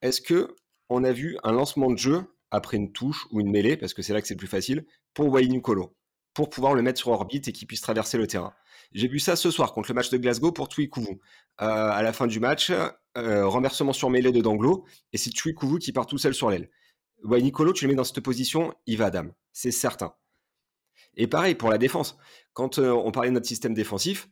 Est-ce 0.00 0.20
que 0.20 0.54
on 0.90 1.02
a 1.02 1.10
vu 1.10 1.38
un 1.42 1.50
lancement 1.50 1.90
de 1.90 1.98
jeu 1.98 2.22
après 2.52 2.76
une 2.76 2.92
touche 2.92 3.26
ou 3.32 3.40
une 3.40 3.50
mêlée, 3.50 3.76
parce 3.76 3.94
que 3.94 4.02
c'est 4.02 4.12
là 4.12 4.22
que 4.22 4.28
c'est 4.28 4.36
plus 4.36 4.46
facile, 4.46 4.86
pour 5.12 5.36
Nicolo, 5.40 5.96
pour 6.36 6.50
pouvoir 6.50 6.74
le 6.74 6.82
mettre 6.82 6.98
sur 6.98 7.08
orbite 7.08 7.48
et 7.48 7.52
qu'il 7.52 7.66
puisse 7.66 7.80
traverser 7.80 8.18
le 8.18 8.26
terrain 8.26 8.52
J'ai 8.92 9.08
vu 9.08 9.18
ça 9.18 9.36
ce 9.36 9.50
soir 9.50 9.72
contre 9.72 9.90
le 9.90 9.94
match 9.94 10.10
de 10.10 10.18
Glasgow 10.18 10.52
pour 10.52 10.68
Twikuvu. 10.68 11.18
Euh, 11.62 11.90
à 11.90 12.02
la 12.02 12.12
fin 12.12 12.26
du 12.26 12.40
match, 12.40 12.70
euh, 13.16 13.46
renversement 13.46 13.94
sur 13.94 14.10
mêlée 14.10 14.32
de 14.32 14.42
Danglo, 14.42 14.84
et 15.14 15.16
c'est 15.16 15.30
Twikuvu 15.30 15.78
qui 15.78 15.92
part 15.92 16.04
tout 16.04 16.18
seul 16.18 16.34
sur 16.34 16.50
l'aile. 16.50 16.68
Nicolo, 17.24 17.72
tu 17.72 17.86
le 17.86 17.88
mets 17.88 17.96
dans 17.96 18.04
cette 18.04 18.20
position, 18.20 18.74
il 18.84 18.98
va 18.98 19.08
dame, 19.08 19.32
c'est 19.54 19.70
certain. 19.70 20.12
Et 21.16 21.26
pareil 21.26 21.54
pour 21.54 21.70
la 21.70 21.78
défense. 21.78 22.18
Quand 22.52 22.78
euh, 22.78 22.90
on 22.90 23.12
parlait 23.12 23.30
de 23.30 23.34
notre 23.34 23.48
système 23.48 23.72
défensif, 23.72 24.28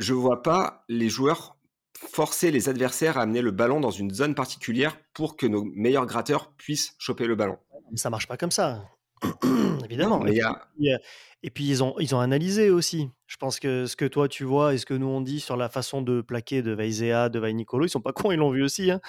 je 0.00 0.14
vois 0.14 0.42
pas 0.42 0.84
les 0.88 1.08
joueurs 1.08 1.56
forcer 1.96 2.50
les 2.50 2.68
adversaires 2.68 3.18
à 3.18 3.22
amener 3.22 3.40
le 3.40 3.52
ballon 3.52 3.78
dans 3.78 3.92
une 3.92 4.12
zone 4.12 4.34
particulière 4.34 4.98
pour 5.14 5.36
que 5.36 5.46
nos 5.46 5.62
meilleurs 5.62 6.06
gratteurs 6.06 6.52
puissent 6.56 6.96
choper 6.98 7.28
le 7.28 7.36
ballon. 7.36 7.56
Ça 7.94 8.10
marche 8.10 8.26
pas 8.26 8.36
comme 8.36 8.50
ça. 8.50 8.84
Évidemment. 9.84 10.24
et, 10.26 11.50
puis, 11.50 11.68
ils 11.68 11.82
ont, 11.82 11.94
ils 11.98 12.14
ont 12.14 12.20
analysé 12.20 12.70
aussi. 12.70 13.08
Je 13.26 13.36
pense 13.36 13.58
que 13.58 13.86
ce 13.86 13.96
que 13.96 14.04
toi 14.04 14.28
tu 14.28 14.44
vois 14.44 14.74
et 14.74 14.78
ce 14.78 14.86
que 14.86 14.94
nous 14.94 15.06
on 15.06 15.20
dit 15.20 15.40
sur 15.40 15.56
la 15.56 15.68
façon 15.68 16.00
de 16.00 16.20
plaquer 16.20 16.62
de 16.62 16.70
Vaizea, 16.70 17.28
de 17.28 17.40
Vainicolo, 17.40 17.84
ils 17.84 17.88
sont 17.88 18.00
pas 18.00 18.12
cons, 18.14 18.30
ils 18.30 18.38
l'ont 18.38 18.50
vu 18.50 18.62
aussi. 18.62 18.90
Hein. 18.90 19.00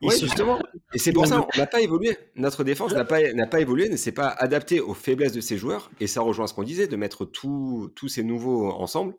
Oui, 0.00 0.14
justement. 0.18 0.58
Et 0.94 0.98
c'est 0.98 1.12
pour 1.12 1.26
ça 1.26 1.40
qu'on 1.40 1.58
n'a 1.58 1.66
pas 1.66 1.80
évolué. 1.80 2.16
Notre 2.36 2.64
défense 2.64 2.92
n'a 2.94 3.04
pas, 3.04 3.32
n'a 3.32 3.46
pas 3.46 3.60
évolué, 3.60 3.88
ne 3.88 3.96
s'est 3.96 4.12
pas 4.12 4.28
adapté 4.28 4.80
aux 4.80 4.94
faiblesses 4.94 5.32
de 5.32 5.40
ces 5.40 5.58
joueurs. 5.58 5.90
Et 6.00 6.06
ça 6.06 6.22
rejoint 6.22 6.46
ce 6.46 6.54
qu'on 6.54 6.62
disait, 6.62 6.86
de 6.86 6.96
mettre 6.96 7.24
tous 7.24 7.92
ces 8.08 8.22
nouveaux 8.22 8.70
ensemble. 8.70 9.14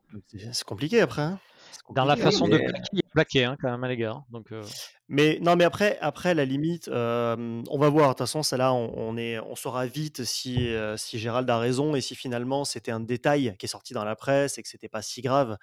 C'est 0.52 0.64
compliqué 0.64 1.02
après. 1.02 1.22
Hein. 1.22 1.40
Dans 1.96 2.06
la 2.06 2.16
façon 2.18 2.48
de 2.48 2.58
plaquer, 2.58 2.82
il 2.94 3.00
est 3.00 3.12
plaqué 3.12 3.44
hein, 3.46 3.58
quand 3.62 3.70
même, 3.76 3.90
les 3.90 3.96
gars. 3.98 4.12
hein. 4.12 4.26
Donc, 4.30 4.52
euh, 4.52 4.62
Mais 5.08 5.40
non, 5.42 5.56
mais 5.56 5.64
après, 5.64 5.98
après 6.02 6.34
la 6.34 6.44
limite, 6.46 6.88
euh, 6.90 7.62
on 7.70 7.78
va 7.78 7.90
voir. 7.90 8.10
De 8.10 8.14
toute 8.14 8.20
façon, 8.20 8.44
celle-là, 8.44 8.74
on, 8.74 8.92
on 8.98 9.16
est, 9.18 9.40
on 9.40 9.56
saura 9.56 9.86
vite 9.86 10.24
si, 10.26 10.68
euh, 10.70 10.98
si 10.98 11.18
Gérald 11.18 11.50
a 11.50 11.58
raison 11.60 11.96
et 11.96 12.02
si 12.02 12.14
finalement 12.16 12.66
c'était 12.66 12.92
un 12.92 13.00
détail 13.00 13.56
qui 13.58 13.66
est 13.66 13.70
sorti 13.70 13.94
dans 13.94 14.04
la 14.04 14.16
presse 14.18 14.58
et 14.58 14.64
que 14.64 14.68
c'était 14.70 14.90
pas 14.90 15.02
si 15.02 15.22
grave. 15.22 15.58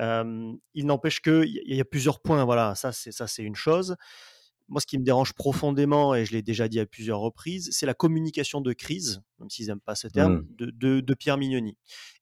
Euh, 0.00 0.52
il 0.74 0.86
n'empêche 0.86 1.20
que 1.20 1.44
il 1.46 1.74
y, 1.74 1.80
a 1.80 1.84
plusieurs 1.84 2.20
points. 2.20 2.44
Voilà, 2.44 2.74
ça 2.74 2.92
c'est 2.92 3.12
ça 3.12 3.26
c'est 3.26 3.42
une 3.42 3.56
chose. 3.56 3.96
Moi, 4.68 4.80
ce 4.80 4.86
qui 4.86 4.98
me 4.98 5.04
dérange 5.04 5.32
profondément, 5.32 6.12
et 6.16 6.24
je 6.24 6.32
l'ai 6.32 6.42
déjà 6.42 6.66
dit 6.66 6.80
à 6.80 6.86
plusieurs 6.86 7.20
reprises, 7.20 7.68
c'est 7.70 7.86
la 7.86 7.94
communication 7.94 8.60
de 8.60 8.72
crise, 8.72 9.22
même 9.38 9.48
s'ils 9.48 9.68
n'aiment 9.68 9.78
pas 9.78 9.94
ce 9.94 10.08
terme, 10.08 10.38
Mm. 10.38 10.46
de, 10.58 10.66
de- 10.72 11.00
de 11.00 11.14
Pierre 11.14 11.36
Mignoni. 11.38 11.76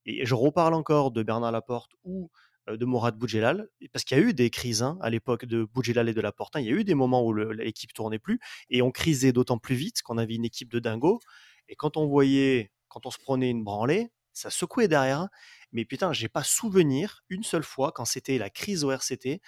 Et 0.05 0.26
je 0.26 0.35
reparle 0.35 0.74
encore 0.74 1.11
de 1.11 1.22
Bernard 1.22 1.53
Laporte 1.53 1.93
ou 2.05 2.24
euh, 2.24 2.28
de 2.69 2.85
Mourad 2.85 3.17
Boudjelal, 3.17 3.69
parce 3.93 4.05
qu'il 4.05 4.17
y 4.17 4.21
a 4.21 4.23
eu 4.25 4.33
des 4.35 4.51
crises 4.51 4.83
hein, 4.83 4.99
à 5.01 5.11
l'époque 5.11 5.45
de 5.45 5.65
Boudjelal 5.65 6.09
et 6.09 6.15
de 6.15 6.21
Laporte. 6.21 6.57
hein. 6.57 6.61
Il 6.61 6.67
y 6.67 6.71
a 6.71 6.73
eu 6.73 6.85
des 6.85 6.95
moments 6.95 7.25
où 7.25 7.33
l'équipe 7.35 7.93
tournait 7.93 8.19
plus, 8.19 8.39
et 8.71 8.83
on 8.83 8.91
crisait 8.91 9.33
d'autant 9.33 9.59
plus 9.59 9.75
vite 9.75 10.03
qu'on 10.03 10.19
avait 10.19 10.35
une 10.35 10.45
équipe 10.45 10.71
de 10.71 10.79
dingo. 10.79 11.21
Et 11.69 11.77
quand 11.77 11.97
on 11.97 12.07
voyait, 12.07 12.73
quand 12.89 13.07
on 13.07 13.11
se 13.11 13.19
prenait 13.19 13.51
une 13.51 13.65
branlée, 13.65 14.09
ça 14.33 14.51
secouait 14.51 14.89
derrière. 14.89 15.21
hein. 15.21 15.29
Mais 15.73 15.85
putain, 15.85 16.12
j'ai 16.12 16.29
pas 16.29 16.43
souvenir 16.45 17.23
une 17.29 17.43
seule 17.43 17.65
fois 17.65 17.93
quand 17.93 18.05
c'était 18.05 18.39
la 18.39 18.51
crise 18.51 18.85
au 18.85 18.91
RCT 18.93 19.41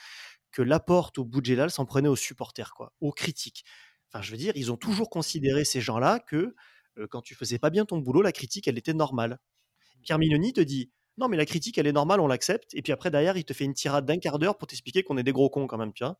que 0.53 0.63
Laporte 0.63 1.19
ou 1.19 1.25
Boudjelal 1.25 1.71
s'en 1.71 1.85
prenaient 1.87 2.09
aux 2.09 2.17
supporters, 2.17 2.73
quoi, 2.75 2.93
aux 3.01 3.13
critiques. 3.13 3.65
Enfin, 4.11 4.23
je 4.23 4.31
veux 4.31 4.37
dire, 4.39 4.53
ils 4.57 4.73
ont 4.73 4.77
toujours 4.77 5.11
considéré 5.11 5.65
ces 5.65 5.81
gens-là 5.81 6.21
que 6.21 6.55
euh, 6.99 7.07
quand 7.11 7.21
tu 7.23 7.35
faisais 7.35 7.59
pas 7.59 7.71
bien 7.71 7.85
ton 7.85 7.99
boulot, 7.99 8.23
la 8.23 8.33
critique, 8.33 8.69
elle 8.69 8.79
était 8.79 8.95
normale. 8.95 9.39
Pierre 10.03 10.19
Mignoni 10.19 10.53
te 10.53 10.61
dit 10.61 10.91
non, 11.19 11.29
mais 11.29 11.37
la 11.37 11.47
critique, 11.47 11.79
elle 11.79 11.87
est 11.87 11.93
normale, 11.93 12.21
on 12.21 12.27
l'accepte. 12.27 12.75
Et 12.75 12.83
puis 12.83 12.93
après, 12.93 13.11
derrière, 13.11 13.37
il 13.37 13.45
te 13.45 13.53
fait 13.53 13.65
une 13.65 13.75
tirade 13.75 14.05
d'un 14.07 14.19
quart 14.19 14.39
d'heure 14.39 14.57
pour 14.59 14.67
t'expliquer 14.69 15.03
qu'on 15.03 15.17
est 15.17 15.23
des 15.23 15.33
gros 15.33 15.49
cons 15.51 15.67
quand 15.67 15.79
même, 15.79 15.93
tu 15.93 16.05
vois? 16.05 16.19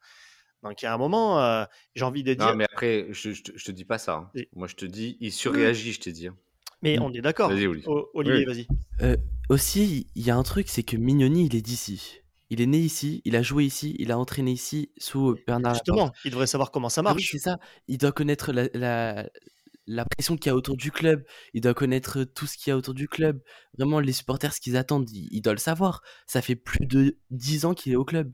Donc, 0.63 0.81
il 0.83 0.87
y 0.87 0.89
a 0.89 0.95
un 0.95 0.99
moment, 0.99 1.41
euh, 1.43 1.65
j'ai 1.95 2.05
envie 2.05 2.23
de 2.23 2.35
dire, 2.35 2.47
Non, 2.47 2.55
mais 2.57 2.65
après, 2.65 3.07
je, 3.11 3.33
je, 3.33 3.43
te- 3.43 3.53
je 3.55 3.65
te 3.65 3.71
dis 3.73 3.85
pas 3.85 3.99
ça. 3.99 4.31
hein. 4.35 4.43
Moi, 4.55 4.67
je 4.69 4.75
te 4.75 4.85
dis, 4.87 5.17
il 5.21 5.33
surréagit, 5.33 5.93
je 5.93 6.01
t'ai 6.01 6.13
dit. 6.13 6.29
hein. 6.29 6.37
mais 6.83 6.99
Mm. 6.99 7.03
on 7.03 7.13
est 7.13 7.21
d'accord. 7.23 7.51
Vas-y. 7.51 7.67
O- 7.87 8.09
Olivier, 8.15 8.45
Oui. 8.47 8.55
vas-y. 8.55 8.67
Euh, 9.03 9.17
aussi, 9.49 10.07
il 10.15 10.27
y 10.27 10.31
a 10.31 10.37
un 10.37 10.43
truc, 10.43 10.69
c'est 10.69 10.83
que 10.83 10.97
Mignoni, 10.97 11.47
il 11.47 11.55
est 11.57 11.63
d'ici. 11.63 12.21
Il 12.51 12.61
est 12.61 12.67
né 12.67 12.79
ici, 12.79 13.23
il 13.25 13.35
a 13.37 13.43
joué 13.43 13.65
ici, 13.65 13.97
il 13.99 14.13
a 14.13 14.19
entraîné 14.19 14.53
ici 14.53 14.91
sous 14.99 15.37
Bernard 15.47 15.73
Laporte. 15.75 15.87
Justement, 15.87 16.13
il 16.25 16.31
devrait 16.31 16.47
savoir 16.47 16.71
comment 16.71 16.89
ça 16.89 17.01
Ah 17.05 17.11
oui, 17.11 17.15
marche. 17.15 17.31
c'est 17.33 17.39
ça. 17.39 17.59
Il 17.89 17.99
doit 17.99 18.13
connaître 18.13 18.53
la, 18.53 18.69
la, 18.75 19.29
la 19.87 20.05
pression 20.05 20.37
qu'il 20.37 20.51
y 20.51 20.53
a 20.53 20.57
autour 20.57 20.77
du 20.77 20.91
club. 20.91 21.25
Il 21.55 21.61
doit 21.61 21.75
connaître 21.75 22.25
tout 22.25 22.47
ce 22.47 22.57
qu'il 22.57 22.71
y 22.71 22.73
a 22.73 22.77
autour 22.77 22.95
du 22.95 23.09
club. 23.09 23.41
Vraiment, 23.79 24.01
les 24.01 24.13
supporters, 24.13 24.53
ce 24.53 24.61
qu'ils 24.61 24.77
attendent, 24.77 25.11
il, 25.11 25.29
il 25.31 25.43
doit 25.43 25.53
le 25.53 25.59
savoir. 25.59 26.03
Ça 26.27 26.43
fait 26.43 26.57
plus 26.57 26.87
de 26.87 27.19
10 27.31 27.65
ans 27.65 27.75
qu'il 27.75 27.93
est 27.93 27.97
au 27.97 28.05
club. 28.05 28.33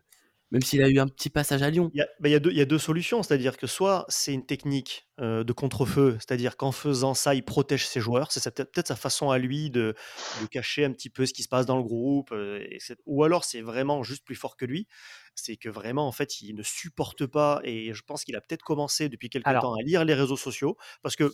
Même 0.52 0.62
s'il 0.62 0.82
a 0.82 0.88
eu 0.88 0.98
un 1.00 1.08
petit 1.08 1.30
passage 1.30 1.62
à 1.62 1.70
Lyon. 1.70 1.92
Il 1.94 1.98
y, 1.98 2.00
a, 2.00 2.06
bah, 2.20 2.28
il 2.28 2.32
y 2.32 2.34
a 2.34 2.38
deux, 2.38 2.50
il 2.50 2.56
y 2.56 2.60
a 2.60 2.64
deux 2.64 2.78
solutions, 2.78 3.22
c'est-à-dire 3.22 3.58
que 3.58 3.66
soit 3.66 4.06
c'est 4.08 4.32
une 4.32 4.46
technique 4.46 5.08
euh, 5.20 5.44
de 5.44 5.52
contre-feu, 5.52 6.16
c'est-à-dire 6.20 6.56
qu'en 6.56 6.72
faisant 6.72 7.12
ça, 7.12 7.34
il 7.34 7.44
protège 7.44 7.86
ses 7.86 8.00
joueurs, 8.00 8.32
c'est 8.32 8.40
sa- 8.40 8.50
peut-être 8.50 8.88
sa 8.88 8.96
façon 8.96 9.30
à 9.30 9.36
lui 9.38 9.68
de, 9.68 9.94
de 10.40 10.46
cacher 10.46 10.84
un 10.86 10.92
petit 10.92 11.10
peu 11.10 11.26
ce 11.26 11.34
qui 11.34 11.42
se 11.42 11.48
passe 11.48 11.66
dans 11.66 11.76
le 11.76 11.82
groupe, 11.82 12.32
euh, 12.32 12.60
et 12.70 12.78
ou 13.04 13.24
alors 13.24 13.44
c'est 13.44 13.60
vraiment 13.60 14.02
juste 14.04 14.24
plus 14.24 14.36
fort 14.36 14.56
que 14.56 14.64
lui, 14.64 14.86
c'est 15.34 15.56
que 15.56 15.68
vraiment 15.68 16.06
en 16.06 16.12
fait 16.12 16.40
il 16.40 16.54
ne 16.54 16.62
supporte 16.62 17.26
pas, 17.26 17.60
et 17.64 17.92
je 17.92 18.02
pense 18.02 18.24
qu'il 18.24 18.36
a 18.36 18.40
peut-être 18.40 18.62
commencé 18.62 19.10
depuis 19.10 19.28
quelque 19.28 19.48
Alors. 19.48 19.62
temps 19.62 19.74
à 19.74 19.82
lire 19.82 20.04
les 20.04 20.14
réseaux 20.14 20.36
sociaux, 20.38 20.76
parce 21.02 21.16
que 21.16 21.30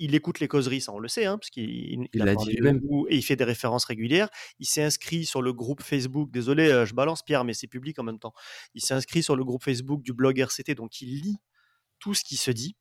il 0.00 0.14
écoute 0.14 0.40
les 0.40 0.48
causeries, 0.48 0.80
ça 0.80 0.92
on 0.92 0.98
le 0.98 1.08
sait, 1.08 1.26
hein, 1.26 1.38
parce 1.38 1.50
qu'il 1.50 1.70
il 1.70 2.08
Il 2.12 2.22
a 2.22 2.34
parlé 2.34 2.54
dit 2.54 2.60
nous 2.62 3.06
et 3.08 3.16
il 3.16 3.22
fait 3.22 3.36
des 3.36 3.44
références 3.44 3.84
régulières. 3.84 4.28
Il 4.58 4.66
s'est 4.66 4.82
inscrit 4.82 5.26
sur 5.26 5.42
le 5.42 5.52
groupe 5.52 5.82
Facebook, 5.82 6.30
désolé, 6.32 6.68
euh, 6.70 6.86
je 6.86 6.94
balance 6.94 7.22
Pierre, 7.22 7.44
mais 7.44 7.54
c'est 7.54 7.68
public 7.68 7.98
en 7.98 8.02
même 8.02 8.18
temps. 8.18 8.32
Il 8.74 8.80
s'est 8.80 8.94
inscrit 8.94 9.22
sur 9.22 9.36
le 9.36 9.44
groupe 9.44 9.62
Facebook 9.62 10.02
du 10.02 10.12
blog 10.12 10.38
RCT, 10.38 10.74
donc 10.74 11.00
il 11.02 11.20
lit 11.20 11.36
tout 11.98 12.14
ce 12.14 12.24
qui 12.24 12.36
se 12.36 12.50
dit. 12.50 12.76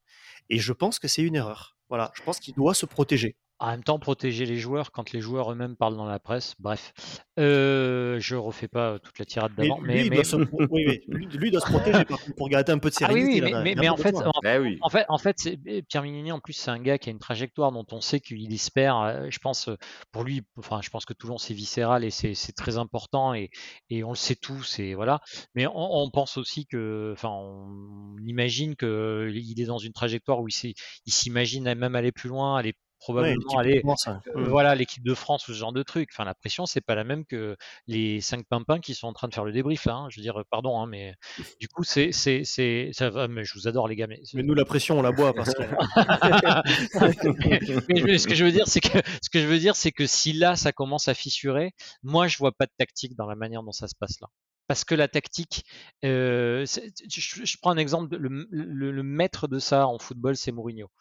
Et 0.50 0.58
je 0.58 0.74
pense 0.74 0.98
que 0.98 1.08
c'est 1.08 1.22
une 1.22 1.36
erreur. 1.36 1.78
Voilà, 1.90 2.12
je 2.16 2.24
pense 2.24 2.40
qu'il 2.40 2.54
doit 2.54 2.74
se 2.74 2.86
protéger. 2.86 3.36
En 3.62 3.72
même 3.72 3.84
temps, 3.84 4.00
protéger 4.00 4.46
les 4.46 4.56
joueurs 4.58 4.92
quand 4.92 5.12
les 5.12 5.20
joueurs 5.20 5.52
eux-mêmes 5.52 5.76
parlent 5.76 5.98
dans 5.98 6.06
la 6.06 6.20
presse. 6.20 6.56
Bref, 6.60 6.94
euh, 7.40 8.18
je 8.20 8.36
refais 8.38 8.70
pas 8.70 9.00
toute 9.00 9.20
la 9.20 9.26
tirade 9.26 9.54
d'avant. 9.56 9.80
Mais, 9.82 10.04
mais- 10.06 10.16
doit 10.16 10.24
se, 10.24 10.36
oui, 10.72 10.86
oui, 10.88 11.28
lui, 11.34 11.52
doit 11.52 11.60
se 11.60 11.70
protéger 11.70 12.06
pour 12.38 12.48
garder 12.48 12.72
un 12.72 12.78
peu 12.80 12.90
de 12.90 12.96
Ah 13.02 13.08
oui, 13.12 13.20
sérénité. 13.22 13.46
oui, 13.46 13.52
là, 13.52 13.62
mais, 13.64 13.88
un 13.88 13.92
en 13.92 13.98
fait, 13.98 14.16
en, 14.16 14.32
Ben 14.44 14.62
oui. 14.62 14.78
en 14.82 14.90
fait, 14.90 15.06
en 15.10 15.18
fait, 15.18 15.36
c'est- 15.40 15.58
Pierre 15.90 16.04
Mignoni, 16.04 16.32
en 16.32 16.40
plus, 16.40 16.54
c'est 16.54 16.72
un 16.72 16.80
gars 16.80 16.98
qui 16.98 17.10
a 17.10 17.12
une 17.12 17.20
trajectoire 17.20 17.72
dont 17.74 17.86
on 17.92 18.00
sait 18.02 18.22
qu'il 18.22 18.54
espère. 18.54 18.98
euh, 19.02 19.28
Je 19.30 19.40
pense, 19.40 19.68
euh, 19.68 19.76
pour 20.14 20.24
lui, 20.24 20.42
enfin, 20.58 20.80
je 20.82 20.90
pense 20.90 21.06
que 21.06 21.14
Toulon 21.14 21.38
c'est 21.38 21.54
viscéral 21.54 22.06
et 22.06 22.12
c'est 22.12 22.34
très 22.56 22.78
important 22.78 23.34
et, 23.34 23.50
et 23.90 24.04
on 24.06 24.12
le 24.12 24.16
sait 24.16 24.36
tous 24.36 24.80
et 24.80 24.94
voilà. 24.96 25.20
Mais 25.54 25.68
on, 25.68 25.74
on 25.76 26.10
pense 26.10 26.38
aussi 26.38 26.66
que, 26.66 27.12
enfin, 27.14 27.30
on 27.30 28.16
imagine 28.26 28.76
que 28.78 29.30
il 29.34 29.60
est 29.62 29.66
dans 29.66 29.78
une 29.80 29.94
trajectoire 29.94 30.40
où 30.40 30.48
il 30.48 30.74
s'imagine 31.08 31.74
même 31.76 31.96
aller 31.96 32.12
plus 32.14 32.30
loin, 32.30 32.56
aller 32.58 32.74
probablement 33.00 33.58
aller 33.58 33.82
euh, 33.86 34.14
voilà 34.36 34.76
l'équipe 34.76 35.04
de 35.04 35.14
France 35.14 35.48
ou 35.48 35.54
ce 35.54 35.58
genre 35.58 35.74
de 35.74 35.84
truc. 35.84 36.10
Enfin, 36.14 36.26
la 36.26 36.34
pression, 36.34 36.66
c'est 36.66 36.82
pas 36.82 36.96
la 36.96 37.04
même 37.04 37.26
que 37.26 37.56
les 37.88 38.22
cinq 38.22 38.46
pimpins 38.48 38.80
qui 38.80 38.94
sont 38.94 39.08
en 39.08 39.14
train 39.14 39.28
de 39.28 39.34
faire 39.34 39.46
le 39.46 39.52
débrief 39.52 39.86
là. 39.86 39.96
hein. 39.96 40.08
Je 40.10 40.20
veux 40.20 40.24
dire, 40.24 40.42
pardon, 40.50 40.80
hein, 40.80 40.88
mais 40.88 41.16
du 41.60 41.68
coup, 41.68 41.84
c'est 41.84 42.12
c'est 42.12 42.44
c'est 42.44 42.90
ça 42.94 43.10
va. 43.10 43.28
Mais 43.28 43.44
je 43.44 43.54
vous 43.54 43.68
adore 43.68 43.88
les 43.88 43.96
gars, 43.96 44.08
mais, 44.08 44.22
Mais 44.34 44.44
nous, 44.44 44.54
la 44.54 44.66
pression, 44.66 45.00
on 45.00 45.02
la 45.02 45.12
boit 45.12 45.34
parce 45.34 45.54
que. 45.54 45.64
mais, 47.90 48.02
mais 48.02 48.18
ce 48.18 48.28
que 48.28 48.36
je 48.36 48.46
veux 48.46 48.52
dire, 48.52 48.68
c'est 48.68 48.82
que 48.82 49.00
ce 49.22 49.30
que 49.30 49.40
je 49.40 49.48
veux 49.48 49.60
dire, 49.60 49.76
c'est 49.76 49.92
que 49.92 50.08
si 50.08 50.34
là 50.34 50.56
ça 50.56 50.72
commence 50.72 51.08
à 51.08 51.14
fissurer, 51.14 51.72
moi 52.04 52.28
je 52.28 52.38
vois 52.38 52.52
pas 52.52 52.66
de 52.66 52.72
tactique 52.78 53.16
dans 53.16 53.28
la 53.28 53.36
manière 53.36 53.64
dont 53.64 53.72
ça 53.72 53.88
se 53.88 53.96
passe 53.98 54.20
là. 54.22 54.28
Parce 54.70 54.84
que 54.86 54.94
la 54.94 55.08
tactique, 55.08 55.66
euh, 56.06 56.64
je, 56.64 57.58
prends 57.60 57.72
un 57.72 57.78
exemple, 57.78 58.16
le, 58.16 59.02
maître 59.02 59.48
de 59.48 59.58
ça 59.58 59.88
en 59.88 59.98
football, 59.98 60.38
c'est 60.38 60.52
Mourinho. 60.52 60.92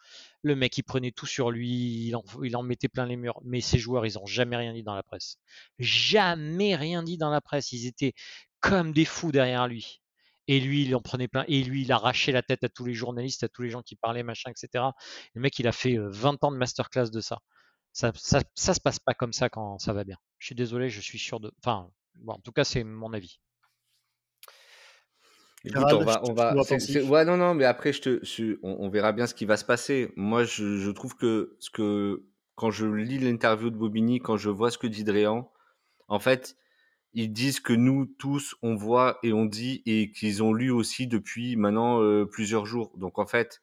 Le 0.41 0.55
mec, 0.55 0.75
il 0.79 0.81
prenait 0.81 1.11
tout 1.11 1.27
sur 1.27 1.51
lui, 1.51 2.07
il 2.07 2.55
en, 2.55 2.63
mettait 2.63 2.87
plein 2.87 3.05
les 3.05 3.15
murs. 3.15 3.39
Mais 3.45 3.61
ses 3.61 3.77
joueurs, 3.77 4.07
ils 4.07 4.17
ont 4.17 4.25
jamais 4.25 4.55
rien 4.55 4.73
dit 4.73 4.81
dans 4.81 4.95
la 4.95 5.03
presse. 5.03 5.37
Jamais 5.77 6.75
rien 6.75 7.03
dit 7.03 7.19
dans 7.19 7.29
la 7.29 7.41
presse. 7.41 7.71
Ils 7.71 7.85
étaient 7.85 8.13
comme 8.59 8.91
des 8.91 9.05
fous 9.05 9.31
derrière 9.31 9.67
lui. 9.67 10.01
Et 10.47 10.59
lui, 10.59 10.85
il 10.85 10.95
en 10.95 11.01
prenait 11.01 11.27
plein. 11.27 11.45
Et 11.47 11.61
lui, 11.61 11.83
il 11.83 11.91
arrachait 11.91 12.31
la 12.31 12.41
tête 12.41 12.63
à 12.63 12.69
tous 12.69 12.85
les 12.85 12.95
journalistes, 12.95 13.43
à 13.43 13.49
tous 13.49 13.61
les 13.61 13.69
gens 13.69 13.83
qui 13.83 13.95
parlaient, 13.95 14.23
machin, 14.23 14.49
etc. 14.49 14.83
Le 15.35 15.41
mec, 15.41 15.59
il 15.59 15.67
a 15.67 15.71
fait 15.71 15.95
euh, 15.95 16.09
20 16.09 16.43
ans 16.43 16.51
de 16.51 16.57
masterclass 16.57 17.11
de 17.11 17.21
ça. 17.21 17.37
Ça, 17.93 18.11
ça, 18.15 18.41
ça 18.55 18.73
se 18.73 18.79
passe 18.81 18.97
pas 18.97 19.13
comme 19.13 19.31
ça 19.31 19.47
quand 19.47 19.77
ça 19.77 19.93
va 19.93 20.03
bien. 20.03 20.17
Je 20.39 20.47
suis 20.47 20.55
désolé, 20.55 20.89
je 20.89 21.01
suis 21.01 21.19
sûr 21.19 21.39
de. 21.39 21.51
Enfin, 21.63 21.91
bon, 22.15 22.33
en 22.33 22.39
tout 22.39 22.51
cas, 22.51 22.63
c'est 22.63 22.83
mon 22.83 23.13
avis. 23.13 23.39
Écoute, 25.65 25.93
on 25.93 26.03
va, 26.03 26.23
on 26.25 26.33
va. 26.33 26.57
Ouais, 27.03 27.25
non, 27.25 27.37
non, 27.37 27.53
mais 27.53 27.65
après, 27.65 27.91
je 27.93 28.01
te, 28.01 28.19
je- 28.25 28.57
on, 28.63 28.77
on 28.79 28.89
verra 28.89 29.11
bien 29.11 29.27
ce 29.27 29.33
qui 29.33 29.45
va 29.45 29.57
se 29.57 29.65
passer. 29.65 30.11
Moi, 30.15 30.43
je, 30.43 30.77
je 30.77 30.89
trouve 30.91 31.15
que 31.15 31.55
ce 31.59 31.69
que 31.69 32.23
quand 32.55 32.71
je 32.71 32.85
lis 32.87 33.19
l'interview 33.19 33.69
de 33.69 33.75
Bobigny, 33.77 34.19
quand 34.19 34.37
je 34.37 34.49
vois 34.49 34.71
ce 34.71 34.77
que 34.77 34.87
dit 34.87 35.03
Dréan, 35.03 35.51
en 36.07 36.19
fait, 36.19 36.57
ils 37.13 37.33
disent 37.33 37.59
que 37.61 37.73
nous 37.73 38.05
tous, 38.07 38.55
on 38.63 38.75
voit 38.75 39.19
et 39.23 39.33
on 39.33 39.45
dit 39.45 39.83
et 39.85 40.11
qu'ils 40.11 40.43
ont 40.43 40.53
lu 40.53 40.71
aussi 40.71 41.07
depuis 41.07 41.55
maintenant 41.57 42.01
euh, 42.01 42.25
plusieurs 42.25 42.65
jours. 42.65 42.97
Donc 42.97 43.19
en 43.19 43.27
fait, 43.27 43.61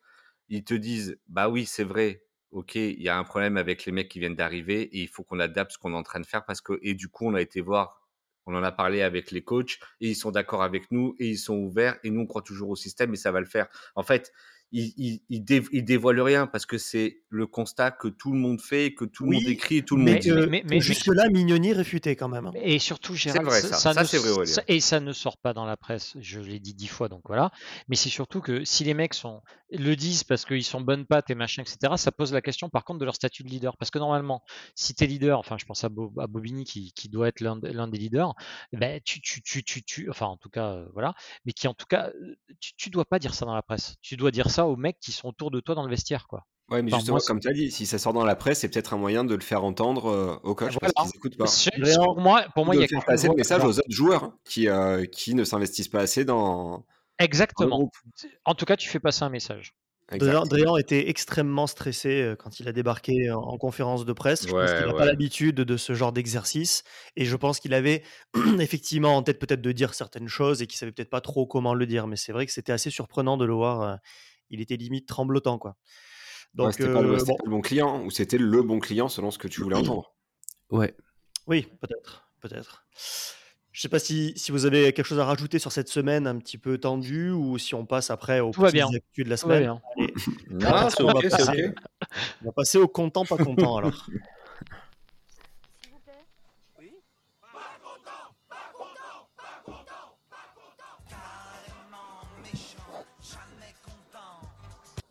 ils 0.49 0.64
te 0.64 0.74
disent, 0.74 1.18
bah 1.28 1.49
oui, 1.49 1.66
c'est 1.66 1.84
vrai. 1.84 2.24
Ok, 2.53 2.76
il 2.76 3.03
y 3.03 3.09
a 3.09 3.18
un 3.18 3.24
problème 3.24 3.57
avec 3.59 3.84
les 3.86 3.92
mecs 3.92 4.09
qui 4.09 4.20
viennent 4.20 4.36
d'arriver 4.36 4.82
et 4.82 5.03
il 5.03 5.09
faut 5.09 5.24
qu'on 5.24 5.40
adapte 5.40 5.72
ce 5.72 5.78
qu'on 5.78 5.92
est 5.92 5.97
en 5.97 6.03
train 6.05 6.20
de 6.20 6.26
faire 6.26 6.44
parce 6.47 6.61
que 6.61 6.78
et 6.82 6.94
du 6.94 7.09
coup, 7.09 7.26
on 7.28 7.34
a 7.34 7.40
été 7.42 7.61
voir 7.61 8.05
on 8.47 8.55
en 8.55 8.62
a 8.62 8.72
parlé 8.72 9.03
avec 9.03 9.30
les 9.30 9.42
coachs 9.42 9.78
et 10.01 10.09
ils 10.09 10.16
sont 10.16 10.30
d'accord 10.30 10.62
avec 10.62 10.90
nous 10.90 11.14
et 11.18 11.28
ils 11.28 11.38
sont 11.38 11.57
ouverts 11.57 11.99
et 12.05 12.11
nous 12.11 12.22
on 12.22 12.26
croit 12.26 12.42
toujours 12.42 12.70
au 12.70 12.76
système 12.76 13.12
et 13.12 13.16
ça 13.16 13.32
va 13.32 13.40
le 13.40 13.47
faire. 13.47 13.68
En 13.94 14.03
fait, 14.03 14.32
ils, 14.73 14.93
ils, 14.97 15.21
ils, 15.29 15.45
dé, 15.45 15.62
ils 15.73 15.85
dévoilent 15.85 16.21
rien 16.21 16.47
parce 16.47 16.67
que 16.67 16.79
c'est 16.79 17.23
le 17.29 17.47
constat 17.47 17.91
que 17.93 18.09
tout 18.09 18.33
le 18.33 18.39
monde 18.39 18.61
fait, 18.61 18.95
que 18.95 19.05
tout 19.05 19.25
le 19.25 19.31
Oui, 19.31 19.37
monde 19.37 19.49
écrit 19.49 19.77
et 19.79 19.83
tout 19.85 19.97
le 19.97 20.03
mais, 20.03 20.12
monde 20.12 20.21
dit. 20.21 20.31
euh, 20.31 20.47
mais- 20.47 20.47
mais- 20.47 20.62
mais- 20.67 20.81
jusque-là, 20.81 21.29
Mignoni 21.31 21.73
réfuté 21.73 22.17
quand 22.17 22.29
même. 22.29 22.47
hein. 22.47 22.53
Et 22.57 22.79
surtout, 22.79 23.14
Gérald, 23.14 23.45
vrai, 23.47 23.61
ça. 23.61 23.77
Ça, 23.77 23.95
ne- 24.01 24.07
c'est 24.07 24.19
vrai, 24.19 24.47
ça- 24.47 24.62
et 24.69 24.81
ça 24.81 25.01
ne 25.01 25.12
sort 25.12 25.39
pas 25.39 25.53
dans 25.55 25.64
la 25.67 25.77
presse. 25.77 26.17
Je 26.21 26.41
l'ai 26.41 26.59
dit 26.61 26.75
dix 26.75 26.89
fois, 26.89 27.09
donc 27.09 27.23
voilà. 27.27 27.51
Mais 27.89 27.97
c'est 27.97 28.09
surtout 28.09 28.41
que 28.41 28.64
si 28.64 28.85
les 28.85 28.95
mecs 28.95 29.14
sont 29.14 29.43
le 29.73 29.95
disent 29.97 30.23
parce 30.25 30.45
qu'ils 30.45 30.62
sont 30.64 30.81
bonnes 30.81 31.07
pattes 31.07 31.29
et 31.31 31.35
machin, 31.35 31.62
etc., 31.62 31.95
ça 31.97 32.12
pose 32.12 32.33
la 32.33 32.41
question 32.41 32.69
par 32.69 32.85
contre 32.85 33.01
de 33.01 33.05
leur 33.05 33.14
statut 33.17 33.43
de 33.43 33.49
leader. 33.49 33.77
Parce 33.77 33.91
que 33.91 33.99
normalement, 33.99 34.43
si 34.77 34.95
tu 34.95 35.03
es 35.05 35.07
leader, 35.09 35.39
enfin, 35.41 35.57
je 35.59 35.64
pense 35.64 35.83
à, 35.85 35.89
Bo- 35.89 36.12
à 36.19 36.27
Bobigny 36.29 36.64
qui, 36.64 36.93
qui 36.93 37.09
doit 37.09 37.29
être 37.29 37.41
l'un 37.41 37.57
de- 37.57 37.69
l'un 37.69 37.89
des 37.89 37.99
leaders, 37.99 38.35
ben, 38.73 39.01
tu, 39.05 39.21
tu, 39.21 39.43
tu, 39.43 39.64
tu, 39.64 39.83
tu- 39.83 40.09
enfin, 40.11 40.27
en 40.27 40.37
tout 40.37 40.51
cas, 40.51 40.75
euh, 40.75 40.87
voilà, 40.93 41.14
mais 41.45 41.53
qui 41.53 41.67
en 41.67 41.75
tout 41.75 41.87
cas, 41.87 42.11
euh, 42.11 42.37
tu, 42.61 42.75
tu 42.77 42.91
dois 42.91 43.05
pas 43.05 43.19
dire 43.19 43.35
ça 43.35 43.45
dans 43.45 43.55
la 43.55 43.62
presse. 43.62 43.97
Tu 44.03 44.17
dois 44.17 44.31
dire 44.31 44.51
ça 44.51 44.55
aux 44.64 44.76
mecs 44.76 44.98
qui 45.00 45.12
sont 45.12 45.28
autour 45.28 45.50
de 45.50 45.61
toi 45.61 45.74
dans 45.74 45.84
le 45.84 45.90
vestiaire, 45.90 46.26
quoi. 46.26 46.46
Ouais, 46.70 46.82
mais 46.82 46.90
Enfin, 46.90 46.98
justement, 46.98 47.18
moi, 47.18 47.24
comme 47.26 47.38
tu 47.38 47.48
as 47.48 47.52
dit, 47.52 47.70
si 47.70 47.86
ça 47.86 47.98
sort 47.98 48.12
dans 48.12 48.24
la 48.24 48.34
presse, 48.34 48.61
c'est 48.61 48.68
peut-être 48.68 48.92
un 48.92 48.96
moyen 48.96 49.22
de 49.24 49.34
le 49.34 49.40
faire 49.40 49.62
entendre 49.62 50.07
euh, 50.07 50.36
au 50.42 50.54
coach 50.57 50.72
Voilà. 50.80 50.92
parce 50.96 51.12
qu'ils 51.12 51.18
n'écoutent 51.18 51.36
pas. 51.36 51.44
Vraiment, 51.78 52.14
Pour 52.14 52.20
moi, 52.20 52.44
pour 52.54 52.66
moi, 52.66 52.74
il 52.74 52.80
y 52.80 52.84
a 52.84 53.00
passer 53.02 53.28
le 53.28 53.34
message 53.34 53.64
aux 53.64 53.78
autres 53.78 53.84
joueurs 53.88 54.32
qui, 54.44 54.68
euh, 54.68 55.07
qui 55.07 55.34
ne 55.34 55.44
s'investissent 55.44 55.88
pas 55.88 56.00
assez 56.00 56.24
dans, 56.24 56.70
dans 56.70 56.84
le 57.20 57.24
Exactement. 57.24 57.76
groupe. 57.76 57.94
En 58.44 58.54
tout 58.54 58.64
cas, 58.64 58.76
tu 58.76 58.88
fais 58.88 58.98
passer 58.98 59.22
un 59.22 59.28
message. 59.28 59.74
Dréan 60.12 60.76
était 60.76 61.09
extrêmement 61.09 61.66
stressé 61.66 62.34
quand 62.38 62.61
il 62.61 62.68
a 62.68 62.72
débarqué 62.72 63.32
en, 63.32 63.59
conférence 63.59 64.04
de 64.04 64.12
presse. 64.12 64.46
Je 64.46 64.52
pense 64.52 64.72
qu'il 64.72 64.86
n'a 64.86 64.94
pas 64.94 65.04
l'habitude 65.04 65.57
de 65.57 65.76
ce 65.76 65.94
genre 65.94 66.12
d'exercice. 66.12 66.84
Et 67.16 67.24
je 67.24 67.34
pense 67.34 67.59
qu'il 67.59 67.74
avait 67.74 68.04
effectivement 68.61 69.16
en 69.16 69.22
tête 69.24 69.40
peut-être 69.40 69.62
de 69.62 69.72
dire 69.72 69.94
certaines 69.94 70.28
choses 70.28 70.62
et 70.62 70.68
qu'il 70.68 70.78
savait 70.78 70.92
peut-être 70.92 71.11
pas 71.11 71.20
trop 71.20 71.44
comment 71.46 71.74
le 71.74 71.86
dire. 71.86 72.07
Mais 72.07 72.14
c'est 72.16 72.30
vrai 72.32 72.46
que 72.46 72.52
c'était 72.52 72.72
assez 72.72 72.90
surprenant 72.90 73.36
de 73.36 73.44
le 73.44 73.54
voir. 73.54 73.98
Il 74.51 74.61
était 74.61 74.76
limite 74.76 75.07
tremblotant. 75.07 75.59
Quoi. 75.59 75.76
Donc, 76.55 76.72
c'était 76.72 76.92
pas, 76.92 77.03
le, 77.03 77.16
bon. 77.16 77.36
le 77.44 77.51
bon 77.51 77.61
client 77.61 78.03
ou 78.05 78.11
c'était 78.11 78.38
le 78.38 78.62
bon 78.62 78.78
client 78.78 79.09
selon 79.09 79.30
ce 79.30 79.38
que 79.38 79.49
tu 79.49 79.62
voulais 79.62 79.76
entendre? 79.76 80.14
Ouais. 80.70 80.94
Oui, 81.47 81.68
peut-être. 81.80 82.28
Peut-être. 82.40 82.86
Je 83.72 83.82
sais 83.82 83.88
pas 83.90 83.99
si, 83.99 84.32
si, 84.36 84.53
vous 84.53 84.64
avez 84.64 84.92
quelque 84.94 85.05
chose 85.05 85.18
à 85.18 85.26
rajouter 85.26 85.59
sur 85.59 85.70
cette 85.70 85.88
semaine 85.88 86.26
un 86.26 86.38
petit 86.38 86.57
peu 86.57 86.78
tendue 86.78 87.30
ou 87.30 87.59
si 87.59 87.74
on 87.74 87.84
passe 87.84 88.11
après 88.11 88.40
aux 88.40 88.51
petites 88.51 88.80
actus 88.82 89.24
de 89.24 89.28
la 89.28 89.36
semaine. 89.36 89.78
Allez. 89.99 90.14
Non, 90.51 90.88
c'est 90.90 91.03
ok, 91.03 91.26
c'est 91.28 91.42
ok. 91.42 91.74
On 92.42 92.47
va 92.47 92.53
passer 92.53 92.78
au 92.78 92.88
content, 92.88 93.26
pas 93.26 93.36
content 93.36 93.76
alors. 93.76 94.09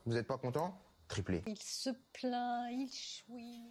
Vous 0.05 0.13
n'êtes 0.13 0.27
pas 0.27 0.37
content? 0.37 0.79
Triplé. 1.07 1.43
Il 1.47 1.57
se 1.57 1.89
plaint, 2.13 2.71
il 2.71 2.89
chouine. 2.91 3.63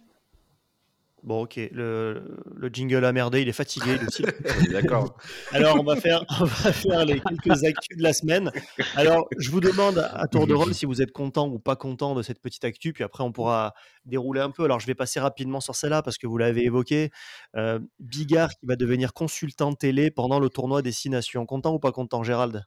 Bon, 1.23 1.41
ok, 1.41 1.59
le, 1.71 2.37
le 2.55 2.69
jingle 2.69 3.03
a 3.03 3.11
merdé, 3.11 3.41
il 3.41 3.49
est 3.49 3.53
fatigué. 3.53 3.97
D'accord. 4.71 5.17
Alors, 5.51 5.79
on 5.79 5.83
va, 5.83 5.95
faire, 5.95 6.23
on 6.39 6.43
va 6.45 6.71
faire 6.71 7.03
les 7.03 7.19
quelques 7.19 7.63
actus 7.63 7.97
de 7.97 8.03
la 8.03 8.13
semaine. 8.13 8.51
Alors, 8.95 9.27
je 9.39 9.49
vous 9.49 9.59
demande 9.59 9.97
à 10.13 10.27
tour 10.27 10.45
de 10.45 10.53
rôle 10.53 10.75
si 10.75 10.85
vous 10.85 11.01
êtes 11.01 11.11
content 11.11 11.47
ou 11.47 11.57
pas 11.57 11.75
content 11.75 12.13
de 12.13 12.21
cette 12.21 12.39
petite 12.41 12.63
actu, 12.63 12.93
puis 12.93 13.03
après, 13.03 13.23
on 13.23 13.31
pourra 13.31 13.73
dérouler 14.05 14.41
un 14.41 14.51
peu. 14.51 14.65
Alors, 14.65 14.79
je 14.79 14.85
vais 14.85 14.93
passer 14.93 15.19
rapidement 15.19 15.61
sur 15.61 15.75
celle-là 15.75 16.03
parce 16.03 16.19
que 16.19 16.27
vous 16.27 16.37
l'avez 16.37 16.63
évoqué. 16.65 17.09
Euh, 17.55 17.79
Bigard 17.99 18.51
qui 18.51 18.67
va 18.67 18.75
devenir 18.75 19.13
consultant 19.13 19.73
télé 19.73 20.11
pendant 20.11 20.39
le 20.39 20.49
tournoi 20.49 20.83
Destination. 20.83 21.47
Content 21.47 21.73
ou 21.73 21.79
pas 21.79 21.91
content, 21.91 22.21
Gérald? 22.21 22.65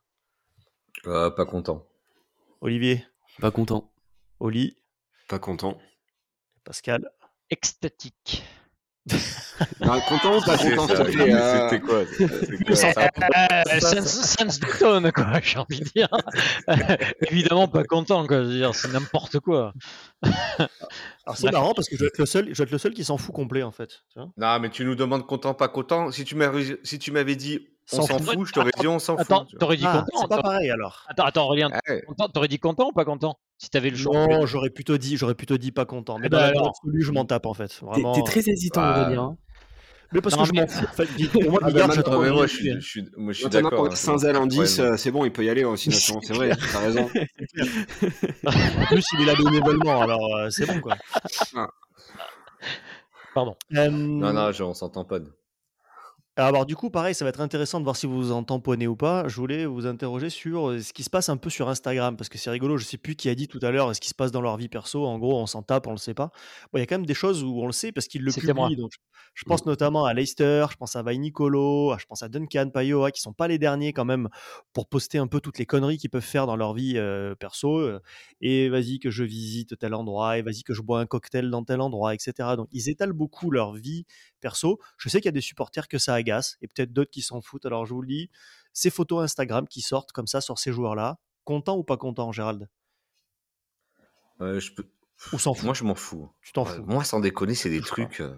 Euh, 1.06 1.30
Pas 1.30 1.44
content. 1.46 1.86
Olivier? 2.60 3.04
Pas 3.40 3.52
content. 3.52 3.92
Oli 4.40 4.76
Pas 5.28 5.38
content. 5.38 5.78
Pascal 6.64 7.08
extatique. 7.50 8.44
content 9.08 10.36
ou 10.36 10.40
pas 10.44 10.58
content 10.58 10.86
C'était 10.88 11.80
quoi, 11.80 12.04
Sans 13.80 14.58
détonne, 14.58 15.12
quoi, 15.12 15.40
j'ai 15.40 15.58
envie 15.58 15.80
de 15.80 15.84
dire. 15.84 16.08
Évidemment, 17.30 17.68
pas 17.68 17.84
content, 17.84 18.26
quoi. 18.26 18.44
dire, 18.44 18.74
c'est 18.74 18.92
n'importe 18.92 19.38
quoi. 19.40 19.72
Alors 20.22 21.36
c'est 21.36 21.52
marrant 21.52 21.74
parce 21.74 21.88
que 21.88 21.96
je 21.96 22.02
vais 22.02 22.08
être 22.08 22.18
le 22.18 22.26
seul, 22.26 22.48
je 22.52 22.58
vais 22.58 22.64
être 22.64 22.72
le 22.72 22.78
seul 22.78 22.92
qui 22.92 23.04
s'en 23.04 23.18
fout 23.18 23.34
complet 23.34 23.62
en 23.62 23.70
fait. 23.70 24.02
Tu 24.12 24.18
vois 24.18 24.30
non, 24.36 24.60
mais 24.60 24.68
tu 24.70 24.84
nous 24.84 24.94
demandes 24.94 25.26
content, 25.26 25.54
pas 25.54 25.68
content. 25.68 26.10
Si 26.10 26.24
tu 26.24 26.34
m'avais, 26.34 26.78
si 26.82 26.98
tu 26.98 27.12
m'avais 27.12 27.36
dit 27.36 27.68
on 27.92 28.02
s'en 28.02 28.18
fout, 28.18 28.46
je 28.46 28.52
t'aurais 28.52 28.70
dit 28.78 28.86
on 28.86 28.98
s'en 28.98 29.16
fout. 29.16 29.26
Attends, 29.26 29.46
t'aurais 29.58 29.76
dit 29.76 29.84
ah, 29.86 30.04
content. 30.04 30.22
C'est 30.22 30.28
pas 30.28 30.42
pareil 30.42 30.70
alors. 30.70 31.04
Attends, 31.08 31.24
attends, 31.24 31.46
reviens. 31.46 31.70
T'aurais 32.32 32.48
dit 32.48 32.58
content 32.58 32.88
ou 32.88 32.92
pas 32.92 33.04
content 33.04 33.38
Si 33.56 33.70
t'avais 33.70 33.90
le 33.90 33.96
choix. 33.96 34.26
Non, 34.26 34.46
j'aurais 34.46 34.70
plutôt 34.70 34.98
dit, 34.98 35.16
j'aurais 35.16 35.34
plutôt 35.34 35.58
dit 35.58 35.72
pas 35.72 35.84
content. 35.84 36.18
Mais 36.18 36.26
eh 36.26 36.30
dans 36.30 36.38
ben 36.38 36.52
l'absolu, 36.52 37.02
je 37.02 37.12
m'en 37.12 37.24
tape 37.24 37.46
en 37.46 37.54
fait. 37.54 37.72
Vraiment... 37.82 38.12
T'es 38.12 38.22
très 38.22 38.48
hésitant, 38.48 38.82
ah. 38.82 39.02
Aurélien. 39.02 39.22
Hein. 39.22 39.36
Mais 40.12 40.22
parce 40.22 40.36
que 40.36 40.44
je 40.44 40.52
m'en 40.52 40.66
fous. 40.68 40.86
Pour 41.32 41.50
moi, 41.50 41.60
ah, 41.62 41.66
Bigard, 41.66 41.88
bah, 41.88 42.30
moi, 42.30 42.46
je 42.46 42.54
suis, 42.54 42.72
je 42.72 42.80
suis, 42.80 43.08
moi, 43.16 43.32
je 43.32 43.40
suis 43.40 43.48
d'accord. 43.50 43.86
Hein, 43.86 43.94
Saint-Zel 43.94 44.36
en 44.36 44.46
10, 44.46 44.96
c'est 44.96 45.10
bon, 45.10 45.24
il 45.24 45.32
peut 45.32 45.44
y 45.44 45.50
aller 45.50 45.64
aussi. 45.64 45.92
C'est 45.92 46.32
vrai, 46.32 46.50
t'as 46.72 46.80
raison. 46.80 47.04
en 47.04 48.84
plus, 48.86 49.04
il 49.14 49.22
est 49.22 49.26
là 49.26 49.34
bénévolement, 49.34 50.00
alors 50.00 50.36
euh, 50.36 50.50
c'est 50.50 50.66
bon 50.66 50.80
quoi. 50.80 50.96
Ah. 51.54 51.68
Pardon. 53.34 53.56
Euh... 53.74 53.90
Non, 53.90 54.32
non, 54.32 54.50
on 54.60 54.74
s'entend 54.74 55.04
pas. 55.04 55.18
Alors 56.40 56.66
du 56.66 56.76
coup, 56.76 56.88
pareil, 56.88 57.16
ça 57.16 57.24
va 57.24 57.30
être 57.30 57.40
intéressant 57.40 57.80
de 57.80 57.84
voir 57.84 57.96
si 57.96 58.06
vous 58.06 58.16
vous 58.16 58.30
en 58.30 58.44
tamponnez 58.44 58.86
ou 58.86 58.94
pas. 58.94 59.26
Je 59.26 59.34
voulais 59.34 59.66
vous 59.66 59.88
interroger 59.88 60.30
sur 60.30 60.68
euh, 60.68 60.78
ce 60.78 60.92
qui 60.92 61.02
se 61.02 61.10
passe 61.10 61.28
un 61.28 61.36
peu 61.36 61.50
sur 61.50 61.68
Instagram, 61.68 62.16
parce 62.16 62.28
que 62.28 62.38
c'est 62.38 62.48
rigolo, 62.48 62.76
je 62.76 62.84
sais 62.84 62.96
plus 62.96 63.16
qui 63.16 63.28
a 63.28 63.34
dit 63.34 63.48
tout 63.48 63.58
à 63.60 63.72
l'heure 63.72 63.92
ce 63.92 64.00
qui 64.00 64.08
se 64.08 64.14
passe 64.14 64.30
dans 64.30 64.40
leur 64.40 64.56
vie 64.56 64.68
perso. 64.68 65.04
En 65.04 65.18
gros, 65.18 65.36
on 65.36 65.46
s'en 65.46 65.64
tape, 65.64 65.88
on 65.88 65.90
le 65.90 65.96
sait 65.96 66.14
pas. 66.14 66.30
Bon, 66.72 66.78
il 66.78 66.78
y 66.78 66.82
a 66.82 66.86
quand 66.86 66.94
même 66.94 67.06
des 67.06 67.14
choses 67.14 67.42
où 67.42 67.60
on 67.60 67.66
le 67.66 67.72
sait 67.72 67.90
parce 67.90 68.06
qu'ils 68.06 68.22
le 68.22 68.30
publient. 68.32 68.76
Donc, 68.76 68.92
je 69.34 69.42
pense 69.46 69.66
notamment 69.66 70.04
à 70.04 70.14
Leicester, 70.14 70.66
je 70.70 70.76
pense 70.76 70.94
à 70.94 71.02
Vai 71.02 71.18
Nicolo, 71.18 71.96
je 71.98 72.06
pense 72.06 72.22
à 72.22 72.28
Duncan, 72.28 72.70
Payo, 72.72 73.08
qui 73.12 73.20
sont 73.20 73.32
pas 73.32 73.48
les 73.48 73.58
derniers 73.58 73.92
quand 73.92 74.04
même 74.04 74.28
pour 74.72 74.88
poster 74.88 75.18
un 75.18 75.26
peu 75.26 75.40
toutes 75.40 75.58
les 75.58 75.66
conneries 75.66 75.98
qu'ils 75.98 76.10
peuvent 76.10 76.22
faire 76.22 76.46
dans 76.46 76.56
leur 76.56 76.72
vie 76.72 76.98
euh, 76.98 77.34
perso. 77.34 77.78
Euh, 77.78 78.00
et 78.40 78.68
vas-y 78.68 79.00
que 79.00 79.10
je 79.10 79.24
visite 79.24 79.76
tel 79.76 79.92
endroit, 79.92 80.38
et 80.38 80.42
vas-y 80.42 80.62
que 80.62 80.72
je 80.72 80.82
bois 80.82 81.00
un 81.00 81.06
cocktail 81.06 81.50
dans 81.50 81.64
tel 81.64 81.80
endroit, 81.80 82.14
etc. 82.14 82.50
Donc 82.56 82.68
ils 82.70 82.88
étalent 82.88 83.12
beaucoup 83.12 83.50
leur 83.50 83.74
vie 83.74 84.06
perso. 84.40 84.78
Je 84.98 85.08
sais 85.08 85.18
qu'il 85.18 85.26
y 85.26 85.30
a 85.30 85.32
des 85.32 85.40
supporters 85.40 85.88
que 85.88 85.98
ça 85.98 86.14
agace 86.14 86.27
et 86.60 86.68
peut-être 86.68 86.92
d'autres 86.92 87.10
qui 87.10 87.22
s'en 87.22 87.40
foutent. 87.40 87.66
Alors 87.66 87.86
je 87.86 87.94
vous 87.94 88.02
le 88.02 88.08
dis, 88.08 88.30
ces 88.72 88.90
photos 88.90 89.24
Instagram 89.24 89.66
qui 89.66 89.80
sortent 89.80 90.12
comme 90.12 90.26
ça 90.26 90.40
sur 90.40 90.58
ces 90.58 90.72
joueurs-là, 90.72 91.18
content 91.44 91.76
ou 91.76 91.84
pas 91.84 91.96
content, 91.96 92.32
Gérald? 92.32 92.68
Euh, 94.40 94.60
je 94.60 94.72
peux... 94.72 94.84
Ou 95.32 95.38
s'en 95.38 95.52
fout 95.52 95.64
Moi, 95.64 95.74
je 95.74 95.84
m'en 95.84 95.96
fous. 95.96 96.30
Tu 96.42 96.52
t'en 96.52 96.64
fous 96.64 96.84
Moi, 96.86 97.02
sans 97.02 97.18
déconner, 97.18 97.54
c'est 97.54 97.70
des 97.70 97.80
trucs. 97.80 98.20
Euh, 98.20 98.36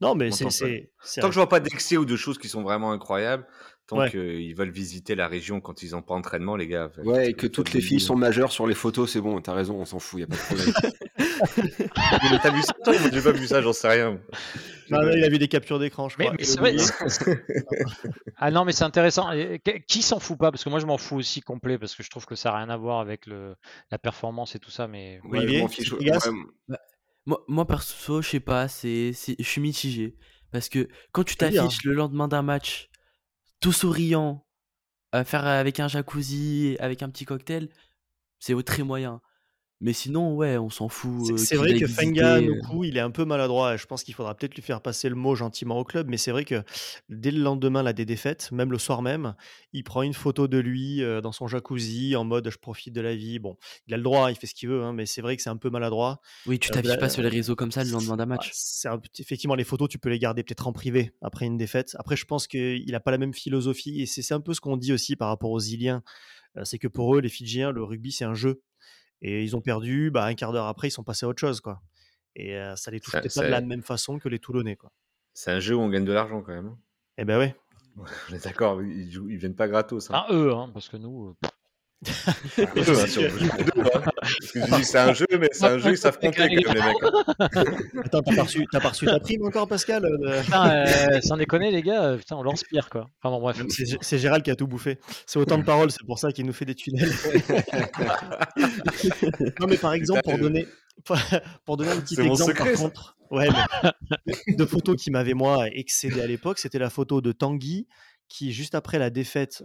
non, 0.00 0.14
mais 0.14 0.30
c'est. 0.30 0.90
Tant 1.20 1.28
que 1.28 1.34
je 1.34 1.38
vois 1.40 1.48
pas 1.48 1.60
d'excès 1.60 1.96
ou 1.96 2.04
de 2.04 2.16
choses 2.16 2.38
qui 2.38 2.48
sont 2.48 2.62
vraiment 2.62 2.92
incroyables, 2.92 3.46
Tant 3.88 4.06
qu'ils 4.06 4.54
veulent 4.54 4.70
visiter 4.70 5.14
la 5.14 5.28
région 5.28 5.62
quand 5.62 5.82
ils 5.82 5.92
n'ont 5.92 6.02
pas 6.02 6.14
entraînement, 6.14 6.56
les 6.56 6.66
gars. 6.66 6.90
Ouais, 7.04 7.30
et 7.30 7.32
que 7.32 7.46
toutes 7.46 7.72
les 7.72 7.80
filles 7.80 8.00
sont 8.00 8.16
majeures 8.16 8.52
sur 8.52 8.66
les 8.66 8.74
photos, 8.74 9.10
c'est 9.10 9.20
bon, 9.22 9.40
t'as 9.40 9.54
raison, 9.54 9.76
on 9.80 9.86
s'en 9.86 9.98
fout, 9.98 10.20
y 10.20 10.24
a 10.24 10.26
pas 10.26 10.36
de 10.36 10.40
problème. 10.40 10.72
mais 11.78 12.38
t'as 12.42 12.50
vu 12.50 12.62
ça 12.62 12.72
toi? 12.84 12.94
J'ai 13.12 13.22
pas 13.22 13.32
vu 13.32 13.46
ça, 13.46 13.62
j'en 13.62 13.72
sais 13.72 13.88
rien. 13.88 14.20
Non, 14.90 15.00
il 15.12 15.24
a 15.24 15.28
vu 15.28 15.38
des 15.38 15.48
captures 15.48 15.78
d'écran, 15.78 16.08
je 16.08 16.16
crois. 16.16 16.32
Mais, 16.38 16.44
vrai, 16.44 16.76
ah 18.36 18.50
non, 18.50 18.64
mais 18.64 18.72
c'est 18.72 18.84
intéressant. 18.84 19.30
Qui 19.86 20.02
s'en 20.02 20.18
fout 20.18 20.38
pas? 20.38 20.50
Parce 20.50 20.64
que 20.64 20.70
moi, 20.70 20.78
je 20.78 20.86
m'en 20.86 20.98
fous 20.98 21.16
aussi 21.16 21.40
complet, 21.40 21.78
parce 21.78 21.94
que 21.94 22.02
je 22.02 22.10
trouve 22.10 22.26
que 22.26 22.34
ça 22.34 22.50
n'a 22.50 22.58
rien 22.58 22.70
à 22.70 22.76
voir 22.76 23.00
avec 23.00 23.26
le, 23.26 23.54
la 23.90 23.98
performance 23.98 24.54
et 24.54 24.58
tout 24.58 24.70
ça. 24.70 24.88
Mais 24.88 25.20
bah, 25.24 25.40
moi, 27.26 27.44
moi, 27.46 27.66
perso, 27.66 28.22
je 28.22 28.28
sais 28.28 28.40
pas, 28.40 28.68
c'est, 28.68 29.12
je 29.12 29.42
suis 29.42 29.60
mitigé. 29.60 30.16
Parce 30.50 30.68
que 30.68 30.88
quand 31.12 31.24
tu 31.24 31.36
t'affiches 31.36 31.84
le 31.84 31.92
lendemain 31.92 32.28
d'un 32.28 32.42
match 32.42 32.88
tout 33.60 33.72
souriant, 33.72 34.46
à 35.12 35.24
faire 35.24 35.46
avec 35.46 35.80
un 35.80 35.88
jacuzzi, 35.88 36.76
avec 36.80 37.02
un 37.02 37.10
petit 37.10 37.24
cocktail, 37.24 37.68
c'est 38.38 38.60
très 38.62 38.82
moyen. 38.82 39.20
Mais 39.80 39.92
sinon, 39.92 40.34
ouais, 40.34 40.58
on 40.58 40.70
s'en 40.70 40.88
fout. 40.88 41.38
C'est 41.38 41.54
vrai 41.54 41.78
que 41.78 41.86
Fenga, 41.86 42.40
coup, 42.66 42.82
il 42.82 42.96
est 42.96 43.00
un 43.00 43.12
peu 43.12 43.24
maladroit. 43.24 43.76
Je 43.76 43.86
pense 43.86 44.02
qu'il 44.02 44.12
faudra 44.12 44.34
peut-être 44.34 44.56
lui 44.56 44.62
faire 44.62 44.80
passer 44.80 45.08
le 45.08 45.14
mot 45.14 45.36
gentiment 45.36 45.78
au 45.78 45.84
club. 45.84 46.08
Mais 46.08 46.16
c'est 46.16 46.32
vrai 46.32 46.44
que 46.44 46.64
dès 47.08 47.30
le 47.30 47.40
lendemain 47.40 47.84
là, 47.84 47.92
des 47.92 48.04
défaites, 48.04 48.50
même 48.50 48.72
le 48.72 48.78
soir 48.78 49.02
même, 49.02 49.36
il 49.72 49.84
prend 49.84 50.02
une 50.02 50.14
photo 50.14 50.48
de 50.48 50.58
lui 50.58 51.00
dans 51.22 51.30
son 51.30 51.46
jacuzzi 51.46 52.16
en 52.16 52.24
mode 52.24 52.50
je 52.50 52.58
profite 52.58 52.92
de 52.92 53.00
la 53.00 53.14
vie. 53.14 53.38
Bon, 53.38 53.56
il 53.86 53.94
a 53.94 53.96
le 53.96 54.02
droit, 54.02 54.32
il 54.32 54.36
fait 54.36 54.48
ce 54.48 54.54
qu'il 54.54 54.68
veut. 54.68 54.82
Hein, 54.82 54.92
mais 54.92 55.06
c'est 55.06 55.22
vrai 55.22 55.36
que 55.36 55.42
c'est 55.42 55.50
un 55.50 55.56
peu 55.56 55.70
maladroit. 55.70 56.20
Oui, 56.46 56.58
tu 56.58 56.70
t'affiches 56.70 56.98
pas 56.98 57.08
sur 57.08 57.22
les 57.22 57.28
réseaux 57.28 57.54
comme 57.54 57.70
ça 57.70 57.84
le 57.84 57.90
lendemain 57.90 58.16
d'un 58.16 58.26
match. 58.26 58.52
Effectivement 59.18 59.54
les 59.54 59.64
photos, 59.64 59.88
tu 59.88 59.98
peux 59.98 60.08
les 60.08 60.18
garder 60.18 60.42
peut-être 60.42 60.66
en 60.66 60.72
privé 60.72 61.12
après 61.22 61.46
une 61.46 61.56
défaite. 61.56 61.94
Après, 62.00 62.16
je 62.16 62.24
pense 62.24 62.48
qu'il 62.48 62.90
n'a 62.90 63.00
pas 63.00 63.12
la 63.12 63.18
même 63.18 63.32
philosophie. 63.32 64.02
Et 64.02 64.06
c'est 64.06 64.34
un 64.34 64.40
peu 64.40 64.54
ce 64.54 64.60
qu'on 64.60 64.76
dit 64.76 64.92
aussi 64.92 65.14
par 65.14 65.28
rapport 65.28 65.52
aux 65.52 65.60
Iliens. 65.60 66.02
C'est 66.64 66.78
que 66.78 66.88
pour 66.88 67.14
eux, 67.14 67.20
les 67.20 67.28
Fidjiens, 67.28 67.70
le 67.70 67.84
rugby, 67.84 68.10
c'est 68.10 68.24
un 68.24 68.34
jeu. 68.34 68.60
Et 69.20 69.42
ils 69.42 69.56
ont 69.56 69.60
perdu, 69.60 70.10
bah, 70.10 70.24
un 70.24 70.34
quart 70.34 70.52
d'heure 70.52 70.66
après, 70.66 70.88
ils 70.88 70.92
sont 70.92 71.04
passés 71.04 71.26
à 71.26 71.28
autre 71.28 71.40
chose. 71.40 71.60
Quoi. 71.60 71.82
Et 72.36 72.56
ça 72.76 72.90
les 72.90 73.00
touche 73.00 73.12
pas 73.12 73.20
de 73.20 73.50
la 73.50 73.60
même 73.60 73.82
façon 73.82 74.18
que 74.18 74.28
les 74.28 74.38
Toulonnais. 74.38 74.76
Quoi. 74.76 74.90
C'est 75.34 75.50
un 75.50 75.60
jeu 75.60 75.74
où 75.74 75.80
on 75.80 75.88
gagne 75.88 76.04
de 76.04 76.12
l'argent 76.12 76.42
quand 76.42 76.52
même. 76.52 76.66
Hein. 76.66 76.78
Eh 77.16 77.24
ben 77.24 77.38
ouais. 77.38 77.56
On 78.30 78.34
est 78.34 78.44
d'accord, 78.44 78.82
ils, 78.82 79.08
ils, 79.08 79.36
viennent 79.38 79.56
pas 79.56 79.66
gratos. 79.66 80.10
Hein. 80.10 80.14
Ah, 80.14 80.26
eux, 80.32 80.52
hein, 80.52 80.70
parce 80.72 80.88
que 80.88 80.96
nous. 80.96 81.36
C'est 82.04 82.68
un 84.98 85.12
jeu, 85.12 85.26
mais 85.38 85.48
c'est 85.50 85.64
un 85.64 85.78
jeu, 85.78 85.90
ils 85.90 85.98
savent 85.98 86.18
compter 86.18 86.36
quand 86.36 86.48
même, 86.48 86.58
les 86.58 86.64
mecs. 86.80 87.02
Attends, 88.04 88.22
t'as 88.22 88.36
pas, 88.36 88.42
reçu, 88.42 88.64
pas 88.70 88.78
reçu 88.78 89.06
ta 89.06 89.18
prime 89.18 89.44
encore, 89.44 89.66
Pascal 89.66 90.08
Putain, 90.44 90.86
euh, 90.86 91.20
sans 91.22 91.36
déconner, 91.36 91.72
les 91.72 91.82
gars, 91.82 92.16
putain, 92.16 92.36
on 92.36 92.44
l'inspire, 92.44 92.88
quoi. 92.88 93.10
Enfin, 93.20 93.34
bon, 93.34 93.40
bref. 93.40 93.60
C'est 94.00 94.18
Gérald 94.18 94.44
qui 94.44 94.52
a 94.52 94.56
tout 94.56 94.68
bouffé. 94.68 95.00
C'est 95.26 95.40
autant 95.40 95.58
de 95.58 95.64
paroles, 95.64 95.90
c'est 95.90 96.06
pour 96.06 96.20
ça 96.20 96.30
qu'il 96.30 96.46
nous 96.46 96.52
fait 96.52 96.64
des 96.64 96.76
tunnels. 96.76 97.10
non, 99.60 99.66
mais 99.68 99.76
par 99.76 99.92
exemple, 99.92 100.22
pour 100.22 100.38
donner, 100.38 100.68
pour 101.64 101.76
donner 101.76 101.90
un 101.90 102.00
petit 102.00 102.20
exemple, 102.20 102.54
par 102.54 102.72
contre, 102.74 103.16
ouais, 103.32 103.48
mais, 104.26 104.34
de 104.54 104.64
photos 104.64 105.02
qui 105.02 105.10
m'avaient, 105.10 105.34
moi, 105.34 105.66
excédé 105.72 106.20
à 106.20 106.28
l'époque, 106.28 106.60
c'était 106.60 106.78
la 106.78 106.90
photo 106.90 107.20
de 107.20 107.32
Tanguy 107.32 107.88
qui, 108.28 108.52
juste 108.52 108.74
après 108.74 108.98
la 108.98 109.10
défaite 109.10 109.62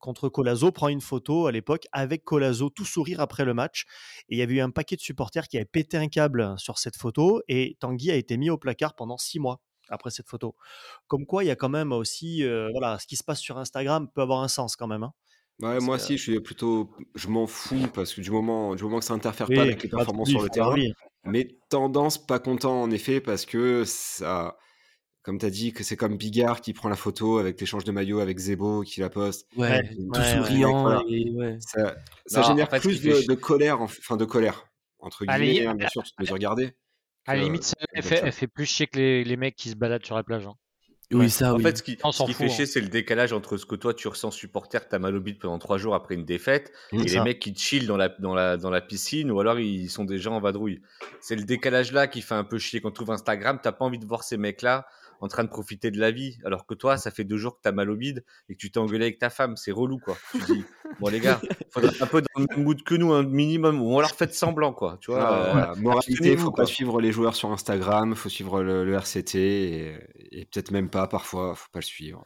contre 0.00 0.28
Colazo, 0.28 0.72
prend 0.72 0.88
une 0.88 1.00
photo 1.00 1.46
à 1.46 1.52
l'époque 1.52 1.86
avec 1.92 2.24
Colazo, 2.24 2.70
tout 2.70 2.84
sourire 2.84 3.20
après 3.20 3.44
le 3.44 3.54
match. 3.54 3.84
Et 4.28 4.36
il 4.36 4.38
y 4.38 4.42
avait 4.42 4.54
eu 4.54 4.60
un 4.60 4.70
paquet 4.70 4.96
de 4.96 5.00
supporters 5.00 5.48
qui 5.48 5.56
avaient 5.56 5.64
pété 5.64 5.96
un 5.96 6.08
câble 6.08 6.54
sur 6.58 6.78
cette 6.78 6.96
photo. 6.96 7.42
Et 7.48 7.76
Tanguy 7.80 8.10
a 8.10 8.16
été 8.16 8.36
mis 8.36 8.50
au 8.50 8.58
placard 8.58 8.94
pendant 8.94 9.18
six 9.18 9.38
mois 9.38 9.60
après 9.90 10.10
cette 10.10 10.28
photo. 10.28 10.56
Comme 11.06 11.26
quoi, 11.26 11.44
il 11.44 11.48
y 11.48 11.50
a 11.50 11.56
quand 11.56 11.68
même 11.68 11.92
aussi, 11.92 12.42
voilà, 12.72 12.98
ce 12.98 13.06
qui 13.06 13.16
se 13.16 13.24
passe 13.24 13.40
sur 13.40 13.58
Instagram 13.58 14.08
peut 14.14 14.22
avoir 14.22 14.42
un 14.42 14.48
sens 14.48 14.76
quand 14.76 14.86
même. 14.86 15.02
Hein. 15.02 15.12
Ouais, 15.60 15.78
moi 15.78 15.96
que- 15.98 16.02
aussi, 16.02 16.18
je 16.18 16.22
suis 16.22 16.40
plutôt. 16.40 16.90
Je 17.14 17.28
m'en 17.28 17.46
fous 17.46 17.86
parce 17.94 18.12
que 18.12 18.20
du 18.20 18.30
moment, 18.32 18.74
du 18.74 18.82
moment 18.82 18.98
que 18.98 19.04
ça 19.04 19.14
interfère 19.14 19.48
Oui, 19.48 19.54
pas 19.56 19.62
avec 19.62 19.82
les 19.82 19.88
performances 19.88 20.30
sur 20.30 20.42
le 20.42 20.48
terrain, 20.48 20.74
mais 21.24 21.46
tendance 21.68 22.18
pas 22.18 22.40
content 22.40 22.82
en 22.82 22.90
effet 22.90 23.20
parce 23.20 23.46
que 23.46 23.84
ça. 23.84 24.56
Comme 25.24 25.38
tu 25.38 25.46
as 25.46 25.50
dit, 25.50 25.72
que 25.72 25.82
c'est 25.82 25.96
comme 25.96 26.16
Bigard 26.18 26.60
qui 26.60 26.72
prend 26.74 26.88
la 26.90 26.96
photo 26.96 27.38
avec 27.38 27.58
l'échange 27.58 27.82
de 27.84 27.90
maillot 27.92 28.20
avec 28.20 28.38
Zebo 28.38 28.82
qui 28.82 29.00
la 29.00 29.08
poste. 29.08 29.48
Ouais, 29.56 29.82
tout 29.88 30.02
ouais, 30.02 30.18
ouais, 30.18 30.36
souriant 30.36 30.82
voilà. 30.82 31.00
et 31.08 31.30
ouais. 31.30 31.56
Ça, 31.60 31.96
ça 32.26 32.42
Non, 32.42 32.46
génère 32.48 32.66
en 32.66 32.70
fait, 32.70 32.76
ce 32.80 32.82
plus 32.88 32.98
fait 32.98 33.26
de, 33.26 33.34
colère, 33.34 33.80
en- 33.80 33.84
enfin 33.84 34.16
de 34.18 34.24
colère, 34.26 34.66
entre 34.98 35.24
guillemets, 35.24 35.66
hein, 35.66 35.74
bien 35.74 35.88
sûr, 35.88 36.02
toutes 36.02 36.20
mesures 36.20 36.38
gardées. 36.38 36.72
À 37.26 37.34
la 37.36 37.40
que- 37.40 37.44
limite, 37.46 37.62
que 37.62 37.68
elle 37.92 38.02
d'autres 38.02 38.08
fait, 38.08 38.16
choses. 38.16 38.24
elle 38.26 38.32
fait 38.32 38.46
plus 38.48 38.66
chier 38.66 38.86
que 38.86 38.98
les, 38.98 39.24
les 39.24 39.36
mecs 39.38 39.56
qui 39.56 39.70
se 39.70 39.76
baladent 39.76 40.04
sur 40.04 40.14
la 40.14 40.22
plage. 40.24 40.46
hein. 40.46 40.54
Oui, 41.12 41.20
Ouais. 41.20 41.28
ça, 41.28 41.52
En 41.54 41.56
oui. 41.58 41.62
fait, 41.62 41.76
ce 41.78 41.82
qui, 41.82 41.92
ce 41.92 41.96
qui 42.24 42.32
fout, 42.32 42.34
fait 42.34 42.44
hein. 42.44 42.48
chier, 42.48 42.66
c'est 42.66 42.80
le 42.80 42.88
décalage 42.88 43.32
entre 43.32 43.56
ce 43.56 43.64
que 43.66 43.76
toi 43.76 43.94
tu 43.94 44.08
ressens 44.08 44.30
supporter, 44.30 44.88
t'as 44.88 44.98
mal 44.98 45.14
au 45.16 45.20
bide 45.20 45.38
pendant 45.38 45.58
trois 45.58 45.78
jours 45.78 45.94
après 45.94 46.14
une 46.16 46.24
défaite, 46.24 46.72
et 46.92 46.96
les 46.98 47.08
ça. 47.08 47.24
mecs 47.24 47.38
qui 47.40 47.54
chillent 47.54 47.86
dans 47.86 47.96
la, 47.98 48.08
dans, 48.08 48.34
la, 48.34 48.56
dans 48.58 48.70
la 48.70 48.80
piscine, 48.82 49.30
ou 49.30 49.38
alors 49.40 49.58
ils 49.58 49.88
sont 49.90 50.04
déjà 50.04 50.30
en 50.30 50.40
vadrouille. 50.40 50.82
C'est 51.20 51.36
le 51.36 51.44
décalage 51.44 51.92
là 51.92 52.08
qui 52.08 52.20
fait 52.20 52.34
un 52.34 52.44
peu 52.44 52.58
chier. 52.58 52.80
Quand 52.82 52.90
tu 52.90 52.96
trouves 52.96 53.10
Instagram, 53.10 53.58
t'as 53.62 53.72
pas 53.72 53.84
envie 53.84 53.98
de 53.98 54.06
voir 54.06 54.22
ces 54.24 54.36
mecs-là 54.38 54.86
en 55.20 55.28
train 55.28 55.44
de 55.44 55.48
profiter 55.48 55.90
de 55.90 55.98
la 55.98 56.10
vie, 56.10 56.38
alors 56.44 56.66
que 56.66 56.74
toi, 56.74 56.96
ça 56.96 57.10
fait 57.10 57.24
deux 57.24 57.36
jours 57.38 57.56
que 57.56 57.60
t'as 57.62 57.72
mal 57.72 57.90
au 57.90 57.96
bide 57.96 58.24
et 58.48 58.54
que 58.54 58.58
tu 58.58 58.70
t'es 58.70 58.78
engueulé 58.78 59.04
avec 59.06 59.18
ta 59.18 59.30
femme. 59.30 59.56
C'est 59.56 59.72
relou, 59.72 59.98
quoi. 59.98 60.16
Tu 60.32 60.38
dis, 60.54 60.64
bon 61.00 61.08
les 61.08 61.20
gars, 61.20 61.40
faudrait 61.70 61.92
un 62.00 62.06
peu 62.06 62.20
dans 62.22 62.40
le 62.42 62.46
même 62.50 62.64
mood 62.64 62.82
que 62.82 62.94
nous, 62.94 63.12
un 63.12 63.22
minimum, 63.22 63.80
ou 63.82 63.98
alors 63.98 64.10
faites 64.10 64.34
semblant, 64.34 64.72
quoi. 64.72 64.98
Tu 65.00 65.10
vois, 65.10 65.26
Ah, 65.26 65.34
euh, 65.48 65.52
voilà. 65.52 65.74
Moralité, 65.76 66.36
faut 66.36 66.50
quoi. 66.50 66.64
pas 66.64 66.66
suivre 66.66 67.00
les 67.00 67.12
joueurs 67.12 67.34
sur 67.36 67.50
Instagram, 67.52 68.14
faut 68.14 68.28
suivre 68.28 68.62
le, 68.62 68.84
le 68.84 68.94
RCT 68.94 69.34
et, 69.38 69.98
et 70.32 70.44
peut-être 70.46 70.70
même 70.70 70.90
pas 70.90 71.06
parfois, 71.06 71.54
faut 71.54 71.68
pas 71.72 71.80
le 71.80 71.84
suivre. 71.84 72.24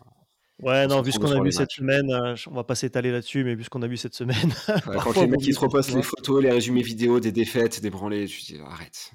Ouais, 0.61 0.87
On 0.87 0.89
non, 0.89 1.03
vu 1.03 1.13
ce 1.13 1.21
qu'on 1.21 1.31
a 1.31 1.41
vu 1.41 1.53
cette 1.53 1.61
matchs. 1.61 1.77
semaine, 1.77 2.11
euh, 2.13 2.35
on 2.49 2.55
va 2.55 2.65
pas 2.65 2.75
s'étaler 2.75 3.13
là-dessus, 3.13 3.45
mais 3.45 3.55
vu 3.55 3.63
ce 3.63 3.71
qu'on 3.71 3.83
a 3.83 3.87
vu 3.87 3.97
cette 3.97 4.15
semaine, 4.15 4.53
Ouais, 4.69 4.99
quand 5.03 5.15
parfois, 5.15 5.23
les 5.23 5.29
mecs 5.29 5.41
qui 5.41 5.55
se 5.55 5.61
pas. 5.65 5.81
les 5.95 6.03
photos, 6.03 6.43
les 6.43 6.51
résumés 6.51 6.83
vidéo 6.83 7.21
des 7.21 7.31
défaites, 7.31 7.81
des 7.81 7.91
branlés, 7.91 8.27
tu 8.27 8.41
dis 8.43 8.59
arrête. 8.67 9.13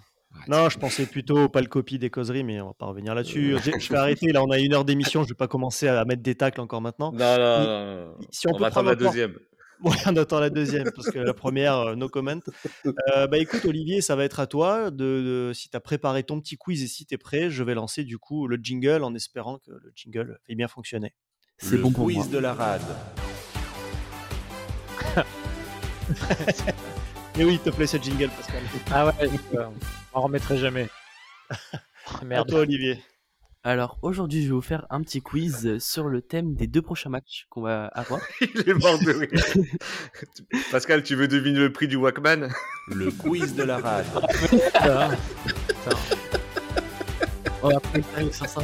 Non, 0.48 0.70
je 0.70 0.78
pensais 0.78 1.06
plutôt 1.06 1.48
pas 1.48 1.62
le 1.62 1.68
copie 1.68 2.00
des 2.00 2.10
causeries, 2.10 2.44
mais 2.44 2.60
on 2.60 2.68
va 2.68 2.74
pas 2.74 2.86
revenir 2.86 3.16
là-dessus. 3.16 3.56
Je 3.64 3.90
vais 3.90 3.98
arrêter. 3.98 4.32
Là, 4.32 4.44
on 4.44 4.52
a 4.52 4.60
une 4.60 4.74
heure 4.74 4.86
d'émission. 4.86 5.24
Je 5.24 5.30
vais 5.30 5.36
pas 5.36 5.48
commencer 5.48 5.88
à 5.88 6.04
mettre 6.06 6.22
des 6.22 6.36
tacles 6.36 6.60
encore 6.62 6.82
maintenant. 6.82 7.12
Non, 7.12 7.38
non, 7.38 7.60
non, 7.64 8.06
non. 8.08 8.16
si 8.32 8.48
on 8.48 8.52
on, 8.52 8.54
peut 8.56 8.62
va 8.62 8.68
attendre 8.68 8.90
la 8.90 8.96
deuxième. 8.96 9.38
Ouais, 9.84 9.98
on 10.06 10.16
attend 10.16 10.40
la 10.40 10.50
deuxième 10.50 10.90
parce 10.96 11.10
que 11.10 11.20
la 11.20 11.34
première, 11.34 11.78
euh, 11.78 11.96
no 11.96 12.08
comment. 12.08 12.40
Euh, 12.86 13.28
bah 13.28 13.38
écoute, 13.38 13.66
Olivier, 13.66 14.00
ça 14.00 14.16
va 14.16 14.24
être 14.24 14.40
à 14.40 14.48
toi. 14.48 14.92
De, 14.92 15.50
de- 15.50 15.52
si 15.54 15.70
tu 15.70 15.76
as 15.76 15.82
préparé 15.82 16.24
ton 16.24 16.40
petit 16.40 16.56
quiz 16.56 16.82
et 16.84 16.88
si 16.88 17.06
tu 17.06 17.16
es 17.16 17.18
prêt, 17.18 17.50
je 17.50 17.64
vais 17.64 17.74
lancer 17.74 18.06
du 18.06 18.18
coup 18.18 18.48
le 18.48 18.56
jingle 18.56 19.04
en 19.04 19.14
espérant 19.14 19.58
que 19.58 19.72
le 19.72 19.92
jingle 19.94 20.40
fait 20.48 20.56
bien 20.56 20.70
fonctionner. 20.70 21.14
C'est 21.58 21.78
bon 21.78 21.92
pour 21.92 22.10
moi. 22.10 22.26
de 22.26 22.38
la 22.38 22.54
rade. 22.54 22.82
Mais 27.38 27.44
oui, 27.44 27.54
il 27.54 27.60
te 27.60 27.70
plaît 27.70 27.88
ce 27.88 27.98
jingle, 27.98 28.30
Pascal. 28.30 28.62
Ah 28.92 29.08
ouais, 29.08 29.30
euh, 29.56 29.66
on 30.14 30.20
en 30.20 30.22
remettrait 30.24 30.58
jamais. 30.58 30.90
À 32.22 32.26
merde. 32.26 32.50
toi, 32.50 32.60
Olivier. 32.60 33.02
Alors 33.64 33.98
aujourd'hui, 34.02 34.42
je 34.44 34.48
vais 34.48 34.54
vous 34.54 34.62
faire 34.62 34.86
un 34.90 35.02
petit 35.02 35.22
quiz 35.22 35.78
sur 35.80 36.10
le 36.10 36.22
thème 36.22 36.54
des 36.54 36.68
deux 36.68 36.82
prochains 36.82 37.10
matchs 37.10 37.46
qu'on 37.50 37.62
va 37.62 37.86
avoir. 37.86 38.20
Il 38.42 38.70
est 38.70 38.74
mort 38.74 39.00
de 39.00 39.12
rire. 39.12 39.66
Pascal, 40.70 41.02
tu 41.02 41.16
veux 41.16 41.30
deviner 41.30 41.60
le 41.60 41.72
prix 41.72 41.88
du 41.88 41.96
Walkman? 41.96 42.50
Le 42.90 43.10
quiz 43.10 43.56
de 43.56 43.64
la 43.64 43.78
rade. 43.78 44.06
Ah, 44.76 45.12
On 47.64 47.70
va 47.70 47.80
sur 48.34 48.48
ça. 48.50 48.62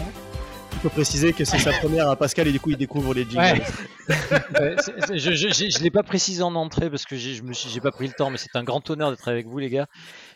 Il 0.79 0.83
faut 0.83 0.89
préciser 0.89 1.33
que 1.33 1.43
c'est 1.43 1.59
sa 1.59 1.71
première 1.79 2.09
à 2.09 2.15
Pascal 2.15 2.47
et 2.47 2.53
du 2.53 2.59
coup, 2.61 2.69
il 2.69 2.77
découvre 2.77 3.13
les 3.13 3.23
jingles. 3.29 3.37
Ouais. 3.37 3.61
C'est- 4.79 5.17
je 5.17 5.31
je 5.35 5.83
l'ai 5.83 5.91
pas 5.91 6.03
précisé 6.03 6.41
en 6.41 6.55
entrée 6.55 6.89
parce 6.89 7.05
que 7.05 7.17
je 7.17 7.41
me 7.43 7.51
j'ai 7.51 7.81
pas 7.81 7.91
pris 7.91 8.07
le 8.07 8.13
temps, 8.13 8.29
mais 8.29 8.37
c'est 8.37 8.55
un 8.55 8.63
grand 8.63 8.89
honneur 8.89 9.11
d'être 9.11 9.27
avec 9.27 9.45
vous, 9.45 9.59
les 9.59 9.69
gars. 9.69 9.87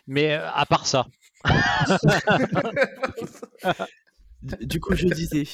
Mais 0.06 0.34
euh, 0.34 0.46
à 0.52 0.66
part 0.66 0.86
ça, 0.86 1.06
Du 4.60 4.78
coup, 4.80 4.94
je 4.94 5.06
disais, 5.08 5.44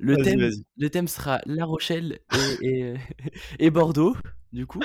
le 0.00 0.16
thème, 0.22 0.50
le 0.76 0.90
thème 0.90 1.06
sera 1.06 1.40
La 1.46 1.64
Rochelle 1.64 2.18
et, 2.62 2.66
et, 2.68 2.94
et 3.60 3.70
Bordeaux, 3.70 4.16
du 4.52 4.66
coup. 4.66 4.80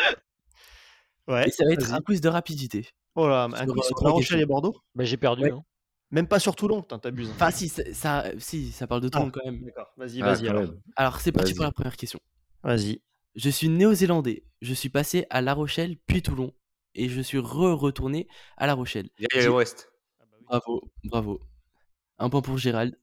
Ouais, 1.28 1.48
Et 1.48 1.52
ça 1.52 1.66
va 1.66 1.74
être 1.74 1.92
un 1.94 2.02
quiz 2.02 2.22
de 2.22 2.30
rapidité. 2.30 2.88
Oh 3.16 3.28
là, 3.28 3.46
un 3.52 3.66
Sur, 3.66 3.74
quiz 3.74 3.86
euh, 3.92 4.04
La 4.04 4.10
Rochelle 4.12 4.40
et 4.42 4.46
Bordeaux? 4.46 4.76
Bah, 4.94 5.04
j'ai 5.06 5.18
perdu. 5.18 5.46
Ouais. 5.46 5.52
hein. 5.52 5.64
Même 6.12 6.28
pas 6.28 6.40
sur 6.40 6.56
Toulon, 6.56 6.82
putain, 6.82 7.00
t'abuses. 7.00 7.30
Enfin, 7.32 7.52
si, 7.52 7.68
ça, 7.70 8.26
si, 8.40 8.72
ça 8.72 8.88
parle 8.88 9.02
de 9.02 9.10
Toulon 9.10 9.30
quand 9.30 9.44
même. 9.46 9.62
D'accord, 9.66 9.92
vas-y, 9.98 10.22
Ah, 10.22 10.34
vas-y. 10.34 10.48
alors. 10.48 10.70
Alors, 10.96 11.20
c'est 11.20 11.32
parti 11.32 11.52
Vas-y. 11.52 11.56
pour 11.56 11.66
la 11.66 11.72
première 11.72 11.98
question. 11.98 12.20
Vas-y. 12.64 13.02
Je 13.36 13.50
suis 13.50 13.68
néo-zélandais. 13.70 14.44
Je 14.62 14.74
suis 14.74 14.90
passé 14.90 15.26
à 15.30 15.42
La 15.42 15.54
Rochelle, 15.54 15.98
puis 16.08 16.22
Toulon. 16.22 16.54
Et 16.96 17.10
je 17.10 17.22
suis 17.22 17.38
re-retourné 17.38 18.28
à 18.58 18.66
La 18.68 18.74
Rochelle. 18.74 19.10
Yaya 19.20 19.52
West. 19.52 19.92
Bravo, 20.48 20.82
bravo. 21.04 21.42
Un 22.20 22.30
point 22.30 22.42
pour 22.42 22.58
Gérald. 22.58 22.98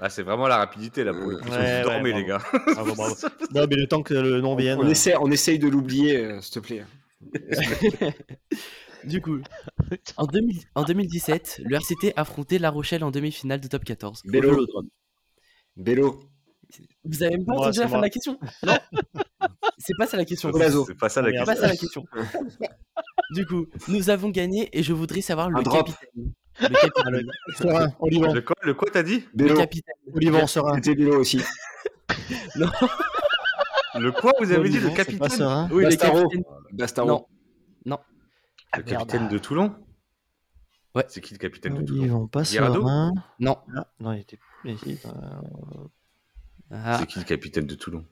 Ah, 0.00 0.08
c'est 0.10 0.22
vraiment 0.22 0.48
la 0.48 0.56
rapidité 0.56 1.04
là 1.04 1.12
pour 1.12 1.30
le 1.30 1.36
coup. 1.36 1.48
Ouais, 1.48 1.82
Vous 1.82 1.88
dormez, 1.90 2.12
les 2.12 2.24
gars. 2.24 2.42
Bravo, 2.72 2.94
bravo. 2.96 3.14
Non, 3.54 3.66
mais 3.70 3.76
le 3.76 3.86
temps 3.86 4.02
que 4.02 4.14
le 4.14 4.40
nom 4.40 4.56
vienne. 4.56 4.78
On, 4.80 4.88
essaie, 4.88 5.14
on 5.20 5.30
essaye 5.30 5.58
de 5.60 5.68
l'oublier, 5.68 6.16
euh, 6.24 6.40
s'il 6.40 6.54
te 6.54 6.58
plaît. 6.66 6.84
Du 9.06 9.20
coup, 9.20 9.38
en, 10.16 10.26
2000 10.26 10.60
en 10.74 10.84
2017, 10.84 11.62
le 11.64 11.76
RCT 11.76 12.12
affrontait 12.16 12.58
La 12.58 12.70
Rochelle 12.70 13.04
en 13.04 13.10
demi-finale 13.10 13.60
de 13.60 13.68
top 13.68 13.84
14. 13.84 14.22
au 14.24 14.30
Bélo. 14.30 14.50
Vélodrome. 14.50 14.88
Bélo, 15.76 16.20
Vous 17.04 17.22
avez 17.22 17.36
même 17.36 17.46
pas 17.46 17.54
entendu 17.54 17.80
la 17.80 17.88
fin 17.88 17.96
de 17.96 18.02
la 18.02 18.10
question 18.10 18.38
Non 18.62 18.76
C'est 19.78 19.96
pas 19.98 20.06
ça 20.06 20.16
la 20.16 20.24
question. 20.24 20.52
C'est 20.52 20.94
pas 20.98 21.08
ça 21.08 21.22
la 21.22 21.30
question. 21.32 21.44
pas 21.46 21.56
ça 21.56 21.66
la 21.66 21.76
question. 21.76 22.04
Du 23.34 23.46
coup, 23.46 23.66
nous 23.88 24.10
avons 24.10 24.28
gagné 24.28 24.68
et 24.72 24.82
je 24.82 24.92
voudrais 24.92 25.22
savoir 25.22 25.50
le 25.50 25.62
capitaine. 25.62 26.32
Le 26.60 26.68
capitaine. 26.68 27.26
Serein, 27.56 27.92
Olivon. 27.98 28.32
Le 28.32 28.42
quoi, 28.42 28.56
le 28.62 28.74
quoi 28.74 28.88
t'as 28.92 29.02
dit 29.02 29.24
Le 29.32 29.44
Bélo, 29.46 29.56
capitaine. 29.56 29.94
Olivon, 30.14 30.46
serein. 30.46 30.74
c'était 30.76 30.94
Bélo 30.94 31.18
aussi. 31.18 31.40
Le 32.54 34.10
quoi 34.12 34.32
vous 34.38 34.52
avez 34.52 34.68
dit 34.68 34.78
Le 34.78 34.90
capitaine. 34.90 35.68
Oui, 35.72 35.84
le 35.84 35.96
capitaine. 35.96 36.44
Bastaro. 36.72 37.28
Ah, 38.74 38.78
Le 38.78 38.84
merde. 38.84 38.98
capitaine 39.10 39.28
de 39.28 39.38
Toulon 39.38 39.74
Ouais. 40.94 41.04
C'est 41.08 41.20
qui 41.20 41.34
le 41.34 41.38
capitaine 41.38 41.74
de 41.74 41.82
Toulon 41.82 42.00
Olivon, 42.02 42.26
pas 42.28 42.42
Guirado 42.42 42.80
serein. 42.82 43.12
Non. 43.40 43.58
Ah, 43.76 43.86
non, 44.00 44.12
il 44.12 44.20
était. 44.20 44.38
euh, 44.66 45.88
Ah, 46.70 46.98
C'est 47.00 47.06
qui 47.06 47.18
le 47.18 47.24
capitaine 47.24 47.66
de 47.66 47.74
Toulon 47.74 48.04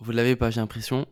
vous 0.00 0.12
l'avez 0.12 0.36
pas, 0.36 0.50
j'ai 0.50 0.60
l'impression. 0.60 1.06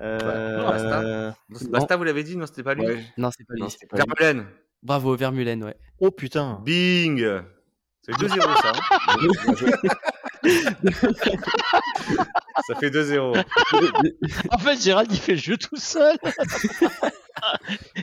euh, 0.00 1.32
Basta, 1.70 1.96
vous 1.98 2.04
l'avez 2.04 2.24
dit 2.24 2.34
Non, 2.36 2.46
c'était 2.46 2.62
pas 2.62 2.72
lui 2.74 2.86
Ouais. 2.86 3.04
Non, 3.18 3.30
c'est 3.30 3.44
pas 3.46 3.52
lui. 3.54 3.62
Pas 3.90 4.32
lui. 4.32 4.42
Bravo, 4.82 5.14
Vermulen, 5.16 5.62
ouais. 5.64 5.76
Oh 6.00 6.10
putain. 6.10 6.60
Bing 6.64 7.18
C'est 8.00 8.12
2-0 8.12 8.40
ça. 8.62 8.72
hein. 8.72 8.80
ça 12.66 12.74
fait 12.80 12.90
2-0. 12.90 13.44
En 14.50 14.58
fait, 14.58 14.80
Gérald, 14.82 15.10
il 15.12 15.18
fait 15.18 15.32
le 15.32 15.38
jeu 15.38 15.56
tout 15.56 15.76
seul. 15.76 16.16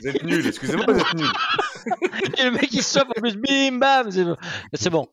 Vous 0.00 0.08
êtes 0.08 0.22
nuls, 0.22 0.46
excusez-moi, 0.46 0.84
vous 0.88 0.98
êtes 1.00 1.14
nuls. 1.14 1.26
Et 2.38 2.44
le 2.44 2.50
mec, 2.52 2.72
il 2.72 2.82
se 2.82 2.98
sauve 2.98 3.08
en 3.16 3.20
plus. 3.20 3.36
Bim, 3.36 3.78
bam. 3.78 4.10
C'est 4.72 4.90
bon. 4.90 5.06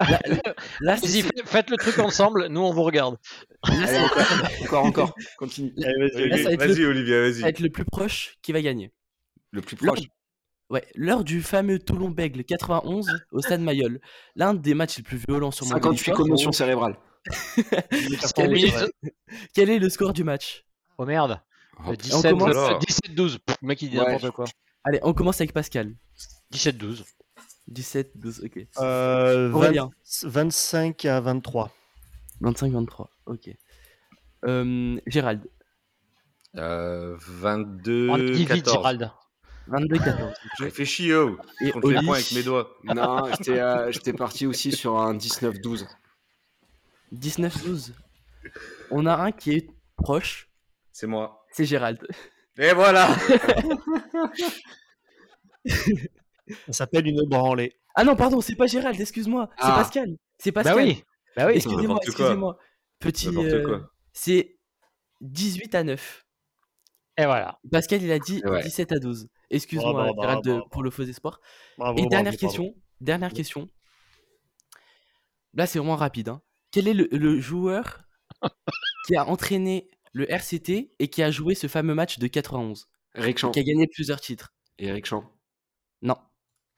Là, 0.00 0.18
là, 0.80 0.96
Vas-y, 0.96 1.08
c'est- 1.08 1.22
faites- 1.22 1.46
faites 1.48 1.70
le 1.70 1.76
truc 1.78 1.98
ensemble. 1.98 2.48
Nous, 2.48 2.60
on 2.60 2.72
vous 2.72 2.82
regarde. 2.82 3.16
Allez, 3.62 3.98
encore, 3.98 4.24
encore, 4.62 4.84
encore. 4.84 5.14
Continue. 5.38 5.72
Allez, 5.82 6.10
vas-y, 6.10 6.56
Vas-y, 6.56 6.84
Olivier, 6.84 7.14
ça 7.14 7.20
va 7.20 7.30
vas-y. 7.30 7.48
être 7.50 7.60
le 7.60 7.70
plus 7.70 7.84
proche 7.86 8.34
qui 8.42 8.52
va 8.52 8.60
gagner. 8.60 8.92
Le 9.52 9.62
plus 9.62 9.76
proche. 9.76 10.00
Ouais, 10.68 10.84
l'heure 10.96 11.22
du 11.22 11.42
fameux 11.42 11.78
Toulon-Bègle 11.78 12.42
91 12.44 13.06
au 13.30 13.40
stade 13.40 13.60
Mayol. 13.60 14.00
L'un 14.34 14.52
des 14.54 14.74
matchs 14.74 14.96
les 14.98 15.02
plus 15.04 15.18
violents 15.28 15.52
sur 15.52 15.64
mon 15.66 15.72
58 15.72 16.12
commotions 16.12 16.50
cérébrales. 16.52 16.96
Quel 18.34 18.56
est, 18.64 18.72
quel 19.54 19.70
est 19.70 19.78
le 19.78 19.88
score 19.88 20.12
du 20.12 20.22
match? 20.24 20.64
Oh 20.98 21.04
merde. 21.04 21.40
Oh, 21.78 21.90
Euh, 21.90 21.90
on 21.90 21.92
17, 21.94 22.30
commence. 22.38 22.56
euh, 22.56 22.78
17-12. 22.78 23.38
Pff, 23.38 23.56
Le 23.62 23.66
mec, 23.68 23.82
il 23.82 23.90
dit 23.90 23.98
Ouais. 23.98 24.04
n'importe 24.12 24.30
quoi. 24.34 24.44
Allez, 24.84 25.00
on 25.02 25.12
commence 25.12 25.40
avec 25.40 25.52
Pascal. 25.52 25.94
17-12. 26.52 27.04
17, 27.68 28.12
12, 28.16 28.42
ok. 28.44 28.66
Euh, 28.78 29.48
vingt- 29.50 29.54
Aurélien, 29.56 29.90
25 30.22 31.04
à 31.04 31.20
23. 31.20 31.72
25, 32.40 32.72
23, 32.72 33.10
ok. 33.26 33.50
Euh, 34.44 35.00
Gérald, 35.06 35.48
Euh, 36.56 37.14
On 37.14 37.42
22, 37.42 38.30
dit 38.30 38.38
vite, 38.44 38.48
14. 38.48 38.72
Gérald. 38.76 39.10
22, 39.68 39.98
14. 39.98 40.32
Je 40.58 40.64
réfléchis, 40.64 41.12
oh. 41.12 41.36
Et 41.60 41.66
Je 41.66 41.72
compte 41.72 41.84
les 41.86 42.00
points 42.02 42.14
avec 42.16 42.32
mes 42.32 42.42
doigts. 42.42 42.70
Non, 42.84 43.26
j'étais 43.32 43.58
euh, 43.60 43.90
j'étais 43.90 44.12
parti 44.12 44.46
aussi 44.46 44.72
sur 44.72 44.98
un 44.98 45.14
19-12. 45.16 45.86
19, 47.12 47.64
12. 47.64 47.94
On 48.90 49.06
a 49.06 49.16
un 49.16 49.32
qui 49.32 49.52
est 49.52 49.70
proche, 49.96 50.48
C'est 50.92 51.06
moi. 51.06 51.44
c'est 51.52 51.64
Gérald. 51.64 51.98
Et 52.58 52.72
voilà 52.72 53.08
Ça 55.66 56.72
s'appelle 56.72 57.06
une 57.06 57.22
branlée. 57.28 57.72
Ah 57.94 58.04
non, 58.04 58.14
pardon, 58.14 58.40
c'est 58.40 58.54
pas 58.54 58.66
Gérald, 58.66 59.00
excuse-moi. 59.00 59.48
C'est 59.58 59.64
Ah. 59.66 59.74
Pascal. 59.76 60.16
C'est 60.38 60.52
Bah 60.52 60.62
Pascal. 60.62 60.84
oui. 60.84 61.02
Bah 61.36 61.46
oui. 61.46 61.54
Excusez-moi, 61.56 61.98
excusez-moi. 62.02 62.58
Petit. 63.00 63.26
N'importe 63.28 63.46
euh, 63.48 63.64
quoi. 63.66 63.90
c'est 64.12 64.56
18 65.22 65.74
à 65.74 65.82
9. 65.84 66.24
Et 67.18 67.24
voilà. 67.24 67.58
Pascal, 67.70 68.02
il 68.02 68.12
a 68.12 68.18
dit 68.18 68.42
Ouais. 68.44 68.62
17 68.62 68.92
à 68.92 68.98
12. 68.98 69.28
Excuse-moi, 69.50 70.12
pour 70.70 70.82
le 70.82 70.90
faux 70.90 71.04
espoir. 71.04 71.40
Bravo, 71.78 71.98
Et 71.98 72.06
dernière 72.06 72.32
bravo. 72.32 72.38
question. 72.46 72.74
Dernière 73.00 73.32
question. 73.32 73.68
Là, 75.54 75.66
c'est 75.66 75.78
vraiment 75.78 75.96
rapide. 75.96 76.28
hein. 76.28 76.42
Quel 76.70 76.88
est 76.88 76.94
le, 76.94 77.08
le 77.12 77.40
joueur 77.40 78.02
qui 79.06 79.16
a 79.16 79.26
entraîné 79.26 79.88
le 80.12 80.30
RCT 80.30 80.92
et 80.98 81.08
qui 81.08 81.22
a 81.22 81.30
joué 81.30 81.54
ce 81.54 81.66
fameux 81.68 81.94
match 81.94 82.18
de 82.18 82.26
91 82.26 82.88
Eric 83.14 83.38
Champ. 83.38 83.50
Qui 83.50 83.60
a 83.60 83.62
gagné 83.62 83.86
plusieurs 83.86 84.20
titres 84.20 84.54
Eric 84.78 85.06
Champ. 85.06 85.32
Non, 86.02 86.16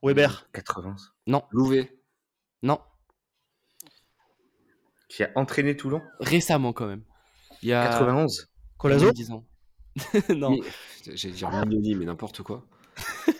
Weber. 0.03 0.49
80. 0.53 0.95
non, 1.27 1.43
Louvet. 1.51 1.99
non. 2.63 2.79
Qui 5.09 5.25
a 5.25 5.31
entraîné 5.37 5.77
Toulon 5.77 6.03
Récemment, 6.21 6.73
quand 6.73 6.87
même. 6.87 7.03
Il 7.63 7.69
y 7.69 7.73
a 7.73 7.89
91. 7.89 8.49
Colazo. 8.77 9.01
moins 9.05 9.11
de 9.13 9.17
10 9.17 9.31
ans. 9.33 9.45
non. 10.37 10.51
Mais- 10.51 10.61
J'ai 11.17 11.31
dit 11.31 11.45
Mignoni, 11.45 11.95
mais 11.95 12.05
n'importe 12.05 12.43
quoi. 12.43 12.65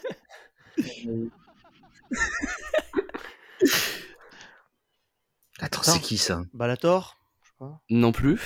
Attends, 5.61 5.83
c'est 5.83 6.01
qui 6.01 6.19
ça? 6.19 6.43
Balator. 6.55 7.17
Je 7.43 7.49
sais 7.49 7.55
pas. 7.59 7.81
Non 7.91 8.13
plus. 8.13 8.41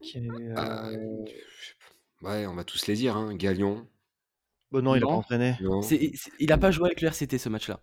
Qui 0.00 0.18
est, 0.18 0.28
euh, 0.30 0.54
Euh, 0.56 1.24
Ouais, 2.22 2.46
on 2.46 2.54
va 2.54 2.64
tous 2.64 2.86
les 2.86 2.94
dire. 2.94 3.16
Hein. 3.16 3.34
Galion. 3.36 3.86
Bon, 4.72 4.82
non, 4.82 4.94
il 4.96 5.02
a 5.02 5.06
pas 5.06 5.12
entraîné. 5.12 5.56
Non. 5.60 5.82
C'est- 5.82 6.12
c'est- 6.16 6.32
il 6.40 6.50
a 6.50 6.58
pas 6.58 6.70
joué 6.70 6.86
avec 6.86 7.00
le 7.00 7.08
RCT 7.08 7.38
ce 7.38 7.48
match-là. 7.48 7.78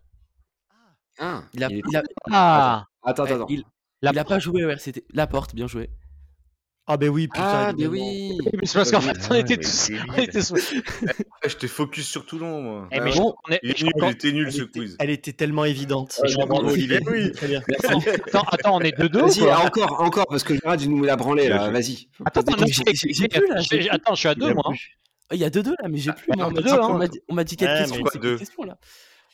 Ah, 1.19 1.43
Il 1.53 1.63
a, 1.63 1.69
il 1.69 1.77
est- 1.77 1.81
il 1.89 1.95
a- 1.97 2.03
Ah 2.31 2.87
Attends, 3.03 3.23
attends, 3.23 3.35
attends. 3.35 3.45
il, 3.49 3.63
La 4.01 4.11
il 4.11 4.19
a 4.19 4.25
pas 4.25 4.39
joué 4.39 4.65
au 4.65 4.69
RCT. 4.69 5.05
La 5.13 5.27
porte, 5.27 5.53
bien 5.55 5.67
joué. 5.67 5.89
Ah, 6.85 6.97
ben 6.97 7.07
oui, 7.09 7.27
putain. 7.29 7.43
Ah, 7.45 7.69
évidemment. 7.71 7.93
oui. 7.93 8.37
Mais 8.59 8.65
c'est 8.65 8.73
parce 8.77 8.91
qu'en 8.91 8.99
fait, 8.99 9.17
on 9.31 9.35
était 9.35 9.55
tous. 9.55 9.67
c'est 9.69 9.93
on 10.09 10.13
était 10.21 10.41
sous- 10.41 10.55
Ouais, 10.55 10.59
J'étais 11.47 11.67
focus 11.69 12.05
sur 12.07 12.25
Toulon, 12.25 12.61
moi. 12.61 12.89
Eh, 12.91 12.99
mais 12.99 13.05
Ah 13.05 13.11
je 13.11 13.17
bon 13.19 13.31
crois 13.31 13.41
qu'on 13.45 13.53
est- 13.53 13.59
Il 13.63 13.71
est 13.71 13.77
je 13.77 13.83
nul, 13.85 13.93
crois 13.93 14.07
il 14.09 14.11
était 14.11 14.31
nul 14.33 14.45
Elle 14.47 14.53
ce 14.53 14.61
était, 14.63 14.79
quiz. 14.79 14.95
elle 14.99 15.09
était 15.09 15.31
tellement 15.33 15.63
évidente. 15.63 16.19
Ouais, 16.21 16.33
Bravo, 16.33 16.53
bravo, 16.55 16.69
Olivier. 16.71 16.99
oui. 17.07 17.31
Très 17.31 17.47
bien. 17.47 17.61
Attends, 18.27 18.41
attends, 18.51 18.75
on 18.75 18.81
est 18.81 18.97
2-2 18.99 19.21
ou 19.21 19.27
Vas-y, 19.27 19.53
encore, 19.65 20.01
encore, 20.01 20.25
parce 20.27 20.43
que 20.43 20.55
Gérard, 20.55 20.75
il 20.81 20.89
nous 20.89 20.97
met 20.97 21.07
la 21.07 21.15
branlée, 21.15 21.47
là. 21.47 21.69
Vas-y. 21.69 22.09
Attends, 22.25 22.41
attends, 22.41 22.51
non, 22.57 22.67
j'ai- 22.67 22.83
plus, 22.83 22.91
là, 22.91 22.91
j'ai 22.93 23.13
j'ai- 23.13 23.27
plus. 23.29 23.89
Attends, 23.89 24.15
je 24.15 24.19
suis 24.19 24.27
à 24.29 24.35
2 24.35 24.53
moi. 24.53 24.63
hein. 24.67 24.73
Ah, 25.29 25.35
Il 25.35 25.39
y 25.41 25.45
a 25.45 25.49
2-2 25.49 25.71
là, 25.81 25.87
mais 25.89 25.97
j'ai 25.99 26.11
plus. 26.11 26.27
bah, 26.27 26.35
moi, 26.37 26.47
on 26.47 26.51
m'a 26.51 26.61
deux, 26.61 26.63
dit, 26.63 26.69
hein. 26.73 26.79
on 26.89 26.97
m'a 26.97 27.07
dit- 27.07 27.21
on 27.29 27.33
m'a 27.33 27.43
dit 27.45 27.55
4 27.55 27.71
Ouais, 27.71 27.77
questions. 27.77 27.95
mais 27.95 28.01
quoi, 28.01 28.11
C'est 28.13 28.19
deux 28.19 28.29
4 28.31 28.39
questions 28.39 28.63
là. 28.63 28.77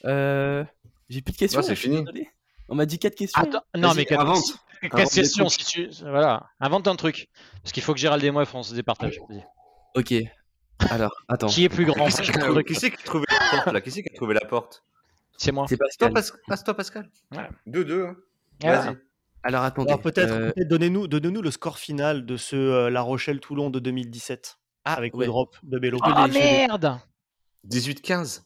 Euh, 0.06 0.64
j'ai 1.10 1.22
plus 1.22 1.32
de 1.32 1.38
questions. 1.38 1.62
C'est 1.64 1.74
je 1.74 1.80
suis 1.80 1.90
fini. 1.90 2.00
désolé. 2.02 2.28
On 2.70 2.76
m'a 2.76 2.86
dit 2.86 3.00
4 3.00 3.16
questions. 3.16 3.42
Attends, 3.42 3.62
non, 3.76 3.94
mais 3.96 4.06
quatre- 4.06 4.22
invente. 4.22 4.44
quatre 4.82 4.96
Invente 4.96 5.12
questions 5.12 5.50
si 5.50 5.66
tu. 5.66 5.90
Voilà, 6.02 6.48
invente 6.60 6.88
un 6.88 6.96
truc. 6.96 7.30
Parce 7.64 7.72
qu'il 7.74 7.84
faut 7.84 7.94
que 7.94 8.00
Gérald 8.00 8.24
et 8.24 8.32
moi 8.32 8.46
on 8.54 8.64
se 8.64 8.74
départage. 8.74 9.20
Ok. 9.96 10.14
Alors, 10.90 11.12
attends. 11.28 11.48
Qui 11.48 11.66
est 11.66 11.70
plus 11.70 11.86
grand 11.86 12.06
Qui 12.06 12.12
c'est 12.14 12.24
qui 12.24 12.32
a 12.32 12.40
trouvé- 12.40 12.64
qui 12.64 12.76
c'est 12.76 12.90
qui 12.92 12.98
a 13.02 13.04
trouvé 13.06 13.26
la 13.30 13.50
porte 13.52 13.74
là? 13.74 13.82
Qui 13.82 13.92
c'est 13.92 14.02
qui 14.04 14.10
a 14.10 14.16
trouvé 14.16 14.34
la 14.34 14.46
porte? 14.46 14.84
C'est 15.38 15.52
moi. 15.52 15.66
C'est 15.68 15.78
Pascal. 15.78 16.14
Pas- 16.14 16.22
Ah, 16.50 16.56
c'est 16.58 16.64
toi, 16.64 16.74
Pascal? 16.74 17.10
Ouais. 17.36 17.50
2-2. 17.66 18.06
hein. 18.08 18.16
Vas-y. 18.64 18.98
Alors 19.44 19.64
attendez. 19.64 19.90
Alors 19.90 20.02
peut-être, 20.02 20.32
euh, 20.32 20.52
peut-être 20.52 20.68
donnez-nous, 20.68 21.08
donnez-nous 21.08 21.42
le 21.42 21.52
score 21.52 21.78
final 21.80 22.26
de 22.26 22.36
ce 22.38 22.56
euh, 22.58 22.90
La 22.90 23.02
Rochelle-Toulon 23.02 23.70
de 23.70 23.80
2017 23.80 24.58
Ah, 24.86 24.94
avec 24.96 25.14
ouais. 25.16 25.26
le 25.26 25.32
drop 25.32 25.56
de 25.64 25.80
Bello. 25.80 25.98
Ah 26.04 26.28
l'ai. 26.28 26.40
merde 26.68 26.98
18-15. 27.68 28.44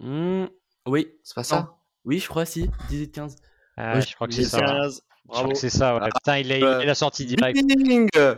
hmm, 0.00 0.46
oui. 0.86 1.08
C'est 1.22 1.34
pas 1.34 1.44
ça 1.44 1.74
Oui, 2.04 2.18
je 2.18 2.28
crois 2.28 2.44
si. 2.44 2.68
18-15. 2.90 3.36
Ah, 3.76 3.94
Ouais, 3.94 4.00
Je 4.02 4.14
crois 4.14 4.26
que 4.28 4.34
c'est 4.34 4.44
ça. 4.44 4.58
ouais. 4.58 4.64
15. 4.66 4.94
Je 4.94 5.28
crois 5.28 5.40
Bravo. 5.40 5.48
que 5.52 5.58
c'est 5.58 5.70
ça. 5.70 5.94
ouais. 5.96 6.08
Putain, 6.14 6.38
il 6.38 6.52
a, 6.52 6.82
il 6.82 6.90
a 6.90 6.94
sorti 6.94 7.24
direct. 7.24 7.58
Je, 7.58 8.34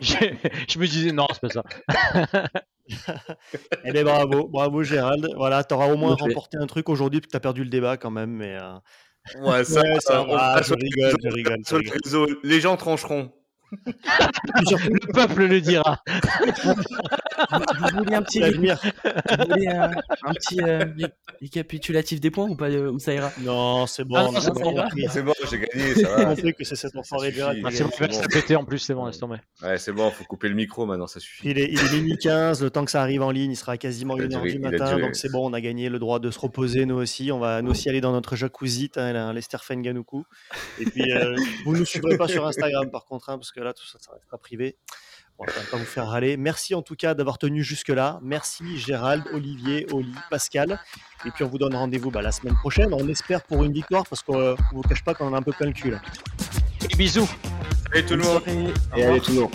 je 0.68 0.78
me 0.78 0.86
disais 0.86 1.12
non, 1.12 1.26
c'est 1.32 1.40
pas 1.40 1.48
ça. 1.50 2.50
Eh 3.84 3.92
ben 3.92 4.04
bravo, 4.04 4.48
bravo 4.48 4.82
Gérald. 4.82 5.28
Voilà, 5.36 5.62
t'auras 5.62 5.86
au 5.86 5.96
moins 5.96 6.16
Bien 6.16 6.26
remporté 6.26 6.56
un 6.58 6.66
truc 6.66 6.88
aujourd'hui, 6.88 7.20
puis 7.20 7.30
t'as 7.30 7.38
perdu 7.38 7.62
le 7.62 7.70
débat 7.70 7.96
quand 7.96 8.10
même, 8.10 8.30
mais. 8.30 8.56
euh, 8.60 8.72
Ouais, 9.42 9.62
ça, 9.64 9.80
ouais, 9.82 10.00
ça 10.00 10.24
va, 10.24 10.60
je 10.62 10.74
rigole, 10.74 11.14
je 11.22 11.28
rigole, 11.28 11.58
sur. 12.04 12.26
Les 12.42 12.60
gens 12.60 12.76
trancheront. 12.76 13.30
Le 13.70 15.12
peuple 15.12 15.44
le 15.46 15.60
dira. 15.60 16.02
Vous 17.50 17.98
voulez 17.98 18.14
un 18.14 18.22
petit, 18.22 18.40
vous 18.40 18.52
voulez 18.56 18.70
un, 19.68 19.90
un 20.24 20.32
petit 20.32 20.60
euh, 20.60 20.84
ré- 20.98 21.12
récapitulatif 21.40 22.20
des 22.20 22.30
points 22.30 22.48
ou 22.48 22.56
pas 22.56 22.68
euh, 22.70 22.98
ça 22.98 23.14
ira? 23.14 23.30
Non, 23.40 23.86
c'est 23.86 24.04
bon, 24.04 24.16
Ah. 24.16 24.40
C'est 25.08 25.22
bon, 25.22 25.32
j'ai 25.50 25.58
gagné, 25.58 25.94
ça 25.94 26.08
On 26.18 26.20
a 26.30 26.34
va. 26.34 26.52
que 26.52 26.64
c'est 26.64 26.76
cet 26.76 26.96
enfoiré 26.96 27.28
de 27.28 27.34
suffit. 27.34 27.40
Gérald. 27.40 27.62
Ah, 27.64 27.70
qui 27.70 27.76
c'est 27.76 27.84
bon, 27.84 28.12
se 28.22 28.28
péter 28.28 28.56
en 28.56 28.64
plus, 28.64 28.78
c'est 28.78 28.94
bon, 28.94 29.06
laisse 29.06 29.18
tomber. 29.18 29.36
Ouais, 29.62 29.78
c'est 29.78 29.92
bon, 29.92 30.10
faut 30.10 30.24
couper 30.24 30.48
le 30.48 30.54
micro 30.54 30.86
maintenant, 30.86 31.06
ça 31.06 31.20
suffit. 31.20 31.48
Il 31.48 31.58
est, 31.58 31.70
il 31.70 31.78
est 31.78 31.92
minuit 31.92 32.16
15, 32.18 32.62
le 32.62 32.70
temps 32.70 32.84
que 32.84 32.90
ça 32.90 33.00
arrive 33.02 33.22
en 33.22 33.30
ligne, 33.30 33.52
il 33.52 33.56
sera 33.56 33.76
quasiment 33.78 34.16
Il 34.16 34.22
a 34.22 34.26
1h 34.26 34.28
duré- 34.30 34.52
du 34.52 34.58
matin, 34.58 34.98
donc 34.98 35.14
c'est 35.14 35.30
bon, 35.30 35.48
on 35.48 35.52
a 35.52 35.60
gagné 35.60 35.88
le 35.88 35.98
droit 35.98 36.18
de 36.18 36.30
se 36.30 36.38
reposer 36.38 36.84
nous 36.86 36.96
aussi. 36.96 37.32
On 37.32 37.38
va 37.38 37.62
nous 37.62 37.70
aussi 37.70 37.88
aller 37.88 38.00
dans 38.00 38.12
notre 38.12 38.36
jacuzzi, 38.36 38.90
hein, 38.96 39.14
un 39.14 39.32
Lester 39.32 39.58
Fenganuku. 39.62 40.24
Et 40.80 40.84
puis, 40.84 41.10
euh, 41.12 41.36
vous 41.64 41.72
ne 41.74 41.78
nous 41.80 41.84
suivrez 41.84 42.16
pas 42.16 42.28
sur 42.28 42.46
Instagram 42.46 42.90
par 42.90 43.04
contre, 43.06 43.30
hein, 43.30 43.38
parce 43.38 43.52
que 43.52 43.59
là, 43.62 43.72
tout 43.72 43.86
ça, 43.86 43.98
ça 44.00 44.12
restera 44.12 44.38
privé. 44.38 44.76
Bon, 45.38 45.46
ça 45.46 45.60
va 45.60 45.66
pas 45.70 45.76
vous 45.78 45.84
faire 45.84 46.06
râler. 46.06 46.36
Merci 46.36 46.74
en 46.74 46.82
tout 46.82 46.96
cas 46.96 47.14
d'avoir 47.14 47.38
tenu 47.38 47.62
jusque-là. 47.62 48.18
Merci 48.22 48.76
Gérald, 48.76 49.24
Olivier, 49.32 49.86
Oli, 49.92 50.12
Pascal. 50.30 50.78
Et 51.24 51.30
puis 51.30 51.44
on 51.44 51.48
vous 51.48 51.58
donne 51.58 51.74
rendez-vous 51.74 52.10
bah, 52.10 52.20
la 52.20 52.32
semaine 52.32 52.56
prochaine. 52.56 52.92
On 52.92 53.08
espère 53.08 53.42
pour 53.42 53.64
une 53.64 53.72
victoire, 53.72 54.04
parce 54.06 54.22
qu'on 54.22 54.38
ne 54.38 54.56
vous 54.72 54.82
cache 54.82 55.02
pas 55.02 55.14
qu'on 55.14 55.28
en 55.28 55.34
a 55.34 55.38
un 55.38 55.42
peu 55.42 55.52
plein 55.52 55.68
le 55.68 55.72
cul. 55.72 55.90
Là. 55.90 56.02
Bisous. 56.96 57.28
Salut 57.90 58.06
tout 58.06 58.16
le 58.16 58.22
monde. 58.22 58.42
Et 58.96 59.04
allez, 59.04 59.20
tout 59.20 59.32
le 59.32 59.40
monde. 59.40 59.50